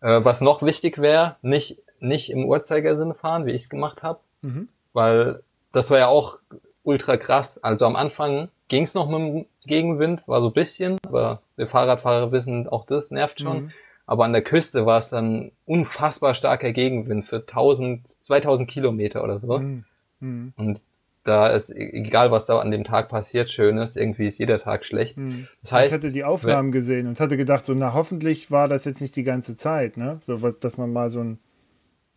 Äh, 0.00 0.24
was 0.24 0.40
noch 0.40 0.62
wichtig 0.62 0.98
wäre, 0.98 1.36
nicht, 1.42 1.78
nicht 2.00 2.30
im 2.30 2.44
Uhrzeigersinn 2.46 3.14
fahren, 3.14 3.46
wie 3.46 3.52
ich 3.52 3.62
es 3.62 3.68
gemacht 3.68 4.02
habe, 4.02 4.20
Mhm. 4.42 4.68
weil 4.94 5.42
das 5.72 5.90
war 5.90 5.98
ja 5.98 6.06
auch 6.08 6.38
ultra 6.82 7.16
krass. 7.18 7.62
Also 7.62 7.84
am 7.86 7.94
Anfang 7.96 8.48
ging 8.68 8.84
es 8.84 8.94
noch 8.94 9.08
mit 9.08 9.18
dem 9.20 9.46
Gegenwind, 9.66 10.26
war 10.26 10.40
so 10.40 10.46
ein 10.48 10.52
bisschen, 10.54 10.96
aber 11.06 11.42
wir 11.56 11.66
Fahrradfahrer 11.66 12.32
wissen, 12.32 12.68
auch 12.68 12.86
das 12.86 13.10
nervt 13.10 13.40
schon. 13.40 13.64
Mhm. 13.64 13.72
Aber 14.06 14.24
an 14.24 14.32
der 14.32 14.42
Küste 14.42 14.86
war 14.86 14.98
es 14.98 15.10
dann 15.10 15.52
unfassbar 15.66 16.34
starker 16.34 16.72
Gegenwind 16.72 17.26
für 17.26 17.46
1000, 17.46 18.08
2000 18.08 18.68
Kilometer 18.68 19.22
oder 19.22 19.38
so. 19.38 19.58
Mhm. 19.58 19.84
Mhm. 20.20 20.52
Und 20.56 20.82
da 21.30 21.48
ist, 21.48 21.70
e- 21.70 21.90
egal 21.92 22.30
was 22.30 22.46
da 22.46 22.58
an 22.58 22.70
dem 22.70 22.84
Tag 22.84 23.08
passiert, 23.08 23.50
schön 23.50 23.78
ist, 23.78 23.96
irgendwie 23.96 24.26
ist 24.26 24.38
jeder 24.38 24.58
Tag 24.60 24.84
schlecht. 24.84 25.16
Mhm. 25.16 25.48
Das 25.62 25.72
heißt, 25.72 25.86
ich 25.88 25.94
hatte 25.98 26.12
die 26.12 26.24
Aufnahmen 26.24 26.72
gesehen 26.72 27.06
und 27.06 27.18
hatte 27.20 27.36
gedacht, 27.36 27.64
so, 27.64 27.72
na, 27.74 27.94
hoffentlich 27.94 28.50
war 28.50 28.68
das 28.68 28.84
jetzt 28.84 29.00
nicht 29.00 29.16
die 29.16 29.22
ganze 29.24 29.56
Zeit, 29.56 29.96
ne? 29.96 30.18
So 30.22 30.42
was, 30.42 30.58
dass 30.58 30.76
man 30.76 30.92
mal 30.92 31.08
so 31.10 31.20
ein. 31.20 31.38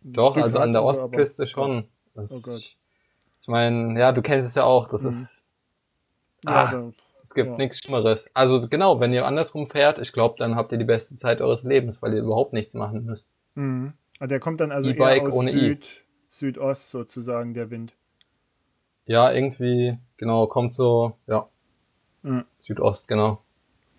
doch, 0.02 0.32
Stück 0.32 0.44
also 0.44 0.58
an 0.58 0.72
der 0.72 0.82
und 0.82 0.94
so, 0.96 1.04
Ostküste 1.04 1.46
schon. 1.46 1.84
Das, 2.14 2.30
Oh 2.30 2.40
Gott. 2.40 2.62
Ich 3.40 3.48
meine, 3.48 3.98
ja, 3.98 4.12
du 4.12 4.20
kennst 4.22 4.48
es 4.48 4.54
ja 4.54 4.64
auch, 4.64 4.88
das 4.88 5.02
Mhm. 5.02 5.08
ist, 5.08 5.42
Ja, 6.44 6.50
Ah. 6.66 6.70
da, 6.72 6.92
es 7.24 7.32
gibt 7.32 7.48
Ja. 7.50 7.56
nichts 7.56 7.78
Schlimmeres. 7.78 8.26
Also 8.34 8.68
genau, 8.68 9.00
wenn 9.00 9.12
ihr 9.14 9.24
andersrum 9.24 9.66
fährt, 9.66 9.98
ich 9.98 10.12
glaube, 10.12 10.34
dann 10.38 10.56
habt 10.56 10.72
ihr 10.72 10.78
die 10.78 10.84
beste 10.84 11.16
Zeit 11.16 11.40
eures 11.40 11.62
Lebens, 11.62 12.02
weil 12.02 12.12
ihr 12.12 12.20
überhaupt 12.22 12.52
nichts 12.52 12.74
machen 12.74 13.04
müsst. 13.06 13.28
mhm. 13.54 13.94
Der 14.20 14.38
kommt 14.40 14.60
dann 14.60 14.70
also 14.72 14.90
E-Bike 14.90 15.22
eher 15.22 15.28
aus. 15.28 15.46
Süd, 15.50 16.04
Südost 16.28 16.90
sozusagen, 16.90 17.52
der 17.54 17.70
Wind. 17.70 17.94
Ja, 19.06 19.30
irgendwie, 19.32 19.98
genau, 20.16 20.46
kommt 20.46 20.74
so, 20.74 21.14
ja, 21.26 21.46
Mhm. 22.22 22.44
Südost, 22.60 23.06
genau. 23.06 23.40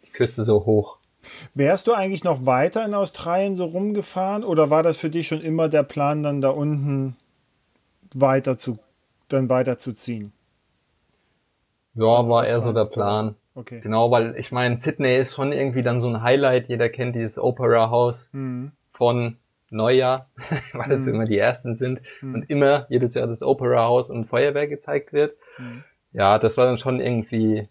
Die 0.03 0.09
Küste 0.09 0.43
so 0.43 0.65
hoch. 0.65 0.97
Wärst 1.53 1.87
du 1.87 1.93
eigentlich 1.93 2.23
noch 2.23 2.45
weiter 2.45 2.83
in 2.85 2.93
Australien 2.95 3.55
so 3.55 3.65
rumgefahren 3.65 4.43
oder 4.43 4.69
war 4.71 4.81
das 4.83 4.97
für 4.97 5.09
dich 5.11 5.27
schon 5.27 5.41
immer 5.41 5.69
der 5.69 5.83
Plan, 5.83 6.23
dann 6.23 6.41
da 6.41 6.49
unten 6.49 7.15
weiter 8.13 8.57
zu, 8.57 8.79
dann 9.29 9.49
weiterzuziehen? 9.49 10.31
Ja, 11.93 12.17
Also 12.17 12.29
war 12.29 12.47
eher 12.47 12.61
so 12.61 12.73
der 12.73 12.85
Plan. 12.85 13.35
Okay. 13.53 13.79
Genau, 13.81 14.11
weil 14.11 14.35
ich 14.37 14.51
meine, 14.51 14.77
Sydney 14.77 15.17
ist 15.17 15.33
schon 15.33 15.51
irgendwie 15.51 15.81
dann 15.83 15.99
so 16.01 16.07
ein 16.09 16.21
Highlight. 16.21 16.67
Jeder 16.67 16.89
kennt 16.89 17.15
dieses 17.15 17.37
Opera 17.39 17.89
House 17.89 18.29
Mhm. 18.33 18.71
von 18.91 19.37
Neujahr, 19.69 20.29
weil 20.73 20.91
es 20.93 21.05
Mhm. 21.05 21.13
immer 21.15 21.25
die 21.25 21.37
ersten 21.37 21.75
sind 21.75 22.01
Mhm. 22.21 22.33
und 22.35 22.49
immer 22.49 22.85
jedes 22.89 23.13
Jahr 23.15 23.27
das 23.27 23.41
Opera 23.43 23.83
House 23.85 24.09
und 24.09 24.25
Feuerwerk 24.25 24.69
gezeigt 24.69 25.13
wird. 25.13 25.35
Mhm. 25.57 25.83
Ja, 26.13 26.39
das 26.39 26.57
war 26.57 26.65
dann 26.65 26.77
schon 26.77 26.99
irgendwie 27.01 27.67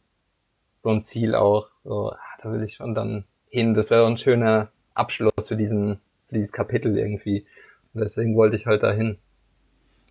so 0.79 0.91
ein 0.91 1.03
Ziel 1.05 1.35
auch. 1.35 1.69
So, 1.85 2.13
ah, 2.13 2.19
da 2.43 2.53
will 2.53 2.63
ich 2.63 2.75
schon 2.77 2.95
dann 2.95 3.25
hin. 3.49 3.75
Das 3.75 3.91
wäre 3.91 4.07
ein 4.07 4.17
schöner 4.19 4.69
Abschluss 4.95 5.33
für 5.49 5.57
diesen, 5.57 5.99
für 6.29 6.35
dieses 6.35 6.53
Kapitel 6.53 6.97
irgendwie. 6.99 7.47
Und 7.95 8.01
deswegen 8.03 8.37
wollte 8.37 8.57
ich 8.57 8.67
halt 8.67 8.83
dahin. 8.83 9.17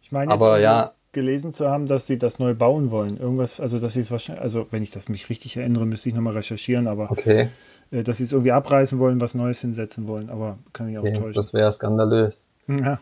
Ich 0.02 0.12
meine 0.12 0.32
jetzt 0.34 0.42
Aber 0.42 0.60
ja. 0.60 0.94
gelesen 1.12 1.54
zu 1.54 1.70
haben, 1.70 1.86
dass 1.86 2.08
sie 2.08 2.18
das 2.18 2.40
neu 2.40 2.54
bauen 2.56 2.90
wollen. 2.92 3.18
Irgendwas, 3.18 3.60
also 3.60 3.78
dass 3.80 3.94
sie 3.94 4.00
es 4.00 4.10
wahrscheinlich, 4.10 4.42
also 4.42 4.68
wenn 4.72 4.82
ich 4.82 4.92
das 4.92 5.10
mich 5.10 5.30
richtig 5.30 5.58
erinnere, 5.58 5.86
müsste 5.86 6.10
ich 6.10 6.16
nochmal 6.16 6.34
recherchieren, 6.34 6.88
aber 6.88 7.12
Okay, 7.12 7.50
dass 8.02 8.18
sie 8.18 8.24
es 8.24 8.32
irgendwie 8.32 8.52
abreißen 8.52 8.98
wollen, 8.98 9.22
was 9.22 9.36
Neues 9.36 9.62
hinsetzen 9.62 10.08
wollen, 10.08 10.32
aber 10.32 10.58
kann 10.74 10.90
ich 10.90 10.98
auch 10.98 11.04
okay 11.04 11.14
täuschen. 11.14 11.34
das 11.34 11.54
wäre 11.54 11.72
skandalös. 11.72 12.42
Ja. 12.68 13.00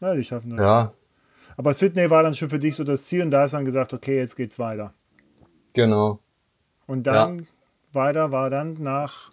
ja, 0.00 0.14
die 0.14 0.22
schaffen 0.24 0.50
das. 0.56 0.60
Ja, 0.60 0.92
Aber 1.56 1.74
Sydney 1.74 2.08
war 2.10 2.22
dann 2.22 2.34
schon 2.34 2.48
für 2.50 2.58
dich 2.60 2.76
so 2.76 2.84
das 2.84 3.06
Ziel 3.06 3.22
und 3.22 3.30
da 3.32 3.44
ist 3.44 3.54
dann 3.54 3.64
gesagt, 3.64 3.92
okay, 3.94 4.18
jetzt 4.18 4.36
geht's 4.36 4.58
weiter. 4.60 4.92
genau. 5.72 6.20
Und 6.86 7.06
dann 7.06 7.46
weiter 7.92 8.30
war 8.32 8.48
dann 8.50 8.82
nach. 8.82 9.30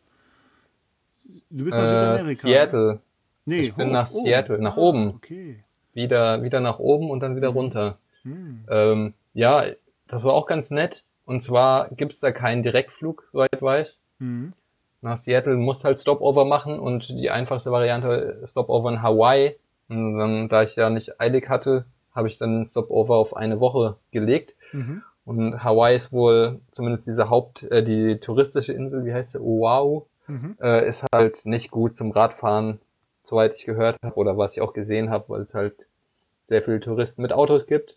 Du 1.50 1.64
bist 1.64 1.78
nach 1.78 1.84
Äh, 1.86 1.88
Südamerika. 1.88 2.26
ne? 2.28 2.54
Seattle. 2.54 3.00
Nee, 3.46 3.60
Ich 3.62 3.76
bin 3.76 3.88
hoch, 3.90 3.94
nach 3.94 4.12
oben. 4.12 4.26
Seattle, 4.26 4.60
nach 4.62 4.76
Ah, 4.78 4.82
oben. 4.82 5.10
Okay. 5.16 5.64
Wieder, 5.94 6.44
wieder 6.44 6.60
nach 6.60 6.80
oben 6.80 7.10
und 7.12 7.22
dann 7.22 7.36
wieder 7.36 7.50
runter. 7.50 7.98
Hm. 8.24 8.66
Ähm, 8.70 9.14
ja, 9.34 9.64
das 10.08 10.24
war 10.24 10.34
auch 10.34 10.48
ganz 10.48 10.72
nett. 10.72 11.04
Und 11.26 11.44
zwar 11.44 11.90
gibt's 11.92 12.20
da 12.20 12.32
keinen 12.32 12.64
Direktflug, 12.64 13.26
soweit 13.32 13.50
ich 13.56 13.62
weiß. 13.62 14.00
Hm. 14.20 14.54
Nach 15.02 15.18
Seattle 15.18 15.56
musst 15.56 15.84
halt 15.84 16.00
Stopover 16.00 16.46
machen 16.46 16.80
und 16.80 17.10
die 17.10 17.30
einfachste 17.30 17.72
Variante 17.72 18.42
Stopover 18.48 18.90
in 18.90 19.02
Hawaii. 19.02 19.56
Und 19.88 20.18
dann, 20.18 20.50
da 20.50 20.64
ich 20.64 20.76
ja 20.76 20.90
nicht 20.90 21.20
eilig 21.22 21.48
hatte, 21.50 21.86
habe 22.14 22.28
ich 22.28 22.38
dann 22.38 22.60
den 22.60 22.66
Stopover 22.66 23.18
auf 23.18 23.36
eine 23.36 23.60
Woche 23.60 23.98
gelegt. 24.12 24.56
Mhm. 24.72 25.04
Und 25.26 25.64
Hawaii 25.64 25.96
ist 25.96 26.12
wohl 26.12 26.60
zumindest 26.72 27.08
diese 27.08 27.30
Haupt, 27.30 27.64
äh, 27.64 27.84
die 27.84 28.20
touristische 28.20 28.74
Insel, 28.74 29.06
wie 29.06 29.14
heißt 29.14 29.32
sie? 29.34 29.40
Oahu, 29.42 30.04
Mhm. 30.28 30.58
äh, 30.60 30.88
ist 30.88 31.06
halt 31.14 31.46
nicht 31.46 31.70
gut 31.70 31.96
zum 31.96 32.10
Radfahren, 32.12 32.80
soweit 33.24 33.56
ich 33.56 33.66
gehört 33.66 33.98
habe 34.02 34.16
oder 34.16 34.38
was 34.38 34.56
ich 34.56 34.62
auch 34.62 34.74
gesehen 34.74 35.12
habe, 35.12 35.26
weil 35.28 35.42
es 35.42 35.54
halt 35.54 35.88
sehr 36.44 36.64
viele 36.64 36.80
Touristen 36.80 37.22
mit 37.22 37.32
Autos 37.32 37.68
gibt. 37.68 37.96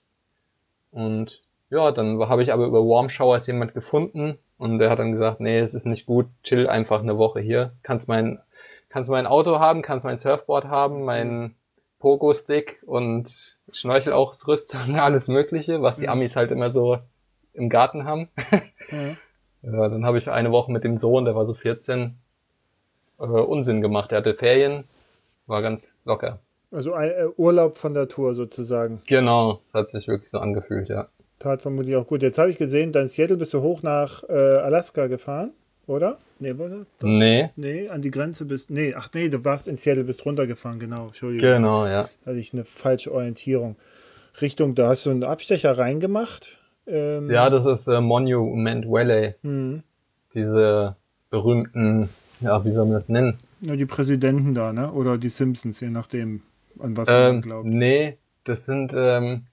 Und 0.90 1.40
ja, 1.70 1.90
dann 1.90 2.18
habe 2.28 2.42
ich 2.42 2.52
aber 2.52 2.66
über 2.66 2.80
Warm 2.82 3.08
Showers 3.08 3.46
jemand 3.46 3.72
gefunden 3.72 4.38
und 4.58 4.78
der 4.78 4.90
hat 4.90 4.98
dann 4.98 5.12
gesagt, 5.12 5.40
nee, 5.40 5.58
es 5.58 5.74
ist 5.74 5.86
nicht 5.86 6.06
gut, 6.06 6.26
chill 6.42 6.68
einfach 6.68 7.00
eine 7.00 7.16
Woche 7.16 7.40
hier. 7.40 7.72
Kannst 7.82 8.08
mein, 8.08 8.38
kannst 8.88 9.10
mein 9.10 9.26
Auto 9.26 9.58
haben, 9.58 9.82
kannst 9.82 10.04
mein 10.04 10.18
Surfboard 10.18 10.66
haben, 10.66 11.04
mein 11.04 11.54
Pogo-Stick 12.00 12.82
und 12.86 13.58
Schnorchelausrüstung, 13.72 14.96
alles 15.00 15.28
mögliche, 15.28 15.82
was 15.82 15.96
die 15.96 16.04
Mhm. 16.06 16.10
Amis 16.12 16.36
halt 16.36 16.50
immer 16.50 16.70
so 16.70 16.98
im 17.54 17.68
Garten 17.68 18.04
haben. 18.04 18.28
Ja. 18.90 19.16
Ja, 19.60 19.88
dann 19.88 20.06
habe 20.06 20.16
ich 20.16 20.30
eine 20.30 20.50
Woche 20.50 20.72
mit 20.72 20.82
dem 20.84 20.96
Sohn, 20.96 21.26
der 21.26 21.34
war 21.34 21.44
so 21.44 21.52
14, 21.52 22.14
äh, 23.18 23.24
Unsinn 23.24 23.82
gemacht. 23.82 24.10
Der 24.12 24.18
hatte 24.18 24.32
Ferien, 24.34 24.84
war 25.46 25.60
ganz 25.60 25.88
locker. 26.06 26.38
Also 26.70 26.94
ein 26.94 27.10
äh, 27.10 27.26
Urlaub 27.36 27.76
von 27.76 27.92
der 27.92 28.08
Tour 28.08 28.34
sozusagen. 28.34 29.02
Genau, 29.06 29.60
das 29.66 29.74
hat 29.74 29.90
sich 29.90 30.08
wirklich 30.08 30.30
so 30.30 30.38
angefühlt, 30.38 30.88
ja. 30.88 31.08
Tat 31.38 31.62
vermutlich 31.62 31.94
auch 31.96 32.06
gut. 32.06 32.22
Jetzt 32.22 32.38
habe 32.38 32.50
ich 32.50 32.58
gesehen, 32.58 32.92
dann 32.92 33.06
Seattle 33.06 33.36
bist 33.36 33.54
du 33.54 33.60
hoch 33.62 33.82
nach 33.82 34.24
äh, 34.28 34.32
Alaska 34.32 35.06
gefahren, 35.06 35.52
oder? 35.86 36.18
Nee, 36.40 36.56
war 36.58 36.68
das? 36.68 36.86
Doch. 36.98 37.06
Nee, 37.08 37.50
Nee, 37.56 37.88
an 37.88 38.02
die 38.02 38.10
Grenze 38.10 38.44
bist. 38.44 38.70
Nee, 38.70 38.94
ach 38.96 39.08
nee, 39.14 39.28
du 39.28 39.44
warst 39.44 39.68
in 39.68 39.76
Seattle, 39.76 40.04
bist 40.04 40.24
runtergefahren, 40.26 40.78
genau. 40.80 41.06
Entschuldigung. 41.06 41.48
genau, 41.48 41.86
ja. 41.86 42.08
Da 42.24 42.30
hatte 42.32 42.40
ich 42.40 42.52
eine 42.52 42.64
falsche 42.64 43.12
Orientierung. 43.12 43.76
Richtung, 44.40 44.74
da 44.74 44.88
hast 44.88 45.06
du 45.06 45.10
einen 45.10 45.24
Abstecher 45.24 45.76
reingemacht. 45.78 46.58
Ähm, 46.86 47.30
Ja, 47.30 47.50
das 47.50 47.66
ist 47.66 47.86
äh, 47.88 48.00
Monument 48.00 48.86
Valley, 48.88 49.34
hm. 49.42 49.82
diese 50.34 50.96
berühmten, 51.30 52.08
ja, 52.40 52.64
wie 52.64 52.72
soll 52.72 52.84
man 52.86 52.94
das 52.94 53.08
nennen? 53.08 53.38
Ja, 53.60 53.76
die 53.76 53.86
Präsidenten 53.86 54.54
da, 54.54 54.72
ne? 54.72 54.92
Oder 54.92 55.18
die 55.18 55.28
Simpsons, 55.28 55.80
je 55.80 55.90
nachdem, 55.90 56.42
an 56.78 56.96
was 56.96 57.08
man 57.08 57.34
Ähm, 57.36 57.42
glaubt. 57.42 57.66
nee, 57.66 58.16
das 58.44 58.64
sind, 58.66 58.92
ähm, 58.96 59.46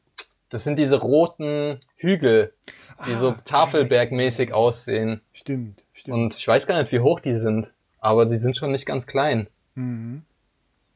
das 0.49 0.63
sind 0.63 0.77
diese 0.77 0.97
roten 0.99 1.80
Hügel, 1.97 2.53
die 3.07 3.13
so 3.15 3.30
Ah, 3.30 3.38
Tafelbergmäßig 3.45 4.53
aussehen. 4.53 5.22
Stimmt, 5.34 5.84
stimmt. 5.93 6.15
Und 6.15 6.35
ich 6.38 6.47
weiß 6.47 6.67
gar 6.67 6.80
nicht, 6.81 6.91
wie 6.91 6.99
hoch 6.99 7.19
die 7.19 7.38
sind, 7.38 7.73
aber 7.99 8.26
die 8.26 8.38
sind 8.38 8.55
schon 8.57 8.72
nicht 8.72 8.85
ganz 8.85 9.07
klein. 9.07 9.47
Mhm. 9.76 10.22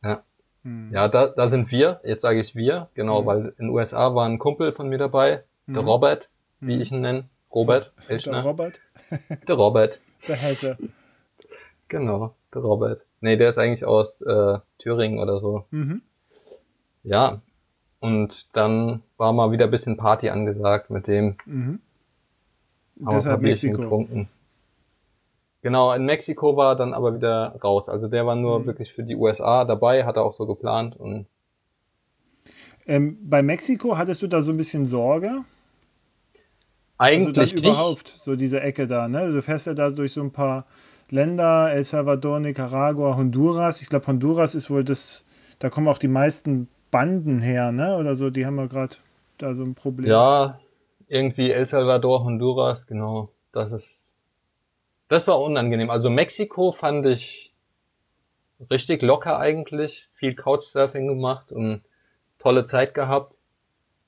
Ja. 0.04 0.24
Mhm. 0.64 0.90
Ja, 0.94 1.08
da, 1.08 1.28
da 1.28 1.48
sind 1.48 1.72
wir, 1.72 2.00
jetzt 2.04 2.22
sage 2.22 2.40
ich 2.40 2.56
wir, 2.56 2.90
genau, 2.94 3.22
Mhm. 3.22 3.26
weil 3.26 3.40
in 3.58 3.66
den 3.66 3.70
USA 3.70 4.14
war 4.16 4.26
ein 4.28 4.40
Kumpel 4.40 4.72
von 4.72 4.88
mir 4.90 4.98
dabei, 4.98 5.44
der 5.68 5.82
Mhm. 5.82 5.88
Robert, 5.88 6.30
wie 6.60 6.76
Mhm. 6.76 6.82
ich 6.82 6.92
ihn 6.92 7.02
nenne. 7.02 7.26
Robert 7.54 7.92
Der 8.08 8.12
Elschner. 8.12 8.44
Robert, 8.44 8.80
Der 9.48 9.56
Robert, 9.56 10.00
der 10.28 10.36
Hesse. 10.36 10.78
genau, 11.88 12.36
der 12.54 12.62
Robert. 12.62 13.06
Nee, 13.22 13.36
der 13.38 13.50
ist 13.50 13.58
eigentlich 13.58 13.86
aus 13.86 14.22
äh, 14.22 14.60
Thüringen 14.78 15.20
oder 15.20 15.40
so. 15.40 15.66
Mhm. 15.72 16.02
Ja, 17.04 17.42
und 18.00 18.48
dann 18.54 19.02
war 19.18 19.34
mal 19.34 19.52
wieder 19.52 19.66
ein 19.66 19.72
bisschen 19.72 19.98
Party 19.98 20.30
angesagt 20.30 20.90
mit 20.90 21.08
dem. 21.08 21.36
Mhm. 21.46 21.80
ein 23.02 23.06
Deshalb 23.12 23.42
Mexiko. 23.42 23.82
Getrunken. 23.82 24.30
Genau, 25.62 25.92
in 25.94 26.06
Mexiko 26.06 26.56
war 26.56 26.74
er 26.74 26.76
dann 26.78 26.94
aber 26.94 27.16
wieder 27.16 27.56
raus. 27.64 27.90
Also 27.90 28.08
der 28.08 28.26
war 28.26 28.36
nur 28.36 28.60
Mhm. 28.60 28.66
wirklich 28.68 28.94
für 28.94 29.04
die 29.04 29.16
USA 29.16 29.66
dabei, 29.66 30.06
hat 30.06 30.16
er 30.16 30.24
auch 30.24 30.34
so 30.34 30.46
geplant 30.46 30.96
und 30.98 31.26
Ähm, 32.88 33.18
bei 33.22 33.44
Mexiko 33.44 33.98
hattest 33.98 34.22
du 34.24 34.28
da 34.28 34.42
so 34.42 34.52
ein 34.52 34.58
bisschen 34.58 34.86
Sorge? 34.86 35.44
Eigentlich 36.98 37.38
also 37.38 37.56
nicht. 37.56 37.64
überhaupt, 37.66 38.08
so 38.18 38.36
diese 38.36 38.62
Ecke 38.62 38.88
da, 38.88 39.08
ne? 39.08 39.32
Du 39.32 39.42
fährst 39.42 39.68
ja 39.68 39.74
da 39.74 39.90
durch 39.90 40.12
so 40.14 40.22
ein 40.22 40.32
paar 40.32 40.66
Länder, 41.10 41.72
El 41.72 41.84
Salvador, 41.84 42.40
Nicaragua, 42.40 43.16
Honduras. 43.16 43.82
Ich 43.82 43.90
glaube, 43.90 44.08
Honduras 44.08 44.56
ist 44.56 44.70
wohl 44.70 44.84
das, 44.84 45.24
da 45.60 45.70
kommen 45.70 45.88
auch 45.88 45.98
die 46.00 46.08
meisten 46.08 46.68
Banden 46.92 47.40
her, 47.40 47.72
ne? 47.72 47.98
Oder 47.98 48.16
so, 48.16 48.30
die 48.30 48.46
haben 48.46 48.56
wir 48.56 48.68
gerade 48.68 48.96
da 49.38 49.54
so 49.54 49.64
ein 49.64 49.76
Problem. 49.76 50.10
Ja, 50.10 50.60
irgendwie 51.08 51.52
El 51.52 51.66
Salvador, 51.66 52.24
Honduras, 52.24 52.88
genau. 52.88 53.30
Das 53.52 53.72
ist, 53.72 54.16
das 55.08 55.28
war 55.28 55.42
unangenehm. 55.42 55.90
Also 55.90 56.10
Mexiko 56.10 56.72
fand 56.72 57.06
ich 57.06 57.54
richtig 58.70 59.02
locker 59.02 59.40
eigentlich. 59.40 60.08
Viel 60.14 60.36
Couchsurfing 60.36 61.08
gemacht 61.08 61.52
und 61.52 61.82
tolle 62.38 62.66
Zeit 62.66 62.94
gehabt. 62.94 63.38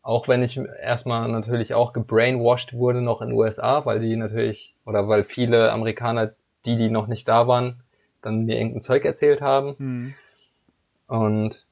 Auch 0.03 0.27
wenn 0.27 0.41
ich 0.41 0.57
erstmal 0.57 1.27
natürlich 1.29 1.73
auch 1.73 1.93
gebrainwashed 1.93 2.73
wurde 2.73 3.01
noch 3.01 3.21
in 3.21 3.29
den 3.29 3.37
USA, 3.37 3.85
weil 3.85 3.99
die 3.99 4.15
natürlich, 4.15 4.73
oder 4.85 5.07
weil 5.07 5.23
viele 5.23 5.71
Amerikaner, 5.71 6.33
die, 6.65 6.75
die 6.75 6.89
noch 6.89 7.07
nicht 7.07 7.27
da 7.27 7.47
waren, 7.47 7.81
dann 8.21 8.45
mir 8.45 8.57
irgendein 8.57 8.81
Zeug 8.81 9.05
erzählt 9.05 9.41
haben. 9.41 9.75
Mhm. 9.77 10.13
Und 11.07 11.67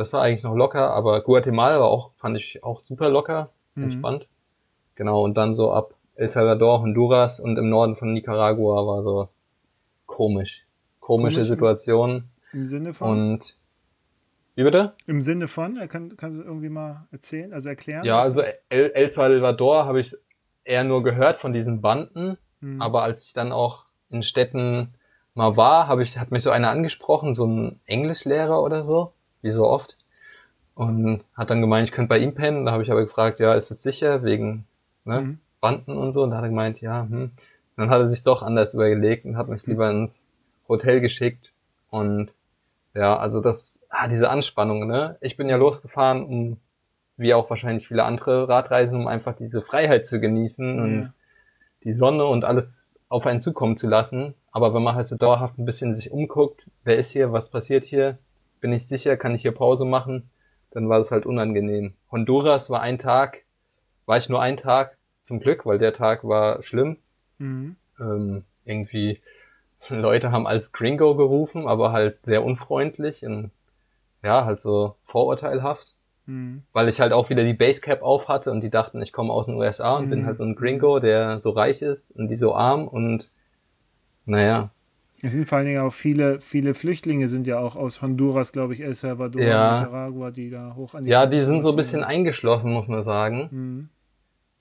das 0.00 0.12
war 0.12 0.22
eigentlich 0.22 0.42
noch 0.42 0.54
locker, 0.56 0.90
aber 0.90 1.20
Guatemala 1.22 1.78
war 1.78 1.88
auch, 1.88 2.12
fand 2.16 2.36
ich 2.36 2.64
auch 2.64 2.80
super 2.80 3.08
locker, 3.10 3.50
Mhm. 3.74 3.84
entspannt. 3.84 4.26
Genau, 4.96 5.22
und 5.22 5.34
dann 5.36 5.54
so 5.54 5.70
ab 5.70 5.94
El 6.16 6.28
Salvador, 6.28 6.80
Honduras 6.80 7.38
und 7.38 7.56
im 7.56 7.68
Norden 7.70 7.94
von 7.96 8.12
Nicaragua 8.12 8.86
war 8.86 9.02
so 9.02 9.28
komisch. 10.06 10.64
Komische 10.98 11.36
Komisch? 11.36 11.48
Situation. 11.48 12.24
Im 12.52 12.66
Sinne 12.66 12.92
von? 12.92 13.10
Und 13.10 13.56
wie 14.54 14.64
bitte? 14.64 14.94
Im 15.06 15.20
Sinne 15.20 15.48
von? 15.48 15.76
Kann, 15.88 16.16
kannst 16.16 16.38
du 16.38 16.42
irgendwie 16.42 16.68
mal 16.68 17.06
erzählen, 17.12 17.52
also 17.52 17.68
erklären? 17.68 18.04
Ja, 18.04 18.18
also 18.18 18.42
El, 18.68 18.90
El 18.90 19.10
Salvador 19.10 19.84
habe 19.86 20.00
ich 20.00 20.14
eher 20.64 20.84
nur 20.84 21.02
gehört 21.02 21.36
von 21.38 21.52
diesen 21.52 21.80
Banden, 21.80 22.36
Mhm. 22.60 22.82
aber 22.82 23.02
als 23.02 23.24
ich 23.24 23.32
dann 23.32 23.52
auch 23.52 23.84
in 24.10 24.22
Städten 24.22 24.94
mal 25.34 25.56
war, 25.56 25.86
habe 25.88 26.02
ich, 26.02 26.18
hat 26.18 26.30
mich 26.30 26.42
so 26.42 26.50
einer 26.50 26.70
angesprochen, 26.70 27.34
so 27.34 27.46
ein 27.46 27.80
Englischlehrer 27.86 28.60
oder 28.62 28.84
so, 28.84 29.12
wie 29.42 29.50
so 29.50 29.66
oft, 29.66 29.96
und 30.74 31.22
hat 31.34 31.50
dann 31.50 31.60
gemeint, 31.60 31.88
ich 31.88 31.92
könnte 31.94 32.08
bei 32.08 32.18
ihm 32.18 32.34
pennen. 32.34 32.64
Da 32.64 32.72
habe 32.72 32.82
ich 32.82 32.90
aber 32.90 33.02
gefragt, 33.02 33.38
ja, 33.38 33.54
ist 33.54 33.70
es 33.70 33.82
sicher 33.82 34.22
wegen 34.22 34.64
ne, 35.04 35.20
Mhm. 35.20 35.38
Banden 35.60 35.96
und 35.98 36.12
so. 36.12 36.22
Und 36.22 36.30
da 36.30 36.36
hat 36.38 36.44
er 36.44 36.48
gemeint, 36.48 36.80
ja, 36.80 37.02
hm. 37.08 37.30
Dann 37.76 37.90
hat 37.90 38.00
er 38.00 38.08
sich 38.08 38.22
doch 38.22 38.42
anders 38.42 38.74
überlegt 38.74 39.24
und 39.24 39.36
hat 39.36 39.48
mich 39.48 39.66
lieber 39.66 39.90
ins 39.90 40.26
Hotel 40.68 41.00
geschickt. 41.00 41.52
Und 41.90 42.32
ja, 42.94 43.16
also 43.16 43.40
das, 43.40 43.82
ah, 43.88 44.08
diese 44.08 44.28
Anspannung, 44.30 44.86
ne? 44.86 45.16
Ich 45.20 45.36
bin 45.36 45.48
ja 45.48 45.56
losgefahren, 45.56 46.24
um, 46.24 46.56
wie 47.16 47.34
auch 47.34 47.48
wahrscheinlich 47.50 47.88
viele 47.88 48.04
andere 48.04 48.48
Radreisen, 48.48 48.98
um 49.00 49.06
einfach 49.06 49.34
diese 49.34 49.62
Freiheit 49.62 50.06
zu 50.06 50.20
genießen 50.20 50.80
und 50.80 51.02
Ja. 51.02 51.12
die 51.84 51.92
Sonne 51.92 52.24
und 52.26 52.44
alles 52.44 52.98
auf 53.08 53.26
einen 53.26 53.40
zukommen 53.40 53.76
zu 53.76 53.86
lassen. 53.86 54.34
Aber 54.52 54.72
wenn 54.74 54.82
man 54.82 54.94
halt 54.94 55.06
so 55.06 55.16
dauerhaft 55.16 55.58
ein 55.58 55.64
bisschen 55.66 55.94
sich 55.94 56.10
umguckt, 56.10 56.70
wer 56.84 56.96
ist 56.98 57.10
hier, 57.10 57.32
was 57.32 57.50
passiert 57.50 57.84
hier, 57.84 58.18
bin 58.60 58.72
ich 58.72 58.86
sicher, 58.86 59.16
kann 59.16 59.34
ich 59.34 59.42
hier 59.42 59.52
Pause 59.52 59.84
machen, 59.84 60.30
dann 60.70 60.88
war 60.88 60.98
das 60.98 61.10
halt 61.10 61.26
unangenehm. 61.26 61.94
Honduras 62.10 62.70
war 62.70 62.80
ein 62.80 62.98
Tag, 62.98 63.42
war 64.06 64.18
ich 64.18 64.28
nur 64.28 64.40
ein 64.40 64.56
Tag, 64.56 64.96
zum 65.22 65.40
Glück, 65.40 65.66
weil 65.66 65.78
der 65.78 65.92
Tag 65.92 66.24
war 66.24 66.62
schlimm. 66.62 66.96
Mhm. 67.38 67.76
Ähm, 68.00 68.44
irgendwie 68.64 69.20
Leute 69.88 70.32
haben 70.32 70.46
als 70.46 70.72
Gringo 70.72 71.14
gerufen, 71.16 71.66
aber 71.66 71.92
halt 71.92 72.24
sehr 72.24 72.44
unfreundlich 72.44 73.24
und 73.24 73.50
ja, 74.22 74.44
halt 74.44 74.60
so 74.60 74.96
vorurteilhaft 75.04 75.94
Mhm. 76.26 76.62
weil 76.72 76.88
ich 76.88 77.00
halt 77.00 77.12
auch 77.12 77.30
wieder 77.30 77.42
die 77.42 77.54
Basecap 77.54 78.02
auf 78.02 78.28
hatte 78.28 78.52
und 78.52 78.60
die 78.60 78.70
dachten, 78.70 79.02
ich 79.02 79.12
komme 79.12 79.32
aus 79.32 79.46
den 79.46 79.56
USA 79.56 79.96
und 79.96 80.04
Mhm. 80.06 80.10
bin 80.10 80.26
halt 80.26 80.36
so 80.36 80.44
ein 80.44 80.54
Gringo, 80.54 81.00
der 81.00 81.40
so 81.40 81.50
reich 81.50 81.82
ist 81.82 82.12
und 82.12 82.28
die 82.28 82.36
so 82.36 82.54
arm 82.54 82.86
und 82.86 83.30
naja, 84.26 84.70
Es 85.22 85.32
sind 85.32 85.48
vor 85.48 85.58
allen 85.58 85.66
Dingen 85.66 85.80
auch 85.82 85.92
viele, 85.92 86.40
viele 86.40 86.74
Flüchtlinge 86.74 87.28
sind 87.28 87.46
ja 87.46 87.58
auch 87.58 87.76
aus 87.76 88.00
Honduras, 88.00 88.52
glaube 88.52 88.74
ich, 88.74 88.80
El 88.80 88.94
Salvador, 88.94 89.42
Ja. 89.42 89.80
Nicaragua, 89.80 90.30
die 90.30 90.50
da 90.50 90.74
hoch 90.74 90.94
an 90.94 91.04
die 91.04 91.10
ja, 91.10 91.26
die 91.26 91.40
sind 91.40 91.62
so 91.62 91.70
ein 91.70 91.76
bisschen 91.76 92.02
eingeschlossen, 92.04 92.72
muss 92.72 92.88
man 92.88 93.02
sagen, 93.02 93.48
Mhm. 93.50 93.88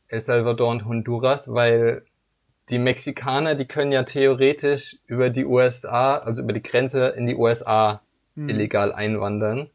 El 0.09 0.21
Salvador 0.21 0.69
und 0.69 0.85
Honduras, 0.85 1.53
weil 1.53 2.03
die 2.69 2.79
Mexikaner, 2.79 3.55
die 3.55 3.65
können 3.65 3.91
ja 3.91 4.03
theoretisch 4.03 4.97
über 5.07 5.29
die 5.29 5.45
USA, 5.45 6.17
also 6.17 6.41
über 6.41 6.53
die 6.53 6.63
Grenze 6.63 7.07
in 7.09 7.25
die 7.27 7.35
USA 7.35 8.01
Mhm. 8.35 8.49
illegal 8.49 8.91
einwandern. 8.91 9.69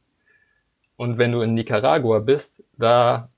Und 0.96 1.18
wenn 1.18 1.32
du 1.32 1.40
in 1.40 1.54
Nicaragua 1.54 2.18
bist, 2.20 2.62
da 2.76 3.30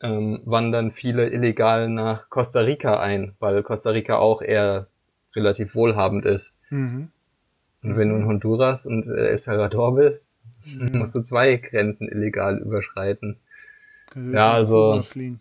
ähm, 0.00 0.40
wandern 0.44 0.90
viele 0.90 1.30
illegal 1.30 1.88
nach 1.88 2.28
Costa 2.28 2.60
Rica 2.60 3.00
ein, 3.00 3.34
weil 3.38 3.62
Costa 3.62 3.90
Rica 3.90 4.16
auch 4.18 4.42
eher 4.42 4.86
relativ 5.34 5.74
wohlhabend 5.74 6.26
ist. 6.26 6.52
Mhm. 6.74 7.08
Und 7.82 7.96
wenn 7.96 8.08
du 8.08 8.16
in 8.16 8.26
Honduras 8.26 8.86
und 8.86 9.06
äh, 9.06 9.28
El 9.28 9.38
Salvador 9.38 9.94
bist, 9.94 10.32
musst 10.92 11.14
du 11.14 11.20
zwei 11.20 11.56
Grenzen 11.56 12.08
illegal 12.08 12.58
überschreiten. 12.58 13.36
Ja, 14.14 14.52
also- 14.52 15.02
fliehen. 15.02 15.40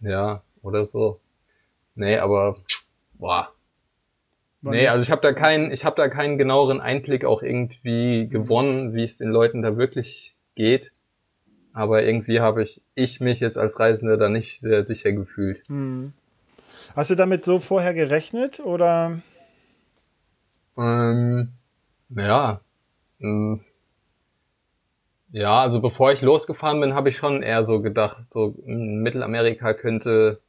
Ja, 0.00 0.42
oder 0.62 0.84
so. 0.86 1.20
Nee, 1.94 2.18
aber 2.18 2.56
boah. 3.14 3.52
War 4.62 4.72
nee, 4.72 4.80
nicht- 4.80 4.90
also 4.90 5.02
ich 5.02 5.10
habe 5.10 5.22
da 5.22 5.32
keinen, 5.32 5.70
ich 5.70 5.84
habe 5.84 5.96
da 5.96 6.08
keinen 6.08 6.36
genaueren 6.38 6.80
Einblick 6.80 7.24
auch 7.24 7.42
irgendwie 7.42 8.28
gewonnen, 8.28 8.94
wie 8.94 9.04
es 9.04 9.18
den 9.18 9.30
Leuten 9.30 9.62
da 9.62 9.76
wirklich 9.76 10.34
geht. 10.54 10.92
Aber 11.72 12.02
irgendwie 12.02 12.40
habe 12.40 12.62
ich, 12.62 12.80
ich 12.94 13.20
mich 13.20 13.40
jetzt 13.40 13.56
als 13.58 13.78
Reisender 13.78 14.16
da 14.16 14.28
nicht 14.28 14.60
sehr 14.60 14.84
sicher 14.84 15.12
gefühlt. 15.12 15.62
Mhm. 15.68 16.12
Hast 16.94 17.10
du 17.10 17.14
damit 17.14 17.44
so 17.44 17.58
vorher 17.58 17.94
gerechnet 17.94 18.60
oder? 18.60 19.20
Ähm, 20.78 21.52
ja. 22.10 22.60
ähm, 23.20 23.64
Ja, 25.32 25.60
also 25.60 25.80
bevor 25.80 26.12
ich 26.12 26.22
losgefahren 26.22 26.80
bin, 26.80 26.94
habe 26.94 27.08
ich 27.10 27.16
schon 27.16 27.42
eher 27.42 27.64
so 27.64 27.80
gedacht, 27.82 28.32
so 28.32 28.54
in 28.64 29.02
Mittelamerika 29.02 29.74
könnte 29.74 30.40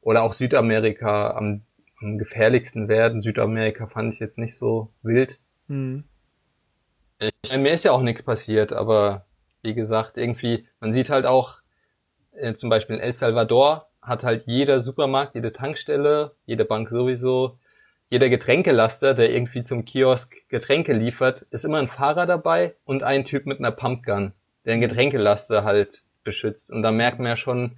oder 0.00 0.22
auch 0.22 0.32
Südamerika 0.32 1.30
am, 1.30 1.62
am 2.00 2.18
gefährlichsten 2.18 2.88
werden. 2.88 3.22
Südamerika 3.22 3.86
fand 3.86 4.12
ich 4.12 4.20
jetzt 4.20 4.36
nicht 4.36 4.58
so 4.58 4.90
wild. 5.02 5.38
Mhm. 5.68 6.04
Ich 7.18 7.56
mir 7.56 7.72
ist 7.72 7.84
ja 7.84 7.92
auch 7.92 8.02
nichts 8.02 8.24
passiert, 8.24 8.72
aber 8.72 9.26
wie 9.62 9.74
gesagt, 9.74 10.18
irgendwie, 10.18 10.66
man 10.80 10.92
sieht 10.92 11.08
halt 11.08 11.24
auch, 11.24 11.58
äh, 12.32 12.54
zum 12.54 12.68
Beispiel 12.68 12.96
in 12.96 13.02
El 13.02 13.12
Salvador 13.12 13.88
hat 14.02 14.24
halt 14.24 14.46
jeder 14.46 14.82
Supermarkt, 14.82 15.36
jede 15.36 15.52
Tankstelle, 15.52 16.34
jede 16.46 16.64
Bank 16.64 16.88
sowieso, 16.90 17.58
jeder 18.12 18.28
Getränkelaster, 18.28 19.14
der 19.14 19.30
irgendwie 19.30 19.62
zum 19.62 19.86
Kiosk 19.86 20.34
Getränke 20.50 20.92
liefert, 20.92 21.46
ist 21.50 21.64
immer 21.64 21.78
ein 21.78 21.88
Fahrer 21.88 22.26
dabei 22.26 22.74
und 22.84 23.02
ein 23.02 23.24
Typ 23.24 23.46
mit 23.46 23.58
einer 23.58 23.70
Pumpgun, 23.70 24.32
der 24.66 24.74
einen 24.74 24.82
Getränkelaster 24.82 25.64
halt 25.64 26.02
beschützt. 26.22 26.70
Und 26.70 26.82
da 26.82 26.90
merkt 26.90 27.20
man 27.20 27.28
ja 27.28 27.36
schon, 27.38 27.76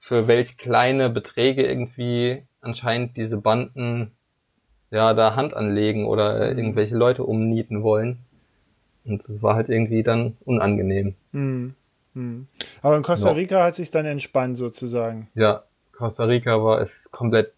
für 0.00 0.26
welche 0.26 0.56
kleine 0.56 1.10
Beträge 1.10 1.64
irgendwie 1.64 2.42
anscheinend 2.60 3.16
diese 3.16 3.40
Banden 3.40 4.10
ja 4.90 5.14
da 5.14 5.36
Hand 5.36 5.54
anlegen 5.54 6.06
oder 6.06 6.48
irgendwelche 6.48 6.96
Leute 6.96 7.22
umnieten 7.22 7.84
wollen. 7.84 8.18
Und 9.04 9.28
das 9.28 9.44
war 9.44 9.54
halt 9.54 9.68
irgendwie 9.68 10.02
dann 10.02 10.36
unangenehm. 10.44 11.14
Mhm. 11.30 11.76
Mhm. 12.14 12.48
Aber 12.82 12.96
in 12.96 13.04
Costa 13.04 13.28
Ja. 13.28 13.36
Rica 13.36 13.62
hat 13.62 13.76
sich 13.76 13.92
dann 13.92 14.06
entspannt 14.06 14.58
sozusagen. 14.58 15.28
Ja, 15.36 15.62
Costa 15.92 16.24
Rica 16.24 16.64
war 16.64 16.80
es 16.80 17.12
komplett 17.12 17.52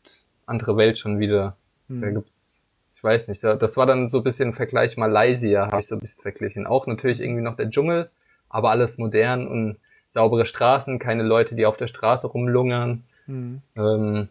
andere 0.45 0.77
Welt 0.77 0.99
schon 0.99 1.19
wieder. 1.19 1.57
Da 1.89 1.95
Mhm. 1.95 2.15
gibt's, 2.15 2.65
ich 2.95 3.05
weiß 3.05 3.29
nicht, 3.29 3.43
da- 3.45 3.57
das 3.57 3.77
war 3.77 3.87
dann 3.87 4.09
so 4.09 4.19
ein 4.19 4.25
bisschen 4.25 4.55
Vergleich 4.55 4.97
Malaysia, 4.97 5.67
habe 5.67 5.81
ich 5.81 5.87
so 5.87 5.97
ein 5.97 6.01
bisschen 6.01 6.23
verglichen. 6.23 6.67
Auch 6.67 6.87
natürlich 6.87 7.21
irgendwie 7.21 7.43
noch 7.43 7.57
der 7.57 7.71
Dschungel, 7.71 8.11
aber 8.49 8.71
alles 8.71 8.99
modern 8.99 9.47
und 9.47 9.77
saubere 10.09 10.47
Straßen, 10.47 10.99
keine 10.99 11.23
Leute, 11.25 11.57
die 11.57 11.67
auf 11.67 11.77
der 11.77 11.89
Straße 11.89 12.27
rumlungern. 12.29 13.05
Mhm. 13.27 13.61
Ähm, 13.77 14.29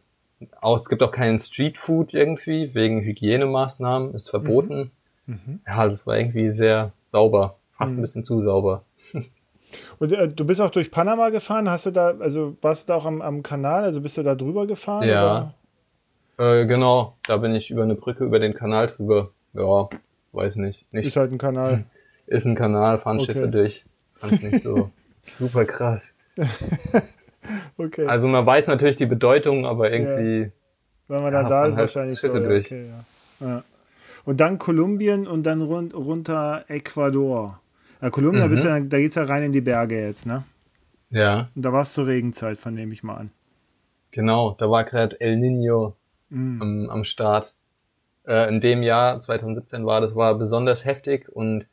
auch, 0.62 0.80
es 0.80 0.90
gibt 0.90 1.04
auch 1.04 1.12
keinen 1.12 1.40
Streetfood 1.40 2.14
irgendwie, 2.14 2.74
wegen 2.74 3.02
Hygienemaßnahmen, 3.02 4.14
ist 4.14 4.30
verboten. 4.30 4.92
Mhm. 5.26 5.62
Ja, 5.68 5.88
das 5.88 6.06
war 6.08 6.18
irgendwie 6.18 6.52
sehr 6.52 6.92
sauber, 7.06 7.56
fast 7.72 7.94
Mhm. 7.94 8.00
ein 8.00 8.02
bisschen 8.02 8.24
zu 8.26 8.42
sauber. 8.42 8.84
Und 10.00 10.12
äh, 10.12 10.28
du 10.28 10.46
bist 10.46 10.60
auch 10.62 10.70
durch 10.70 10.92
Panama 10.92 11.30
gefahren? 11.30 11.70
Hast 11.70 11.86
du 11.86 11.92
da, 11.92 12.10
also 12.20 12.56
warst 12.62 12.88
du 12.88 12.94
da 12.94 12.98
auch 12.98 13.06
am, 13.06 13.22
am 13.22 13.42
Kanal? 13.44 13.84
Also 13.84 14.02
bist 14.02 14.18
du 14.18 14.24
da 14.24 14.36
drüber 14.36 14.68
gefahren? 14.68 15.08
Ja. 15.08 15.54
Äh, 16.38 16.65
genau, 16.65 17.15
da 17.27 17.38
bin 17.38 17.53
ich 17.55 17.69
über 17.72 17.84
eine 17.84 17.95
Brücke 17.95 18.23
über 18.23 18.39
den 18.39 18.53
Kanal 18.53 18.88
drüber. 18.88 19.31
Ja, 19.53 19.89
weiß 20.31 20.55
nicht. 20.55 20.91
Nicht 20.93 21.05
Ist 21.07 21.15
halt 21.15 21.31
ein 21.31 21.38
Kanal. 21.38 21.85
ist 22.27 22.45
ein 22.45 22.55
Kanal, 22.55 22.99
fahren 22.99 23.19
Okay. 23.19 23.34
Schiffe 23.34 23.47
durch. 23.49 23.84
Fand 24.19 24.34
ich 24.34 24.43
nicht 24.43 24.64
so 24.64 24.89
super 25.34 25.65
krass. 25.65 26.14
Okay. 27.77 28.07
Also 28.07 28.27
man 28.30 28.45
weiß 28.45 28.68
natürlich 28.68 28.95
die 28.95 29.05
Bedeutung, 29.05 29.65
aber 29.65 29.91
irgendwie, 29.91 30.51
Wenn 31.10 31.22
man 31.23 31.34
dann 31.34 31.43
ja, 31.43 31.49
da 31.49 31.65
ist, 31.65 31.72
halt 31.73 31.80
wahrscheinlich 31.81 32.19
so. 32.19 32.27
Schiffe 32.27 32.39
Ja, 32.41 32.47
durch. 32.47 32.65
okay, 32.68 32.88
ja. 32.88 33.47
Ja. 33.47 33.64
Und 34.23 34.39
dann 34.39 34.57
Kolumbien 34.57 35.27
und 35.27 35.43
dann 35.43 35.61
run 35.61 35.91
runter 35.91 36.64
Ecuador. 36.69 37.60
Ja, 38.01 38.10
Kolumbien, 38.11 38.39
da, 38.41 38.47
Mhm. 38.47 38.51
bist 38.51 38.64
du, 38.64 38.69
ja- 38.69 38.80
da 38.80 38.97
geht's 38.97 39.15
ja 39.15 39.26
rein 39.26 39.43
in 39.43 39.51
die 39.51 39.60
Berge 39.60 39.99
jetzt, 39.99 40.26
ne? 40.26 40.45
ja. 41.10 41.49
Und 41.53 41.64
da 41.65 41.73
war 41.73 41.81
es 41.81 41.91
zur 41.93 42.07
Regenzeit, 42.07 42.57
vernehme 42.60 42.93
ich 42.93 43.03
mal 43.03 43.15
an. 43.15 43.31
Genau, 44.11 44.55
da 44.57 44.69
war 44.69 44.85
gerade 44.85 45.19
El 45.19 45.35
Nino 45.35 45.97
Mhm. 46.34 46.61
am, 46.61 46.89
am 46.89 47.03
Start. 47.03 47.53
Äh, 48.26 48.49
in 48.49 48.60
dem 48.61 48.84
Jahr, 48.84 49.19
2017 49.22 49.85
war 49.85 50.01
das, 50.01 50.15
war 50.15 50.35
besonders 50.35 50.84
heftig 50.85 51.30
und 51.30 51.65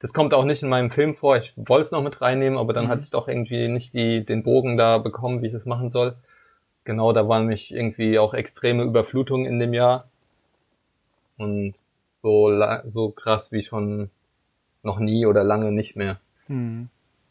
das 0.00 0.12
kommt 0.12 0.32
auch 0.32 0.44
nicht 0.44 0.62
in 0.62 0.68
meinem 0.68 0.90
Film 0.90 1.14
vor. 1.16 1.36
Ich 1.36 1.52
wollte 1.56 1.86
es 1.86 1.90
noch 1.90 2.02
mit 2.02 2.20
reinnehmen, 2.20 2.58
aber 2.58 2.72
dann 2.72 2.84
Mhm. 2.86 2.88
hatte 2.88 3.02
ich 3.02 3.10
doch 3.10 3.28
irgendwie 3.28 3.68
nicht 3.68 3.94
die, 3.94 4.24
den 4.24 4.42
Bogen 4.42 4.76
da 4.76 4.98
bekommen, 4.98 5.42
wie 5.42 5.46
ich 5.48 5.52
das 5.52 5.66
machen 5.66 5.90
soll. 5.90 6.14
Genau, 6.84 7.12
da 7.12 7.28
waren 7.28 7.46
mich 7.46 7.72
irgendwie 7.74 8.18
auch 8.18 8.32
extreme 8.32 8.84
Überflutungen 8.84 9.46
in 9.46 9.58
dem 9.58 9.74
Jahr. 9.74 10.08
Und 11.36 11.74
so, 12.22 12.50
so 12.86 13.10
krass 13.10 13.52
wie 13.52 13.62
schon 13.62 14.10
noch 14.82 14.98
nie 14.98 15.26
oder 15.26 15.44
lange 15.44 15.70
nicht 15.72 15.96
mehr. 15.96 16.18
Mhm. 16.48 16.88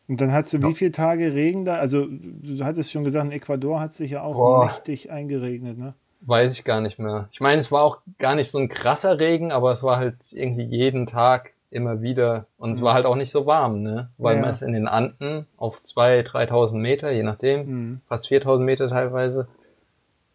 Und 0.07 0.22
dann 0.22 0.31
hat 0.31 0.47
sie 0.47 0.61
wie 0.64 0.73
viele 0.73 0.91
Tage 0.91 1.34
Regen 1.34 1.65
da? 1.65 1.76
Also, 1.76 2.07
du 2.09 2.64
hattest 2.64 2.91
schon 2.91 3.03
gesagt, 3.03 3.26
in 3.26 3.31
Ecuador 3.34 3.80
hat 3.81 3.91
es 3.91 3.97
sich 3.97 4.11
ja 4.11 4.22
auch 4.22 4.35
Boah. 4.35 4.65
mächtig 4.65 5.11
eingeregnet, 5.11 5.77
ne? 5.77 5.93
Weiß 6.22 6.53
ich 6.53 6.64
gar 6.64 6.81
nicht 6.81 6.99
mehr. 6.99 7.30
Ich 7.31 7.39
meine, 7.39 7.60
es 7.60 7.72
war 7.72 7.84
auch 7.84 7.99
gar 8.18 8.35
nicht 8.35 8.49
so 8.52 8.57
ein 8.57 8.69
krasser 8.69 9.19
Regen, 9.19 9.52
aber 9.52 9.72
es 9.72 9.84
war 9.84 9.98
halt 9.98 10.15
irgendwie 10.34 10.64
jeden 10.64 11.06
Tag 11.06 11.53
immer 11.69 12.02
wieder. 12.02 12.48
Und 12.57 12.73
es 12.73 12.81
war 12.81 12.94
halt 12.94 13.06
auch 13.06 13.15
nicht 13.15 13.31
so 13.31 13.45
warm, 13.45 13.81
ne? 13.81 14.10
Weil 14.18 14.35
Ja. 14.35 14.41
man 14.41 14.49
ist 14.52 14.61
in 14.61 14.73
den 14.73 14.88
Anden 14.88 15.45
auf 15.57 15.81
2.000, 15.84 16.23
3.000 16.23 16.81
Meter, 16.81 17.11
je 17.11 17.23
nachdem. 17.23 17.65
Mhm. 17.68 18.02
Fast 18.07 18.27
4.000 18.30 18.65
Meter 18.65 18.89
teilweise. 18.89 19.48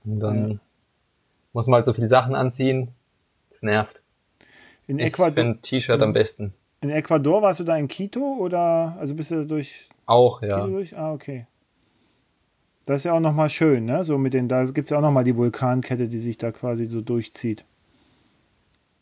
Und 0.04 0.20
dann 0.20 0.50
Ja. 0.50 0.56
muss 1.52 1.66
man 1.66 1.76
halt 1.78 1.86
so 1.86 1.92
viele 1.94 2.09
Sachen 2.09 2.34
anziehen. 2.34 2.88
Das 3.50 3.62
nervt. 3.62 4.02
In 4.86 4.98
Ich 4.98 5.06
Ecuador, 5.06 5.60
T-Shirt 5.62 6.00
am 6.02 6.12
besten. 6.12 6.52
in 6.80 6.90
Ecuador 6.90 7.42
warst 7.42 7.60
du 7.60 7.64
da 7.64 7.76
in 7.76 7.88
Quito 7.88 8.20
oder 8.40 8.96
also 8.98 9.14
bist 9.14 9.30
du 9.30 9.46
durch 9.46 9.88
Auch, 10.06 10.42
ja. 10.42 10.60
Quito 10.60 10.70
durch? 10.70 10.96
Ah, 10.98 11.12
okay. 11.12 11.46
Das 12.84 12.96
ist 12.98 13.04
ja 13.04 13.12
auch 13.12 13.20
nochmal 13.20 13.48
schön, 13.48 13.84
ne? 13.84 14.04
So 14.04 14.18
mit 14.18 14.34
den, 14.34 14.48
da 14.48 14.64
gibt 14.64 14.86
es 14.86 14.90
ja 14.90 14.98
auch 14.98 15.02
nochmal 15.02 15.24
die 15.24 15.36
Vulkankette, 15.36 16.09
die 16.09 16.18
sich 16.18 16.36
da 16.38 16.50
quasi 16.50 16.86
so 16.86 17.00
durchzieht. 17.00 17.64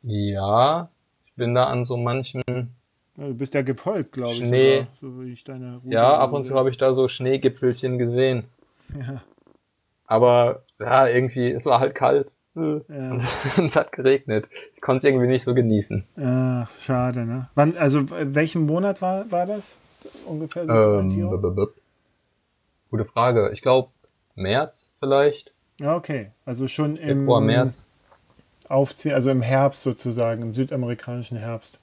Ja, 0.03 0.91
ich 1.27 1.35
bin 1.35 1.55
da 1.55 1.65
an 1.65 1.85
so 1.87 1.97
manchen, 1.97 2.43
Ja, 2.49 2.65
Du 3.17 3.35
bist 3.35 3.55
ja 3.55 3.63
gefolgt, 3.63 4.13
glaube 4.13 4.35
ich. 4.35 4.47
Schnee. 4.49 4.87
So 5.01 5.21
wie 5.23 5.33
ich 5.33 5.45
ja, 5.85 6.17
ab 6.19 6.33
und 6.33 6.45
zu 6.45 6.55
habe 6.55 6.71
ich 6.71 6.79
da 6.79 6.93
so 6.93 7.09
Schneegipfelchen 7.09 7.99
gesehen. 7.99 8.45
Ja, 8.99 9.23
Aber 10.07 10.63
ja, 10.79 11.07
irgendwie, 11.07 11.51
es 11.51 11.65
war 11.65 11.81
halt 11.81 11.95
kalt. 11.95 12.33
ja. 12.55 12.63
Und 12.63 13.23
es 13.69 13.77
hat 13.77 13.93
geregnet. 13.93 14.49
Ich 14.75 14.81
konnte 14.81 14.99
es 14.99 15.05
irgendwie 15.05 15.27
nicht 15.29 15.45
so 15.45 15.55
genießen. 15.55 16.05
Ach, 16.17 16.71
schade, 16.71 17.25
ne? 17.25 17.49
Wann, 17.55 17.77
also 17.77 18.01
äh, 18.01 18.35
welchen 18.35 18.67
Monat 18.67 19.01
war, 19.01 19.31
war 19.31 19.47
das? 19.47 19.79
Ungefähr 20.27 20.67
so 20.67 20.73
Ähm, 20.75 20.81
Orientierung? 20.97 21.41
b- 21.43 21.49
b- 21.51 21.55
b- 21.67 21.81
Gute 22.91 23.05
Frage. 23.05 23.51
Ich 23.53 23.63
glaube 23.63 23.91
März 24.35 24.91
vielleicht. 24.99 25.53
Ja, 25.79 25.97
okay. 25.97 26.31
Also 26.45 26.69
schon 26.69 26.97
im 26.97 27.21
Februar, 27.21 27.41
März. 27.41 27.87
Aufziehen, 28.69 29.15
also 29.15 29.31
im 29.31 29.43
Herbst 29.43 29.83
sozusagen, 29.83 30.43
im 30.43 30.55
südamerikanischen 30.55 31.39
Herbst. 31.39 31.79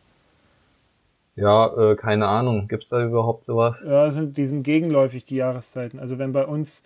Ja, 1.36 1.92
äh, 1.92 1.96
keine 1.96 2.28
Ahnung. 2.28 2.68
Gibt's 2.68 2.90
da 2.90 3.04
überhaupt 3.04 3.46
sowas? 3.46 3.82
Ja, 3.86 4.10
sind, 4.12 4.38
die 4.38 4.46
sind 4.46 4.64
gegenläufig, 4.64 5.24
die 5.24 5.36
Jahreszeiten. 5.36 6.00
Also 6.00 6.18
wenn 6.18 6.32
bei 6.32 6.46
uns, 6.46 6.84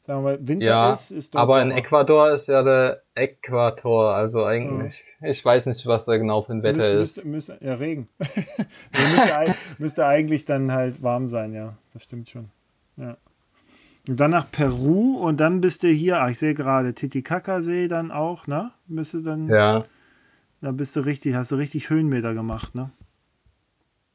sagen 0.00 0.20
wir 0.24 0.32
mal, 0.32 0.38
Winter 0.48 0.66
Ja, 0.66 0.92
ist, 0.92 1.10
ist 1.12 1.34
dort 1.34 1.42
aber 1.42 1.62
in 1.62 1.68
Sommer. 1.68 1.80
Ecuador 1.80 2.30
ist 2.32 2.48
ja 2.48 2.62
der 2.62 3.02
Äquator. 3.14 4.12
Also 4.14 4.44
eigentlich, 4.44 5.02
ich 5.20 5.44
weiß 5.44 5.66
nicht, 5.66 5.86
was 5.86 6.04
da 6.06 6.16
genau 6.16 6.42
für 6.42 6.52
ein 6.52 6.62
Wetter 6.62 6.84
Mü- 6.84 7.00
ist. 7.00 7.24
müsste, 7.24 7.58
ja, 7.60 7.74
Regen. 7.74 8.08
müsste, 8.18 9.54
müsste 9.78 10.06
eigentlich 10.06 10.44
dann 10.46 10.72
halt 10.72 11.02
warm 11.02 11.28
sein, 11.28 11.52
ja. 11.54 11.76
Das 11.92 12.02
stimmt 12.02 12.28
schon. 12.28 12.46
Ja. 12.96 13.16
Und 14.08 14.20
dann 14.20 14.30
nach 14.30 14.50
Peru 14.50 15.18
und 15.18 15.38
dann 15.38 15.60
bist 15.60 15.82
du 15.82 15.88
hier, 15.88 16.20
ah, 16.20 16.28
ich 16.28 16.38
sehe 16.38 16.54
gerade, 16.54 16.94
Titicaca-See 16.94 17.88
dann 17.88 18.12
auch, 18.12 18.46
ne? 18.46 18.70
Müsste 18.86 19.22
dann, 19.22 19.48
Ja. 19.48 19.82
da 20.60 20.72
bist 20.72 20.94
du 20.94 21.00
richtig, 21.00 21.34
hast 21.34 21.50
du 21.52 21.56
richtig 21.56 21.90
Höhenmeter 21.90 22.34
gemacht, 22.34 22.74
ne? 22.74 22.90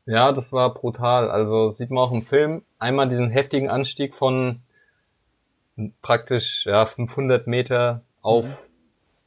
Ja, 0.06 0.32
das 0.32 0.52
war 0.52 0.74
brutal. 0.74 1.30
Also 1.30 1.72
sieht 1.72 1.92
man 1.92 2.04
auch 2.04 2.12
im 2.12 2.24
Film 2.24 2.64
einmal 2.80 3.08
diesen 3.08 3.30
heftigen 3.30 3.70
Anstieg 3.70 4.16
von 4.16 4.62
praktisch 6.02 6.66
ja 6.66 6.86
500 6.86 7.48
Meter 7.48 8.02
auf 8.22 8.46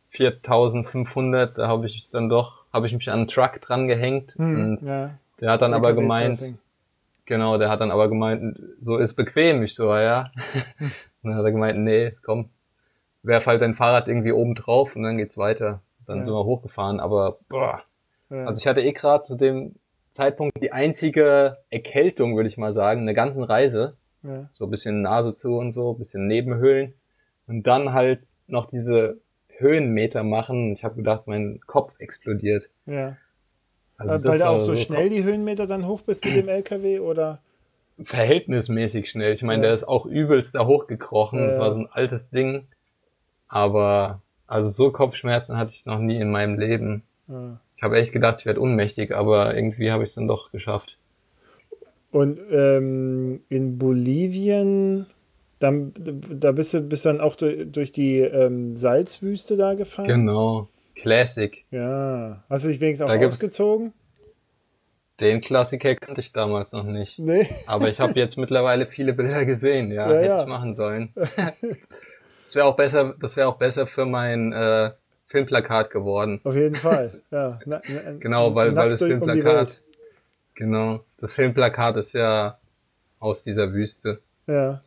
4500. 0.08 1.56
Da 1.58 1.68
habe 1.68 1.86
ich 1.86 2.08
dann 2.10 2.28
doch, 2.28 2.64
habe 2.72 2.86
ich 2.86 2.92
mich 2.92 3.08
an 3.08 3.20
einen 3.20 3.28
Truck 3.28 3.60
dran 3.60 3.86
gehängt 3.88 4.34
und 4.36 4.78
ja. 4.82 5.10
der 5.40 5.52
hat 5.52 5.62
dann 5.62 5.74
aber 5.74 5.88
LKW 5.90 6.02
gemeint, 6.02 6.38
Surfing. 6.38 6.58
Genau, 7.26 7.58
der 7.58 7.68
hat 7.70 7.80
dann 7.80 7.90
aber 7.90 8.08
gemeint, 8.08 8.58
so 8.80 8.96
ist 8.98 9.14
bequem. 9.14 9.62
Ich 9.62 9.74
so, 9.74 9.94
ja. 9.94 10.30
Und 10.80 10.92
dann 11.30 11.34
hat 11.36 11.44
er 11.44 11.52
gemeint, 11.52 11.78
nee, 11.78 12.12
komm, 12.22 12.50
werf 13.22 13.46
halt 13.46 13.62
dein 13.62 13.74
Fahrrad 13.74 14.08
irgendwie 14.08 14.32
oben 14.32 14.54
drauf 14.54 14.96
und 14.96 15.02
dann 15.02 15.16
geht's 15.16 15.38
weiter. 15.38 15.80
Dann 16.06 16.18
Ja. 16.18 16.24
sind 16.26 16.34
wir 16.34 16.44
hochgefahren, 16.44 17.00
aber 17.00 17.38
boah, 17.48 17.82
Ja. 18.30 18.44
also 18.46 18.58
ich 18.58 18.66
hatte 18.66 18.82
eh 18.82 18.92
gerade 18.92 19.22
zu 19.22 19.36
dem 19.36 19.74
Zeitpunkt 20.12 20.60
die 20.62 20.72
einzige 20.72 21.58
Erkältung, 21.70 22.36
würde 22.36 22.48
ich 22.48 22.56
mal 22.58 22.72
sagen, 22.72 23.00
in 23.00 23.06
der 23.06 23.14
ganzen 23.14 23.42
Reise. 23.42 23.96
ja. 24.22 24.48
So 24.52 24.64
ein 24.64 24.70
bisschen 24.70 25.02
Nase 25.02 25.34
zu 25.34 25.56
und 25.56 25.72
so, 25.72 25.92
ein 25.92 25.98
bisschen 25.98 26.26
Nebenhöhlen. 26.26 26.94
Und 27.46 27.66
dann 27.66 27.92
halt 27.92 28.20
noch 28.46 28.66
diese 28.66 29.18
Höhenmeter 29.58 30.22
machen. 30.24 30.72
Ich 30.72 30.82
habe 30.84 30.94
gedacht, 30.96 31.26
mein 31.26 31.60
Kopf 31.66 31.94
explodiert. 31.98 32.68
ja. 32.86 33.16
Also 33.96 34.14
Äh, 34.14 34.24
Weil 34.30 34.38
du 34.38 34.48
auch 34.48 34.60
so 34.60 34.76
schnell 34.76 35.08
die 35.08 35.24
Höhenmeter 35.24 35.66
dann 35.66 35.86
hoch 35.86 36.02
bist 36.02 36.24
mit 36.24 36.34
dem 36.34 36.48
LKW 36.48 37.00
oder? 37.00 37.40
Verhältnismäßig 38.02 39.10
schnell. 39.10 39.34
Ich 39.34 39.42
meine, 39.42 39.62
Ja. 39.62 39.68
der 39.68 39.74
ist 39.74 39.84
auch 39.86 40.04
übelst 40.06 40.54
da 40.54 40.66
hochgekrochen. 40.66 41.38
Ja, 41.38 41.46
Das 41.46 41.58
war 41.58 41.72
so 41.72 41.78
ein 41.80 41.88
altes 41.92 42.28
Ding. 42.30 42.66
Aber 43.48 44.20
also 44.46 44.68
so 44.70 44.90
Kopfschmerzen 44.90 45.56
hatte 45.56 45.72
ich 45.72 45.86
noch 45.86 45.98
nie 46.00 46.18
in 46.20 46.30
meinem 46.30 46.58
Leben. 46.58 47.02
Ja. 47.28 47.60
Ich 47.76 47.82
habe 47.82 47.96
echt 47.98 48.12
gedacht, 48.12 48.40
ich 48.40 48.46
werde 48.46 48.60
ohnmächtig, 48.60 49.14
aber 49.14 49.54
irgendwie 49.54 49.90
habe 49.90 50.02
ich 50.04 50.10
es 50.10 50.14
dann 50.14 50.28
doch 50.28 50.50
geschafft. 50.52 50.96
Und 52.10 52.38
ähm, 52.50 53.40
in 53.48 53.78
Bolivien, 53.78 55.06
dann, 55.58 55.92
da 56.30 56.52
bist 56.52 56.74
du 56.74 56.80
bist 56.80 57.06
dann 57.06 57.20
auch 57.20 57.34
durch, 57.36 57.66
durch 57.72 57.90
die 57.92 58.20
ähm, 58.20 58.76
Salzwüste 58.76 59.56
da 59.56 59.74
gefahren? 59.74 60.06
Genau. 60.06 60.68
Classic. 60.94 61.64
Ja. 61.70 62.42
Hast 62.48 62.64
du 62.64 62.68
dich 62.68 62.80
wenigstens 62.80 63.08
auch 63.10 63.14
Da 63.16 63.26
ausgezogen? 63.26 63.92
Den 65.20 65.40
Klassiker 65.40 65.94
kannte 65.94 66.20
ich 66.20 66.32
damals 66.32 66.72
noch 66.72 66.82
nicht. 66.84 67.18
Nee. 67.18 67.46
Aber 67.66 67.88
ich 67.88 68.00
habe 68.00 68.18
jetzt 68.18 68.36
mittlerweile 68.36 68.86
viele 68.86 69.12
Bilder 69.12 69.44
gesehen, 69.44 69.92
ja, 69.92 70.08
Ja, 70.10 70.16
hätte 70.16 70.26
ja. 70.28 70.42
ich 70.42 70.48
machen 70.48 70.74
sollen. 70.74 71.12
das 71.14 72.54
wäre 72.56 72.66
auch 72.66 72.76
besser, 72.76 73.14
das 73.20 73.36
wäre 73.36 73.48
auch 73.48 73.56
besser 73.58 73.86
für 73.86 74.06
mein 74.06 74.52
äh, 74.52 74.90
Filmplakat 75.26 75.90
geworden. 75.90 76.40
Auf 76.44 76.54
jeden 76.56 76.76
Fall. 76.76 77.20
Ja. 77.30 77.60
Na, 77.64 77.80
na, 77.86 78.12
Genau, 78.18 78.54
weil, 78.54 78.74
weil 78.74 78.88
das 78.90 78.98
durch- 79.00 79.14
um 79.14 79.20
Filmplakat, 79.22 79.82
genau, 80.54 81.00
das 81.18 81.32
Filmplakat 81.32 81.96
ist 81.96 82.12
ja 82.14 82.58
aus 83.20 83.44
dieser 83.44 83.72
Wüste, 83.72 84.20
Ja. 84.48 84.82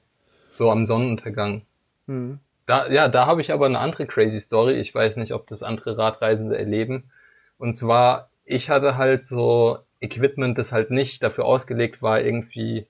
so 0.50 0.70
am 0.72 0.86
Sonnenuntergang. 0.86 1.62
Hm. 2.08 2.40
Da, 2.68 2.90
ja, 2.90 3.08
da 3.08 3.26
habe 3.26 3.42
ich 3.42 3.52
aber 3.52 3.66
eine 3.66 3.80
andere 3.80 4.06
crazy 4.06 4.40
Story. 4.40 4.74
Ich 4.76 4.94
weiß 4.94 5.16
nicht, 5.16 5.34
ob 5.34 5.48
das 5.48 5.64
andere 5.64 5.98
Radreisende 5.98 6.58
erleben. 6.58 7.10
Und 7.58 7.76
zwar, 7.76 8.30
ich 8.46 8.70
hatte 8.70 8.98
halt 8.98 9.26
so 9.26 9.80
Equipment, 10.02 10.58
das 10.58 10.72
halt 10.72 10.92
nicht 10.92 11.24
dafür 11.24 11.46
ausgelegt 11.46 12.02
war, 12.02 12.22
irgendwie 12.22 12.86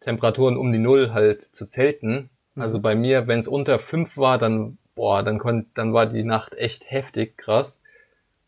Temperaturen 0.00 0.56
um 0.56 0.72
die 0.72 0.78
Null 0.78 1.12
halt 1.12 1.42
zu 1.42 1.66
zelten. 1.66 2.30
Also 2.56 2.80
bei 2.80 2.94
mir, 2.94 3.28
wenn 3.28 3.40
es 3.40 3.48
unter 3.48 3.78
fünf 3.78 4.16
war, 4.16 4.38
dann, 4.38 4.76
boah, 4.96 5.22
dann 5.22 5.38
konnte, 5.38 5.68
dann 5.74 5.94
war 5.94 6.06
die 6.06 6.24
Nacht 6.24 6.54
echt 6.54 6.90
heftig 6.90 7.38
krass. 7.38 7.78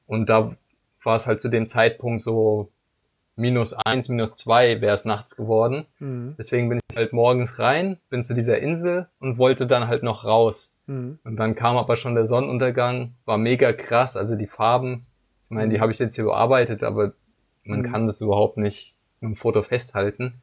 Und 0.07 0.29
da 0.29 0.57
war 1.05 1.17
es 1.17 1.27
halt 1.27 1.41
zu 1.41 1.49
dem 1.49 1.67
Zeitpunkt 1.67 2.23
so 2.23 2.71
minus 3.39 3.75
eins, 3.87 4.09
minus 4.09 4.35
zwei 4.35 4.81
wäre 4.81 4.95
es 4.95 5.05
nachts 5.05 5.37
geworden. 5.37 5.87
Hm. 5.99 6.35
Deswegen 6.39 6.69
bin 6.69 6.81
ich 6.91 6.97
halt 6.97 7.13
morgens 7.13 7.59
rein, 7.59 7.99
bin 8.11 8.25
zu 8.25 8.35
dieser 8.35 8.59
Insel 8.59 9.07
und 9.21 9.39
wollte 9.39 9.67
dann 9.67 9.89
halt 9.89 10.03
noch 10.03 10.25
raus. 10.25 10.73
Hm. 10.87 11.19
Und 11.25 11.37
dann 11.37 11.55
kam 11.55 11.77
aber 11.77 11.97
schon 11.97 12.15
der 12.15 12.27
Sonnenuntergang, 12.27 13.15
war 13.25 13.39
mega 13.39 13.73
krass, 13.73 14.17
also 14.17 14.35
die 14.37 14.47
Farben, 14.47 15.07
ich 15.45 15.55
meine, 15.55 15.73
die 15.73 15.81
habe 15.81 15.93
ich 15.93 15.99
jetzt 15.99 16.17
hier 16.17 16.25
bearbeitet, 16.25 16.83
aber 16.83 17.13
man 17.65 17.81
Mhm. 17.81 17.93
kann 17.93 18.07
das 18.07 18.21
überhaupt 18.21 18.57
nicht 18.59 18.95
mit 19.21 19.31
dem 19.31 19.37
Foto 19.37 19.63
festhalten. 19.63 20.41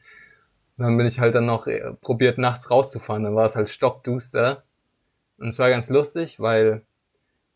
Und 0.77 0.83
dann 0.83 0.97
bin 0.97 1.05
ich 1.07 1.19
halt 1.19 1.35
dann 1.35 1.45
noch 1.45 1.67
äh, 1.67 1.93
probiert, 2.01 2.37
nachts 2.37 2.69
rauszufahren, 2.71 3.23
dann 3.23 3.35
war 3.35 3.45
es 3.45 3.55
halt 3.55 3.69
stockduster. 3.69 4.63
Und 5.37 5.49
es 5.49 5.59
war 5.59 5.69
ganz 5.69 5.89
lustig, 5.89 6.39
weil 6.39 6.81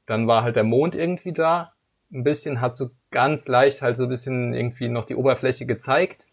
dann 0.06 0.28
war 0.28 0.44
halt 0.44 0.56
der 0.56 0.64
Mond 0.64 0.96
irgendwie 0.96 1.34
da, 1.34 1.74
ein 2.12 2.24
bisschen, 2.24 2.62
hat 2.62 2.76
so 2.78 2.90
ganz 3.12 3.48
leicht 3.48 3.82
halt 3.82 3.98
so 3.98 4.04
ein 4.04 4.10
bisschen 4.10 4.54
irgendwie 4.54 4.90
noch 4.90 5.06
die 5.06 5.16
Oberfläche 5.16 5.66
gezeigt. 5.66 6.28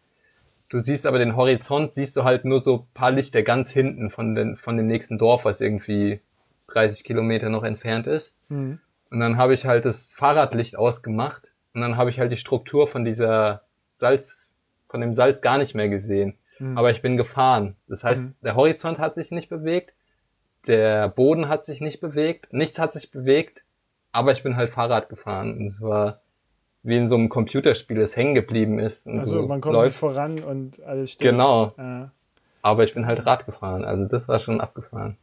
Du 0.69 0.81
siehst 0.81 1.07
aber 1.07 1.19
den 1.19 1.37
Horizont, 1.37 1.93
siehst 1.93 2.17
du 2.17 2.25
halt 2.25 2.45
nur 2.45 2.63
so 2.63 2.87
paar 2.95 3.11
Lichter 3.13 3.43
ganz 3.43 3.71
hinten 3.71 4.11
von, 4.11 4.35
den, 4.35 4.57
von 4.57 4.77
dem 4.77 4.87
nächsten 4.87 5.19
Dorf, 5.19 5.45
was 5.45 5.61
irgendwie 5.61 6.21
30 6.69 7.05
Kilometer 7.05 7.49
noch 7.51 7.63
entfernt 7.63 8.07
ist. 8.07 8.35
Hm. 8.49 8.81
Und 9.11 9.21
dann 9.21 9.37
habe 9.37 9.55
ich 9.55 9.67
halt 9.67 9.85
das 9.85 10.13
Fahrradlicht 10.15 10.77
ausgemacht 10.77 11.53
und 11.75 11.83
dann 11.83 11.97
habe 11.97 12.11
ich 12.11 12.19
halt 12.19 12.33
die 12.33 12.37
Struktur 12.37 12.89
von 12.89 13.05
dieser 13.05 13.63
Salz, 13.95 14.53
von 14.89 15.01
dem 15.01 15.13
Salz 15.15 15.41
gar 15.41 15.59
nicht 15.59 15.75
mehr 15.75 15.89
gesehen. 15.89 16.35
Mhm. 16.59 16.77
Aber 16.77 16.91
ich 16.91 17.03
bin 17.03 17.17
gefahren. 17.17 17.77
Das 17.87 18.03
heißt, 18.03 18.31
Mhm. 18.31 18.35
der 18.43 18.57
Horizont 18.57 18.99
hat 18.99 19.15
sich 19.15 19.31
nicht 19.31 19.49
bewegt, 19.49 19.93
der 20.67 21.09
Boden 21.09 21.49
hat 21.49 21.65
sich 21.65 21.81
nicht 21.81 22.01
bewegt, 22.01 22.53
nichts 22.53 22.79
hat 22.79 22.93
sich 22.93 23.11
bewegt, 23.13 23.63
aber 24.17 24.33
ich 24.33 24.43
bin 24.43 24.57
halt 24.57 24.71
Fahrrad 24.71 25.09
gefahren. 25.09 25.57
Und 25.59 25.67
es 25.67 25.81
war 25.81 26.21
wie 26.83 26.97
in 26.97 27.07
so 27.09 27.17
einem 27.17 27.29
Computerspiel, 27.29 27.99
das 27.99 28.17
hängen 28.17 28.35
geblieben 28.35 28.79
ist. 28.79 29.07
Und 29.07 29.19
Also 29.19 29.43
so 29.43 29.47
man 29.47 29.61
kommt 29.61 29.75
läuft. 29.75 29.89
nicht 29.91 29.99
voran 29.99 30.39
und 30.41 30.83
alles 30.85 31.13
steht. 31.13 31.29
Genau, 31.31 31.73
Ah, 31.77 32.11
aber 32.63 32.85
ich 32.85 32.95
bin 32.95 33.07
halt 33.07 33.27
Rad 33.27 33.45
gefahren. 33.47 33.85
Also 33.85 34.05
das 34.07 34.29
war 34.29 34.39
schon 34.41 34.61
abgefahren. 34.61 35.17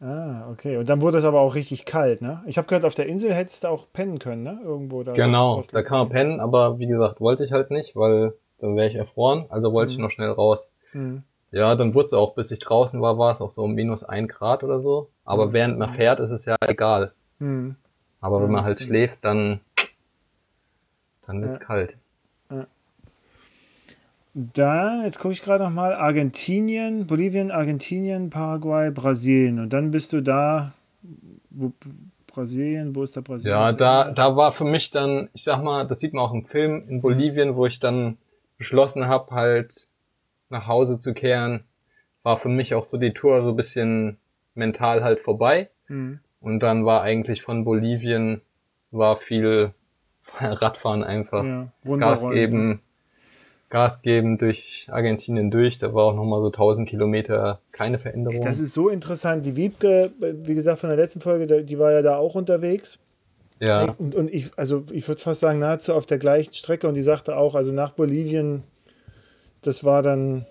ah, 0.00 0.48
okay. 0.50 0.76
Und 0.76 0.88
dann 0.88 1.00
wurde 1.00 1.18
es 1.18 1.24
aber 1.24 1.40
auch 1.40 1.54
richtig 1.54 1.84
kalt, 1.86 2.20
ne? 2.22 2.42
Ich 2.46 2.58
habe 2.58 2.66
gehört, 2.68 2.84
auf 2.84 2.94
der 2.94 3.06
Insel 3.06 3.32
hättest 3.32 3.64
du 3.64 3.68
auch 3.68 3.86
pennen 3.92 4.18
können, 4.18 4.42
ne? 4.42 4.60
Irgendwo 4.62 5.02
da. 5.02 5.12
Genau, 5.14 5.62
so 5.62 5.70
da 5.72 5.82
kann 5.82 5.98
man 5.98 6.08
pennen, 6.10 6.40
aber 6.40 6.78
wie 6.78 6.86
gesagt, 6.86 7.20
wollte 7.20 7.44
ich 7.44 7.52
halt 7.52 7.70
nicht, 7.70 7.96
weil 7.96 8.34
dann 8.58 8.76
wäre 8.76 8.86
ich 8.88 8.94
erfroren, 8.94 9.46
also 9.48 9.72
wollte 9.72 9.92
ich 9.92 9.98
noch 9.98 10.10
schnell 10.10 10.30
raus. 10.30 10.70
Hm. 10.92 11.22
Ja, 11.50 11.74
dann 11.76 11.94
wurde 11.94 12.06
es 12.06 12.12
auch, 12.12 12.34
bis 12.34 12.50
ich 12.50 12.58
draußen 12.58 13.00
war, 13.00 13.16
war 13.16 13.32
es 13.32 13.40
auch 13.40 13.50
so 13.50 13.62
um 13.62 13.72
minus 13.74 14.02
ein 14.04 14.26
Grad 14.28 14.64
oder 14.64 14.80
so. 14.80 15.10
Aber 15.24 15.52
während 15.52 15.78
man 15.78 15.88
fährt, 15.90 16.18
ist 16.20 16.30
es 16.32 16.44
ja 16.44 16.56
egal. 16.60 17.12
Hm. 17.38 17.76
Aber 18.24 18.42
wenn 18.42 18.50
man 18.50 18.64
halt 18.64 18.80
schläft, 18.80 19.18
dann, 19.22 19.60
dann 21.26 21.42
wird's 21.42 21.58
Ja. 21.58 21.64
kalt. 21.64 21.98
Da, 24.32 25.04
jetzt 25.04 25.18
gucke 25.18 25.34
ich 25.34 25.42
gerade 25.42 25.62
noch 25.62 25.70
mal, 25.70 25.92
Argentinien, 25.92 27.06
Bolivien, 27.06 27.50
Argentinien, 27.50 28.30
Paraguay, 28.30 28.90
Brasilien. 28.90 29.58
Und 29.58 29.74
dann 29.74 29.90
bist 29.90 30.14
du 30.14 30.22
da, 30.22 30.72
wo, 31.50 31.70
Brasilien, 32.26 32.96
wo 32.96 33.02
ist 33.02 33.14
da 33.14 33.20
Brasilien? 33.20 33.58
Ja, 33.58 33.72
da, 33.72 34.10
da 34.10 34.34
war 34.34 34.54
für 34.54 34.64
mich 34.64 34.90
dann, 34.90 35.28
ich 35.34 35.44
sag 35.44 35.62
mal, 35.62 35.86
das 35.86 36.00
sieht 36.00 36.14
man 36.14 36.24
auch 36.24 36.32
im 36.32 36.46
Film 36.46 36.88
in 36.88 37.02
Bolivien, 37.02 37.56
wo 37.56 37.66
ich 37.66 37.78
dann 37.78 38.16
beschlossen 38.56 39.06
habe, 39.06 39.34
halt 39.34 39.86
nach 40.48 40.66
Hause 40.66 40.98
zu 40.98 41.12
kehren, 41.12 41.64
war 42.22 42.38
für 42.38 42.48
mich 42.48 42.74
auch 42.74 42.84
so 42.84 42.96
die 42.96 43.12
Tour 43.12 43.42
so 43.42 43.50
ein 43.50 43.56
bisschen 43.56 44.16
mental 44.54 45.04
halt 45.04 45.20
vorbei. 45.20 45.68
Hm. 45.88 46.20
Und 46.44 46.60
dann 46.60 46.84
war 46.84 47.00
eigentlich 47.00 47.42
von 47.42 47.64
Bolivien 47.64 48.42
war 48.90 49.16
viel 49.16 49.72
Radfahren 50.38 51.02
einfach. 51.02 51.42
Ja, 51.42 51.72
Gas 51.96 52.28
geben, 52.28 52.80
Gas 53.70 54.02
geben 54.02 54.36
durch 54.36 54.86
Argentinien 54.90 55.50
durch. 55.50 55.78
Da 55.78 55.94
war 55.94 56.04
auch 56.04 56.14
nochmal 56.14 56.40
so 56.42 56.48
1000 56.48 56.86
Kilometer 56.86 57.60
keine 57.72 57.98
Veränderung. 57.98 58.42
Das 58.42 58.60
ist 58.60 58.74
so 58.74 58.90
interessant. 58.90 59.46
Die 59.46 59.56
Wiebke, 59.56 60.12
wie 60.20 60.54
gesagt, 60.54 60.80
von 60.80 60.90
der 60.90 60.98
letzten 60.98 61.22
Folge, 61.22 61.64
die 61.64 61.78
war 61.78 61.92
ja 61.92 62.02
da 62.02 62.16
auch 62.18 62.34
unterwegs. 62.34 62.98
ja, 63.58 63.90
Und, 63.96 64.14
und 64.14 64.32
ich, 64.32 64.50
also 64.56 64.84
ich 64.92 65.08
würde 65.08 65.22
fast 65.22 65.40
sagen, 65.40 65.60
nahezu 65.60 65.94
auf 65.94 66.04
der 66.04 66.18
gleichen 66.18 66.52
Strecke. 66.52 66.86
Und 66.86 66.94
die 66.94 67.02
sagte 67.02 67.38
auch, 67.38 67.54
also 67.54 67.72
nach 67.72 67.92
Bolivien, 67.92 68.64
das 69.62 69.82
war 69.82 70.02
dann 70.02 70.44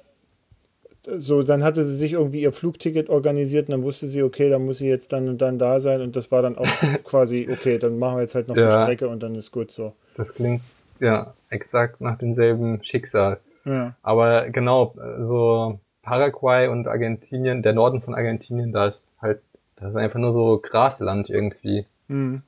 so, 1.06 1.44
dann 1.44 1.64
hatte 1.64 1.84
sie 1.84 1.96
sich 1.96 2.14
irgendwie 2.14 2.42
ihr 2.42 2.54
Flugticket 2.54 3.10
organisiert 3.10 3.68
und 3.68 3.72
dann 3.74 3.84
wusste 3.84 4.08
sie, 4.08 4.24
okay, 4.24 4.50
dann 4.50 4.66
muss 4.66 4.78
sie 4.78 4.88
jetzt 4.88 5.12
dann 5.12 5.28
und 5.28 5.42
dann 5.42 5.60
da 5.60 5.80
sein. 5.80 6.02
Und 6.02 6.16
das 6.16 6.32
war 6.32 6.42
dann 6.42 6.58
auch 6.58 6.68
quasi, 7.04 7.48
okay, 7.52 7.78
dann 7.78 8.00
machen 8.00 8.18
wir 8.18 8.22
jetzt 8.22 8.36
halt 8.36 8.48
noch 8.48 8.56
die 8.56 8.62
Ja. 8.62 8.84
Strecke 8.84 9.08
und 9.10 9.22
dann 9.22 9.36
ist 9.36 9.52
gut 9.52 9.72
so. 9.72 9.94
das 10.16 10.34
klingt 10.34 10.62
ja 11.00 11.34
exakt 11.50 12.00
nach 12.02 12.18
demselben 12.18 12.84
Schicksal. 12.84 13.40
Ja. 13.66 13.96
Aber 14.02 14.50
genau, 14.50 14.94
so 15.22 15.80
Paraguay 16.02 16.68
und 16.68 16.88
Argentinien, 16.88 17.62
der 17.64 17.74
Norden 17.74 18.02
von 18.02 18.14
Argentinien, 18.16 18.72
da 18.72 18.88
ist 18.88 19.18
halt, 19.22 19.42
das 19.76 19.90
ist 19.90 19.96
einfach 19.96 20.20
nur 20.20 20.34
so 20.34 20.60
Grasland 20.62 21.30
irgendwie. 21.30 21.86
Hm. 22.08 22.42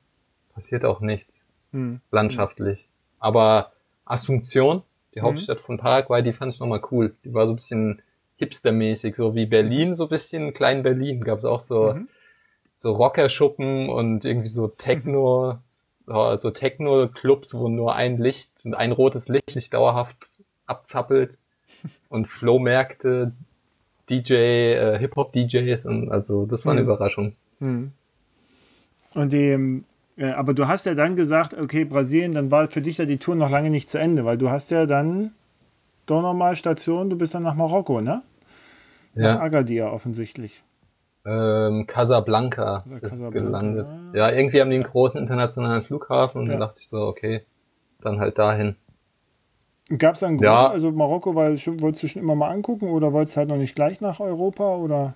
Passiert 0.54 0.84
auch 0.84 1.00
nichts. 1.00 1.44
Hm. 1.72 2.00
landschaftlich. 2.10 2.88
Aber 3.18 3.72
Asunción, 4.06 4.82
die 5.14 5.20
Hauptstadt 5.20 5.60
von 5.60 5.78
Paraguay, 5.78 6.22
die 6.22 6.32
fand 6.32 6.54
ich 6.54 6.60
nochmal 6.60 6.80
cool. 6.90 7.14
Die 7.24 7.34
war 7.34 7.46
so 7.46 7.52
ein 7.52 7.56
bisschen 7.56 8.00
hipstermäßig, 8.36 9.16
so 9.16 9.34
wie 9.34 9.46
Berlin, 9.46 9.96
so 9.96 10.04
ein 10.04 10.08
bisschen 10.10 10.52
klein 10.54 10.82
Berlin. 10.82 11.22
Gab 11.22 11.38
es 11.38 11.44
auch 11.44 11.60
so, 11.60 11.94
Mhm. 11.94 12.08
so 12.76 12.92
Rockerschuppen 12.92 13.88
und 13.88 14.24
irgendwie 14.24 14.48
so 14.48 14.68
Techno, 14.68 15.58
so 16.06 16.36
so 16.40 16.50
Techno-Clubs, 16.50 17.54
wo 17.54 17.68
nur 17.68 17.94
ein 17.94 18.18
Licht, 18.18 18.50
ein 18.72 18.92
rotes 18.92 19.28
Licht 19.28 19.50
sich 19.50 19.70
dauerhaft 19.70 20.42
abzappelt 20.66 21.38
und 22.08 22.26
Flohmärkte, 22.26 23.32
DJ, 24.08 24.34
äh, 24.34 24.98
Hip-Hop-DJs 24.98 25.84
und 25.86 26.10
also 26.12 26.46
das 26.46 26.64
war 26.64 26.72
eine 26.72 26.82
Mhm. 26.82 26.86
Überraschung. 26.88 27.32
Hm. 27.60 27.90
Und 29.14 29.32
die, 29.32 29.82
äh, 30.18 30.30
aber 30.32 30.52
du 30.54 30.68
hast 30.68 30.86
ja 30.86 30.94
dann 30.94 31.16
gesagt, 31.16 31.54
okay, 31.54 31.84
Brasilien, 31.84 32.32
dann 32.32 32.50
war 32.50 32.70
für 32.70 32.82
dich 32.82 32.98
ja 32.98 33.06
die 33.06 33.16
Tour 33.16 33.34
noch 33.34 33.50
lange 33.50 33.70
nicht 33.70 33.88
zu 33.88 33.98
Ende, 33.98 34.24
weil 34.24 34.38
du 34.38 34.50
hast 34.50 34.70
ja 34.70 34.86
dann 34.86 35.32
doch 36.06 36.22
nochmal 36.22 36.56
Station, 36.56 37.10
du 37.10 37.16
bist 37.16 37.34
dann 37.34 37.42
nach 37.42 37.54
Marokko, 37.54 38.00
ne? 38.00 38.22
Nach 39.14 39.34
Ja. 39.36 39.40
Agadir 39.40 39.92
offensichtlich. 39.92 40.62
Ähm, 41.24 41.86
Casablanca 41.86 42.78
Oder 42.86 42.96
ist 43.02 43.10
Casablanca, 43.10 43.30
gelandet. 43.48 43.88
ja. 44.14 44.30
Irgendwie 44.30 44.60
haben 44.60 44.70
die 44.70 44.76
einen 44.76 44.84
großen 44.84 45.18
internationalen 45.20 45.82
Flughafen 45.82 46.40
und 46.42 46.46
Ja. 46.46 46.52
dann 46.52 46.60
dachte 46.60 46.80
ich 46.80 46.88
so, 46.88 46.98
okay, 47.02 47.44
dann 48.00 48.20
halt 48.20 48.38
dahin. 48.38 48.76
Gab 49.98 50.14
es 50.16 50.22
einen 50.22 50.36
Grund, 50.36 50.46
Ja. 50.46 50.68
also 50.68 50.90
Marokko, 50.92 51.34
weil 51.34 51.54
wolltest 51.80 52.02
du 52.04 52.08
schon 52.08 52.22
immer 52.22 52.34
mal 52.34 52.50
angucken 52.50 52.90
oder 52.90 53.12
wolltest 53.12 53.36
du 53.36 53.38
halt 53.38 53.48
noch 53.48 53.56
nicht 53.56 53.74
gleich 53.74 54.00
nach 54.00 54.20
Europa 54.20 54.76
oder? 54.76 55.14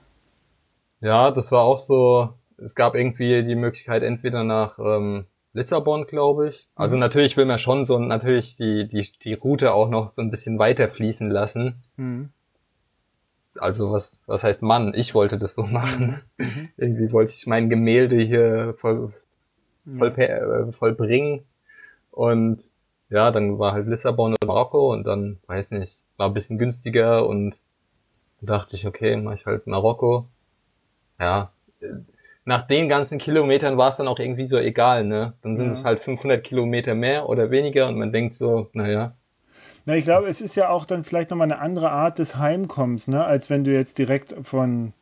Ja, 1.01 1.31
das 1.31 1.51
war 1.51 1.63
auch 1.63 1.79
so, 1.79 2.31
es 2.57 2.75
gab 2.75 2.95
irgendwie 2.95 3.45
die 3.45 3.55
Möglichkeit 3.57 4.03
entweder 4.03 4.45
nach 4.45 4.79
ähm, 4.79 5.27
Lissabon, 5.53 6.07
glaube 6.07 6.51
ich. 6.51 6.69
Also 6.75 6.97
Mhm. 6.97 7.01
natürlich 7.01 7.37
will 7.37 7.45
man 7.47 7.59
schon 7.59 7.85
so 7.85 7.99
natürlich 7.99 8.55
die, 8.55 8.87
die, 8.87 9.09
die 9.23 9.35
Route 9.35 9.73
auch 9.75 9.89
noch 9.89 10.13
so 10.13 10.23
ein 10.23 10.31
bisschen 10.31 10.59
weiter 10.59 10.89
fließen 10.89 11.31
lassen. 11.31 11.83
Hm. 11.97 12.31
Also 13.59 13.91
was, 13.91 14.23
was 14.27 14.45
heißt 14.45 14.63
Mann? 14.63 14.95
Ich 14.95 15.15
wollte 15.15 15.37
das 15.39 15.55
so 15.55 15.63
machen. 15.67 16.21
Mhm. 16.39 16.69
Irgendwie 16.77 17.13
wollte 17.13 17.33
ich 17.33 17.47
mein 17.47 17.69
Gemälde 17.69 18.17
hier 18.21 18.75
voll, 18.79 19.13
voll, 19.99 20.09
äh, 20.19 20.71
vollbringen. 20.73 21.45
Und 22.13 22.63
ja, 23.09 23.33
dann 23.33 23.59
war 23.59 23.73
halt 23.73 23.87
Lissabon 23.89 24.33
und 24.41 24.47
Marokko 24.47 24.93
und 24.93 25.05
dann, 25.05 25.39
weiß 25.49 25.73
nicht, 25.73 25.99
war 26.17 26.29
ein 26.29 26.35
bisschen 26.35 26.59
günstiger 26.59 27.27
und 27.27 27.59
dachte 28.41 28.77
ich, 28.77 28.87
okay, 28.87 29.17
mach 29.17 29.35
ich 29.35 29.47
halt 29.47 29.67
Marokko. 29.67 30.27
Ja, 31.19 31.51
äh, 31.81 31.87
nach 32.45 32.67
den 32.67 32.89
ganzen 32.89 33.19
Kilometern 33.19 33.77
war 33.77 33.89
es 33.89 33.97
dann 33.97 34.09
auch 34.09 34.19
irgendwie 34.19 34.47
so 34.47 34.57
egal, 34.59 35.05
ne? 35.05 35.35
Dann 35.43 35.57
sind 35.57 35.67
Ja. 35.67 35.73
es 35.73 35.85
halt 35.85 36.01
500 36.01 36.43
Kilometer 36.43 36.95
mehr 36.95 37.29
oder 37.29 37.51
weniger 37.51 37.87
und 37.89 37.97
man 37.99 38.13
denkt 38.13 38.35
so, 38.35 38.69
naja, 38.73 39.15
Na, 39.87 39.97
ich 39.97 40.05
glaube, 40.05 40.29
es 40.29 40.41
ist 40.43 40.57
ja 40.57 40.69
auch 40.71 40.85
dann 40.85 41.05
vielleicht 41.05 41.31
nochmal 41.31 41.51
eine 41.51 41.61
andere 41.61 41.91
Art 41.91 42.19
des 42.19 42.37
Heimkommens, 42.37 43.09
ne? 43.09 43.25
als 43.25 43.49
wenn 43.51 43.65
du 43.65 43.73
jetzt 43.73 43.99
direkt 43.99 44.35
von 44.43 44.93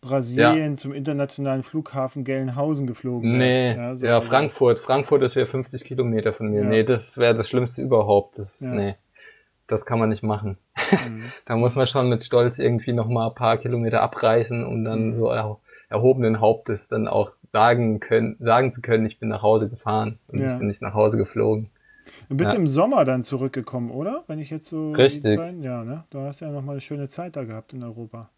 Brasilien 0.00 0.76
zum 0.76 0.92
internationalen 0.92 1.62
Flughafen 1.62 2.24
Gelnhausen 2.24 2.86
geflogen 2.86 3.36
nee, 3.36 3.74
ja, 3.74 3.94
so, 3.94 4.06
ja, 4.06 4.20
Frankfurt, 4.20 4.78
Frankfurt 4.80 5.22
ist 5.22 5.36
ja 5.36 5.44
50 5.46 5.84
Kilometer 5.84 6.32
von 6.32 6.48
mir. 6.48 6.60
Ja. 6.62 6.66
Nee, 6.68 6.84
das 6.84 7.18
wäre 7.18 7.34
das 7.34 7.48
Schlimmste 7.48 7.82
überhaupt. 7.82 8.38
Das, 8.38 8.60
Ja. 8.60 8.70
nee, 8.70 8.94
das 9.66 9.84
kann 9.84 9.98
man 9.98 10.08
nicht 10.08 10.22
machen. 10.22 10.56
Mhm. 10.90 11.32
Da 11.46 11.56
muss 11.56 11.76
man 11.76 11.86
schon 11.86 12.08
mit 12.08 12.24
Stolz 12.24 12.58
irgendwie 12.58 12.92
noch 12.92 13.08
mal 13.08 13.28
ein 13.28 13.34
paar 13.34 13.58
Kilometer 13.58 14.00
abreißen, 14.02 14.64
um 14.64 14.84
dann 14.84 15.08
Mhm. 15.08 15.14
so 15.14 15.30
erhobenen 15.90 16.40
Hauptes 16.40 16.88
dann 16.88 17.06
auch 17.08 17.32
sagen 17.32 18.00
können, 18.00 18.36
sagen 18.40 18.72
zu 18.72 18.80
können, 18.80 19.04
ich 19.04 19.18
bin 19.18 19.28
nach 19.28 19.42
Hause 19.42 19.68
gefahren 19.68 20.18
und 20.28 20.38
Ja. 20.40 20.52
ich 20.52 20.58
bin 20.58 20.68
nicht 20.68 20.80
nach 20.82 20.94
Hause 20.94 21.16
geflogen. 21.18 21.70
Du 22.28 22.36
bist 22.36 22.52
Ja. 22.52 22.58
im 22.58 22.66
Sommer 22.66 23.04
dann 23.04 23.22
zurückgekommen, 23.24 23.90
oder? 23.90 24.24
Wenn 24.26 24.38
ich 24.38 24.50
jetzt 24.50 24.68
so. 24.68 24.92
Richtig. 24.92 25.36
Zeit- 25.36 25.56
ja, 25.60 25.84
ne? 25.84 26.04
Du 26.10 26.20
hast 26.20 26.40
ja 26.40 26.48
nochmal 26.50 26.74
eine 26.74 26.80
schöne 26.80 27.08
Zeit 27.08 27.36
da 27.36 27.44
gehabt 27.44 27.72
in 27.72 27.82
Europa. 27.82 28.30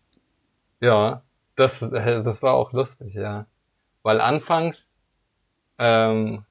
Ja, 0.80 1.22
das, 1.54 1.80
äh, 1.82 2.22
das 2.22 2.42
war 2.42 2.54
auch 2.54 2.72
lustig, 2.72 3.14
ja. 3.14 3.46
Weil 4.02 4.20
anfangs 4.20 4.90
ähm, 5.78 6.44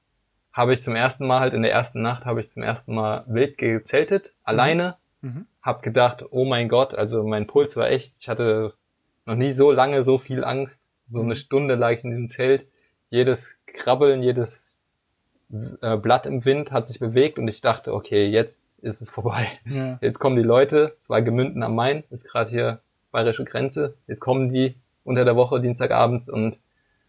habe 0.52 0.74
ich 0.74 0.80
zum 0.82 0.94
ersten 0.96 1.26
Mal 1.26 1.40
halt 1.40 1.54
in 1.54 1.62
der 1.62 1.72
ersten 1.72 2.02
Nacht 2.02 2.24
habe 2.24 2.40
ich 2.40 2.50
zum 2.50 2.62
ersten 2.62 2.94
Mal 2.94 3.24
wild 3.26 3.56
gezeltet, 3.58 4.34
alleine. 4.44 4.96
Mhm. 5.20 5.46
Hab 5.62 5.82
gedacht, 5.82 6.24
oh 6.30 6.44
mein 6.44 6.68
Gott, 6.68 6.94
also 6.94 7.22
mein 7.24 7.46
Puls 7.46 7.76
war 7.76 7.88
echt, 7.88 8.12
ich 8.18 8.28
hatte 8.28 8.74
noch 9.26 9.36
nie 9.36 9.52
so 9.52 9.70
lange 9.70 10.02
so 10.02 10.18
viel 10.18 10.44
Angst. 10.44 10.81
So 11.10 11.20
eine 11.20 11.30
Mhm. 11.30 11.36
Stunde 11.36 11.74
lag 11.74 11.92
ich 11.92 12.04
in 12.04 12.10
diesem 12.10 12.28
Zelt. 12.28 12.66
Jedes 13.10 13.58
Krabbeln, 13.66 14.22
jedes 14.22 14.84
äh, 15.82 15.96
Blatt 15.98 16.24
im 16.26 16.44
Wind 16.44 16.72
hat 16.72 16.86
sich 16.86 16.98
bewegt 16.98 17.38
und 17.38 17.46
ich 17.48 17.60
dachte, 17.60 17.92
okay, 17.92 18.26
jetzt 18.26 18.78
ist 18.78 19.02
es 19.02 19.10
vorbei. 19.10 19.48
Ja. 19.66 19.98
Jetzt 20.00 20.18
kommen 20.18 20.36
die 20.36 20.42
Leute, 20.42 20.96
es 21.00 21.10
war 21.10 21.20
Gemünden 21.22 21.62
am 21.62 21.74
Main, 21.74 22.04
ist 22.10 22.24
gerade 22.24 22.50
hier 22.50 22.80
bayerische 23.10 23.44
Grenze. 23.44 23.94
Jetzt 24.06 24.20
kommen 24.20 24.48
die 24.52 24.74
unter 25.04 25.24
der 25.24 25.36
Woche, 25.36 25.60
Dienstagabend 25.60 26.28
und 26.30 26.58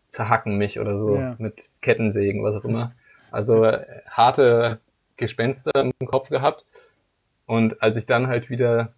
zerhacken 0.09 0.57
mich 0.57 0.79
oder 0.79 0.97
so 0.97 1.15
Ja. 1.15 1.35
mit 1.39 1.69
Kettensägen, 1.81 2.43
was 2.43 2.55
auch 2.55 2.65
immer. 2.65 2.93
Also 3.31 3.63
äh, 3.63 3.85
harte 4.09 4.79
Gespenster 5.17 5.71
im 5.75 5.93
Kopf 6.07 6.29
gehabt. 6.29 6.65
Und 7.45 7.81
als 7.81 7.97
ich 7.97 8.05
dann 8.05 8.27
halt 8.27 8.49
wieder 8.49 8.93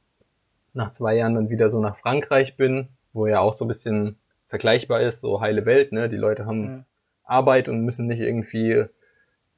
nach 0.73 0.91
zwei 0.91 1.15
Jahren 1.15 1.35
dann 1.35 1.49
wieder 1.49 1.69
so 1.69 1.79
nach 1.79 1.95
Frankreich 1.97 2.57
bin, 2.57 2.87
wo 3.13 3.27
ja 3.27 3.39
auch 3.39 3.53
so 3.53 3.63
ein 3.65 3.67
bisschen 3.69 4.17
vergleichbar 4.47 5.01
ist, 5.01 5.21
so 5.21 5.41
heile 5.41 5.65
Welt, 5.65 5.91
ne? 5.91 6.09
Die 6.09 6.17
Leute 6.17 6.45
haben 6.45 6.63
Ja. 6.63 6.85
Arbeit 7.23 7.69
und 7.69 7.81
müssen 7.83 8.07
nicht 8.07 8.19
irgendwie 8.19 8.85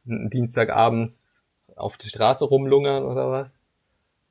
Dienstagabends 0.05 1.45
auf 1.75 1.97
die 1.97 2.09
Straße 2.09 2.45
rumlungern 2.45 3.03
oder 3.03 3.29
was. 3.29 3.57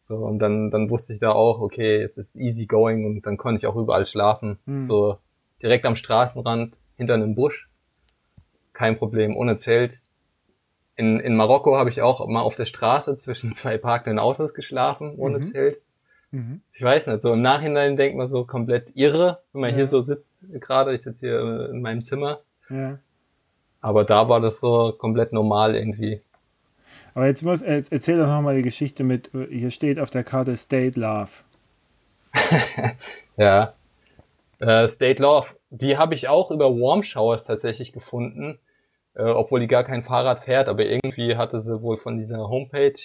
So, 0.03 0.17
und 0.17 0.39
dann, 0.39 0.71
dann 0.71 0.89
wusste 0.89 1.13
ich 1.13 1.19
da 1.19 1.33
auch, 1.33 1.61
okay, 1.61 1.99
jetzt 2.01 2.17
ist 2.17 2.37
easy 2.37 2.67
going 2.67 3.05
und 3.05 3.27
dann 3.27 3.37
konnte 3.37 3.59
ich 3.59 3.67
auch 3.67 3.77
überall 3.77 4.07
schlafen. 4.07 4.59
Hm. 4.65 4.87
So, 4.87 5.19
direkt 5.63 5.85
am 5.85 5.97
Straßenrand, 5.97 6.79
hinter 6.97 7.15
einem 7.15 7.35
Busch. 7.35 7.69
Kein 8.73 8.97
Problem, 8.97 9.37
ohne 9.37 9.57
Zelt. 9.57 10.01
In, 10.97 11.21
in 11.21 11.37
Marokko 11.37 11.77
habe 11.77 11.91
ich 11.91 12.03
auch 12.03 12.27
mal 12.27 12.43
auf 12.43 12.57
der 12.57 12.67
Straße 12.67 13.17
zwischen 13.17 13.53
zwei 13.55 13.79
parkenden 13.79 14.19
Autos 14.19 14.55
geschlafen, 14.55 15.15
ohne 15.17 15.39
mhm. 15.39 15.53
Zelt. 15.53 15.81
Mhm. 16.31 16.61
Ich 16.73 16.83
weiß 16.83 17.07
nicht, 17.07 17.23
so 17.23 17.33
im 17.33 17.43
Nachhinein 17.43 17.97
denkt 17.97 18.17
man 18.17 18.29
so 18.29 18.45
komplett 18.45 18.95
irre, 18.95 19.41
wenn 19.53 19.61
man 19.63 19.71
ja. 19.71 19.77
hier 19.77 19.89
so 19.89 20.03
sitzt 20.03 20.45
gerade. 20.61 20.95
Ich 20.95 21.03
sitze 21.03 21.27
hier 21.27 21.71
in 21.71 21.81
meinem 21.81 22.03
Zimmer. 22.03 22.41
Ja. 22.69 22.99
Aber 23.81 24.05
da 24.05 24.29
war 24.29 24.41
das 24.41 24.61
so 24.61 24.93
komplett 24.99 25.33
normal 25.33 25.77
irgendwie. 25.77 26.21
Aber 27.15 27.27
jetzt 27.27 27.43
muss, 27.43 27.63
erzähl 27.63 28.19
doch 28.19 28.27
nochmal 28.27 28.57
die 28.57 28.63
Geschichte 28.63 29.05
mit, 29.05 29.31
hier 29.49 29.71
steht 29.71 29.99
auf 29.99 30.11
der 30.11 30.25
Karte 30.25 30.57
State 30.57 30.99
Love. 31.01 31.31
ja. 33.37 33.73
Äh, 34.59 34.89
State 34.89 35.23
Love, 35.23 35.49
die 35.71 35.97
habe 35.97 36.15
ich 36.15 36.29
auch 36.29 36.51
über 36.51 36.71
Warm 36.71 37.03
Showers 37.03 37.45
tatsächlich 37.45 37.93
gefunden, 37.93 38.59
äh, 39.15 39.23
obwohl 39.23 39.61
die 39.61 39.67
gar 39.67 39.85
kein 39.85 40.03
Fahrrad 40.03 40.41
fährt, 40.41 40.69
aber 40.69 40.85
irgendwie 40.85 41.37
hatte 41.37 41.63
sie 41.63 41.81
wohl 41.81 41.97
von 41.97 42.19
dieser 42.19 42.49
Homepage 42.49 43.01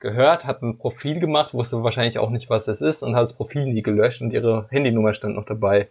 gehört, 0.00 0.46
hat 0.46 0.62
ein 0.62 0.78
Profil 0.78 1.20
gemacht, 1.20 1.54
wusste 1.54 1.82
wahrscheinlich 1.82 2.18
auch 2.18 2.30
nicht, 2.30 2.50
was 2.50 2.66
es 2.68 2.80
ist 2.80 3.02
und 3.02 3.14
hat 3.14 3.24
das 3.24 3.34
Profil 3.34 3.66
nie 3.66 3.82
gelöscht 3.82 4.22
und 4.22 4.32
ihre 4.32 4.66
Handynummer 4.70 5.12
stand 5.12 5.36
noch 5.36 5.44
dabei. 5.44 5.88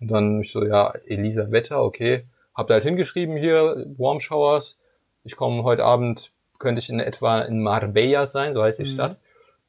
Und 0.00 0.10
dann 0.10 0.40
ich 0.42 0.52
so, 0.52 0.64
ja, 0.64 0.94
Elisa 1.06 1.50
Wetter, 1.50 1.82
okay. 1.82 2.24
Hab 2.54 2.68
da 2.68 2.74
halt 2.74 2.84
hingeschrieben 2.84 3.36
hier, 3.36 3.84
Warm 3.98 4.20
Showers. 4.20 4.76
Ich 5.24 5.36
komme 5.36 5.64
heute 5.64 5.84
Abend, 5.84 6.30
könnte 6.58 6.78
ich 6.78 6.88
in 6.88 7.00
etwa 7.00 7.42
in 7.42 7.60
Marbella 7.60 8.26
sein, 8.26 8.54
so 8.54 8.62
heißt 8.62 8.78
die 8.78 8.84
mhm. 8.84 8.88
Stadt. 8.88 9.16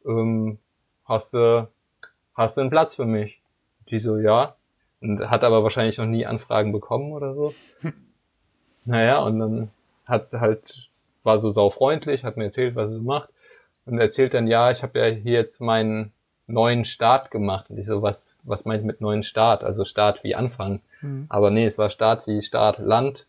Ähm, 0.06 0.60
hast 1.06 1.34
du, 1.34 1.68
hast 2.36 2.58
du 2.58 2.62
einen 2.62 2.70
Platz 2.70 2.96
für 2.96 3.06
mich? 3.06 3.42
Die 3.90 4.00
so, 4.00 4.18
ja. 4.18 4.56
Und 5.02 5.30
hat 5.30 5.44
aber 5.44 5.64
wahrscheinlich 5.64 5.98
noch 5.98 6.06
nie 6.06 6.28
Anfragen 6.28 6.72
bekommen 6.72 7.12
oder 7.12 7.34
so. 7.34 7.54
naja, 8.86 9.20
und 9.24 9.40
dann 9.40 9.72
hat 10.06 10.28
sie 10.28 10.40
halt, 10.40 10.90
war 11.24 11.40
so 11.40 11.52
saufreundlich, 11.52 12.24
hat 12.24 12.38
mir 12.38 12.46
erzählt, 12.46 12.76
was 12.76 12.92
sie 12.92 12.98
so 12.98 13.04
macht 13.04 13.30
und 13.92 14.00
erzählt 14.00 14.34
dann, 14.34 14.48
ja, 14.48 14.72
ich 14.72 14.84
habe 14.84 15.00
ja 15.00 15.06
hier 15.06 15.34
jetzt 15.34 15.60
meinen 15.62 16.12
neuen 16.50 16.86
Start 16.86 17.32
gemacht. 17.32 17.70
Und 17.70 17.78
ich 17.78 17.86
so, 17.86 18.02
was, 18.02 18.36
was 18.44 18.66
meint 18.66 18.84
mit 18.84 19.02
neuen 19.02 19.24
Start? 19.24 19.64
Also 19.64 19.86
Start 19.86 20.24
wie 20.24 20.36
Anfang. 20.36 20.82
Mhm. 21.02 21.26
Aber 21.30 21.52
nee, 21.52 21.66
es 21.66 21.78
war 21.78 21.90
Start 21.90 22.28
wie 22.28 22.42
Start 22.42 22.80
Land. 22.80 23.28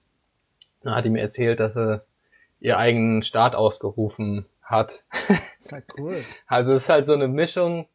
Dann 0.83 0.95
hat 0.95 1.05
die 1.05 1.11
mir 1.11 1.21
erzählt, 1.21 1.61
dass 1.61 1.75
sie 1.75 2.01
ihr 2.61 2.79
eigenen 2.79 3.23
Start 3.23 3.55
ausgerufen 3.55 4.47
hat. 4.63 5.05
Ja, 5.71 5.79
cool. 5.99 6.25
Also 6.49 6.73
es 6.73 6.83
ist 6.83 6.89
halt 6.89 7.07
so 7.07 7.13
eine 7.13 7.29
Mischung. 7.29 7.87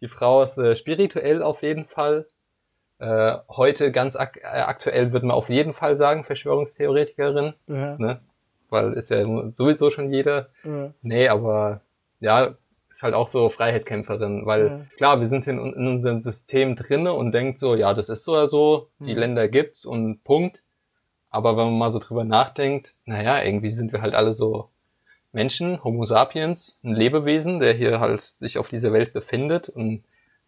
Die 0.00 0.06
Frau 0.06 0.44
ist 0.44 0.56
äh, 0.58 0.76
spirituell 0.76 1.42
auf 1.42 1.62
jeden 1.62 1.84
Fall. 1.84 2.26
Äh, 3.00 3.38
heute 3.48 3.90
ganz 3.90 4.14
ak 4.14 4.36
äh, 4.36 4.46
aktuell 4.46 5.12
würde 5.12 5.26
man 5.26 5.34
auf 5.34 5.48
jeden 5.48 5.72
Fall 5.72 5.96
sagen, 5.96 6.22
Verschwörungstheoretikerin. 6.22 7.54
Ja. 7.66 7.96
Ne? 7.98 8.20
Weil 8.68 8.92
ist 8.92 9.10
ja 9.10 9.24
sowieso 9.50 9.90
schon 9.90 10.12
jeder. 10.12 10.50
Ja. 10.62 10.92
Nee, 11.02 11.28
aber 11.28 11.80
ja, 12.20 12.54
ist 12.90 13.02
halt 13.02 13.14
auch 13.14 13.28
so 13.28 13.48
Freiheitkämpferin, 13.48 14.46
weil 14.46 14.66
ja. 14.66 14.80
klar, 14.96 15.20
wir 15.20 15.28
sind 15.28 15.46
in, 15.46 15.58
in 15.58 15.86
unserem 15.86 16.20
System 16.20 16.76
drinne 16.76 17.12
und 17.14 17.32
denkt 17.32 17.58
so, 17.58 17.74
ja, 17.74 17.94
das 17.94 18.08
ist 18.08 18.24
so 18.24 18.32
oder 18.32 18.48
so, 18.48 18.88
die 18.98 19.12
mhm. 19.12 19.18
Länder 19.18 19.48
gibt's 19.48 19.84
und 19.84 20.22
Punkt. 20.24 20.62
Aber 21.30 21.56
wenn 21.56 21.66
man 21.66 21.78
mal 21.78 21.92
so 21.92 22.00
drüber 22.00 22.24
nachdenkt, 22.24 22.96
naja, 23.04 23.42
irgendwie 23.42 23.70
sind 23.70 23.92
wir 23.92 24.02
halt 24.02 24.14
alle 24.14 24.32
so 24.32 24.68
Menschen, 25.32 25.82
Homo 25.84 26.04
sapiens, 26.04 26.80
ein 26.82 26.94
Lebewesen, 26.94 27.60
der 27.60 27.72
hier 27.72 28.00
halt 28.00 28.34
sich 28.40 28.58
auf 28.58 28.68
dieser 28.68 28.92
Welt 28.92 29.12
befindet 29.12 29.68
und 29.68 30.02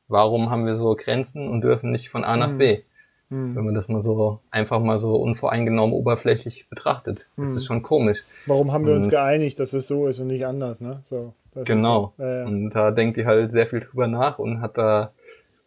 warum 0.08 0.50
haben 0.50 0.66
wir 0.66 0.74
so 0.74 0.96
Grenzen 0.96 1.48
und 1.48 1.62
dürfen 1.62 1.92
nicht 1.92 2.10
von 2.10 2.24
A 2.24 2.36
nach 2.36 2.50
mhm. 2.50 2.58
B? 2.58 2.82
Mhm. 3.30 3.54
Wenn 3.54 3.64
man 3.64 3.74
das 3.74 3.88
mal 3.88 4.00
so 4.00 4.40
einfach 4.50 4.80
mal 4.80 4.98
so 4.98 5.16
unvoreingenommen 5.16 5.94
oberflächlich 5.94 6.68
betrachtet. 6.68 7.28
Das 7.36 7.50
mhm. 7.50 7.56
ist 7.56 7.64
schon 7.64 7.82
komisch. 7.82 8.24
Warum 8.46 8.72
haben 8.72 8.84
wir 8.84 8.92
und, 8.92 8.98
uns 8.98 9.08
geeinigt, 9.08 9.60
dass 9.60 9.72
es 9.72 9.86
so 9.86 10.08
ist 10.08 10.18
und 10.18 10.26
nicht 10.26 10.44
anders, 10.44 10.80
ne? 10.80 11.00
So. 11.04 11.32
Das 11.54 11.66
genau. 11.66 12.14
So. 12.16 12.24
Ja, 12.24 12.38
ja. 12.40 12.46
Und 12.46 12.70
da 12.70 12.90
denkt 12.90 13.16
die 13.16 13.26
halt 13.26 13.52
sehr 13.52 13.66
viel 13.66 13.80
drüber 13.80 14.06
nach 14.06 14.38
und 14.38 14.60
hat 14.60 14.78
da 14.78 15.12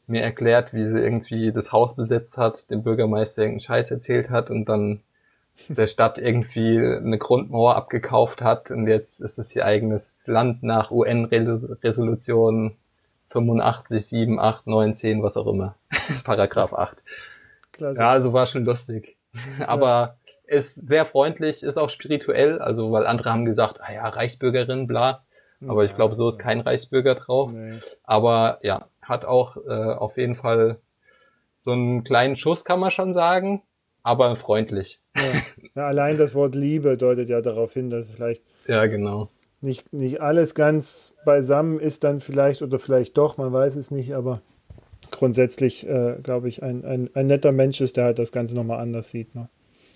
mir 0.08 0.22
erklärt, 0.22 0.74
wie 0.74 0.88
sie 0.88 1.00
irgendwie 1.00 1.52
das 1.52 1.72
Haus 1.72 1.96
besetzt 1.96 2.38
hat, 2.38 2.70
dem 2.70 2.84
Bürgermeister 2.84 3.42
irgendeinen 3.42 3.62
Scheiß 3.62 3.92
erzählt 3.92 4.30
hat 4.30 4.50
und 4.52 4.70
dann 4.70 5.02
der 5.70 5.88
Stadt 5.88 6.18
irgendwie 6.18 6.78
eine 6.78 7.18
Grundmauer 7.18 7.76
abgekauft 7.76 8.42
hat 8.42 8.72
und 8.72 8.88
jetzt 8.88 9.22
ist 9.22 9.40
es 9.40 9.56
ihr 9.56 9.66
eigenes 9.66 10.28
Land 10.28 10.64
nach 10.64 10.92
UN-Resolution 10.92 12.76
85, 13.30 14.06
7, 14.06 14.40
8, 14.40 14.68
9, 14.68 14.96
10, 14.96 15.24
was 15.24 15.38
auch 15.38 15.48
immer. 15.48 15.76
Paragraph 16.24 16.74
8. 16.74 17.04
Klasse. 17.72 18.00
Ja, 18.00 18.10
also 18.10 18.34
war 18.34 18.48
schon 18.48 18.66
lustig. 18.66 19.18
Aber 19.66 20.18
ja. 20.48 20.56
ist 20.56 20.88
sehr 20.88 21.06
freundlich, 21.06 21.64
ist 21.64 21.78
auch 21.78 21.90
spirituell, 21.90 22.60
also 22.60 22.92
weil 22.92 23.06
andere 23.06 23.32
haben 23.32 23.46
gesagt, 23.46 23.82
ah 23.82 23.92
ja, 23.92 24.08
Reichsbürgerin, 24.08 24.88
bla. 24.88 25.25
Aber 25.68 25.84
ja, 25.84 25.90
ich 25.90 25.96
glaube, 25.96 26.16
so 26.16 26.28
ist 26.28 26.40
kein 26.40 26.60
Reichsbürger 26.60 27.16
drauf. 27.16 27.52
Nee. 27.52 27.80
Aber 28.04 28.60
ja, 28.62 28.88
hat 29.02 29.26
auch 29.26 29.58
äh, 29.58 29.94
auf 29.94 30.18
jeden 30.18 30.36
Fall 30.36 30.80
so 31.58 31.72
einen 31.72 32.04
kleinen 32.04 32.36
Schuss, 32.36 32.66
kann 32.66 32.80
man 32.80 32.92
schon 32.92 33.14
sagen, 33.14 33.64
aber 34.04 34.36
freundlich. 34.36 35.00
Ja. 35.16 35.24
ja 35.76 35.88
allein 35.88 36.18
das 36.18 36.36
Wort 36.36 36.56
Liebe 36.56 36.98
deutet 36.98 37.30
ja 37.30 37.42
darauf 37.42 37.74
hin, 37.74 37.90
dass 37.90 38.12
vielleicht 38.12 38.44
ja, 38.68 38.86
genau. 38.86 39.30
nicht, 39.62 39.94
nicht 39.94 40.22
alles 40.22 40.56
ganz 40.56 41.14
beisammen 41.26 41.80
ist, 41.80 42.04
dann 42.04 42.20
vielleicht 42.20 42.62
oder 42.62 42.80
vielleicht 42.80 43.18
doch, 43.18 43.38
man 43.38 43.54
weiß 43.54 43.78
es 43.78 43.92
nicht, 43.92 44.14
aber 44.14 44.42
grundsätzlich, 45.12 45.88
äh, 45.88 46.18
glaube 46.22 46.50
ich, 46.50 46.62
ein, 46.64 46.84
ein, 46.84 47.10
ein 47.14 47.28
netter 47.28 47.52
Mensch 47.52 47.82
ist, 47.82 47.98
der 47.98 48.06
halt 48.06 48.20
das 48.20 48.32
Ganze 48.32 48.56
nochmal 48.56 48.80
anders 48.80 49.10
sieht. 49.10 49.34
Ne? 49.34 49.50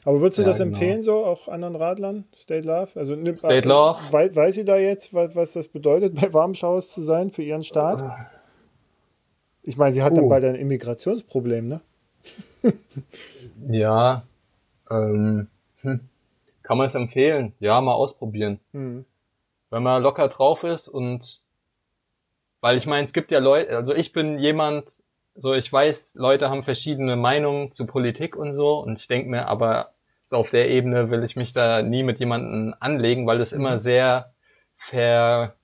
Aber 0.09 0.21
würdest 0.21 0.39
du 0.39 0.41
ja, 0.41 0.47
das 0.47 0.57
genau. 0.57 0.71
empfehlen, 0.71 1.03
so 1.03 1.23
auch 1.23 1.47
anderen 1.47 1.75
Radlern? 1.75 2.25
State 2.35 2.67
Love? 2.67 2.89
Also, 2.95 3.15
State 3.35 3.67
Love. 3.67 3.99
Weiß, 4.09 4.35
weiß 4.35 4.55
sie 4.55 4.65
da 4.65 4.75
jetzt, 4.75 5.13
was, 5.13 5.35
was 5.35 5.53
das 5.53 5.67
bedeutet, 5.67 6.19
bei 6.19 6.33
Warmschaus 6.33 6.91
zu 6.91 7.03
sein 7.03 7.29
für 7.29 7.43
ihren 7.43 7.63
Start? 7.63 8.01
Ich 9.61 9.77
meine, 9.77 9.93
sie 9.93 10.01
hat 10.01 10.13
uh. 10.13 10.15
dann 10.15 10.27
bald 10.27 10.45
ein 10.45 10.55
Immigrationsproblem, 10.55 11.67
ne? 11.67 11.81
ja. 13.69 14.23
Ähm, 14.89 15.47
hm. 15.81 15.99
Kann 16.63 16.77
man 16.79 16.87
es 16.87 16.95
empfehlen? 16.95 17.53
Ja, 17.59 17.79
mal 17.79 17.93
ausprobieren. 17.93 18.59
Mhm. 18.71 19.05
Wenn 19.69 19.83
man 19.83 20.01
locker 20.01 20.27
drauf 20.27 20.63
ist 20.63 20.87
und 20.87 21.43
weil 22.61 22.77
ich 22.77 22.87
meine, 22.87 23.05
es 23.05 23.13
gibt 23.13 23.29
ja 23.29 23.37
Leute, 23.37 23.77
also 23.77 23.93
ich 23.93 24.11
bin 24.11 24.39
jemand, 24.39 24.89
so 25.35 25.53
ich 25.53 25.71
weiß, 25.71 26.15
Leute 26.15 26.49
haben 26.49 26.63
verschiedene 26.63 27.15
Meinungen 27.15 27.73
zu 27.73 27.85
Politik 27.85 28.35
und 28.35 28.55
so 28.55 28.79
und 28.79 28.97
ich 28.97 29.07
denke 29.07 29.29
mir, 29.29 29.47
aber 29.47 29.93
so 30.29 30.37
auf 30.37 30.51
der 30.51 30.69
Ebene 30.69 31.09
will 31.09 31.23
ich 31.23 31.35
mich 31.35 31.53
da 31.53 31.81
nie 31.81 32.03
mit 32.03 32.19
jemandem 32.19 32.75
anlegen, 32.79 33.25
weil 33.25 33.39
das 33.39 33.51
immer 33.51 33.73
mhm. 33.73 33.79
sehr 33.79 34.33
ver, 34.75 35.55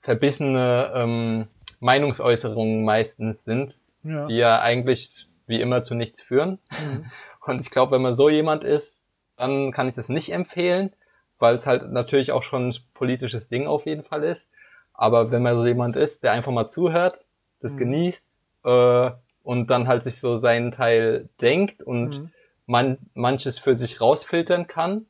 verbissene 0.00 0.90
ähm, 0.94 1.48
Meinungsäußerungen 1.80 2.82
meistens 2.82 3.44
sind, 3.44 3.74
ja. 4.02 4.26
die 4.26 4.36
ja 4.36 4.58
eigentlich 4.60 5.26
wie 5.46 5.60
immer 5.60 5.82
zu 5.82 5.94
nichts 5.94 6.22
führen. 6.22 6.58
Mhm. 6.70 7.10
Und 7.44 7.60
ich 7.60 7.70
glaube, 7.70 7.92
wenn 7.92 8.02
man 8.02 8.14
so 8.14 8.30
jemand 8.30 8.64
ist, 8.64 9.02
dann 9.36 9.70
kann 9.70 9.88
ich 9.88 9.96
das 9.96 10.08
nicht 10.08 10.32
empfehlen, 10.32 10.94
weil 11.38 11.56
es 11.56 11.66
halt 11.66 11.92
natürlich 11.92 12.32
auch 12.32 12.42
schon 12.42 12.68
ein 12.68 12.74
politisches 12.94 13.50
Ding 13.50 13.66
auf 13.66 13.84
jeden 13.84 14.02
Fall 14.02 14.24
ist. 14.24 14.48
Aber 14.94 15.30
wenn 15.30 15.42
man 15.42 15.58
so 15.58 15.66
jemand 15.66 15.96
ist, 15.96 16.22
der 16.22 16.32
einfach 16.32 16.52
mal 16.52 16.68
zuhört, 16.68 17.18
das 17.60 17.74
mhm. 17.74 17.78
genießt 17.78 18.38
äh, 18.64 19.10
und 19.42 19.66
dann 19.66 19.88
halt 19.88 20.04
sich 20.04 20.20
so 20.20 20.38
seinen 20.38 20.72
Teil 20.72 21.28
denkt 21.42 21.82
und 21.82 22.18
mhm. 22.18 22.32
Man 22.70 22.98
manches 23.14 23.58
für 23.58 23.76
sich 23.76 24.00
rausfiltern 24.00 24.68
kann 24.68 25.06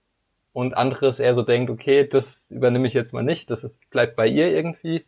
und 0.54 0.74
anderes 0.74 1.20
eher 1.20 1.34
so 1.34 1.42
denkt, 1.42 1.70
okay, 1.70 2.08
das 2.08 2.50
übernehme 2.50 2.88
ich 2.88 2.94
jetzt 2.94 3.12
mal 3.12 3.22
nicht, 3.22 3.50
das 3.50 3.64
ist, 3.64 3.90
bleibt 3.90 4.16
bei 4.16 4.26
ihr 4.26 4.48
irgendwie, 4.50 5.04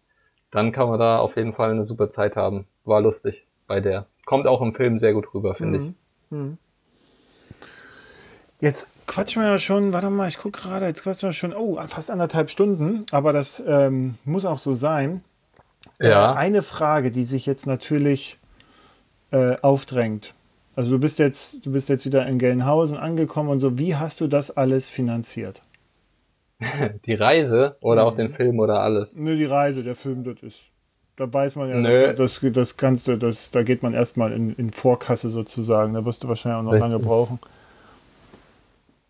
dann 0.50 0.70
kann 0.70 0.88
man 0.88 0.98
da 0.98 1.18
auf 1.18 1.36
jeden 1.36 1.54
Fall 1.54 1.70
eine 1.70 1.86
super 1.86 2.10
Zeit 2.10 2.36
haben. 2.36 2.66
War 2.84 3.00
lustig 3.00 3.46
bei 3.66 3.80
der. 3.80 4.06
Kommt 4.26 4.46
auch 4.46 4.60
im 4.60 4.74
Film 4.74 4.98
sehr 4.98 5.14
gut 5.14 5.32
rüber, 5.32 5.54
finde 5.54 5.78
mhm. 5.78 5.86
ich. 5.86 6.30
Mhm. 6.30 6.58
Jetzt 8.60 8.90
quatschen 9.06 9.42
wir 9.42 9.48
ja 9.48 9.58
schon, 9.58 9.94
warte 9.94 10.10
mal, 10.10 10.28
ich 10.28 10.36
gucke 10.36 10.60
gerade, 10.60 10.86
jetzt 10.86 11.02
quatschen 11.02 11.30
wir 11.30 11.32
schon, 11.32 11.54
oh, 11.54 11.80
fast 11.88 12.10
anderthalb 12.10 12.50
Stunden, 12.50 13.06
aber 13.12 13.32
das 13.32 13.64
ähm, 13.66 14.16
muss 14.24 14.44
auch 14.44 14.58
so 14.58 14.74
sein. 14.74 15.24
Ja. 15.98 16.34
Äh, 16.34 16.36
eine 16.36 16.60
Frage, 16.60 17.10
die 17.10 17.24
sich 17.24 17.46
jetzt 17.46 17.66
natürlich 17.66 18.38
äh, 19.30 19.56
aufdrängt. 19.62 20.34
Also 20.74 20.92
du 20.92 20.98
bist 20.98 21.18
jetzt, 21.18 21.66
du 21.66 21.72
bist 21.72 21.88
jetzt 21.88 22.06
wieder 22.06 22.26
in 22.26 22.38
Gelnhausen 22.38 22.96
angekommen 22.96 23.50
und 23.50 23.58
so, 23.58 23.78
wie 23.78 23.96
hast 23.96 24.20
du 24.20 24.26
das 24.26 24.56
alles 24.56 24.88
finanziert? 24.88 25.60
Die 27.06 27.14
Reise 27.14 27.76
oder 27.80 28.06
auch 28.06 28.16
den 28.16 28.30
Film 28.30 28.58
oder 28.60 28.80
alles? 28.80 29.14
Nö, 29.16 29.36
die 29.36 29.44
Reise, 29.44 29.82
der 29.82 29.96
Film, 29.96 30.22
das 30.24 30.42
ist. 30.42 30.64
Da 31.16 31.30
weiß 31.30 31.56
man 31.56 31.68
ja, 31.68 31.76
Nö. 31.76 32.14
das, 32.14 32.40
das, 32.40 32.52
das 32.52 32.76
kannst 32.76 33.06
du, 33.06 33.16
das, 33.16 33.50
da 33.50 33.62
geht 33.62 33.82
man 33.82 33.92
erstmal 33.92 34.32
in, 34.32 34.54
in 34.54 34.70
Vorkasse 34.70 35.28
sozusagen. 35.28 35.92
Da 35.92 36.04
wirst 36.04 36.24
du 36.24 36.28
wahrscheinlich 36.28 36.58
auch 36.58 36.62
noch 36.62 36.72
Richtig. 36.72 36.90
lange 36.90 37.02
brauchen. 37.04 37.38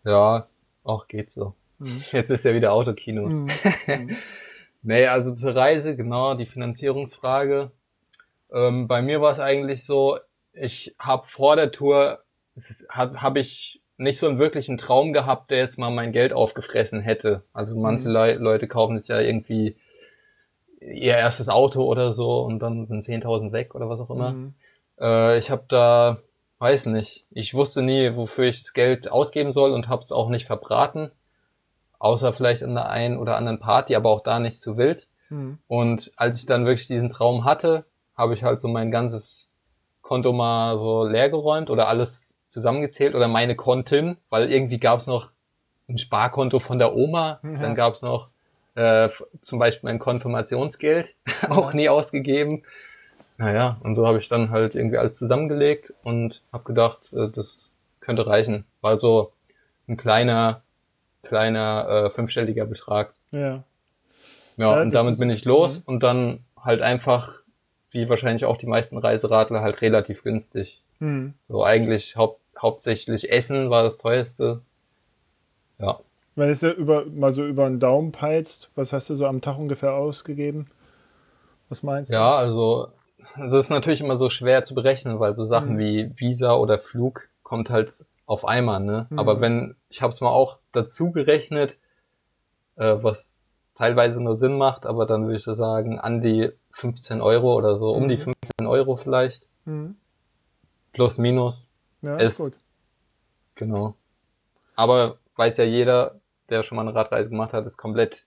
Ja, 0.03 0.47
auch 0.83 1.07
geht 1.07 1.31
so. 1.31 1.53
Mhm. 1.79 2.03
Jetzt 2.11 2.29
ist 2.29 2.43
ja 2.43 2.53
wieder 2.53 2.73
Autokino. 2.73 3.27
Mhm. 3.87 4.17
nee, 4.81 5.07
also 5.07 5.33
zur 5.33 5.55
Reise, 5.55 5.95
genau, 5.95 6.35
die 6.35 6.45
Finanzierungsfrage. 6.45 7.71
Ähm, 8.51 8.87
bei 8.87 9.01
mir 9.01 9.21
war 9.21 9.31
es 9.31 9.39
eigentlich 9.39 9.85
so, 9.85 10.17
ich 10.53 10.95
habe 10.99 11.25
vor 11.27 11.55
der 11.55 11.71
Tour, 11.71 12.19
habe 12.89 13.21
hab 13.21 13.35
ich 13.35 13.81
nicht 13.97 14.19
so 14.19 14.27
einen 14.27 14.39
wirklichen 14.39 14.77
Traum 14.77 15.13
gehabt, 15.13 15.51
der 15.51 15.59
jetzt 15.59 15.77
mal 15.77 15.89
mein 15.89 16.11
Geld 16.11 16.33
aufgefressen 16.33 17.01
hätte. 17.01 17.43
Also 17.53 17.75
manche 17.75 18.07
mhm. 18.07 18.13
Le 18.13 18.33
Leute 18.35 18.67
kaufen 18.67 18.97
sich 18.97 19.07
ja 19.07 19.19
irgendwie 19.19 19.75
ihr 20.79 21.15
erstes 21.15 21.49
Auto 21.49 21.83
oder 21.83 22.13
so 22.13 22.41
und 22.41 22.59
dann 22.59 22.85
sind 22.85 23.03
10.000 23.03 23.51
weg 23.51 23.75
oder 23.75 23.89
was 23.89 24.01
auch 24.01 24.09
immer. 24.09 24.31
Mhm. 24.31 24.53
Äh, 24.99 25.37
ich 25.37 25.49
habe 25.49 25.63
da, 25.67 26.19
weiß 26.59 26.87
nicht, 26.87 27.25
ich 27.31 27.53
wusste 27.53 27.81
nie, 27.81 28.15
wofür 28.15 28.45
ich 28.45 28.61
das 28.61 28.73
Geld 28.73 29.09
ausgeben 29.09 29.53
soll 29.53 29.71
und 29.71 29.87
habe 29.87 30.03
es 30.03 30.11
auch 30.11 30.29
nicht 30.29 30.45
verbraten. 30.45 31.11
Außer 31.99 32.33
vielleicht 32.33 32.61
in 32.61 32.75
der 32.75 32.89
einen 32.89 33.17
oder 33.17 33.37
anderen 33.37 33.59
Party, 33.59 33.95
aber 33.95 34.09
auch 34.09 34.21
da 34.21 34.39
nicht 34.39 34.59
zu 34.59 34.77
wild. 34.77 35.07
Mhm. 35.29 35.59
Und 35.67 36.11
als 36.17 36.39
ich 36.39 36.45
dann 36.45 36.65
wirklich 36.65 36.87
diesen 36.87 37.09
Traum 37.09 37.45
hatte, 37.45 37.85
habe 38.15 38.33
ich 38.33 38.43
halt 38.43 38.59
so 38.59 38.67
mein 38.67 38.91
ganzes 38.91 39.49
Konto 40.13 40.31
mal 40.31 40.77
so 40.77 41.05
leer 41.05 41.31
geräumt 41.31 41.71
oder 41.71 41.87
alles 41.87 42.37
zusammengezählt 42.47 43.15
oder 43.15 43.27
meine 43.27 43.55
Konten, 43.55 44.17
weil 44.29 44.51
irgendwie 44.51 44.77
gab 44.77 44.99
es 44.99 45.07
noch 45.07 45.29
ein 45.89 45.97
Sparkonto 45.97 46.59
von 46.59 46.77
der 46.77 46.95
Oma, 46.95 47.39
ja. 47.41 47.59
dann 47.59 47.73
gab 47.73 47.95
es 47.95 48.03
noch 48.03 48.29
äh, 48.75 49.09
zum 49.41 49.57
Beispiel 49.57 49.89
mein 49.89 49.97
Konfirmationsgeld, 49.97 51.15
auch 51.49 51.73
nie 51.73 51.89
ausgegeben. 51.89 52.61
Naja, 53.39 53.77
und 53.81 53.95
so 53.95 54.05
habe 54.05 54.19
ich 54.19 54.29
dann 54.29 54.51
halt 54.51 54.75
irgendwie 54.75 54.99
alles 54.99 55.17
zusammengelegt 55.17 55.95
und 56.03 56.43
habe 56.51 56.63
gedacht, 56.63 57.11
äh, 57.13 57.29
das 57.33 57.71
könnte 57.99 58.27
reichen. 58.27 58.65
War 58.81 58.99
so 58.99 59.31
ein 59.87 59.97
kleiner, 59.97 60.61
kleiner 61.23 61.87
äh, 61.87 62.09
fünfstelliger 62.11 62.65
Betrag. 62.65 63.15
Ja. 63.31 63.39
Ja, 63.39 63.63
ja 64.57 64.79
und 64.79 64.93
damit 64.93 65.17
bin 65.17 65.31
ich 65.31 65.43
los 65.43 65.79
mhm. 65.79 65.93
und 65.95 66.03
dann 66.03 66.39
halt 66.55 66.83
einfach, 66.83 67.39
wie 67.93 68.09
wahrscheinlich 68.09 68.45
auch 68.45 68.57
die 68.57 68.67
meisten 68.67 68.97
Reiseradler, 68.97 69.61
halt 69.61 69.81
relativ 69.81 70.23
günstig. 70.23 70.81
Mhm. 70.99 71.33
So 71.47 71.63
eigentlich 71.63 72.15
haupt, 72.15 72.39
hauptsächlich 72.59 73.31
Essen 73.31 73.69
war 73.69 73.83
das 73.83 73.97
teuerste. 73.97 74.61
Ja. 75.79 75.99
Wenn 76.35 76.49
es 76.49 76.61
ja 76.61 76.71
über, 76.71 77.05
mal 77.05 77.31
so 77.31 77.45
über 77.45 77.67
den 77.67 77.79
Daumen 77.79 78.11
peilst, 78.11 78.71
was 78.75 78.93
hast 78.93 79.09
du 79.09 79.15
so 79.15 79.27
am 79.27 79.41
Tag 79.41 79.57
ungefähr 79.57 79.93
ausgegeben? 79.93 80.67
Was 81.69 81.83
meinst 81.83 82.11
du? 82.11 82.15
Ja, 82.15 82.35
also 82.35 82.87
das 83.37 83.65
ist 83.65 83.69
natürlich 83.69 84.01
immer 84.01 84.17
so 84.17 84.29
schwer 84.29 84.65
zu 84.65 84.75
berechnen, 84.75 85.19
weil 85.19 85.35
so 85.35 85.45
Sachen 85.45 85.75
mhm. 85.75 85.79
wie 85.79 86.11
Visa 86.15 86.55
oder 86.55 86.79
Flug 86.79 87.29
kommt 87.43 87.69
halt 87.69 87.93
auf 88.25 88.45
einmal, 88.45 88.79
ne? 88.79 89.07
Mhm. 89.09 89.19
Aber 89.19 89.41
wenn, 89.41 89.75
ich 89.89 90.01
habe 90.01 90.13
es 90.13 90.21
mal 90.21 90.29
auch 90.29 90.57
dazu 90.71 91.11
gerechnet, 91.11 91.77
äh, 92.75 92.95
was 92.99 93.51
teilweise 93.75 94.21
nur 94.21 94.35
Sinn 94.35 94.57
macht, 94.57 94.85
aber 94.85 95.05
dann 95.05 95.25
würde 95.25 95.37
ich 95.37 95.43
so 95.43 95.53
sagen, 95.53 95.99
an 95.99 96.21
die 96.21 96.51
15 96.73 97.21
Euro 97.21 97.55
oder 97.55 97.77
so, 97.77 97.95
mhm. 97.95 98.03
um 98.03 98.09
die 98.09 98.17
15 98.17 98.33
mhm. 98.59 98.67
Euro 98.67 98.97
vielleicht. 98.97 99.47
Mhm. 99.65 99.95
Plus, 100.91 101.17
minus. 101.17 101.67
Ja, 102.01 102.17
ist 102.17 102.37
gut. 102.37 102.53
Genau. 103.55 103.95
Aber 104.75 105.17
weiß 105.35 105.57
ja 105.57 105.63
jeder, 105.63 106.19
der 106.49 106.63
schon 106.63 106.75
mal 106.75 106.81
eine 106.83 106.95
Radreise 106.95 107.29
gemacht 107.29 107.53
hat, 107.53 107.65
ist 107.65 107.77
komplett 107.77 108.25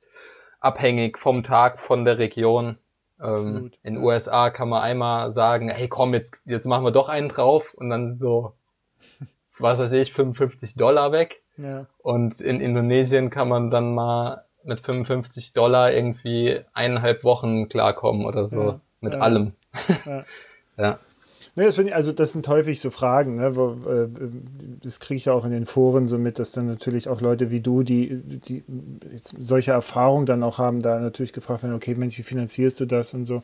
abhängig 0.60 1.18
vom 1.18 1.42
Tag, 1.42 1.78
von 1.80 2.04
der 2.04 2.18
Region. 2.18 2.78
Ähm, 3.20 3.70
in 3.82 3.94
den 3.94 4.02
USA 4.02 4.50
kann 4.50 4.68
man 4.68 4.82
einmal 4.82 5.32
sagen, 5.32 5.68
hey 5.68 5.88
komm, 5.88 6.14
jetzt, 6.14 6.40
jetzt 6.44 6.66
machen 6.66 6.84
wir 6.84 6.90
doch 6.90 7.08
einen 7.08 7.28
drauf 7.28 7.74
und 7.74 7.90
dann 7.90 8.14
so, 8.14 8.54
was 9.58 9.78
weiß 9.78 9.92
ich, 9.92 10.12
55 10.12 10.74
Dollar 10.74 11.12
weg. 11.12 11.42
Ja. 11.56 11.86
Und 11.98 12.40
in 12.40 12.60
Indonesien 12.60 13.30
kann 13.30 13.48
man 13.48 13.70
dann 13.70 13.94
mal 13.94 14.45
mit 14.66 14.80
55 14.80 15.52
Dollar 15.52 15.92
irgendwie 15.92 16.60
eineinhalb 16.72 17.24
Wochen 17.24 17.68
klarkommen 17.68 18.26
oder 18.26 18.48
so. 18.48 18.62
Ja. 18.62 18.80
Mit 19.00 19.14
ja. 19.14 19.20
allem. 19.20 19.52
Ja. 20.04 20.24
ja. 20.76 20.98
Nee, 21.58 21.64
das 21.64 21.78
ich, 21.78 21.94
also 21.94 22.12
das 22.12 22.32
sind 22.32 22.46
häufig 22.48 22.82
so 22.82 22.90
Fragen, 22.90 23.36
ne, 23.36 23.56
wo, 23.56 23.70
äh, 23.90 24.08
das 24.82 25.00
kriege 25.00 25.16
ich 25.16 25.24
ja 25.24 25.32
auch 25.32 25.46
in 25.46 25.52
den 25.52 25.64
Foren 25.64 26.06
so 26.06 26.18
mit, 26.18 26.38
dass 26.38 26.52
dann 26.52 26.66
natürlich 26.66 27.08
auch 27.08 27.22
Leute 27.22 27.50
wie 27.50 27.60
du, 27.60 27.82
die, 27.82 28.20
die 28.22 28.62
jetzt 29.10 29.34
solche 29.38 29.70
Erfahrungen 29.70 30.26
dann 30.26 30.42
auch 30.42 30.58
haben, 30.58 30.82
da 30.82 30.98
natürlich 30.98 31.32
gefragt 31.32 31.62
werden, 31.62 31.74
okay, 31.74 31.94
Mensch, 31.94 32.18
wie 32.18 32.24
finanzierst 32.24 32.78
du 32.80 32.84
das 32.84 33.14
und 33.14 33.24
so. 33.24 33.36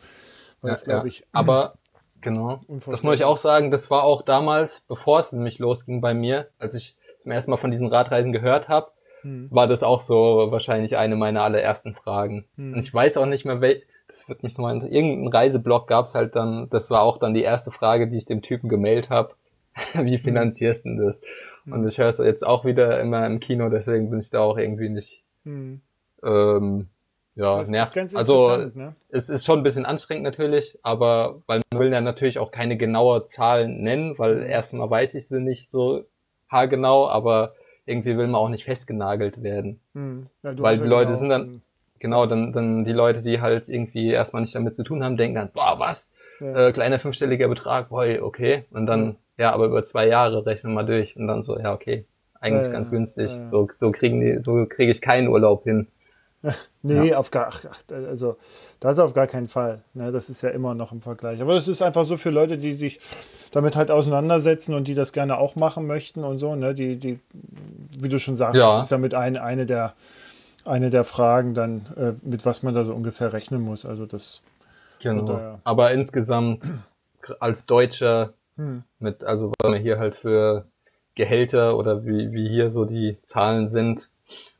Ja, 0.63 0.71
das, 0.71 0.85
ja. 0.85 1.05
ich. 1.07 1.25
Aber 1.33 1.79
genau, 2.21 2.61
das 2.69 3.03
muss 3.03 3.15
ich 3.15 3.25
auch 3.25 3.39
sagen, 3.39 3.71
das 3.71 3.91
war 3.91 4.03
auch 4.03 4.21
damals, 4.21 4.81
bevor 4.81 5.21
es 5.21 5.33
nämlich 5.33 5.59
losging 5.59 6.03
bei 6.03 6.13
mir, 6.13 6.49
als 6.59 6.75
ich 6.75 6.97
zum 7.23 7.31
ersten 7.31 7.51
Mal 7.51 7.57
von 7.57 7.71
diesen 7.71 7.89
Radreisen 7.89 8.33
gehört 8.33 8.69
habe, 8.69 8.93
hm. 9.23 9.49
war 9.51 9.67
das 9.67 9.83
auch 9.83 10.01
so 10.01 10.49
wahrscheinlich 10.51 10.97
eine 10.97 11.17
meiner 11.17 11.43
allerersten 11.43 11.95
Fragen. 11.95 12.45
Hm. 12.57 12.75
Und 12.75 12.81
ich 12.81 12.93
weiß 12.93 13.17
auch 13.17 13.27
nicht 13.27 13.45
mehr, 13.45 13.61
wel 13.61 13.83
das 14.09 14.29
wird 14.29 14.43
mich 14.43 14.59
nochmal 14.59 14.87
irgendein 14.89 15.29
Reiseblog 15.29 15.89
gab's 15.89 16.15
halt 16.15 16.37
dann, 16.37 16.69
das 16.69 16.91
war 16.91 17.03
auch 17.03 17.17
dann 17.17 17.33
die 17.33 17.43
erste 17.43 17.71
Frage, 17.71 18.09
die 18.09 18.19
ich 18.19 18.27
dem 18.27 18.43
Typen 18.43 18.69
gemailt 18.69 19.09
habe. 19.09 19.35
Wie 19.95 20.19
finanzierst 20.19 20.85
du 20.85 20.97
das? 20.97 21.23
Mhm. 21.65 21.73
Und 21.73 21.89
ich 21.89 21.97
höre 21.97 22.09
es 22.09 22.19
jetzt 22.19 22.47
auch 22.47 22.67
wieder 22.67 23.01
immer 23.01 23.27
im 23.27 23.41
Kino, 23.41 23.71
deswegen 23.71 24.11
bin 24.11 24.21
ich 24.21 24.29
da 24.29 24.41
auch 24.41 24.59
irgendwie 24.59 24.91
nicht. 24.91 25.23
Mhm. 25.45 25.81
Ähm, 26.23 26.89
ja, 27.35 27.57
das 27.57 27.71
nervt. 27.71 27.97
also 28.15 28.57
ne? 28.57 28.95
es 29.09 29.31
ist 29.31 29.47
schon 29.47 29.61
ein 29.61 29.63
bisschen 29.63 29.87
anstrengend 29.87 30.25
natürlich, 30.25 30.79
aber 30.83 31.43
weil 31.47 31.63
man 31.73 31.81
will 31.81 31.93
ja 31.93 32.03
natürlich 32.03 32.39
auch 32.39 32.51
keine 32.51 32.77
genaue 32.77 33.25
Zahlen 33.25 33.83
nennen, 33.83 34.19
weil 34.19 34.37
mhm. 34.37 34.47
erstmal 34.47 34.91
weiß 34.91 35.15
ich 35.15 35.27
sie 35.27 35.41
nicht 35.41 35.71
so 35.71 36.05
haargenau, 36.51 37.09
aber 37.09 37.55
irgendwie 37.87 38.17
will 38.17 38.27
man 38.27 38.37
auch 38.37 38.49
nicht 38.49 38.65
festgenagelt 38.65 39.43
werden. 39.43 39.81
Mhm. 39.95 40.27
Ja, 40.43 40.59
weil 40.59 40.77
die 40.77 40.85
Leute 40.85 41.07
genau 41.07 41.19
sind 41.19 41.29
dann 41.29 41.63
Genau, 42.03 42.27
dann, 42.27 42.53
dann 42.53 42.85
die 42.85 42.93
Leute, 42.93 43.23
die 43.23 43.41
halt 43.41 43.69
irgendwie 43.69 44.11
erstmal 44.11 44.43
nicht 44.43 44.57
damit 44.57 44.75
zu 44.75 44.83
tun 44.83 45.05
haben, 45.05 45.17
denken 45.17 45.37
dann, 45.37 45.51
boah, 45.53 45.77
was? 45.79 46.13
Ja. 46.41 46.67
Äh, 46.67 46.73
kleiner 46.73 46.99
fünfstelliger 46.99 47.47
Betrag, 47.47 47.91
boah, 47.91 48.05
okay. 48.23 48.65
Und 48.73 48.87
dann, 48.87 49.17
ja. 49.39 49.45
ja, 49.45 49.53
aber 49.53 49.67
über 49.67 49.85
zwei 49.85 50.09
Jahre 50.09 50.45
rechnen 50.45 50.75
wir 50.75 50.83
durch. 50.83 51.15
Und 51.15 51.29
dann 51.29 51.45
so, 51.45 51.57
ja, 51.57 51.73
okay, 51.73 52.05
eigentlich 52.41 52.67
ja, 52.67 52.73
ganz 52.73 52.91
günstig. 52.91 53.31
So, 53.53 53.69
so 53.77 53.93
kriegen 53.93 54.21
die, 54.21 54.43
so 54.43 54.67
kriege 54.67 54.91
ich 54.91 55.01
keinen 55.01 55.29
Urlaub 55.29 55.63
hin. 55.63 55.87
nee, 56.83 57.11
ja. 57.11 57.19
auf 57.19 57.31
gar, 57.31 57.49
ach, 57.49 57.65
also 57.91 58.37
das 58.81 58.99
auf 58.99 59.15
gar 59.15 59.27
keinen 59.27 59.49
Fall. 59.49 59.83
Ne, 59.95 60.11
das 60.11 60.31
ist 60.31 60.43
ja 60.43 60.51
immer 60.51 60.75
noch 60.75 60.93
im 60.93 61.01
Vergleich. 61.01 61.41
Aber 61.41 61.55
das 61.55 61.69
ist 61.69 61.83
einfach 61.83 62.05
so 62.05 62.17
für 62.17 62.31
Leute, 62.31 62.59
die 62.59 62.75
sich 62.75 63.01
damit 63.53 63.77
halt 63.77 63.91
auseinandersetzen 63.91 64.75
und 64.75 64.89
die 64.89 64.95
das 64.95 65.13
gerne 65.13 65.39
auch 65.39 65.57
machen 65.57 65.87
möchten 65.87 66.25
und 66.25 66.39
so. 66.39 66.55
Ne, 66.57 66.75
die, 66.75 66.97
die, 66.97 67.21
wie 67.33 68.09
du 68.09 68.19
schon 68.19 68.35
sagst, 68.35 68.61
ja. 68.61 68.77
das 68.77 68.87
ist 68.87 68.91
ja 68.91 68.99
mit 68.99 69.15
ein, 69.15 69.37
eine 69.37 69.67
der 69.67 69.95
eine 70.65 70.91
der 70.91 71.05
Fragen 71.05 71.55
dann, 71.55 71.87
äh, 71.97 72.13
mit 72.23 72.47
was 72.47 72.63
man 72.63 72.75
da 72.75 72.85
so 72.85 72.95
ungefähr 72.95 73.33
rechnen 73.33 73.61
muss. 73.61 73.85
Also 73.85 74.07
das. 74.07 74.43
Genau. 75.01 75.59
Aber 75.65 75.91
insgesamt 75.91 76.73
als 77.41 77.67
Deutscher 77.67 78.35
hm. 78.57 78.85
mit, 79.01 79.25
also 79.25 79.53
weil 79.61 79.73
man 79.73 79.81
hier 79.81 79.99
halt 79.99 80.15
für 80.15 80.67
Gehälter 81.15 81.77
oder 81.77 82.05
wie, 82.05 82.33
wie 82.33 82.49
hier 82.49 82.71
so 82.71 82.85
die 82.85 83.19
Zahlen 83.25 83.69
sind, 83.69 84.11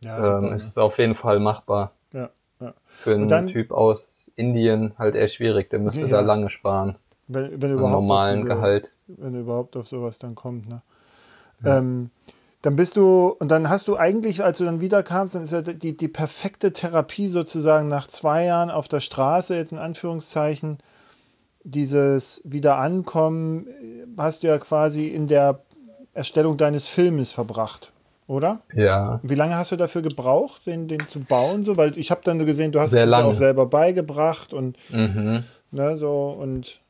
ja, 0.03 0.39
ähm, 0.39 0.53
ist 0.53 0.67
es 0.67 0.79
auf 0.79 0.99
jeden 0.99 1.15
Fall 1.15 1.41
machbar. 1.41 1.93
Ja, 2.13 2.31
ja. 2.61 2.75
Für 2.87 3.15
einen 3.15 3.29
dann, 3.29 3.47
Typ 3.47 3.71
aus 3.71 4.31
Indien 4.37 4.95
halt 4.99 5.15
eher 5.15 5.29
schwierig, 5.29 5.71
der 5.71 5.79
müsste 5.79 6.09
da 6.09 6.21
lange 6.21 6.51
sparen. 6.51 6.97
Wenn, 7.29 7.63
wenn 7.63 7.73
überhaupt 7.73 7.93
normalen 7.93 8.37
diese, 8.37 8.49
Gehalt. 8.49 8.93
Wenn 9.07 9.41
überhaupt 9.41 9.77
auf 9.77 9.89
sowas 9.89 10.19
dann 10.19 10.35
kommt. 10.35 10.69
Ne? 10.69 10.83
Ähm, 11.65 12.11
dann 12.63 12.77
bist 12.77 12.97
du, 12.97 13.35
und 13.39 13.49
dann 13.49 13.69
hast 13.69 13.89
du 13.89 13.97
eigentlich, 13.97 14.43
als 14.45 14.59
du 14.59 14.65
dann 14.65 14.81
wiederkamst, 14.81 15.35
dann 15.35 15.43
ist 15.43 15.53
ja 15.53 15.63
die, 15.63 15.97
die 15.97 16.09
perfekte 16.09 16.73
Therapie 16.73 17.29
sozusagen 17.29 17.89
nach 17.89 18.07
zwei 18.07 18.45
Jahren 18.45 18.71
auf 18.71 18.87
der 18.87 19.01
Straße, 19.01 19.57
jetzt 19.57 19.73
in 19.73 19.79
Anführungszeichen, 19.79 20.79
dieses 21.65 22.41
Wiederankommen, 22.45 23.67
hast 24.17 24.43
du 24.43 24.49
ja 24.49 24.59
quasi 24.59 25.09
in 25.09 25.27
der 25.27 25.61
Erstellung 26.15 26.57
deines 26.57 26.89
Filmes 26.89 27.33
verbracht, 27.33 27.93
oder? 28.27 28.63
Ja. 28.75 29.21
Wie 29.23 29.35
lange 29.35 29.57
hast 29.57 29.73
du 29.73 29.77
dafür 29.77 30.03
gebraucht, 30.03 30.67
den, 30.67 30.89
den 30.89 31.07
zu 31.07 31.21
bauen? 31.21 31.65
So, 31.65 31.77
weil 31.77 31.97
ich 31.99 32.11
habe 32.11 32.21
dann 32.25 32.45
gesehen, 32.45 32.73
du 32.73 32.81
hast 32.81 32.93
es 32.93 33.11
ja 33.11 33.25
auch 33.25 33.35
selber 33.35 33.67
beigebracht 33.67 34.55
und 34.55 34.77
mhm. 34.91 35.45
ne, 35.71 35.97
so 35.97 36.29
und 36.31 36.81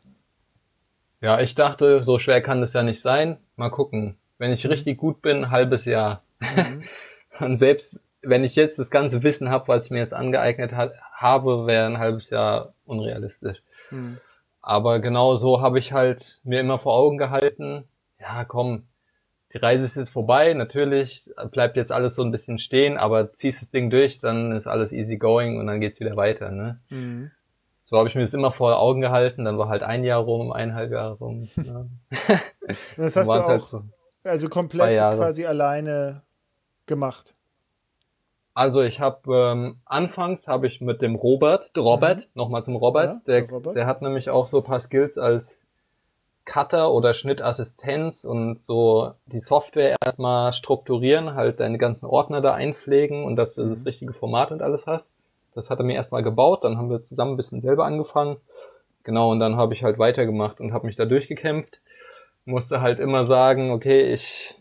ja, 1.20 1.40
ich 1.40 1.54
dachte, 1.54 2.02
so 2.02 2.18
schwer 2.18 2.42
kann 2.42 2.60
das 2.60 2.72
ja 2.72 2.82
nicht 2.82 3.00
sein. 3.00 3.38
Mal 3.56 3.70
gucken 3.70 4.16
wenn 4.42 4.50
ich 4.50 4.68
richtig 4.68 4.98
gut 4.98 5.22
bin, 5.22 5.44
ein 5.44 5.50
halbes 5.52 5.84
Jahr. 5.84 6.24
Mhm. 6.40 6.82
Und 7.38 7.58
selbst 7.58 8.02
wenn 8.22 8.42
ich 8.42 8.56
jetzt 8.56 8.76
das 8.76 8.90
ganze 8.90 9.22
Wissen 9.22 9.50
habe, 9.50 9.68
was 9.68 9.84
ich 9.84 9.90
mir 9.92 10.00
jetzt 10.00 10.12
angeeignet 10.12 10.72
hat, 10.72 10.94
habe, 11.14 11.68
wäre 11.68 11.86
ein 11.86 11.98
halbes 11.98 12.28
Jahr 12.28 12.74
unrealistisch. 12.84 13.62
Mhm. 13.92 14.18
Aber 14.60 14.98
genau 14.98 15.36
so 15.36 15.60
habe 15.60 15.78
ich 15.78 15.92
halt 15.92 16.40
mir 16.42 16.58
immer 16.58 16.80
vor 16.80 16.94
Augen 16.94 17.18
gehalten, 17.18 17.84
ja 18.18 18.44
komm, 18.44 18.82
die 19.52 19.58
Reise 19.58 19.84
ist 19.84 19.96
jetzt 19.96 20.10
vorbei, 20.10 20.54
natürlich 20.54 21.30
bleibt 21.50 21.76
jetzt 21.76 21.92
alles 21.92 22.14
so 22.14 22.22
ein 22.22 22.30
bisschen 22.30 22.58
stehen, 22.58 22.96
aber 22.96 23.32
ziehst 23.32 23.60
das 23.60 23.70
Ding 23.70 23.90
durch, 23.90 24.18
dann 24.18 24.52
ist 24.52 24.66
alles 24.66 24.92
easy 24.92 25.18
going 25.18 25.58
und 25.58 25.66
dann 25.66 25.80
geht's 25.80 26.00
wieder 26.00 26.16
weiter. 26.16 26.50
Ne? 26.50 26.80
Mhm. 26.88 27.30
So 27.84 27.98
habe 27.98 28.08
ich 28.08 28.14
mir 28.14 28.22
das 28.22 28.32
immer 28.32 28.52
vor 28.52 28.78
Augen 28.78 29.02
gehalten, 29.02 29.44
dann 29.44 29.58
war 29.58 29.68
halt 29.68 29.82
ein 29.82 30.04
Jahr 30.04 30.20
rum, 30.20 30.52
eineinhalb 30.52 30.90
Jahre 30.90 31.14
rum. 31.14 31.48
Ne? 31.56 31.90
das 32.96 33.16
hast 33.16 33.28
du 33.28 33.32
halt 33.32 33.42
auch, 33.44 33.48
halt 33.48 33.60
so. 33.60 33.82
Also 34.24 34.48
komplett 34.48 34.98
quasi 34.98 35.44
alleine 35.44 36.22
gemacht. 36.86 37.34
Also 38.54 38.82
ich 38.82 39.00
habe 39.00 39.34
ähm, 39.34 39.80
anfangs 39.84 40.46
habe 40.46 40.66
ich 40.66 40.80
mit 40.80 41.02
dem 41.02 41.14
Robert, 41.14 41.70
Robert, 41.76 42.20
mhm. 42.20 42.30
nochmal 42.34 42.62
zum 42.62 42.76
Robert, 42.76 43.14
ja, 43.14 43.20
der, 43.26 43.40
der, 43.42 43.50
Robert. 43.50 43.74
der 43.74 43.86
hat 43.86 44.02
nämlich 44.02 44.30
auch 44.30 44.46
so 44.46 44.62
paar 44.62 44.80
Skills 44.80 45.18
als 45.18 45.66
Cutter 46.44 46.92
oder 46.92 47.14
Schnittassistenz 47.14 48.24
und 48.24 48.62
so 48.62 49.12
die 49.26 49.40
Software 49.40 49.96
erstmal 50.04 50.52
strukturieren, 50.52 51.34
halt 51.34 51.60
deine 51.60 51.78
ganzen 51.78 52.06
Ordner 52.06 52.40
da 52.40 52.54
einpflegen 52.54 53.24
und 53.24 53.36
dass 53.36 53.54
du 53.54 53.68
das 53.68 53.82
mhm. 53.82 53.88
richtige 53.88 54.12
Format 54.12 54.50
und 54.50 54.62
alles 54.62 54.86
hast. 54.86 55.12
Das 55.54 55.70
hat 55.70 55.78
er 55.78 55.84
mir 55.84 55.94
erstmal 55.94 56.22
gebaut, 56.22 56.64
dann 56.64 56.78
haben 56.78 56.90
wir 56.90 57.02
zusammen 57.02 57.32
ein 57.34 57.36
bisschen 57.36 57.60
selber 57.60 57.84
angefangen. 57.84 58.38
Genau, 59.04 59.30
und 59.30 59.40
dann 59.40 59.56
habe 59.56 59.74
ich 59.74 59.82
halt 59.82 59.98
weitergemacht 59.98 60.60
und 60.60 60.72
habe 60.72 60.86
mich 60.86 60.96
da 60.96 61.04
durchgekämpft. 61.04 61.80
Musste 62.44 62.80
halt 62.80 62.98
immer 62.98 63.24
sagen, 63.24 63.70
okay, 63.70 64.12
ich, 64.12 64.56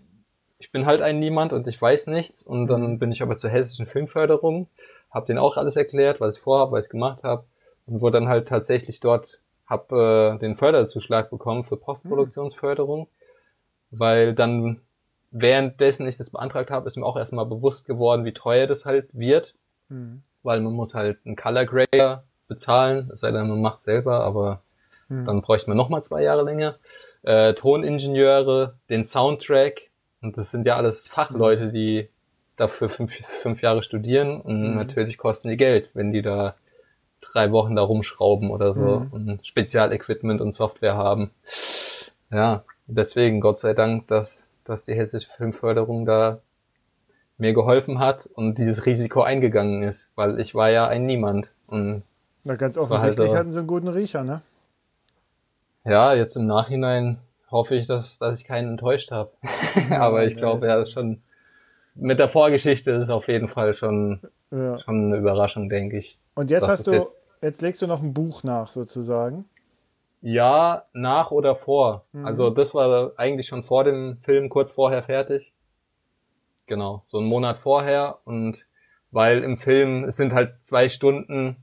ich 0.59 0.71
bin 0.71 0.85
halt 0.85 1.01
ein 1.01 1.19
Niemand 1.19 1.53
und 1.53 1.67
ich 1.67 1.81
weiß 1.81 2.07
nichts. 2.07 2.43
Und 2.43 2.67
dann 2.67 2.93
mhm. 2.93 2.99
bin 2.99 3.11
ich 3.11 3.21
aber 3.21 3.37
zur 3.37 3.49
hessischen 3.49 3.85
Filmförderung, 3.85 4.67
habe 5.11 5.25
denen 5.25 5.39
auch 5.39 5.57
alles 5.57 5.75
erklärt, 5.75 6.19
was 6.19 6.37
ich 6.37 6.41
vorhabe, 6.41 6.73
was 6.73 6.85
ich 6.85 6.91
gemacht 6.91 7.23
habe 7.23 7.45
und 7.85 8.01
wurde 8.01 8.19
dann 8.19 8.27
halt 8.27 8.47
tatsächlich 8.47 8.99
dort 8.99 9.39
habe 9.71 10.35
äh, 10.35 10.39
den 10.39 10.55
Förderzuschlag 10.55 11.31
bekommen 11.31 11.63
für 11.63 11.77
Postproduktionsförderung, 11.77 13.07
weil 13.89 14.35
dann 14.35 14.81
währenddessen 15.31 16.07
ich 16.07 16.17
das 16.17 16.29
beantragt 16.29 16.69
habe, 16.69 16.87
ist 16.87 16.97
mir 16.97 17.05
auch 17.05 17.17
erstmal 17.17 17.45
bewusst 17.45 17.85
geworden, 17.85 18.25
wie 18.25 18.33
teuer 18.33 18.67
das 18.67 18.85
halt 18.85 19.07
wird, 19.13 19.55
mhm. 19.89 20.21
weil 20.43 20.59
man 20.59 20.73
muss 20.73 20.93
halt 20.93 21.19
einen 21.25 21.35
Color 21.35 21.65
Grader 21.65 22.23
bezahlen, 22.47 23.09
es 23.13 23.21
sei 23.21 23.31
denn, 23.31 23.47
man 23.47 23.61
macht 23.61 23.81
selber, 23.81 24.23
aber 24.25 24.61
mhm. 25.07 25.25
dann 25.25 25.41
bräuchte 25.41 25.69
man 25.69 25.77
nochmal 25.77 26.03
zwei 26.03 26.21
Jahre 26.21 26.43
länger. 26.43 26.75
Äh, 27.23 27.53
Toningenieure, 27.53 28.75
den 28.89 29.05
Soundtrack, 29.05 29.89
und 30.21 30.37
das 30.37 30.51
sind 30.51 30.67
ja 30.67 30.75
alles 30.75 31.07
Fachleute, 31.07 31.71
die 31.71 32.09
dafür 32.57 32.89
fünf, 32.89 33.15
fünf 33.41 33.61
Jahre 33.61 33.83
studieren 33.83 34.41
und 34.41 34.71
mhm. 34.71 34.75
natürlich 34.75 35.17
kosten 35.17 35.47
die 35.47 35.57
Geld, 35.57 35.91
wenn 35.93 36.11
die 36.11 36.21
da 36.21 36.55
drei 37.31 37.51
Wochen 37.51 37.75
da 37.75 37.81
rumschrauben 37.81 38.49
oder 38.51 38.73
so 38.73 39.01
mhm. 39.01 39.07
und 39.11 39.47
Spezialequipment 39.47 40.41
und 40.41 40.53
Software 40.53 40.95
haben. 40.95 41.31
Ja, 42.31 42.63
deswegen 42.87 43.41
Gott 43.41 43.59
sei 43.59 43.73
Dank, 43.73 44.07
dass, 44.07 44.49
dass 44.63 44.85
die 44.85 44.93
hessische 44.93 45.29
Filmförderung 45.29 46.05
da 46.05 46.39
mir 47.37 47.53
geholfen 47.53 47.99
hat 47.99 48.27
und 48.35 48.59
dieses 48.59 48.85
Risiko 48.85 49.21
eingegangen 49.23 49.83
ist, 49.83 50.09
weil 50.15 50.39
ich 50.39 50.53
war 50.53 50.69
ja 50.69 50.87
ein 50.87 51.05
Niemand. 51.05 51.49
Und 51.67 52.03
Na, 52.43 52.55
ganz 52.55 52.77
offensichtlich 52.77 53.29
halt, 53.29 53.39
hatten 53.39 53.51
sie 53.51 53.59
einen 53.59 53.67
guten 53.67 53.87
Riecher, 53.87 54.23
ne? 54.23 54.41
Ja, 55.83 56.13
jetzt 56.13 56.35
im 56.35 56.45
Nachhinein 56.45 57.17
hoffe 57.49 57.75
ich, 57.75 57.87
dass, 57.87 58.19
dass 58.19 58.39
ich 58.39 58.45
keinen 58.45 58.71
enttäuscht 58.71 59.11
habe. 59.11 59.31
Aber 59.89 60.25
ich 60.25 60.35
glaube, 60.35 60.67
ja, 60.67 60.79
ist 60.79 60.91
schon 60.91 61.21
mit 61.95 62.19
der 62.19 62.29
Vorgeschichte 62.29 62.91
ist 62.91 63.09
auf 63.09 63.27
jeden 63.27 63.49
Fall 63.49 63.73
schon, 63.73 64.21
ja. 64.51 64.79
schon 64.79 65.05
eine 65.05 65.17
Überraschung, 65.17 65.69
denke 65.69 65.97
ich. 65.97 66.17
Und 66.35 66.49
jetzt 66.49 66.67
hast 66.67 66.87
du, 66.87 66.93
jetzt, 66.93 67.17
jetzt 67.41 67.61
legst 67.61 67.81
du 67.81 67.87
noch 67.87 68.01
ein 68.01 68.13
Buch 68.13 68.43
nach, 68.43 68.67
sozusagen. 68.67 69.45
Ja, 70.21 70.85
nach 70.93 71.31
oder 71.31 71.55
vor. 71.55 72.05
Mhm. 72.11 72.25
Also 72.25 72.49
das 72.49 72.75
war 72.75 73.13
eigentlich 73.17 73.47
schon 73.47 73.63
vor 73.63 73.83
dem 73.83 74.17
Film, 74.17 74.49
kurz 74.49 74.71
vorher 74.71 75.03
fertig. 75.03 75.51
Genau, 76.67 77.03
so 77.07 77.17
einen 77.17 77.27
Monat 77.27 77.57
vorher. 77.57 78.19
Und 78.23 78.67
weil 79.09 79.43
im 79.43 79.57
Film, 79.57 80.03
es 80.03 80.17
sind 80.17 80.33
halt 80.33 80.63
zwei 80.63 80.89
Stunden, 80.89 81.57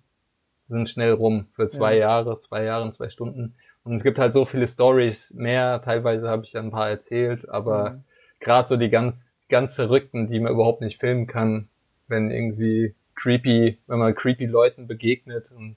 sind 0.69 0.89
schnell 0.89 1.13
rum 1.13 1.47
für 1.53 1.69
zwei 1.69 1.95
ja. 1.95 2.01
Jahre, 2.01 2.39
zwei 2.41 2.65
Jahre 2.65 2.85
und 2.85 2.95
zwei 2.95 3.09
Stunden. 3.09 3.55
Und 3.85 3.95
es 3.95 4.03
gibt 4.03 4.19
halt 4.19 4.35
so 4.35 4.45
viele 4.45 4.69
Stories 4.69 5.33
mehr. 5.35 5.81
Teilweise 5.81 6.29
habe 6.29 6.45
ich 6.45 6.57
ein 6.59 6.71
paar 6.71 6.91
erzählt, 6.91 7.49
aber 7.49 7.91
mhm. 7.91 8.05
gerade 8.41 8.69
so 8.69 8.77
die 8.77 8.91
ganz, 8.91 9.39
ganz 9.49 9.77
Verrückten, 9.77 10.29
die 10.29 10.41
man 10.41 10.53
überhaupt 10.53 10.81
nicht 10.81 10.99
filmen 10.99 11.27
kann, 11.27 11.69
wenn 12.09 12.31
irgendwie 12.31 12.95
creepy, 13.19 13.79
wenn 13.87 13.99
man 13.99 14.15
creepy 14.15 14.47
Leuten 14.47 14.87
begegnet 14.87 15.53
und 15.53 15.77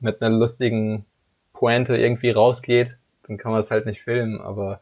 mit 0.00 0.22
einer 0.22 0.36
lustigen 0.36 1.04
Pointe 1.52 1.96
irgendwie 1.96 2.30
rausgeht, 2.30 2.96
dann 3.26 3.36
kann 3.36 3.50
man 3.52 3.60
es 3.60 3.70
halt 3.70 3.86
nicht 3.86 4.02
filmen, 4.02 4.40
aber 4.40 4.80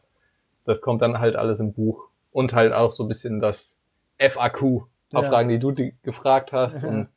das 0.65 0.81
kommt 0.81 1.01
dann 1.01 1.19
halt 1.19 1.35
alles 1.35 1.59
im 1.59 1.73
Buch. 1.73 2.09
Und 2.31 2.53
halt 2.53 2.73
auch 2.73 2.93
so 2.93 3.03
ein 3.03 3.07
bisschen 3.07 3.39
das 3.39 3.77
FAQ, 4.19 4.83
ja. 5.13 5.23
Fragen, 5.23 5.49
die 5.49 5.57
du 5.57 5.71
die 5.71 5.95
gefragt 6.03 6.51
hast 6.51 6.83
und 6.83 7.07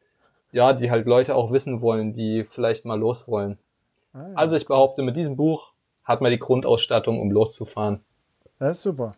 ja, 0.53 0.73
die 0.73 0.91
halt 0.91 1.07
Leute 1.07 1.35
auch 1.35 1.53
wissen 1.53 1.83
wollen, 1.83 2.15
die 2.15 2.45
vielleicht 2.49 2.85
mal 2.85 2.99
los 2.99 3.29
wollen. 3.29 3.59
Ah, 4.13 4.29
ja. 4.29 4.35
Also 4.35 4.57
ich 4.57 4.67
behaupte, 4.67 5.03
mit 5.03 5.17
diesem 5.17 5.37
Buch 5.37 5.73
hat 6.05 6.21
man 6.21 6.31
die 6.31 6.39
Grundausstattung, 6.39 7.21
um 7.21 7.31
loszufahren. 7.31 8.01
Das 8.59 8.79
ist 8.79 8.83
super. 8.83 9.13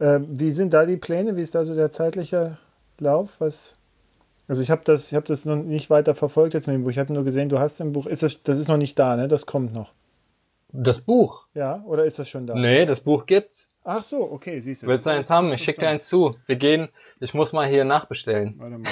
Ähm, 0.00 0.26
wie 0.28 0.50
sind 0.50 0.72
da 0.72 0.84
die 0.84 0.96
Pläne? 0.96 1.36
Wie 1.36 1.42
ist 1.42 1.54
da 1.54 1.62
so 1.62 1.74
der 1.74 1.90
zeitliche 1.90 2.58
Lauf? 2.98 3.40
Was 3.40 3.79
also 4.50 4.64
ich 4.64 4.70
habe 4.72 4.82
das, 4.84 5.12
ich 5.12 5.14
habe 5.14 5.28
das 5.28 5.44
noch 5.44 5.54
nicht 5.54 5.90
weiter 5.90 6.16
verfolgt 6.16 6.54
jetzt 6.54 6.66
mit 6.66 6.74
dem 6.74 6.82
Buch. 6.82 6.90
Ich 6.90 6.98
habe 6.98 7.12
nur 7.12 7.22
gesehen, 7.22 7.48
du 7.48 7.60
hast 7.60 7.80
ein 7.80 7.92
Buch. 7.92 8.06
Ist 8.06 8.24
das, 8.24 8.42
das 8.42 8.58
ist 8.58 8.66
noch 8.66 8.78
nicht 8.78 8.98
da, 8.98 9.14
ne? 9.14 9.28
Das 9.28 9.46
kommt 9.46 9.72
noch. 9.72 9.92
Das 10.72 11.00
Buch? 11.00 11.46
Ja, 11.54 11.84
oder 11.86 12.04
ist 12.04 12.18
das 12.18 12.28
schon 12.28 12.48
da? 12.48 12.56
Nee, 12.56 12.84
das 12.84 13.00
Buch 13.00 13.26
gibt's. 13.26 13.68
Ach 13.84 14.02
so, 14.02 14.28
okay, 14.28 14.58
siehst 14.58 14.82
du. 14.82 14.88
Willst 14.88 15.06
du 15.06 15.10
eins 15.10 15.30
haben? 15.30 15.52
Ich 15.52 15.62
schicke 15.62 15.82
dir 15.82 15.88
eins 15.88 16.08
zu. 16.08 16.34
Wir 16.46 16.56
gehen, 16.56 16.88
ich 17.20 17.32
muss 17.32 17.52
mal 17.52 17.68
hier 17.68 17.84
nachbestellen. 17.84 18.56
Warte 18.58 18.78
mal, 18.78 18.90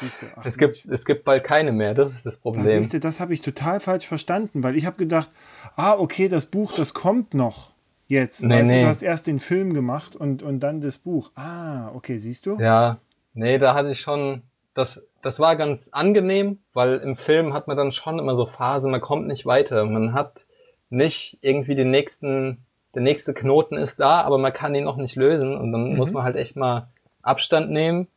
siehst 0.00 0.22
du. 0.22 0.26
Ach, 0.36 0.46
es, 0.46 0.56
gibt, 0.56 0.86
es 0.86 1.04
gibt 1.04 1.24
bald 1.24 1.44
keine 1.44 1.72
mehr, 1.72 1.92
das 1.92 2.14
ist 2.14 2.24
das 2.24 2.38
Problem. 2.38 2.64
Ach, 2.66 2.70
siehst 2.70 2.94
du, 2.94 2.98
das 2.98 3.20
habe 3.20 3.34
ich 3.34 3.42
total 3.42 3.80
falsch 3.80 4.06
verstanden, 4.06 4.62
weil 4.62 4.74
ich 4.74 4.86
habe 4.86 4.96
gedacht, 4.96 5.30
ah, 5.76 5.98
okay, 5.98 6.28
das 6.30 6.46
Buch, 6.46 6.72
das 6.72 6.94
kommt 6.94 7.34
noch 7.34 7.72
jetzt. 8.06 8.42
Nee, 8.42 8.60
weißt 8.60 8.70
nee. 8.70 8.78
du, 8.78 8.84
du 8.84 8.88
hast 8.88 9.02
erst 9.02 9.26
den 9.26 9.38
Film 9.38 9.74
gemacht 9.74 10.16
und, 10.16 10.42
und 10.42 10.60
dann 10.60 10.80
das 10.80 10.96
Buch. 10.96 11.30
Ah, 11.34 11.90
okay, 11.94 12.16
siehst 12.16 12.46
du? 12.46 12.58
Ja, 12.58 13.00
nee, 13.34 13.58
da 13.58 13.74
hatte 13.74 13.90
ich 13.90 14.00
schon, 14.00 14.42
das, 14.74 15.06
das 15.22 15.38
war 15.40 15.56
ganz 15.56 15.88
angenehm, 15.92 16.58
weil 16.72 16.98
im 16.98 17.16
Film 17.16 17.54
hat 17.54 17.68
man 17.68 17.76
dann 17.76 17.92
schon 17.92 18.18
immer 18.18 18.36
so 18.36 18.44
Phasen, 18.44 18.90
man 18.90 19.00
kommt 19.00 19.26
nicht 19.26 19.46
weiter. 19.46 19.84
Man 19.84 20.12
hat 20.12 20.46
nicht 20.90 21.38
irgendwie 21.40 21.74
den 21.74 21.90
nächsten, 21.90 22.58
der 22.94 23.02
nächste 23.02 23.34
Knoten 23.34 23.76
ist 23.76 24.00
da, 24.00 24.22
aber 24.22 24.38
man 24.38 24.52
kann 24.52 24.74
ihn 24.74 24.84
noch 24.84 24.96
nicht 24.96 25.16
lösen 25.16 25.56
und 25.56 25.72
dann 25.72 25.92
mhm. 25.92 25.96
muss 25.96 26.12
man 26.12 26.24
halt 26.24 26.36
echt 26.36 26.56
mal 26.56 26.88
Abstand 27.22 27.70
nehmen. 27.70 28.08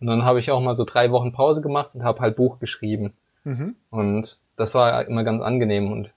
Und 0.00 0.08
dann 0.08 0.24
habe 0.24 0.40
ich 0.40 0.50
auch 0.50 0.60
mal 0.60 0.74
so 0.74 0.84
drei 0.84 1.10
Wochen 1.10 1.32
Pause 1.32 1.62
gemacht 1.62 1.90
und 1.94 2.04
habe 2.04 2.20
halt 2.20 2.36
Buch 2.36 2.58
geschrieben. 2.58 3.12
Mhm. 3.44 3.76
Und 3.90 4.38
das 4.56 4.74
war 4.74 5.06
immer 5.06 5.24
ganz 5.24 5.42
angenehm. 5.42 5.92
Und 5.92 6.10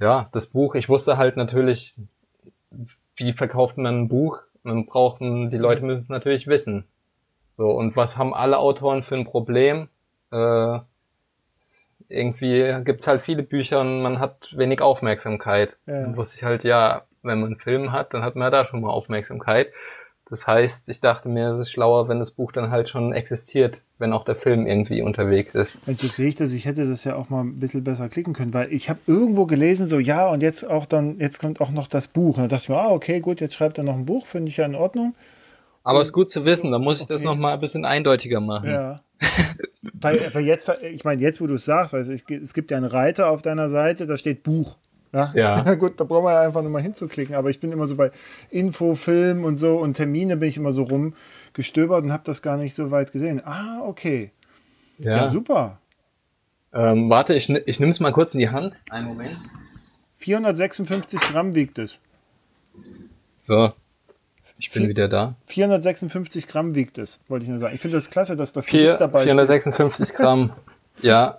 ja, 0.00 0.28
das 0.32 0.46
Buch, 0.46 0.74
ich 0.74 0.88
wusste 0.88 1.16
halt 1.16 1.36
natürlich, 1.36 1.94
wie 3.16 3.32
verkauft 3.32 3.78
man 3.78 4.02
ein 4.02 4.08
Buch? 4.08 4.40
Man 4.62 4.86
brauchen, 4.86 5.50
die 5.50 5.58
Leute 5.58 5.84
müssen 5.84 6.00
es 6.00 6.08
natürlich 6.08 6.46
wissen. 6.46 6.84
So, 7.58 7.70
und 7.72 7.96
was 7.96 8.16
haben 8.16 8.32
alle 8.32 8.58
Autoren 8.58 9.02
für 9.02 9.16
ein 9.16 9.24
Problem? 9.24 9.88
Äh, 10.30 10.78
irgendwie 12.08 12.84
gibt's 12.84 13.08
halt 13.08 13.20
viele 13.20 13.42
Bücher 13.42 13.80
und 13.80 14.00
man 14.00 14.20
hat 14.20 14.56
wenig 14.56 14.80
Aufmerksamkeit. 14.80 15.76
Ja. 15.86 16.16
Wusste 16.16 16.38
ich 16.38 16.44
halt, 16.44 16.62
ja, 16.62 17.02
wenn 17.22 17.40
man 17.40 17.48
einen 17.48 17.60
Film 17.60 17.90
hat, 17.90 18.14
dann 18.14 18.22
hat 18.22 18.36
man 18.36 18.52
da 18.52 18.64
schon 18.64 18.80
mal 18.80 18.90
Aufmerksamkeit. 18.90 19.72
Das 20.30 20.46
heißt, 20.46 20.88
ich 20.88 21.00
dachte 21.00 21.28
mir, 21.28 21.54
es 21.54 21.60
ist 21.60 21.72
schlauer, 21.72 22.08
wenn 22.08 22.20
das 22.20 22.30
Buch 22.30 22.52
dann 22.52 22.70
halt 22.70 22.90
schon 22.90 23.12
existiert, 23.12 23.78
wenn 23.98 24.12
auch 24.12 24.24
der 24.24 24.36
Film 24.36 24.66
irgendwie 24.66 25.02
unterwegs 25.02 25.54
ist. 25.54 25.78
Jetzt 25.86 26.16
sehe 26.16 26.28
ich 26.28 26.36
das, 26.36 26.52
ich 26.52 26.64
hätte 26.64 26.88
das 26.88 27.02
ja 27.04 27.16
auch 27.16 27.28
mal 27.28 27.40
ein 27.40 27.58
bisschen 27.58 27.82
besser 27.82 28.08
klicken 28.08 28.34
können, 28.34 28.54
weil 28.54 28.72
ich 28.72 28.88
habe 28.88 29.00
irgendwo 29.06 29.46
gelesen, 29.46 29.88
so 29.88 29.98
ja, 29.98 30.30
und 30.30 30.42
jetzt 30.42 30.68
auch 30.68 30.86
dann, 30.86 31.18
jetzt 31.18 31.40
kommt 31.40 31.60
auch 31.60 31.70
noch 31.70 31.88
das 31.88 32.06
Buch. 32.06 32.36
Und 32.36 32.44
da 32.44 32.48
dachte 32.48 32.64
ich 32.64 32.68
mir, 32.68 32.76
ah, 32.76 32.92
okay, 32.92 33.20
gut, 33.20 33.40
jetzt 33.40 33.54
schreibt 33.54 33.78
er 33.78 33.84
noch 33.84 33.94
ein 33.94 34.06
Buch, 34.06 34.26
finde 34.26 34.50
ich 34.50 34.58
ja 34.58 34.66
in 34.66 34.76
Ordnung. 34.76 35.14
Aber 35.88 36.02
es 36.02 36.08
ist 36.08 36.12
gut 36.12 36.28
zu 36.28 36.44
wissen, 36.44 36.70
da 36.70 36.78
muss 36.78 36.98
ich 36.98 37.04
okay. 37.04 37.14
das 37.14 37.22
nochmal 37.22 37.54
ein 37.54 37.60
bisschen 37.60 37.86
eindeutiger 37.86 38.40
machen. 38.40 38.68
Ja. 38.68 39.00
weil, 39.94 40.34
weil 40.34 40.44
jetzt, 40.44 40.70
ich 40.82 41.02
meine, 41.04 41.22
jetzt, 41.22 41.40
wo 41.40 41.46
du 41.46 41.54
es 41.54 41.64
sagst, 41.64 41.94
weil 41.94 42.02
es, 42.02 42.10
es 42.28 42.52
gibt 42.52 42.70
ja 42.70 42.76
einen 42.76 42.84
Reiter 42.84 43.30
auf 43.30 43.40
deiner 43.40 43.70
Seite, 43.70 44.06
da 44.06 44.18
steht 44.18 44.42
Buch. 44.42 44.76
Ja, 45.14 45.32
ja. 45.34 45.74
gut, 45.76 45.98
da 45.98 46.04
brauchen 46.04 46.24
wir 46.24 46.34
ja 46.34 46.42
einfach 46.42 46.60
nur 46.60 46.70
mal 46.70 46.82
hinzuklicken. 46.82 47.34
Aber 47.34 47.48
ich 47.48 47.58
bin 47.58 47.72
immer 47.72 47.86
so 47.86 47.96
bei 47.96 48.10
Info, 48.50 48.96
Film 48.96 49.44
und 49.44 49.56
so 49.56 49.78
und 49.78 49.94
Termine 49.94 50.36
bin 50.36 50.50
ich 50.50 50.58
immer 50.58 50.72
so 50.72 50.82
rumgestöbert 50.82 52.04
und 52.04 52.12
habe 52.12 52.24
das 52.26 52.42
gar 52.42 52.58
nicht 52.58 52.74
so 52.74 52.90
weit 52.90 53.10
gesehen. 53.10 53.40
Ah, 53.46 53.80
okay. 53.86 54.32
Ja, 54.98 55.16
ja 55.16 55.26
super. 55.26 55.78
Ähm, 56.74 57.08
warte, 57.08 57.32
ich, 57.32 57.48
ich 57.48 57.80
nehme 57.80 57.92
es 57.92 58.00
mal 58.00 58.12
kurz 58.12 58.34
in 58.34 58.40
die 58.40 58.50
Hand. 58.50 58.74
Einen 58.90 59.06
Moment. 59.06 59.38
456 60.16 61.18
Gramm 61.18 61.54
wiegt 61.54 61.78
es. 61.78 61.98
So, 63.38 63.72
ich 64.58 64.70
bin 64.72 64.88
wieder 64.88 65.08
da. 65.08 65.36
456 65.44 66.48
Gramm 66.48 66.74
wiegt 66.74 66.98
es, 66.98 67.20
wollte 67.28 67.44
ich 67.44 67.48
nur 67.48 67.60
sagen. 67.60 67.74
Ich 67.74 67.80
finde 67.80 67.96
das 67.96 68.10
klasse, 68.10 68.34
dass 68.34 68.52
das 68.52 68.66
Vier, 68.66 68.82
Gewicht 68.82 69.00
dabei 69.00 69.22
456 69.22 70.08
steht. 70.08 70.16
Gramm. 70.16 70.52
ja, 71.02 71.38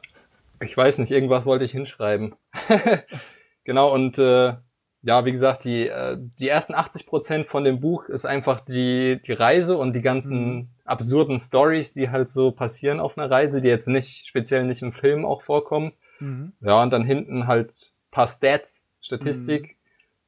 ich 0.62 0.76
weiß 0.76 0.98
nicht, 1.00 1.12
irgendwas 1.12 1.46
wollte 1.46 1.66
ich 1.66 1.72
hinschreiben. 1.74 2.36
genau, 3.66 3.94
und 3.94 4.18
äh, 4.20 4.54
ja, 5.02 5.26
wie 5.26 5.32
gesagt, 5.32 5.66
die, 5.66 5.88
äh, 5.88 6.18
die 6.40 6.48
ersten 6.48 6.74
80 6.74 7.06
Prozent 7.06 7.46
von 7.46 7.66
dem 7.66 7.82
Buch 7.82 8.08
ist 8.08 8.26
einfach 8.26 8.62
die, 8.62 9.22
die 9.26 9.34
Reise 9.34 9.78
und 9.78 9.94
die 9.94 10.02
ganzen 10.02 10.56
mhm. 10.56 10.68
absurden 10.86 11.40
Stories, 11.40 11.94
die 11.94 12.10
halt 12.10 12.32
so 12.32 12.52
passieren 12.52 13.02
auf 13.02 13.18
einer 13.18 13.30
Reise, 13.30 13.62
die 13.62 13.68
jetzt 13.68 13.88
nicht, 13.90 14.28
speziell 14.28 14.66
nicht 14.66 14.82
im 14.82 14.94
Film 14.94 15.26
auch 15.26 15.42
vorkommen. 15.42 15.92
Mhm. 16.20 16.54
Ja, 16.62 16.82
und 16.82 16.92
dann 16.92 17.04
hinten 17.04 17.48
halt 17.48 17.94
paar 18.12 18.28
Stats, 18.28 18.86
Statistik. 19.02 19.64
Mhm 19.64 19.79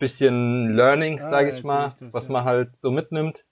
bisschen 0.02 0.73
Learnings, 0.73 1.23
ah, 1.23 1.30
sage 1.30 1.52
ich 1.52 1.64
mal, 1.64 1.88
ich 1.88 1.94
das, 1.95 2.14
was 2.14 2.28
ja. 2.28 2.34
man 2.34 2.44
halt 2.44 2.76
so 2.76 2.91
mitnimmt. 2.91 3.45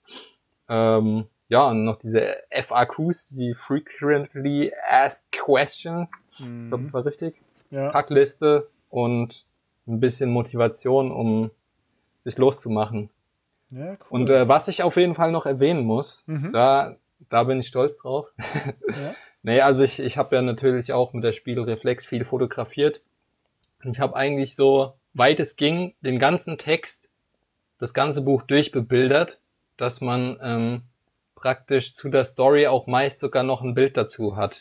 Ähm, 0.68 1.26
ja, 1.48 1.68
und 1.68 1.84
noch 1.84 1.96
diese 1.96 2.36
FAQs, 2.50 3.30
die 3.30 3.54
Frequently 3.54 4.72
Asked 4.88 5.32
Questions. 5.32 6.12
Mhm. 6.38 6.64
Ich 6.64 6.68
glaube, 6.68 6.82
das 6.84 6.92
war 6.92 7.06
richtig. 7.06 7.40
Ja. 7.70 7.90
Packliste 7.90 8.68
und 8.90 9.46
ein 9.86 10.00
bisschen 10.00 10.30
Motivation, 10.30 11.10
um 11.10 11.50
sich 12.20 12.36
loszumachen. 12.36 13.10
Ja, 13.70 13.92
cool. 13.92 13.96
Und 14.10 14.30
äh, 14.30 14.46
was 14.48 14.68
ich 14.68 14.82
auf 14.82 14.96
jeden 14.96 15.14
Fall 15.14 15.32
noch 15.32 15.46
erwähnen 15.46 15.84
muss, 15.84 16.26
Mhm. 16.26 16.52
da, 16.52 16.96
da 17.30 17.44
bin 17.44 17.60
ich 17.60 17.68
stolz 17.68 17.98
drauf. 17.98 18.26
Ja. 18.88 19.14
Nee, 19.42 19.62
also 19.62 19.84
ich, 19.84 20.00
ich 20.00 20.18
habe 20.18 20.36
ja 20.36 20.42
natürlich 20.42 20.92
auch 20.92 21.14
mit 21.14 21.24
der 21.24 21.32
Spiegelreflex 21.32 22.04
viel 22.04 22.26
fotografiert. 22.26 23.00
Und 23.82 23.92
ich 23.92 24.00
habe 24.00 24.14
eigentlich 24.14 24.54
so, 24.54 24.92
weit 25.14 25.40
es 25.40 25.56
ging, 25.56 25.94
den 26.00 26.18
ganzen 26.18 26.58
Text, 26.58 27.08
das 27.78 27.94
ganze 27.94 28.22
Buch 28.22 28.42
durchbebildert, 28.42 29.40
dass 29.76 30.00
man 30.00 30.38
ähm, 30.42 30.82
praktisch 31.34 31.94
zu 31.94 32.08
der 32.10 32.24
Story 32.24 32.66
auch 32.66 32.86
meist 32.86 33.20
sogar 33.20 33.42
noch 33.42 33.62
ein 33.62 33.74
Bild 33.74 33.96
dazu 33.96 34.36
hat. 34.36 34.60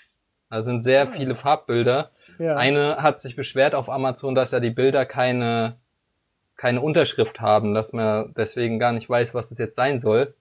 Da 0.50 0.62
sind 0.62 0.82
sehr 0.84 1.04
Ah. 1.04 1.12
viele 1.12 1.36
Farbbilder. 1.36 2.12
ja. 2.40 2.56
Eine 2.56 2.98
hat 3.04 3.20
sich 3.20 3.36
beschwert 3.36 3.76
auf 3.76 3.90
Amazon, 3.90 4.34
dass 4.34 4.52
ja 4.52 4.60
die 4.60 4.70
Bilder 4.72 5.06
keine, 5.06 5.76
keine 6.56 6.82
Unterschrift 6.82 7.40
haben, 7.42 7.74
dass 7.74 7.94
man 7.94 8.34
deswegen 8.36 8.80
gar 8.80 8.94
nicht 8.94 9.10
weiß, 9.10 9.34
was 9.34 9.52
es 9.52 9.58
jetzt 9.58 9.76
sein 9.76 10.00
soll. 10.00 10.34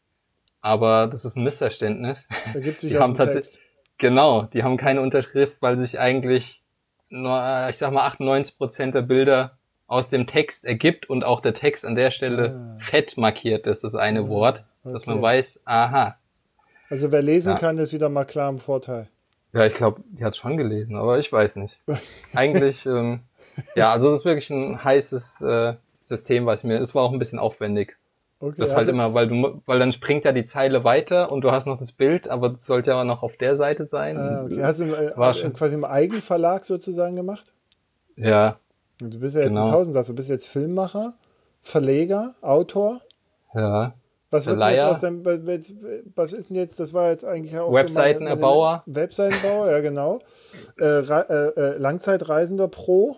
Aber 0.60 1.06
das 1.08 1.24
ist 1.24 1.36
ein 1.36 1.44
Missverständnis. 1.44 2.26
Ergibt 2.54 2.80
sich 2.80 2.92
die 2.92 2.98
haben 2.98 3.14
tatsächlich-. 3.14 3.60
Genau, 3.98 4.42
die 4.44 4.62
haben 4.62 4.76
keine 4.76 5.00
Unterschrift, 5.00 5.60
weil 5.60 5.78
sich 5.78 5.98
eigentlich 5.98 6.62
nur, 7.08 7.36
äh, 7.42 7.70
ich 7.70 7.78
sag 7.78 7.92
mal, 7.92 8.06
98 8.06 8.56
Prozent 8.56 8.94
der 8.94 9.02
Bilder 9.02 9.57
aus 9.88 10.08
dem 10.08 10.26
Text 10.28 10.64
ergibt 10.64 11.10
und 11.10 11.24
auch 11.24 11.40
der 11.40 11.54
Text 11.54 11.84
an 11.84 11.96
der 11.96 12.10
Stelle 12.12 12.76
Ah. 12.78 12.78
fett 12.78 13.16
markiert 13.16 13.66
ist, 13.66 13.82
das 13.82 13.94
eine 13.96 14.28
Wort, 14.28 14.62
dass 14.84 15.06
man 15.06 15.16
okay. 15.16 15.22
weiß, 15.24 15.60
aha. 15.64 16.16
Also 16.90 17.10
wer 17.10 17.22
lesen 17.22 17.50
Ja. 17.54 17.58
kann, 17.58 17.76
ist 17.78 17.92
wieder 17.92 18.08
mal 18.08 18.24
klar 18.24 18.48
im 18.50 18.58
Vorteil. 18.58 19.08
Ja, 19.52 19.64
ich 19.64 19.74
glaube, 19.74 20.02
die 20.10 20.24
hat 20.24 20.36
schon 20.36 20.56
gelesen, 20.58 20.94
aber 20.96 21.18
ich 21.18 21.32
weiß 21.32 21.56
nicht. 21.56 21.82
Eigentlich, 22.34 22.84
ähm, 22.86 23.20
ja, 23.74 23.90
also 23.92 24.10
das 24.10 24.20
ist 24.20 24.24
wirklich 24.26 24.50
ein 24.50 24.84
heißes 24.84 25.40
äh, 25.40 25.74
System, 26.02 26.46
was 26.46 26.64
mir, 26.64 26.78
es 26.80 26.94
war 26.94 27.02
auch 27.02 27.12
ein 27.12 27.18
bisschen 27.18 27.38
aufwendig. 27.38 27.96
Okay, 28.40 28.54
Das 28.58 28.68
ist 28.68 28.74
halt 28.76 28.80
also- 28.88 28.92
immer, 28.92 29.14
weil 29.14 29.26
du, 29.28 29.60
weil 29.66 29.78
dann 29.78 29.92
springt 29.92 30.24
ja 30.26 30.32
die 30.32 30.44
Zeile 30.44 30.84
weiter 30.84 31.32
und 31.32 31.40
du 31.40 31.50
hast 31.50 31.66
noch 31.66 31.78
das 31.78 31.92
Bild, 31.92 32.28
aber 32.28 32.50
das 32.50 32.66
sollte 32.66 32.90
ja 32.90 33.00
auch 33.00 33.04
noch 33.04 33.22
auf 33.22 33.36
der 33.38 33.56
Seite 33.56 33.86
sein. 33.88 34.16
Ah, 34.18 34.44
okay. 34.44 34.62
Hast 34.62 34.80
du 34.80 34.84
im, 34.84 34.94
äh, 34.94 35.50
quasi 35.50 35.74
im 35.74 35.84
Eigenverlag 35.84 36.64
sozusagen 36.64 37.16
gemacht? 37.16 37.52
Ja, 38.16 38.58
Du 39.00 39.18
bist 39.18 39.34
ja 39.34 39.42
jetzt 39.42 39.50
Genau. 39.50 39.66
ein 39.66 39.72
Tausendsasser. 39.72 40.12
Du 40.12 40.16
bist 40.16 40.28
jetzt 40.28 40.48
Filmmacher, 40.48 41.14
Verleger, 41.62 42.34
Autor. 42.40 43.00
ja. 43.54 43.94
Was 44.30 44.46
wird 44.46 44.60
denn 44.60 44.72
jetzt 44.74 44.84
aus 44.84 45.00
deinem, 45.00 45.24
was- 45.24 46.34
ist 46.34 46.50
denn 46.50 46.56
jetzt, 46.56 46.78
das 46.78 46.92
war 46.92 47.08
jetzt 47.10 47.24
eigentlich 47.24 47.56
auch 47.58 47.70
so 47.70 47.74
Webseitenerbauer. 47.76 48.82
Webseitenbauer, 48.84 49.70
ja 49.70 49.80
genau. 49.80 50.18
Äh, 50.78 50.84
äh, 51.00 51.48
äh, 51.56 51.78
Langzeitreisender 51.78 52.68
Pro, 52.68 53.16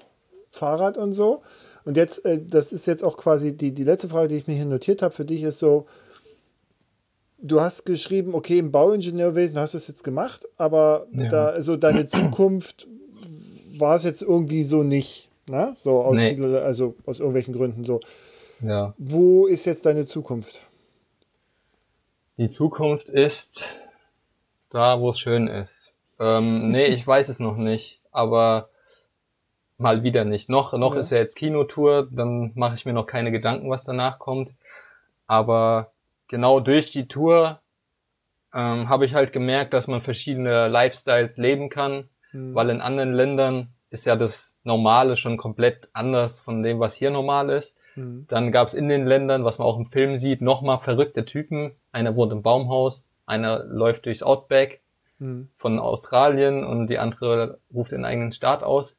Fahrrad 0.50 0.96
und 0.96 1.12
so. 1.12 1.42
Und 1.84 1.96
jetzt, 1.96 2.24
äh, 2.24 2.38
das 2.40 2.70
ist 2.72 2.86
jetzt 2.86 3.02
auch 3.02 3.16
quasi 3.16 3.56
die, 3.56 3.72
die 3.72 3.82
letzte 3.82 4.08
Frage, 4.08 4.28
die 4.28 4.36
ich 4.36 4.46
mir 4.46 4.54
hier 4.54 4.66
notiert 4.66 5.02
habe 5.02 5.12
für 5.12 5.24
dich, 5.24 5.42
ist 5.42 5.58
so, 5.58 5.86
du 7.38 7.60
hast 7.60 7.86
geschrieben, 7.86 8.34
okay, 8.34 8.58
im 8.58 8.70
Bauingenieurwesen 8.70 9.58
hast 9.58 9.74
du 9.74 9.78
es 9.78 9.88
jetzt 9.88 10.04
gemacht, 10.04 10.46
aber 10.58 11.06
Ja. 11.12 11.28
da, 11.28 11.46
also 11.48 11.76
deine 11.76 12.04
Zukunft 12.06 12.86
war 13.78 13.96
es 13.96 14.04
jetzt 14.04 14.22
irgendwie 14.22 14.62
so 14.62 14.82
nicht. 14.84 15.29
Ne? 15.50 15.72
So 15.76 16.00
aus, 16.02 16.16
Nee. 16.16 16.38
also 16.58 16.94
aus 17.06 17.18
irgendwelchen 17.18 17.52
Gründen 17.54 17.84
so. 17.84 18.00
Ja. 18.60 18.94
Wo 18.98 19.46
ist 19.46 19.64
jetzt 19.64 19.84
deine 19.84 20.04
Zukunft? 20.04 20.62
Die 22.36 22.48
Zukunft 22.48 23.08
ist 23.08 23.76
da, 24.70 25.00
wo 25.00 25.10
es 25.10 25.18
schön 25.18 25.48
ist. 25.48 25.92
Ähm, 26.20 26.68
nee, 26.70 26.86
ich 26.94 27.04
weiß 27.06 27.28
es 27.28 27.40
noch 27.40 27.56
nicht, 27.56 28.00
aber 28.12 28.68
mal 29.76 30.02
wieder 30.02 30.24
nicht. 30.24 30.48
Noch, 30.48 30.72
noch 30.74 30.94
Ja. 30.94 31.00
ist 31.00 31.10
ja 31.10 31.18
jetzt 31.18 31.36
Kinotour, 31.36 32.06
dann 32.10 32.52
mache 32.54 32.74
ich 32.76 32.86
mir 32.86 32.92
noch 32.92 33.06
keine 33.06 33.32
Gedanken, 33.32 33.70
was 33.70 33.84
danach 33.84 34.18
kommt. 34.18 34.50
Aber 35.26 35.90
genau 36.28 36.60
durch 36.60 36.92
die 36.92 37.08
Tour 37.08 37.60
ähm, 38.54 38.88
habe 38.88 39.04
ich 39.06 39.14
halt 39.14 39.32
gemerkt, 39.32 39.74
dass 39.74 39.86
man 39.88 40.00
verschiedene 40.00 40.68
Lifestyles 40.68 41.36
leben 41.38 41.70
kann, 41.70 42.08
Hm. 42.32 42.54
weil 42.54 42.70
in 42.70 42.80
anderen 42.80 43.12
Ländern 43.12 43.68
ist 43.90 44.06
ja 44.06 44.16
das 44.16 44.58
Normale 44.64 45.16
schon 45.16 45.36
komplett 45.36 45.88
anders 45.92 46.40
von 46.40 46.62
dem, 46.62 46.80
was 46.80 46.94
hier 46.94 47.10
normal 47.10 47.50
ist. 47.50 47.76
Hm. 47.94 48.26
Dann 48.28 48.52
gab 48.52 48.68
es 48.68 48.74
in 48.74 48.88
den 48.88 49.06
Ländern, 49.06 49.44
was 49.44 49.58
man 49.58 49.66
auch 49.66 49.78
im 49.78 49.86
Film 49.86 50.18
sieht, 50.18 50.40
nochmal 50.40 50.78
verrückte 50.78 51.24
Typen. 51.24 51.72
Einer 51.92 52.14
wohnt 52.16 52.32
im 52.32 52.42
Baumhaus, 52.42 53.06
einer 53.26 53.64
läuft 53.64 54.06
durchs 54.06 54.22
Outback 54.22 54.80
Hm. 55.20 55.48
von 55.58 55.78
Australien 55.78 56.64
und 56.64 56.86
die 56.88 56.98
andere 56.98 57.58
ruft 57.72 57.92
den 57.92 58.06
eigenen 58.06 58.32
Staat 58.32 58.62
aus. 58.62 58.98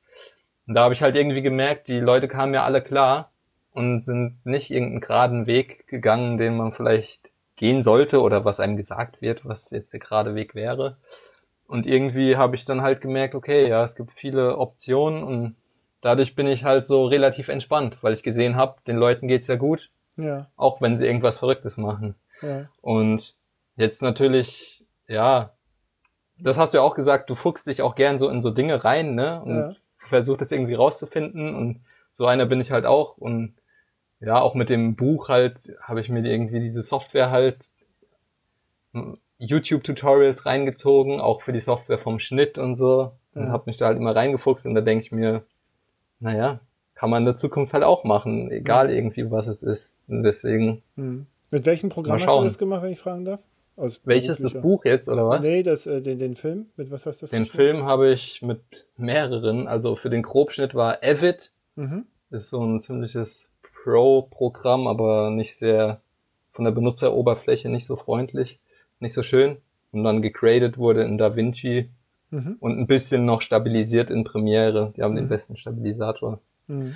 Und 0.68 0.76
da 0.76 0.84
habe 0.84 0.94
ich 0.94 1.02
halt 1.02 1.16
irgendwie 1.16 1.42
gemerkt, 1.42 1.88
die 1.88 2.00
Leute 2.00 2.28
kamen 2.28 2.54
ja 2.54 2.64
alle 2.64 2.82
klar 2.82 3.32
und 3.74 4.02
sind 4.04 4.38
nicht 4.46 4.70
irgendeinen 4.70 5.02
geraden 5.02 5.48
Weg 5.48 5.88
gegangen, 5.88 6.38
den 6.38 6.56
man 6.56 6.72
vielleicht 6.72 7.30
gehen 7.56 7.82
sollte 7.82 8.22
oder 8.22 8.46
was 8.46 8.60
einem 8.60 8.78
gesagt 8.78 9.22
wird, 9.22 9.46
was 9.46 9.72
jetzt 9.72 9.94
der 9.94 10.00
gerade 10.00 10.36
Weg 10.36 10.54
wäre. 10.54 10.98
Und 11.72 11.88
irgendwie 11.88 12.36
habe 12.36 12.58
ich 12.58 12.66
dann 12.66 12.82
halt 12.82 13.00
gemerkt, 13.00 13.34
okay, 13.34 13.70
ja, 13.70 13.86
es 13.86 13.96
gibt 13.96 14.12
viele 14.12 14.58
Optionen 14.58 15.24
und 15.24 15.56
dadurch 16.02 16.36
bin 16.36 16.46
ich 16.46 16.66
halt 16.66 16.86
so 16.86 17.06
relativ 17.06 17.48
entspannt, 17.48 17.96
weil 18.02 18.14
ich 18.14 18.24
gesehen 18.24 18.58
habe, 18.58 18.82
den 18.88 18.98
Leuten 18.98 19.30
geht's 19.30 19.48
ja 19.48 19.56
gut, 19.56 19.90
Ja, 20.18 20.52
auch 20.58 20.82
wenn 20.82 20.98
sie 20.98 21.06
irgendwas 21.06 21.40
Verrücktes 21.40 21.78
machen. 21.78 22.16
ja. 22.42 22.68
Und 22.82 23.36
jetzt 23.78 24.02
natürlich, 24.02 24.86
ja, 25.08 25.54
das 26.38 26.58
hast 26.58 26.74
du 26.74 26.80
ja 26.80 26.84
auch 26.84 26.94
gesagt, 26.94 27.30
du 27.30 27.36
fuchst 27.36 27.68
dich 27.68 27.82
auch 27.82 27.96
gern 27.96 28.20
so 28.20 28.28
in 28.28 28.42
so 28.42 28.52
Dinge 28.52 28.84
rein, 28.84 29.16
ne? 29.16 29.42
Und 29.42 29.56
Ja. 29.56 29.74
versuchst 29.96 30.42
es 30.42 30.52
irgendwie 30.52 30.74
rauszufinden. 30.74 31.56
Und 31.56 31.86
so 32.12 32.26
einer 32.26 32.48
bin 32.48 32.60
ich 32.60 32.72
halt 32.72 32.86
auch. 32.86 33.16
Und 33.16 33.56
ja, 34.20 34.42
auch 34.42 34.56
mit 34.56 34.70
dem 34.70 34.98
Buch 34.98 35.30
halt 35.30 35.72
habe 35.80 36.02
ich 36.02 36.10
mir 36.10 36.26
irgendwie 36.26 36.60
diese 36.60 36.82
Software 36.82 37.32
halt 37.32 37.70
YouTube-Tutorials 39.46 40.46
reingezogen, 40.46 41.20
auch 41.20 41.42
für 41.42 41.52
die 41.54 41.60
Software 41.60 41.98
vom 41.98 42.20
Schnitt 42.20 42.58
und 42.58 42.76
so. 42.76 43.12
Und 43.34 43.50
habe 43.50 43.64
mich 43.68 43.78
da 43.78 43.86
halt 43.88 43.98
immer 43.98 44.16
reingefuchst 44.16 44.66
und 44.66 44.76
da 44.76 44.82
denke 44.82 45.06
ich 45.06 45.12
mir, 45.12 45.44
naja, 46.20 46.60
kann 46.96 47.10
man 47.10 47.22
in 47.22 47.26
der 47.26 47.36
Zukunft 47.38 47.74
halt 47.74 47.84
auch 47.84 48.04
machen, 48.04 48.52
egal 48.52 48.92
irgendwie 48.92 49.32
was 49.32 49.48
es 49.48 49.64
ist. 49.64 49.96
Und 50.08 50.24
deswegen, 50.24 50.84
Hm. 50.96 51.26
Mit 51.50 51.66
welchem 51.66 51.90
Programm 51.90 52.22
hast 52.22 52.34
du 52.38 52.44
das 52.44 52.58
gemacht, 52.58 52.82
wenn 52.84 52.92
ich 52.92 53.00
fragen 53.00 53.26
darf? 53.26 53.42
Aus 53.76 54.02
welches 54.06 54.38
das 54.38 54.54
beruflicher- 54.54 54.62
Buch 54.62 54.86
jetzt 54.86 55.10
oder 55.10 55.28
was? 55.28 55.42
Nee, 55.42 55.64
das, 55.64 55.86
äh, 55.88 56.02
den, 56.02 56.20
den 56.20 56.36
Film. 56.36 56.68
Mit 56.78 56.92
was 56.92 57.06
hast 57.06 57.22
du 57.22 57.24
das 57.24 57.32
Den? 57.32 57.44
Film 57.46 57.84
habe 57.86 58.12
ich 58.12 58.42
mit 58.42 58.62
mehreren, 58.98 59.68
also 59.68 59.96
für 59.96 60.10
den 60.10 60.22
Grobschnitt 60.22 60.76
war 60.76 61.00
Avid, 61.04 61.52
Mhm. 61.76 62.06
ist 62.30 62.50
so 62.52 62.64
ein 62.64 62.80
ziemliches 62.80 63.50
Pro-Programm, 63.64 64.88
aber 64.88 65.30
nicht 65.30 65.58
sehr 65.58 66.00
von 66.52 66.66
der 66.66 66.72
Benutzeroberfläche 66.72 67.70
nicht 67.70 67.86
so 67.86 67.96
freundlich, 67.96 68.60
nicht 69.02 69.14
so 69.14 69.24
schön. 69.24 69.58
Und 69.92 70.04
dann 70.04 70.22
gegradet 70.22 70.78
wurde 70.78 71.04
in 71.04 71.18
DaVinci 71.18 71.90
Mhm. 72.30 72.56
und 72.62 72.80
ein 72.80 72.88
bisschen 72.88 73.26
noch 73.26 73.42
stabilisiert 73.42 74.10
in 74.10 74.24
Premiere. 74.24 74.94
Die 74.96 75.04
haben 75.04 75.16
den 75.16 75.26
Mhm. 75.26 75.30
besten 75.30 75.58
Stabilisator. 75.58 76.40
Mhm. 76.68 76.96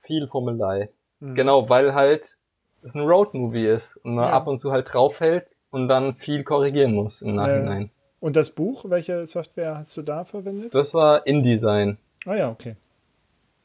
Viel 0.00 0.26
Fummelei. 0.26 0.88
Mhm. 1.20 1.34
Genau, 1.34 1.68
weil 1.68 1.94
halt 1.94 2.36
es 2.82 2.94
ein 2.94 3.02
Roadmovie 3.02 3.66
ist 3.68 3.96
und 3.98 4.16
man 4.16 4.24
Ja. 4.26 4.32
ab 4.32 4.46
und 4.48 4.58
zu 4.58 4.72
halt 4.72 4.92
draufhält 4.92 5.46
und 5.70 5.86
dann 5.88 6.14
viel 6.14 6.42
korrigieren 6.42 6.92
muss 6.92 7.22
im 7.22 7.36
Nachhinein. 7.36 7.90
Und 8.20 8.34
das 8.36 8.50
Buch, 8.50 8.84
welche 8.88 9.26
Software 9.26 9.76
hast 9.78 9.96
du 9.96 10.02
da 10.02 10.24
verwendet? 10.24 10.74
Das 10.74 10.92
war 10.92 11.24
InDesign. 11.26 11.98
Ah 12.26 12.34
ja, 12.34 12.50
okay. 12.50 12.74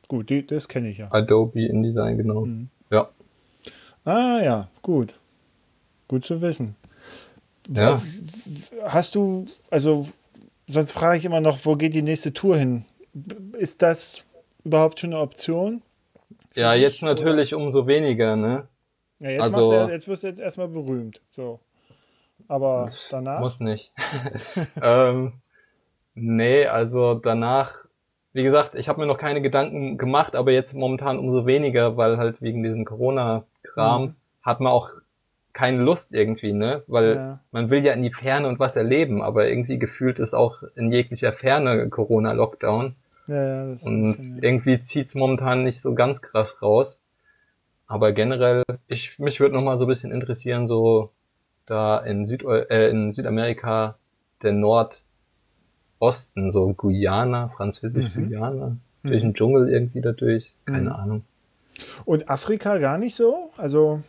Gut, 0.08 0.30
die, 0.30 0.46
das 0.46 0.68
kenne 0.68 0.90
ich 0.90 0.98
ja. 1.00 1.08
Adobe 1.12 1.62
InDesign, 1.66 2.18
genau. 2.18 2.42
Mhm. 2.46 2.70
Ja. 2.92 3.10
Ah 4.06 4.42
ja, 4.44 4.68
gut. 4.82 5.14
Gut 6.08 6.26
zu 6.26 6.42
wissen. 6.42 6.76
Ja. 7.72 8.02
Hast 8.86 9.16
du, 9.16 9.46
also 9.70 10.08
sonst 10.68 10.92
frage 10.92 11.18
ich 11.18 11.26
immer 11.26 11.42
noch, 11.42 11.60
wo 11.66 11.76
geht 11.76 11.94
die 11.94 12.02
nächste 12.02 12.34
Tour 12.34 12.58
hin? 12.58 12.86
Ist 13.58 13.82
das 13.82 14.26
überhaupt 14.64 15.00
schon 15.00 15.14
eine 15.14 15.22
Option? 15.22 15.82
Ja, 16.56 16.74
dich, 16.74 16.82
jetzt 16.82 17.02
natürlich 17.04 17.54
umso 17.54 17.86
weniger, 17.88 18.36
ne? 18.36 18.68
Ja, 19.20 19.30
jetzt, 19.32 19.42
Also- 19.42 19.74
ja- 19.74 19.90
jetzt 19.90 20.08
wirst 20.08 20.24
du 20.24 20.28
jetzt 20.28 20.40
erstmal 20.40 20.68
berühmt. 20.68 21.22
So. 21.30 21.60
Aber 22.48 22.90
danach. 23.12 23.40
Muss 23.42 23.60
nicht. 23.60 23.92
ähm, 24.82 25.34
nee, 26.16 26.66
also 26.66 27.14
danach, 27.16 27.86
wie 28.34 28.44
gesagt, 28.44 28.76
ich 28.76 28.90
habe 28.90 29.00
mir 29.02 29.08
noch 29.08 29.18
keine 29.18 29.42
Gedanken 29.42 29.98
gemacht, 29.98 30.36
aber 30.36 30.52
jetzt 30.52 30.74
momentan 30.74 31.20
umso 31.20 31.46
weniger, 31.46 31.98
weil 31.98 32.18
halt 32.18 32.42
wegen 32.42 32.64
diesem 32.64 32.86
Corona-Kram 32.86 34.02
Mhm. 34.04 34.16
hat 34.42 34.60
man 34.60 34.72
auch 34.72 34.90
keine 35.60 35.82
Lust 35.82 36.14
irgendwie, 36.14 36.54
ne? 36.54 36.84
Weil 36.88 37.16
Ja. 37.16 37.40
man 37.52 37.70
will 37.70 37.84
ja 37.86 37.92
in 37.94 38.02
die 38.02 38.14
Ferne 38.14 38.48
und 38.48 38.60
was 38.60 38.76
erleben, 38.78 39.22
aber 39.22 39.48
irgendwie 39.50 39.78
gefühlt 39.78 40.20
ist 40.20 40.34
auch 40.34 40.64
in 40.76 40.92
jeglicher 40.92 41.34
Ferne 41.34 41.90
Corona-Lockdown. 41.90 42.96
Ja, 43.28 43.36
ja, 43.36 43.72
das 43.72 43.84
Und 43.84 44.16
ja. 44.18 44.38
irgendwie 44.42 44.80
zieht's 44.80 45.16
momentan 45.16 45.64
nicht 45.64 45.82
so 45.82 45.94
ganz 45.94 46.22
krass 46.22 46.62
raus. 46.62 47.00
Aber 47.88 48.12
generell, 48.14 48.64
ich, 48.88 49.20
mich 49.20 49.40
würde 49.40 49.56
noch 49.56 49.64
mal 49.64 49.78
so 49.78 49.86
ein 49.86 49.90
bisschen 49.90 50.12
interessieren, 50.12 50.68
so 50.68 51.10
da 51.66 51.98
in, 52.00 52.26
Süd 52.28 52.44
äh, 52.46 52.90
in 52.90 53.12
Südamerika 53.14 53.96
der 54.42 54.54
Nordosten, 54.54 56.52
so 56.52 56.74
Guyana, 56.74 57.50
französisch 57.50 58.14
Mhm. 58.16 58.30
Guyana, 58.30 58.78
durch 59.04 59.22
den 59.22 59.34
Dschungel 59.34 59.70
irgendwie 59.70 60.02
dadurch, 60.02 60.54
keine 60.66 60.90
Mhm. 60.92 60.96
Ahnung. 60.96 61.24
Und 62.06 62.30
Afrika 62.30 62.78
gar 62.78 62.98
nicht 62.98 63.16
so? 63.16 63.52
Also. 63.58 64.02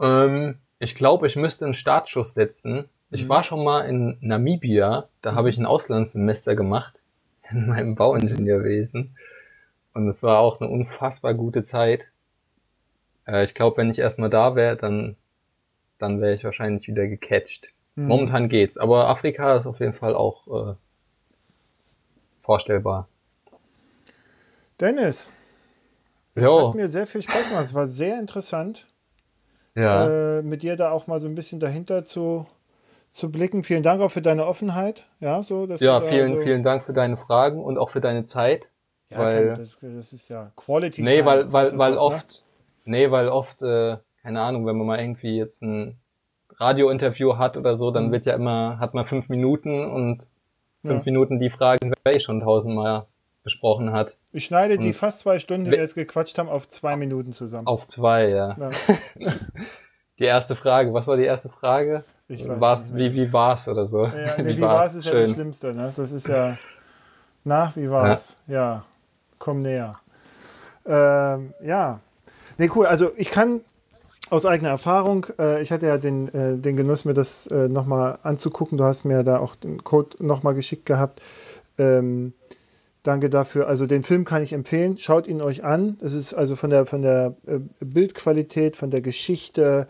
Ähm, 0.00 0.56
ich 0.82 0.96
glaube, 0.96 1.28
ich 1.28 1.36
müsste 1.36 1.64
einen 1.64 1.74
Startschuss 1.74 2.34
setzen. 2.34 2.88
Ich 3.10 3.24
Mhm. 3.24 3.28
war 3.28 3.44
schon 3.44 3.62
mal 3.62 3.82
in 3.82 4.18
Namibia, 4.20 5.08
da 5.22 5.34
habe 5.36 5.48
ich 5.48 5.56
ein 5.56 5.66
Auslandssemester 5.66 6.56
gemacht 6.56 7.00
in 7.50 7.68
meinem 7.68 7.94
Bauingenieurwesen. 7.94 9.16
Und 9.94 10.08
es 10.08 10.22
war 10.22 10.40
auch 10.40 10.60
eine 10.60 10.70
unfassbar 10.70 11.34
gute 11.34 11.62
Zeit. 11.62 12.08
Äh, 13.28 13.44
ich 13.44 13.54
glaube, 13.54 13.76
wenn 13.76 13.90
ich 13.90 13.98
erstmal 14.00 14.30
da 14.30 14.56
wäre, 14.56 14.76
dann, 14.76 15.16
dann 15.98 16.20
wäre 16.20 16.34
ich 16.34 16.42
wahrscheinlich 16.42 16.88
wieder 16.88 17.06
gecatcht. 17.06 17.68
Mhm. 17.94 18.08
Momentan 18.08 18.48
geht's, 18.48 18.76
aber 18.76 19.08
Afrika 19.08 19.58
ist 19.58 19.66
auf 19.66 19.78
jeden 19.78 19.92
Fall 19.92 20.16
auch 20.16 20.72
äh, 20.72 20.74
vorstellbar. 22.40 23.08
Dennis, 24.80 25.30
es 26.34 26.44
hat 26.44 26.74
mir 26.74 26.88
sehr 26.88 27.06
viel 27.06 27.22
Spaß 27.22 27.50
gemacht. 27.50 27.64
Es 27.66 27.74
war 27.74 27.86
sehr 27.86 28.18
interessant, 28.18 28.86
ja, 29.74 30.38
äh, 30.38 30.42
mit 30.42 30.62
dir 30.62 30.76
da 30.76 30.90
auch 30.90 31.06
mal 31.06 31.18
so 31.20 31.28
ein 31.28 31.34
bisschen 31.34 31.60
dahinter 31.60 32.04
zu, 32.04 32.46
zu 33.10 33.30
blicken. 33.30 33.62
Vielen 33.64 33.82
Dank 33.82 34.00
auch 34.00 34.10
für 34.10 34.22
deine 34.22 34.46
Offenheit. 34.46 35.04
Ja, 35.20 35.42
so, 35.42 35.66
dass 35.66 35.80
ja, 35.80 36.00
vielen, 36.00 36.36
so, 36.36 36.40
vielen 36.40 36.62
Dank 36.62 36.82
für 36.82 36.92
deine 36.92 37.16
Fragen 37.16 37.62
und 37.62 37.78
auch 37.78 37.90
für 37.90 38.00
deine 38.00 38.24
Zeit. 38.24 38.68
Ja, 39.10 39.18
weil- 39.18 39.54
das, 39.54 39.78
das 39.80 40.12
ist 40.12 40.28
ja 40.28 40.50
Quality. 40.56 41.02
Nee, 41.02 41.16
Time, 41.16 41.26
weil, 41.26 41.52
weil, 41.52 41.64
das 41.64 41.78
weil 41.78 41.92
doch, 41.94 42.08
ne? 42.10 42.16
oft, 42.16 42.44
nee, 42.84 43.10
weil 43.10 43.28
oft, 43.28 43.62
äh, 43.62 43.96
keine 44.22 44.40
Ahnung, 44.40 44.66
wenn 44.66 44.76
man 44.76 44.86
mal 44.86 45.00
irgendwie 45.00 45.36
jetzt 45.36 45.62
ein 45.62 45.98
Radiointerview 46.58 47.36
hat 47.38 47.56
oder 47.56 47.76
so, 47.76 47.90
dann 47.90 48.08
Mhm. 48.08 48.12
wird 48.12 48.26
ja 48.26 48.34
immer, 48.34 48.78
hat 48.78 48.94
man 48.94 49.04
fünf 49.06 49.28
Minuten 49.28 49.84
und 49.84 50.26
fünf 50.82 51.04
Ja. 51.06 51.12
Minuten 51.12 51.40
die 51.40 51.50
Fragen, 51.50 51.78
die 51.82 51.88
man 52.04 52.14
eh 52.14 52.20
schon 52.20 52.40
tausendmal 52.40 53.06
besprochen 53.42 53.92
hat. 53.92 54.16
Ich 54.32 54.46
schneide 54.46 54.78
die 54.78 54.88
Und- 54.88 54.94
fast 54.94 55.20
zwei 55.20 55.38
Stunden, 55.38 55.66
die 55.66 55.70
wir 55.70 55.78
jetzt 55.78 55.94
gequatscht 55.94 56.38
haben, 56.38 56.48
auf 56.48 56.66
zwei 56.68 56.96
Minuten 56.96 57.32
zusammen. 57.32 57.66
Auf 57.66 57.86
zwei, 57.88 58.28
ja. 58.28 58.56
Ja, 58.58 58.70
Die 60.18 60.24
erste 60.24 60.54
Frage, 60.56 60.92
was 60.94 61.06
war 61.06 61.16
die 61.16 61.24
erste 61.24 61.48
Frage? 61.48 62.04
ich 62.28 62.46
weiß 62.48 62.60
war's, 62.60 62.90
nicht 62.90 63.12
wie, 63.14 63.26
wie 63.26 63.32
war's 63.32 63.66
oder 63.68 63.86
so? 63.86 64.06
Ja, 64.06 64.40
nee, 64.40 64.56
wie 64.56 64.60
war 64.60 64.84
es, 64.84 64.94
ist 64.94 65.04
ja 65.06 65.12
das 65.12 65.26
Schön. 65.28 65.34
Schlimmste. 65.34 65.74
Ne? 65.74 65.92
Das 65.96 66.12
ist 66.12 66.28
ja. 66.28 66.56
Na, 67.44 67.72
wie 67.74 67.90
war 67.90 68.10
es? 68.10 68.36
Ja. 68.46 68.84
komm 69.38 69.60
näher. 69.60 69.98
Ähm, 70.86 71.54
ja. 71.62 72.00
Nee, 72.58 72.70
cool. 72.76 72.86
Also 72.86 73.10
ich 73.16 73.30
kann 73.30 73.60
aus 74.30 74.46
eigener 74.46 74.70
Erfahrung, 74.70 75.26
äh, 75.38 75.60
ich 75.62 75.72
hatte 75.72 75.86
ja 75.86 75.98
den, 75.98 76.28
äh, 76.32 76.56
den 76.56 76.76
Genuss, 76.76 77.04
mir 77.04 77.14
das 77.14 77.46
äh, 77.48 77.68
nochmal 77.68 78.18
anzugucken. 78.22 78.78
Du 78.78 78.84
hast 78.84 79.04
mir 79.04 79.24
da 79.24 79.38
auch 79.38 79.56
den 79.56 79.82
Code 79.82 80.16
nochmal 80.24 80.54
geschickt 80.54 80.86
gehabt. 80.86 81.20
Ähm, 81.78 82.32
danke 83.02 83.30
dafür. 83.30 83.68
Also 83.68 83.86
den 83.86 84.02
Film 84.02 84.24
kann 84.24 84.42
ich 84.42 84.52
empfehlen. 84.52 84.98
Schaut 84.98 85.26
ihn 85.26 85.42
euch 85.42 85.64
an. 85.64 85.98
Es 86.00 86.14
ist 86.14 86.34
also 86.34 86.56
von 86.56 86.70
der, 86.70 86.86
von 86.86 87.02
der 87.02 87.34
äh, 87.46 87.58
Bildqualität, 87.80 88.76
von 88.76 88.90
der 88.90 89.00
Geschichte, 89.00 89.86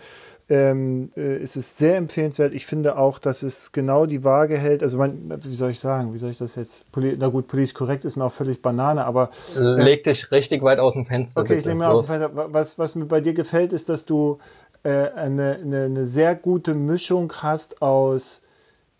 ähm, 0.48 1.12
äh, 1.16 1.38
ist 1.38 1.56
es 1.56 1.78
sehr 1.78 1.96
empfehlenswert. 1.96 2.52
Ich 2.52 2.66
finde 2.66 2.98
auch, 2.98 3.18
dass 3.18 3.42
es 3.42 3.72
genau 3.72 4.06
die 4.06 4.24
Waage 4.24 4.58
hält. 4.58 4.82
Also, 4.82 4.98
man, 4.98 5.40
wie 5.44 5.54
soll 5.54 5.70
ich 5.70 5.80
sagen, 5.80 6.12
wie 6.12 6.18
soll 6.18 6.30
ich 6.30 6.38
das 6.38 6.56
jetzt? 6.56 6.90
Poli 6.92 7.16
Na 7.18 7.28
gut, 7.28 7.46
politisch 7.46 7.74
korrekt 7.74 8.04
ist 8.04 8.16
mir 8.16 8.24
auch 8.24 8.32
völlig 8.32 8.60
Banane, 8.60 9.04
aber 9.04 9.30
Leg 9.56 10.04
dich 10.04 10.30
richtig 10.30 10.62
weit 10.62 10.78
aus 10.78 10.94
dem 10.94 11.06
Fenster. 11.06 11.40
Okay, 11.40 11.56
ich 11.56 11.64
nehme 11.64 11.84
mir 11.84 11.88
aus 11.88 12.00
dem. 12.00 12.06
Fenster. 12.06 12.52
Was, 12.52 12.78
was 12.78 12.94
mir 12.94 13.06
bei 13.06 13.20
dir 13.20 13.34
gefällt, 13.34 13.72
ist, 13.72 13.88
dass 13.88 14.04
du 14.04 14.38
äh, 14.82 14.90
eine, 14.90 15.58
eine, 15.62 15.84
eine 15.84 16.06
sehr 16.06 16.34
gute 16.34 16.74
Mischung 16.74 17.32
hast 17.40 17.80
aus 17.80 18.42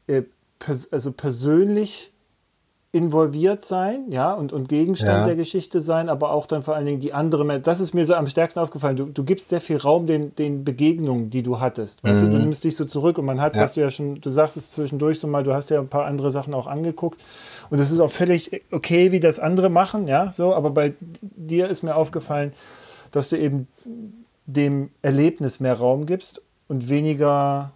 äh, 0.07 0.23
pers 0.59 0.93
also 0.93 1.13
persönlich 1.13 2.12
involviert 2.95 3.65
sein, 3.65 4.05
ja, 4.11 4.35
und, 4.35 4.53
und 4.53 4.69
Gegenstand 4.69 5.21
Ja. 5.21 5.25
der 5.25 5.35
Geschichte 5.37 5.81
sein, 5.81 6.11
aber 6.11 6.31
auch 6.31 6.45
dann 6.45 6.63
vor 6.63 6.75
allen 6.77 6.85
Dingen 6.85 7.01
die 7.01 7.15
andere, 7.15 7.59
das 7.61 7.81
ist 7.81 7.95
mir 7.95 8.05
so 8.05 8.15
am 8.15 8.27
stärksten 8.27 8.61
aufgefallen. 8.61 8.97
Du, 8.97 9.07
du 9.07 9.25
gibst 9.25 9.49
sehr 9.49 9.63
viel 9.63 9.79
Raum 9.79 10.07
den, 10.07 10.37
den 10.37 10.63
Begegnungen, 10.63 11.31
die 11.31 11.43
du 11.43 11.59
hattest. 11.59 12.05
Weißt 12.05 12.21
du, 12.23 12.27
du 12.29 12.37
Mhm. 12.37 12.43
nimmst 12.45 12.65
dich 12.65 12.77
so 12.77 12.85
zurück 12.85 13.17
und 13.17 13.25
man 13.25 13.41
hat, 13.41 13.57
Ja. 13.57 13.63
was 13.63 13.73
du 13.75 13.81
ja 13.81 13.89
schon, 13.89 14.21
du 14.21 14.29
sagst 14.31 14.59
es 14.59 14.73
zwischendurch 14.73 15.19
so 15.21 15.27
mal, 15.27 15.43
du 15.43 15.55
hast 15.55 15.71
ja 15.71 15.81
ein 15.81 15.89
paar 15.89 16.05
andere 16.05 16.31
Sachen 16.31 16.53
auch 16.53 16.67
angeguckt. 16.67 17.19
Und 17.71 17.79
es 17.79 17.91
ist 17.91 17.99
auch 17.99 18.11
völlig 18.11 18.63
okay, 18.71 19.11
wie 19.11 19.21
das 19.21 19.39
andere 19.39 19.71
machen, 19.71 20.07
ja, 20.07 20.31
so, 20.31 20.55
aber 20.55 20.69
bei 20.71 20.93
dir 21.01 21.69
ist 21.69 21.83
mir 21.83 21.97
aufgefallen, 21.97 22.53
dass 23.11 23.31
du 23.31 23.39
eben 23.39 23.69
dem 24.45 24.91
Erlebnis 25.01 25.61
mehr 25.61 25.79
Raum 25.79 26.05
gibst 26.05 26.43
und 26.69 26.91
weniger 26.91 27.73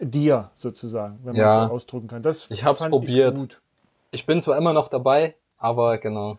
dir 0.00 0.50
sozusagen, 0.56 1.18
wenn 1.22 1.34
man 1.36 1.42
Ja. 1.42 1.50
es 1.50 1.68
so 1.68 1.72
ausdrücken 1.74 2.08
kann. 2.08 2.22
Das 2.22 2.50
Ich 2.50 2.62
fand 2.62 2.90
probiert. 2.90 3.36
gut. 3.36 3.60
Ich 4.10 4.26
bin 4.26 4.40
zwar 4.42 4.56
immer 4.56 4.72
noch 4.72 4.88
dabei, 4.88 5.34
aber 5.58 5.98
genau. 5.98 6.38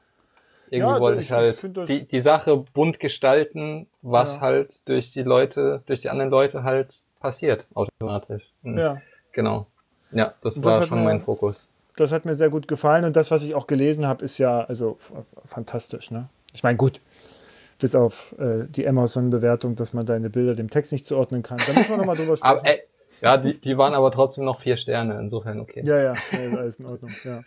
Irgendwie 0.71 0.93
Ja, 0.93 0.99
wollte 0.99 1.21
ich- 1.21 1.27
ich 1.27 1.31
halt 1.31 1.63
ich 1.63 1.85
die, 1.87 2.07
die 2.07 2.21
Sache 2.21 2.57
bunt 2.73 2.99
gestalten, 2.99 3.87
was 4.01 4.35
Ja. 4.35 4.41
halt 4.41 4.87
durch 4.87 5.11
die 5.11 5.23
Leute, 5.23 5.81
durch 5.87 6.01
die 6.01 6.09
anderen 6.09 6.29
Leute 6.29 6.63
halt 6.63 6.95
passiert, 7.19 7.65
automatisch. 7.73 8.43
Und 8.63 8.77
Ja. 8.77 9.01
Genau. 9.31 9.67
Ja, 10.11 10.33
das 10.41 10.55
das 10.55 10.63
war 10.63 10.83
schon 10.85 10.99
mir- 10.99 11.05
mein 11.05 11.21
Fokus. 11.21 11.69
Das 11.95 12.11
hat 12.11 12.25
mir 12.25 12.33
sehr 12.35 12.49
gut 12.49 12.67
gefallen 12.67 13.03
und 13.03 13.15
das, 13.15 13.29
was 13.29 13.43
ich 13.43 13.53
auch 13.55 13.67
gelesen 13.67 14.07
habe, 14.07 14.23
ist 14.23 14.37
ja 14.37 14.61
also 14.61 14.97
fantastisch. 15.45 16.11
Ne? 16.11 16.29
Ich 16.53 16.63
meine, 16.63 16.77
gut, 16.77 17.01
bis 17.79 17.93
auf 17.95 18.33
äh, 18.39 18.65
die 18.69 18.87
Amazon-Bewertung, 18.87 19.75
dass 19.75 19.93
man 19.93 20.05
deine 20.05 20.29
Bilder 20.29 20.55
dem 20.55 20.69
Text 20.69 20.91
nicht 20.91 21.05
zuordnen 21.05 21.43
kann. 21.43 21.57
Da 21.65 21.73
müssen 21.73 21.89
wir 21.89 21.97
nochmal 21.97 22.15
drüber 22.15 22.35
sprechen. 22.37 22.57
Aber 22.59 22.65
ey, 22.65 22.81
ja, 23.21 23.37
die, 23.37 23.59
die 23.59 23.77
waren 23.77 23.93
aber 23.93 24.11
trotzdem 24.11 24.45
noch 24.45 24.61
vier 24.61 24.77
Sterne, 24.77 25.19
insofern 25.19 25.59
okay. 25.59 25.81
ja, 25.85 25.97
ja, 25.97 26.13
ja, 26.31 26.57
alles 26.57 26.77
in 26.79 26.85
Ordnung. 26.85 27.11
Ja. 27.23 27.43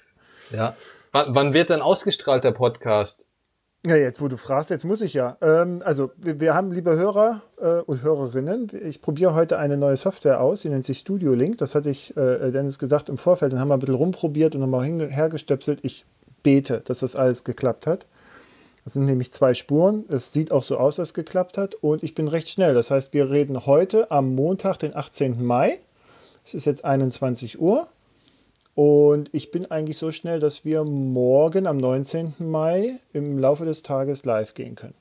Ja. 0.50 0.76
Wann, 1.12 1.34
wann 1.34 1.52
wird 1.52 1.70
denn 1.70 1.82
ausgestrahlt 1.82 2.44
der 2.44 2.52
Podcast? 2.52 3.26
Ja, 3.84 3.96
jetzt 3.96 4.20
wo 4.20 4.28
du 4.28 4.36
fragst, 4.36 4.70
jetzt 4.70 4.84
muss 4.84 5.00
ich 5.00 5.12
ja. 5.12 5.36
Ähm, 5.42 5.82
also 5.84 6.12
wir, 6.16 6.38
wir 6.38 6.54
haben, 6.54 6.70
liebe 6.70 6.96
Hörer 6.96 7.40
äh, 7.60 7.80
und 7.80 8.02
Hörerinnen, 8.02 8.70
ich 8.84 9.02
probiere 9.02 9.34
heute 9.34 9.58
eine 9.58 9.76
neue 9.76 9.96
Software 9.96 10.40
aus, 10.40 10.60
die 10.60 10.68
nennt 10.68 10.84
sich 10.84 11.00
Studio 11.00 11.34
Link. 11.34 11.58
Das 11.58 11.74
hatte 11.74 11.90
ich 11.90 12.16
äh, 12.16 12.52
Dennis 12.52 12.78
gesagt 12.78 13.08
im 13.08 13.18
Vorfeld, 13.18 13.52
dann 13.52 13.60
haben 13.60 13.68
wir 13.68 13.74
ein 13.74 13.80
bisschen 13.80 13.96
rumprobiert 13.96 14.54
und 14.54 14.60
nochmal 14.60 14.84
hergestöpselt. 14.86 15.80
Ich 15.82 16.04
bete, 16.44 16.80
dass 16.84 17.00
das 17.00 17.16
alles 17.16 17.42
geklappt 17.42 17.88
hat. 17.88 18.06
Das 18.84 18.94
sind 18.94 19.04
nämlich 19.04 19.32
zwei 19.32 19.54
Spuren. 19.54 20.04
Es 20.08 20.32
sieht 20.32 20.50
auch 20.50 20.62
so 20.62 20.76
aus, 20.76 20.96
dass 20.96 21.08
es 21.08 21.14
geklappt 21.14 21.56
hat. 21.56 21.74
Und 21.74 22.02
ich 22.02 22.14
bin 22.14 22.28
recht 22.28 22.48
schnell. 22.48 22.74
Das 22.74 22.90
heißt, 22.90 23.12
wir 23.12 23.30
reden 23.30 23.66
heute 23.66 24.10
am 24.10 24.34
Montag, 24.34 24.78
den 24.78 24.96
18. 24.96 25.44
Mai. 25.44 25.78
Es 26.44 26.54
ist 26.54 26.64
jetzt 26.64 26.84
21 26.84 27.60
Uhr. 27.60 27.86
Und 28.74 29.28
ich 29.32 29.50
bin 29.50 29.70
eigentlich 29.70 29.98
so 29.98 30.12
schnell, 30.12 30.40
dass 30.40 30.64
wir 30.64 30.84
morgen 30.84 31.66
am 31.66 31.76
19. 31.76 32.34
Mai 32.38 32.98
im 33.12 33.38
Laufe 33.38 33.64
des 33.66 33.82
Tages 33.82 34.24
live 34.24 34.54
gehen 34.54 34.74
können. 34.76 34.94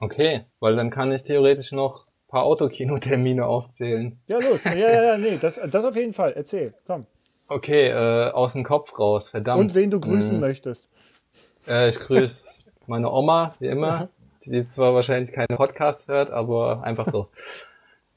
Okay, 0.00 0.44
weil 0.58 0.76
dann 0.76 0.90
kann 0.90 1.12
ich 1.12 1.22
theoretisch 1.22 1.72
noch 1.72 2.06
ein 2.06 2.28
paar 2.28 2.44
Autokinotermine 2.44 3.46
aufzählen. 3.46 4.18
Ja, 4.26 4.38
los. 4.38 4.64
Ja, 4.64 4.74
ja, 4.74 5.02
ja, 5.02 5.18
nee, 5.18 5.36
das, 5.38 5.60
das 5.70 5.84
auf 5.84 5.94
jeden 5.94 6.14
Fall. 6.14 6.32
Erzähl, 6.34 6.74
komm. 6.86 7.06
Okay, 7.48 7.88
äh, 7.88 8.30
aus 8.30 8.54
dem 8.54 8.64
Kopf 8.64 8.98
raus, 8.98 9.28
verdammt. 9.28 9.60
Und 9.60 9.74
wen 9.74 9.90
du 9.90 10.00
grüßen 10.00 10.36
Hm. 10.36 10.40
möchtest. 10.40 10.88
Äh, 11.68 11.90
ich 11.90 11.96
grüße 11.96 12.64
meine 12.86 13.10
Oma, 13.10 13.54
wie 13.60 13.66
immer, 13.68 14.08
die 14.44 14.62
zwar 14.64 14.94
wahrscheinlich 14.94 15.32
keine 15.32 15.48
Podcasts 15.56 16.08
hört, 16.08 16.30
aber 16.30 16.82
einfach 16.82 17.08
so. 17.08 17.28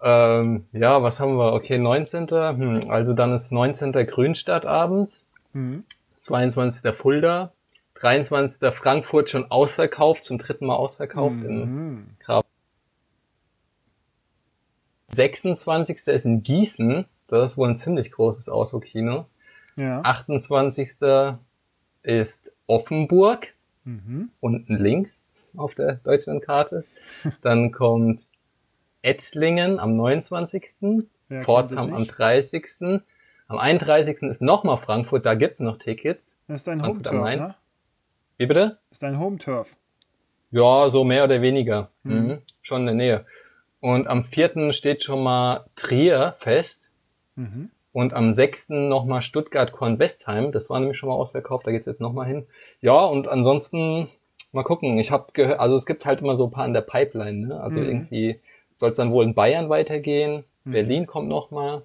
ähm, 0.04 0.66
ja, 0.74 1.02
was 1.02 1.20
haben 1.20 1.38
wir? 1.38 1.54
Okay, 1.54 1.78
19. 1.78 2.28
Hm, 2.30 2.90
also 2.90 3.14
dann 3.14 3.34
ist 3.34 3.52
19. 3.52 3.92
Grünstadt 4.06 4.66
abends, 4.66 5.28
Mhm. 5.54 5.84
22. 6.20 6.94
Fulda, 6.94 7.52
23. 7.96 8.74
Frankfurt 8.74 9.30
schon 9.30 9.50
ausverkauft, 9.52 10.24
zum 10.26 10.38
dritten 10.38 10.66
Mal 10.66 10.76
ausverkauft 10.76 11.36
in 11.44 11.60
Mhm. 11.60 12.08
Grab. 12.20 12.46
26. 15.10 16.08
ist 16.08 16.26
in 16.26 16.44
Gießen, 16.44 17.06
das 17.28 17.52
ist 17.52 17.58
wohl 17.58 17.70
ein 17.70 17.78
ziemlich 17.78 18.12
großes 18.12 18.50
Autokino. 18.50 19.26
Ja. 19.76 20.02
28. 20.02 21.38
ist 22.04 22.52
Offenburg, 22.68 23.54
Mhm. 23.86 24.30
unten 24.40 24.76
links 24.78 25.24
auf 25.56 25.76
der 25.76 25.96
Deutschlandkarte. 26.04 26.84
Dann 27.42 27.72
kommt 27.72 28.28
Ettlingen 29.04 29.80
am 29.80 29.96
29. 29.96 30.64
Wer 30.82 31.38
kennt 31.38 31.46
Pforzheim 31.46 31.90
es 31.90 31.94
am 31.94 32.00
nicht? 32.02 32.18
30. 32.18 32.66
Am 33.48 33.58
31. 33.60 34.24
ist 34.24 34.42
nochmal 34.42 34.78
Frankfurt, 34.78 35.26
da 35.26 35.36
gibt's 35.36 35.60
noch 35.60 35.78
Tickets. 35.78 36.40
Das 36.48 36.58
ist 36.58 36.68
dein 36.68 36.80
Frankfurt 36.80 37.14
Home-Turf, 37.14 37.36
ne? 37.40 37.56
Wie 38.38 38.46
bitte? 38.48 38.78
Das 38.90 38.96
ist 38.96 39.04
dein 39.04 39.20
Home-Turf. 39.20 39.76
Ja, 40.52 40.90
so 40.90 41.04
mehr 41.04 41.26
oder 41.26 41.42
weniger. 41.42 41.90
Mhm. 42.04 42.14
Mhm. 42.14 42.38
Schon 42.62 42.82
in 42.82 42.86
der 42.88 42.96
Nähe. 42.96 43.26
Und 43.82 44.08
am 44.08 44.24
4. 44.24 44.72
steht 44.74 45.04
schon 45.04 45.22
mal 45.22 45.66
Trier 45.76 46.36
fest. 46.40 46.90
Mhm. 47.36 47.70
Und 47.92 48.14
am 48.14 48.34
6. 48.34 48.70
nochmal 48.70 49.22
Stuttgart-Kornwestheim. 49.22 50.52
Das 50.52 50.70
war 50.70 50.80
nämlich 50.80 50.98
schon 50.98 51.10
mal 51.10 51.16
ausverkauft, 51.16 51.68
da 51.68 51.72
geht's 51.72 51.86
jetzt 51.86 52.02
nochmal 52.02 52.26
hin. 52.28 52.48
Ja, 52.82 53.04
und 53.06 53.28
ansonsten 53.28 54.10
mal 54.52 54.64
gucken. 54.64 54.98
Ich 55.00 55.12
habe 55.12 55.28
gehört, 55.34 55.60
also 55.60 55.76
es 55.76 55.86
gibt 55.86 56.06
halt 56.06 56.22
immer 56.22 56.38
so 56.38 56.46
ein 56.46 56.52
paar 56.52 56.66
in 56.66 56.74
der 56.74 56.82
Pipeline. 56.82 57.48
Ne? 57.48 57.60
Also 57.62 57.80
Mhm. 57.80 57.86
irgendwie 57.86 58.40
soll 58.74 58.92
es 58.92 58.96
dann 58.96 59.12
wohl 59.12 59.24
in 59.24 59.34
Bayern 59.34 59.70
weitergehen. 59.70 60.44
Mhm. 60.64 60.72
Berlin 60.72 61.08
kommt 61.08 61.30
nochmal. 61.30 61.84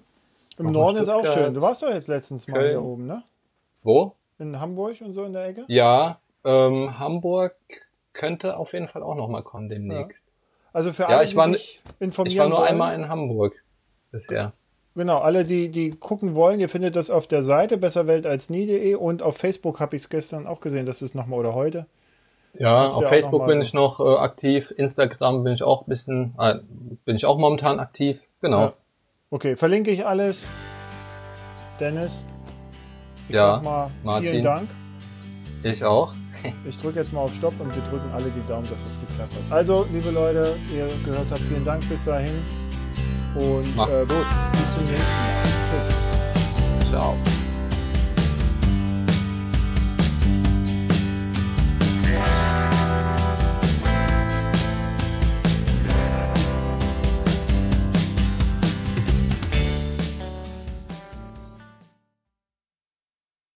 Im 0.57 0.65
Nochmal 0.65 0.81
Norden 0.81 0.97
ist 0.97 1.09
auch 1.09 1.25
schön. 1.25 1.53
Du 1.53 1.61
warst 1.61 1.83
doch 1.83 1.93
jetzt 1.93 2.07
letztens 2.07 2.47
mal 2.47 2.59
Köln. 2.59 2.69
hier 2.71 2.83
oben, 2.83 3.05
ne? 3.07 3.23
Wo? 3.83 4.15
In 4.39 4.59
Hamburg 4.59 4.99
und 5.01 5.13
so 5.13 5.23
in 5.23 5.33
der 5.33 5.45
Ecke? 5.45 5.65
Ja, 5.67 6.19
ähm, 6.43 6.97
Hamburg, 6.99 7.55
könnte 8.13 8.57
auf 8.57 8.73
jeden 8.73 8.87
Fall 8.87 9.03
auch 9.03 9.15
nochmal 9.15 9.43
kommen 9.43 9.69
demnächst. 9.69 10.23
Ja. 10.25 10.33
Also 10.73 10.91
für 10.91 11.03
Ja, 11.03 11.09
alle, 11.09 11.23
ich 11.23 11.31
die 11.31 11.37
war, 11.37 11.47
sich 11.49 11.81
informieren 11.99 12.33
ich 12.33 12.39
war 12.39 12.49
nur 12.49 12.57
wollen, 12.59 12.69
einmal 12.69 12.95
in 12.95 13.07
Hamburg 13.07 13.53
bisher. 14.11 14.53
Genau, 14.95 15.19
alle, 15.19 15.45
die, 15.45 15.69
die 15.69 15.91
gucken 15.91 16.35
wollen, 16.35 16.59
ihr 16.59 16.67
findet 16.67 16.95
das 16.95 17.09
auf 17.09 17.27
der 17.27 17.43
Seite 17.43 17.77
besserweltalsnie.de 17.77 18.95
und 18.95 19.21
auf 19.21 19.37
Facebook 19.37 19.79
habe 19.79 19.95
ich 19.95 20.03
es 20.03 20.09
gestern 20.09 20.45
auch 20.47 20.59
gesehen, 20.59 20.85
dass 20.85 20.99
du 20.99 21.05
es 21.05 21.15
nochmal 21.15 21.39
oder 21.39 21.53
heute. 21.53 21.85
Ja, 22.57 22.87
auf 22.87 23.01
ja 23.01 23.07
Facebook 23.09 23.45
bin 23.45 23.57
so. 23.57 23.61
ich 23.61 23.73
noch 23.73 23.99
äh, 23.99 24.17
aktiv, 24.17 24.73
Instagram 24.75 25.43
bin 25.43 25.53
ich 25.53 25.63
auch 25.63 25.81
ein 25.85 25.89
bisschen, 25.89 26.33
äh, 26.39 26.55
bin 27.05 27.15
ich 27.15 27.25
auch 27.25 27.37
momentan 27.37 27.79
aktiv. 27.79 28.19
Genau. 28.41 28.61
Ja. 28.61 28.73
Okay, 29.29 29.55
verlinke 29.55 29.91
ich 29.91 30.05
alles. 30.05 30.49
Dennis, 31.79 32.25
ich 33.27 33.35
Ja, 33.35 33.55
sag 33.55 33.63
mal 33.63 33.91
Martin. 34.03 34.31
vielen 34.31 34.43
Dank. 34.43 34.69
Ich 35.63 35.83
auch. 35.83 36.13
Ich 36.67 36.79
drücke 36.79 36.99
jetzt 36.99 37.11
mal 37.11 37.21
auf 37.21 37.33
Stopp 37.33 37.53
und 37.59 37.75
wir 37.75 37.83
drücken 37.83 38.09
alle 38.13 38.25
die 38.25 38.47
Daumen, 38.47 38.67
dass 38.69 38.83
das 38.85 38.99
geklappt 38.99 39.33
hat. 39.33 39.51
Also, 39.51 39.85
liebe 39.91 40.09
Leute, 40.09 40.55
ihr 40.73 40.87
gehört 41.03 41.27
habt, 41.29 41.41
vielen 41.41 41.65
Dank 41.65 41.87
bis 41.89 42.05
dahin. 42.05 42.41
Und 43.35 43.65
äh, 43.65 44.05
gut, 44.05 44.25
bis 44.51 44.75
zum 44.75 44.85
nächsten 44.85 45.17
Mal. 45.17 46.89
Tschüss. 46.89 47.38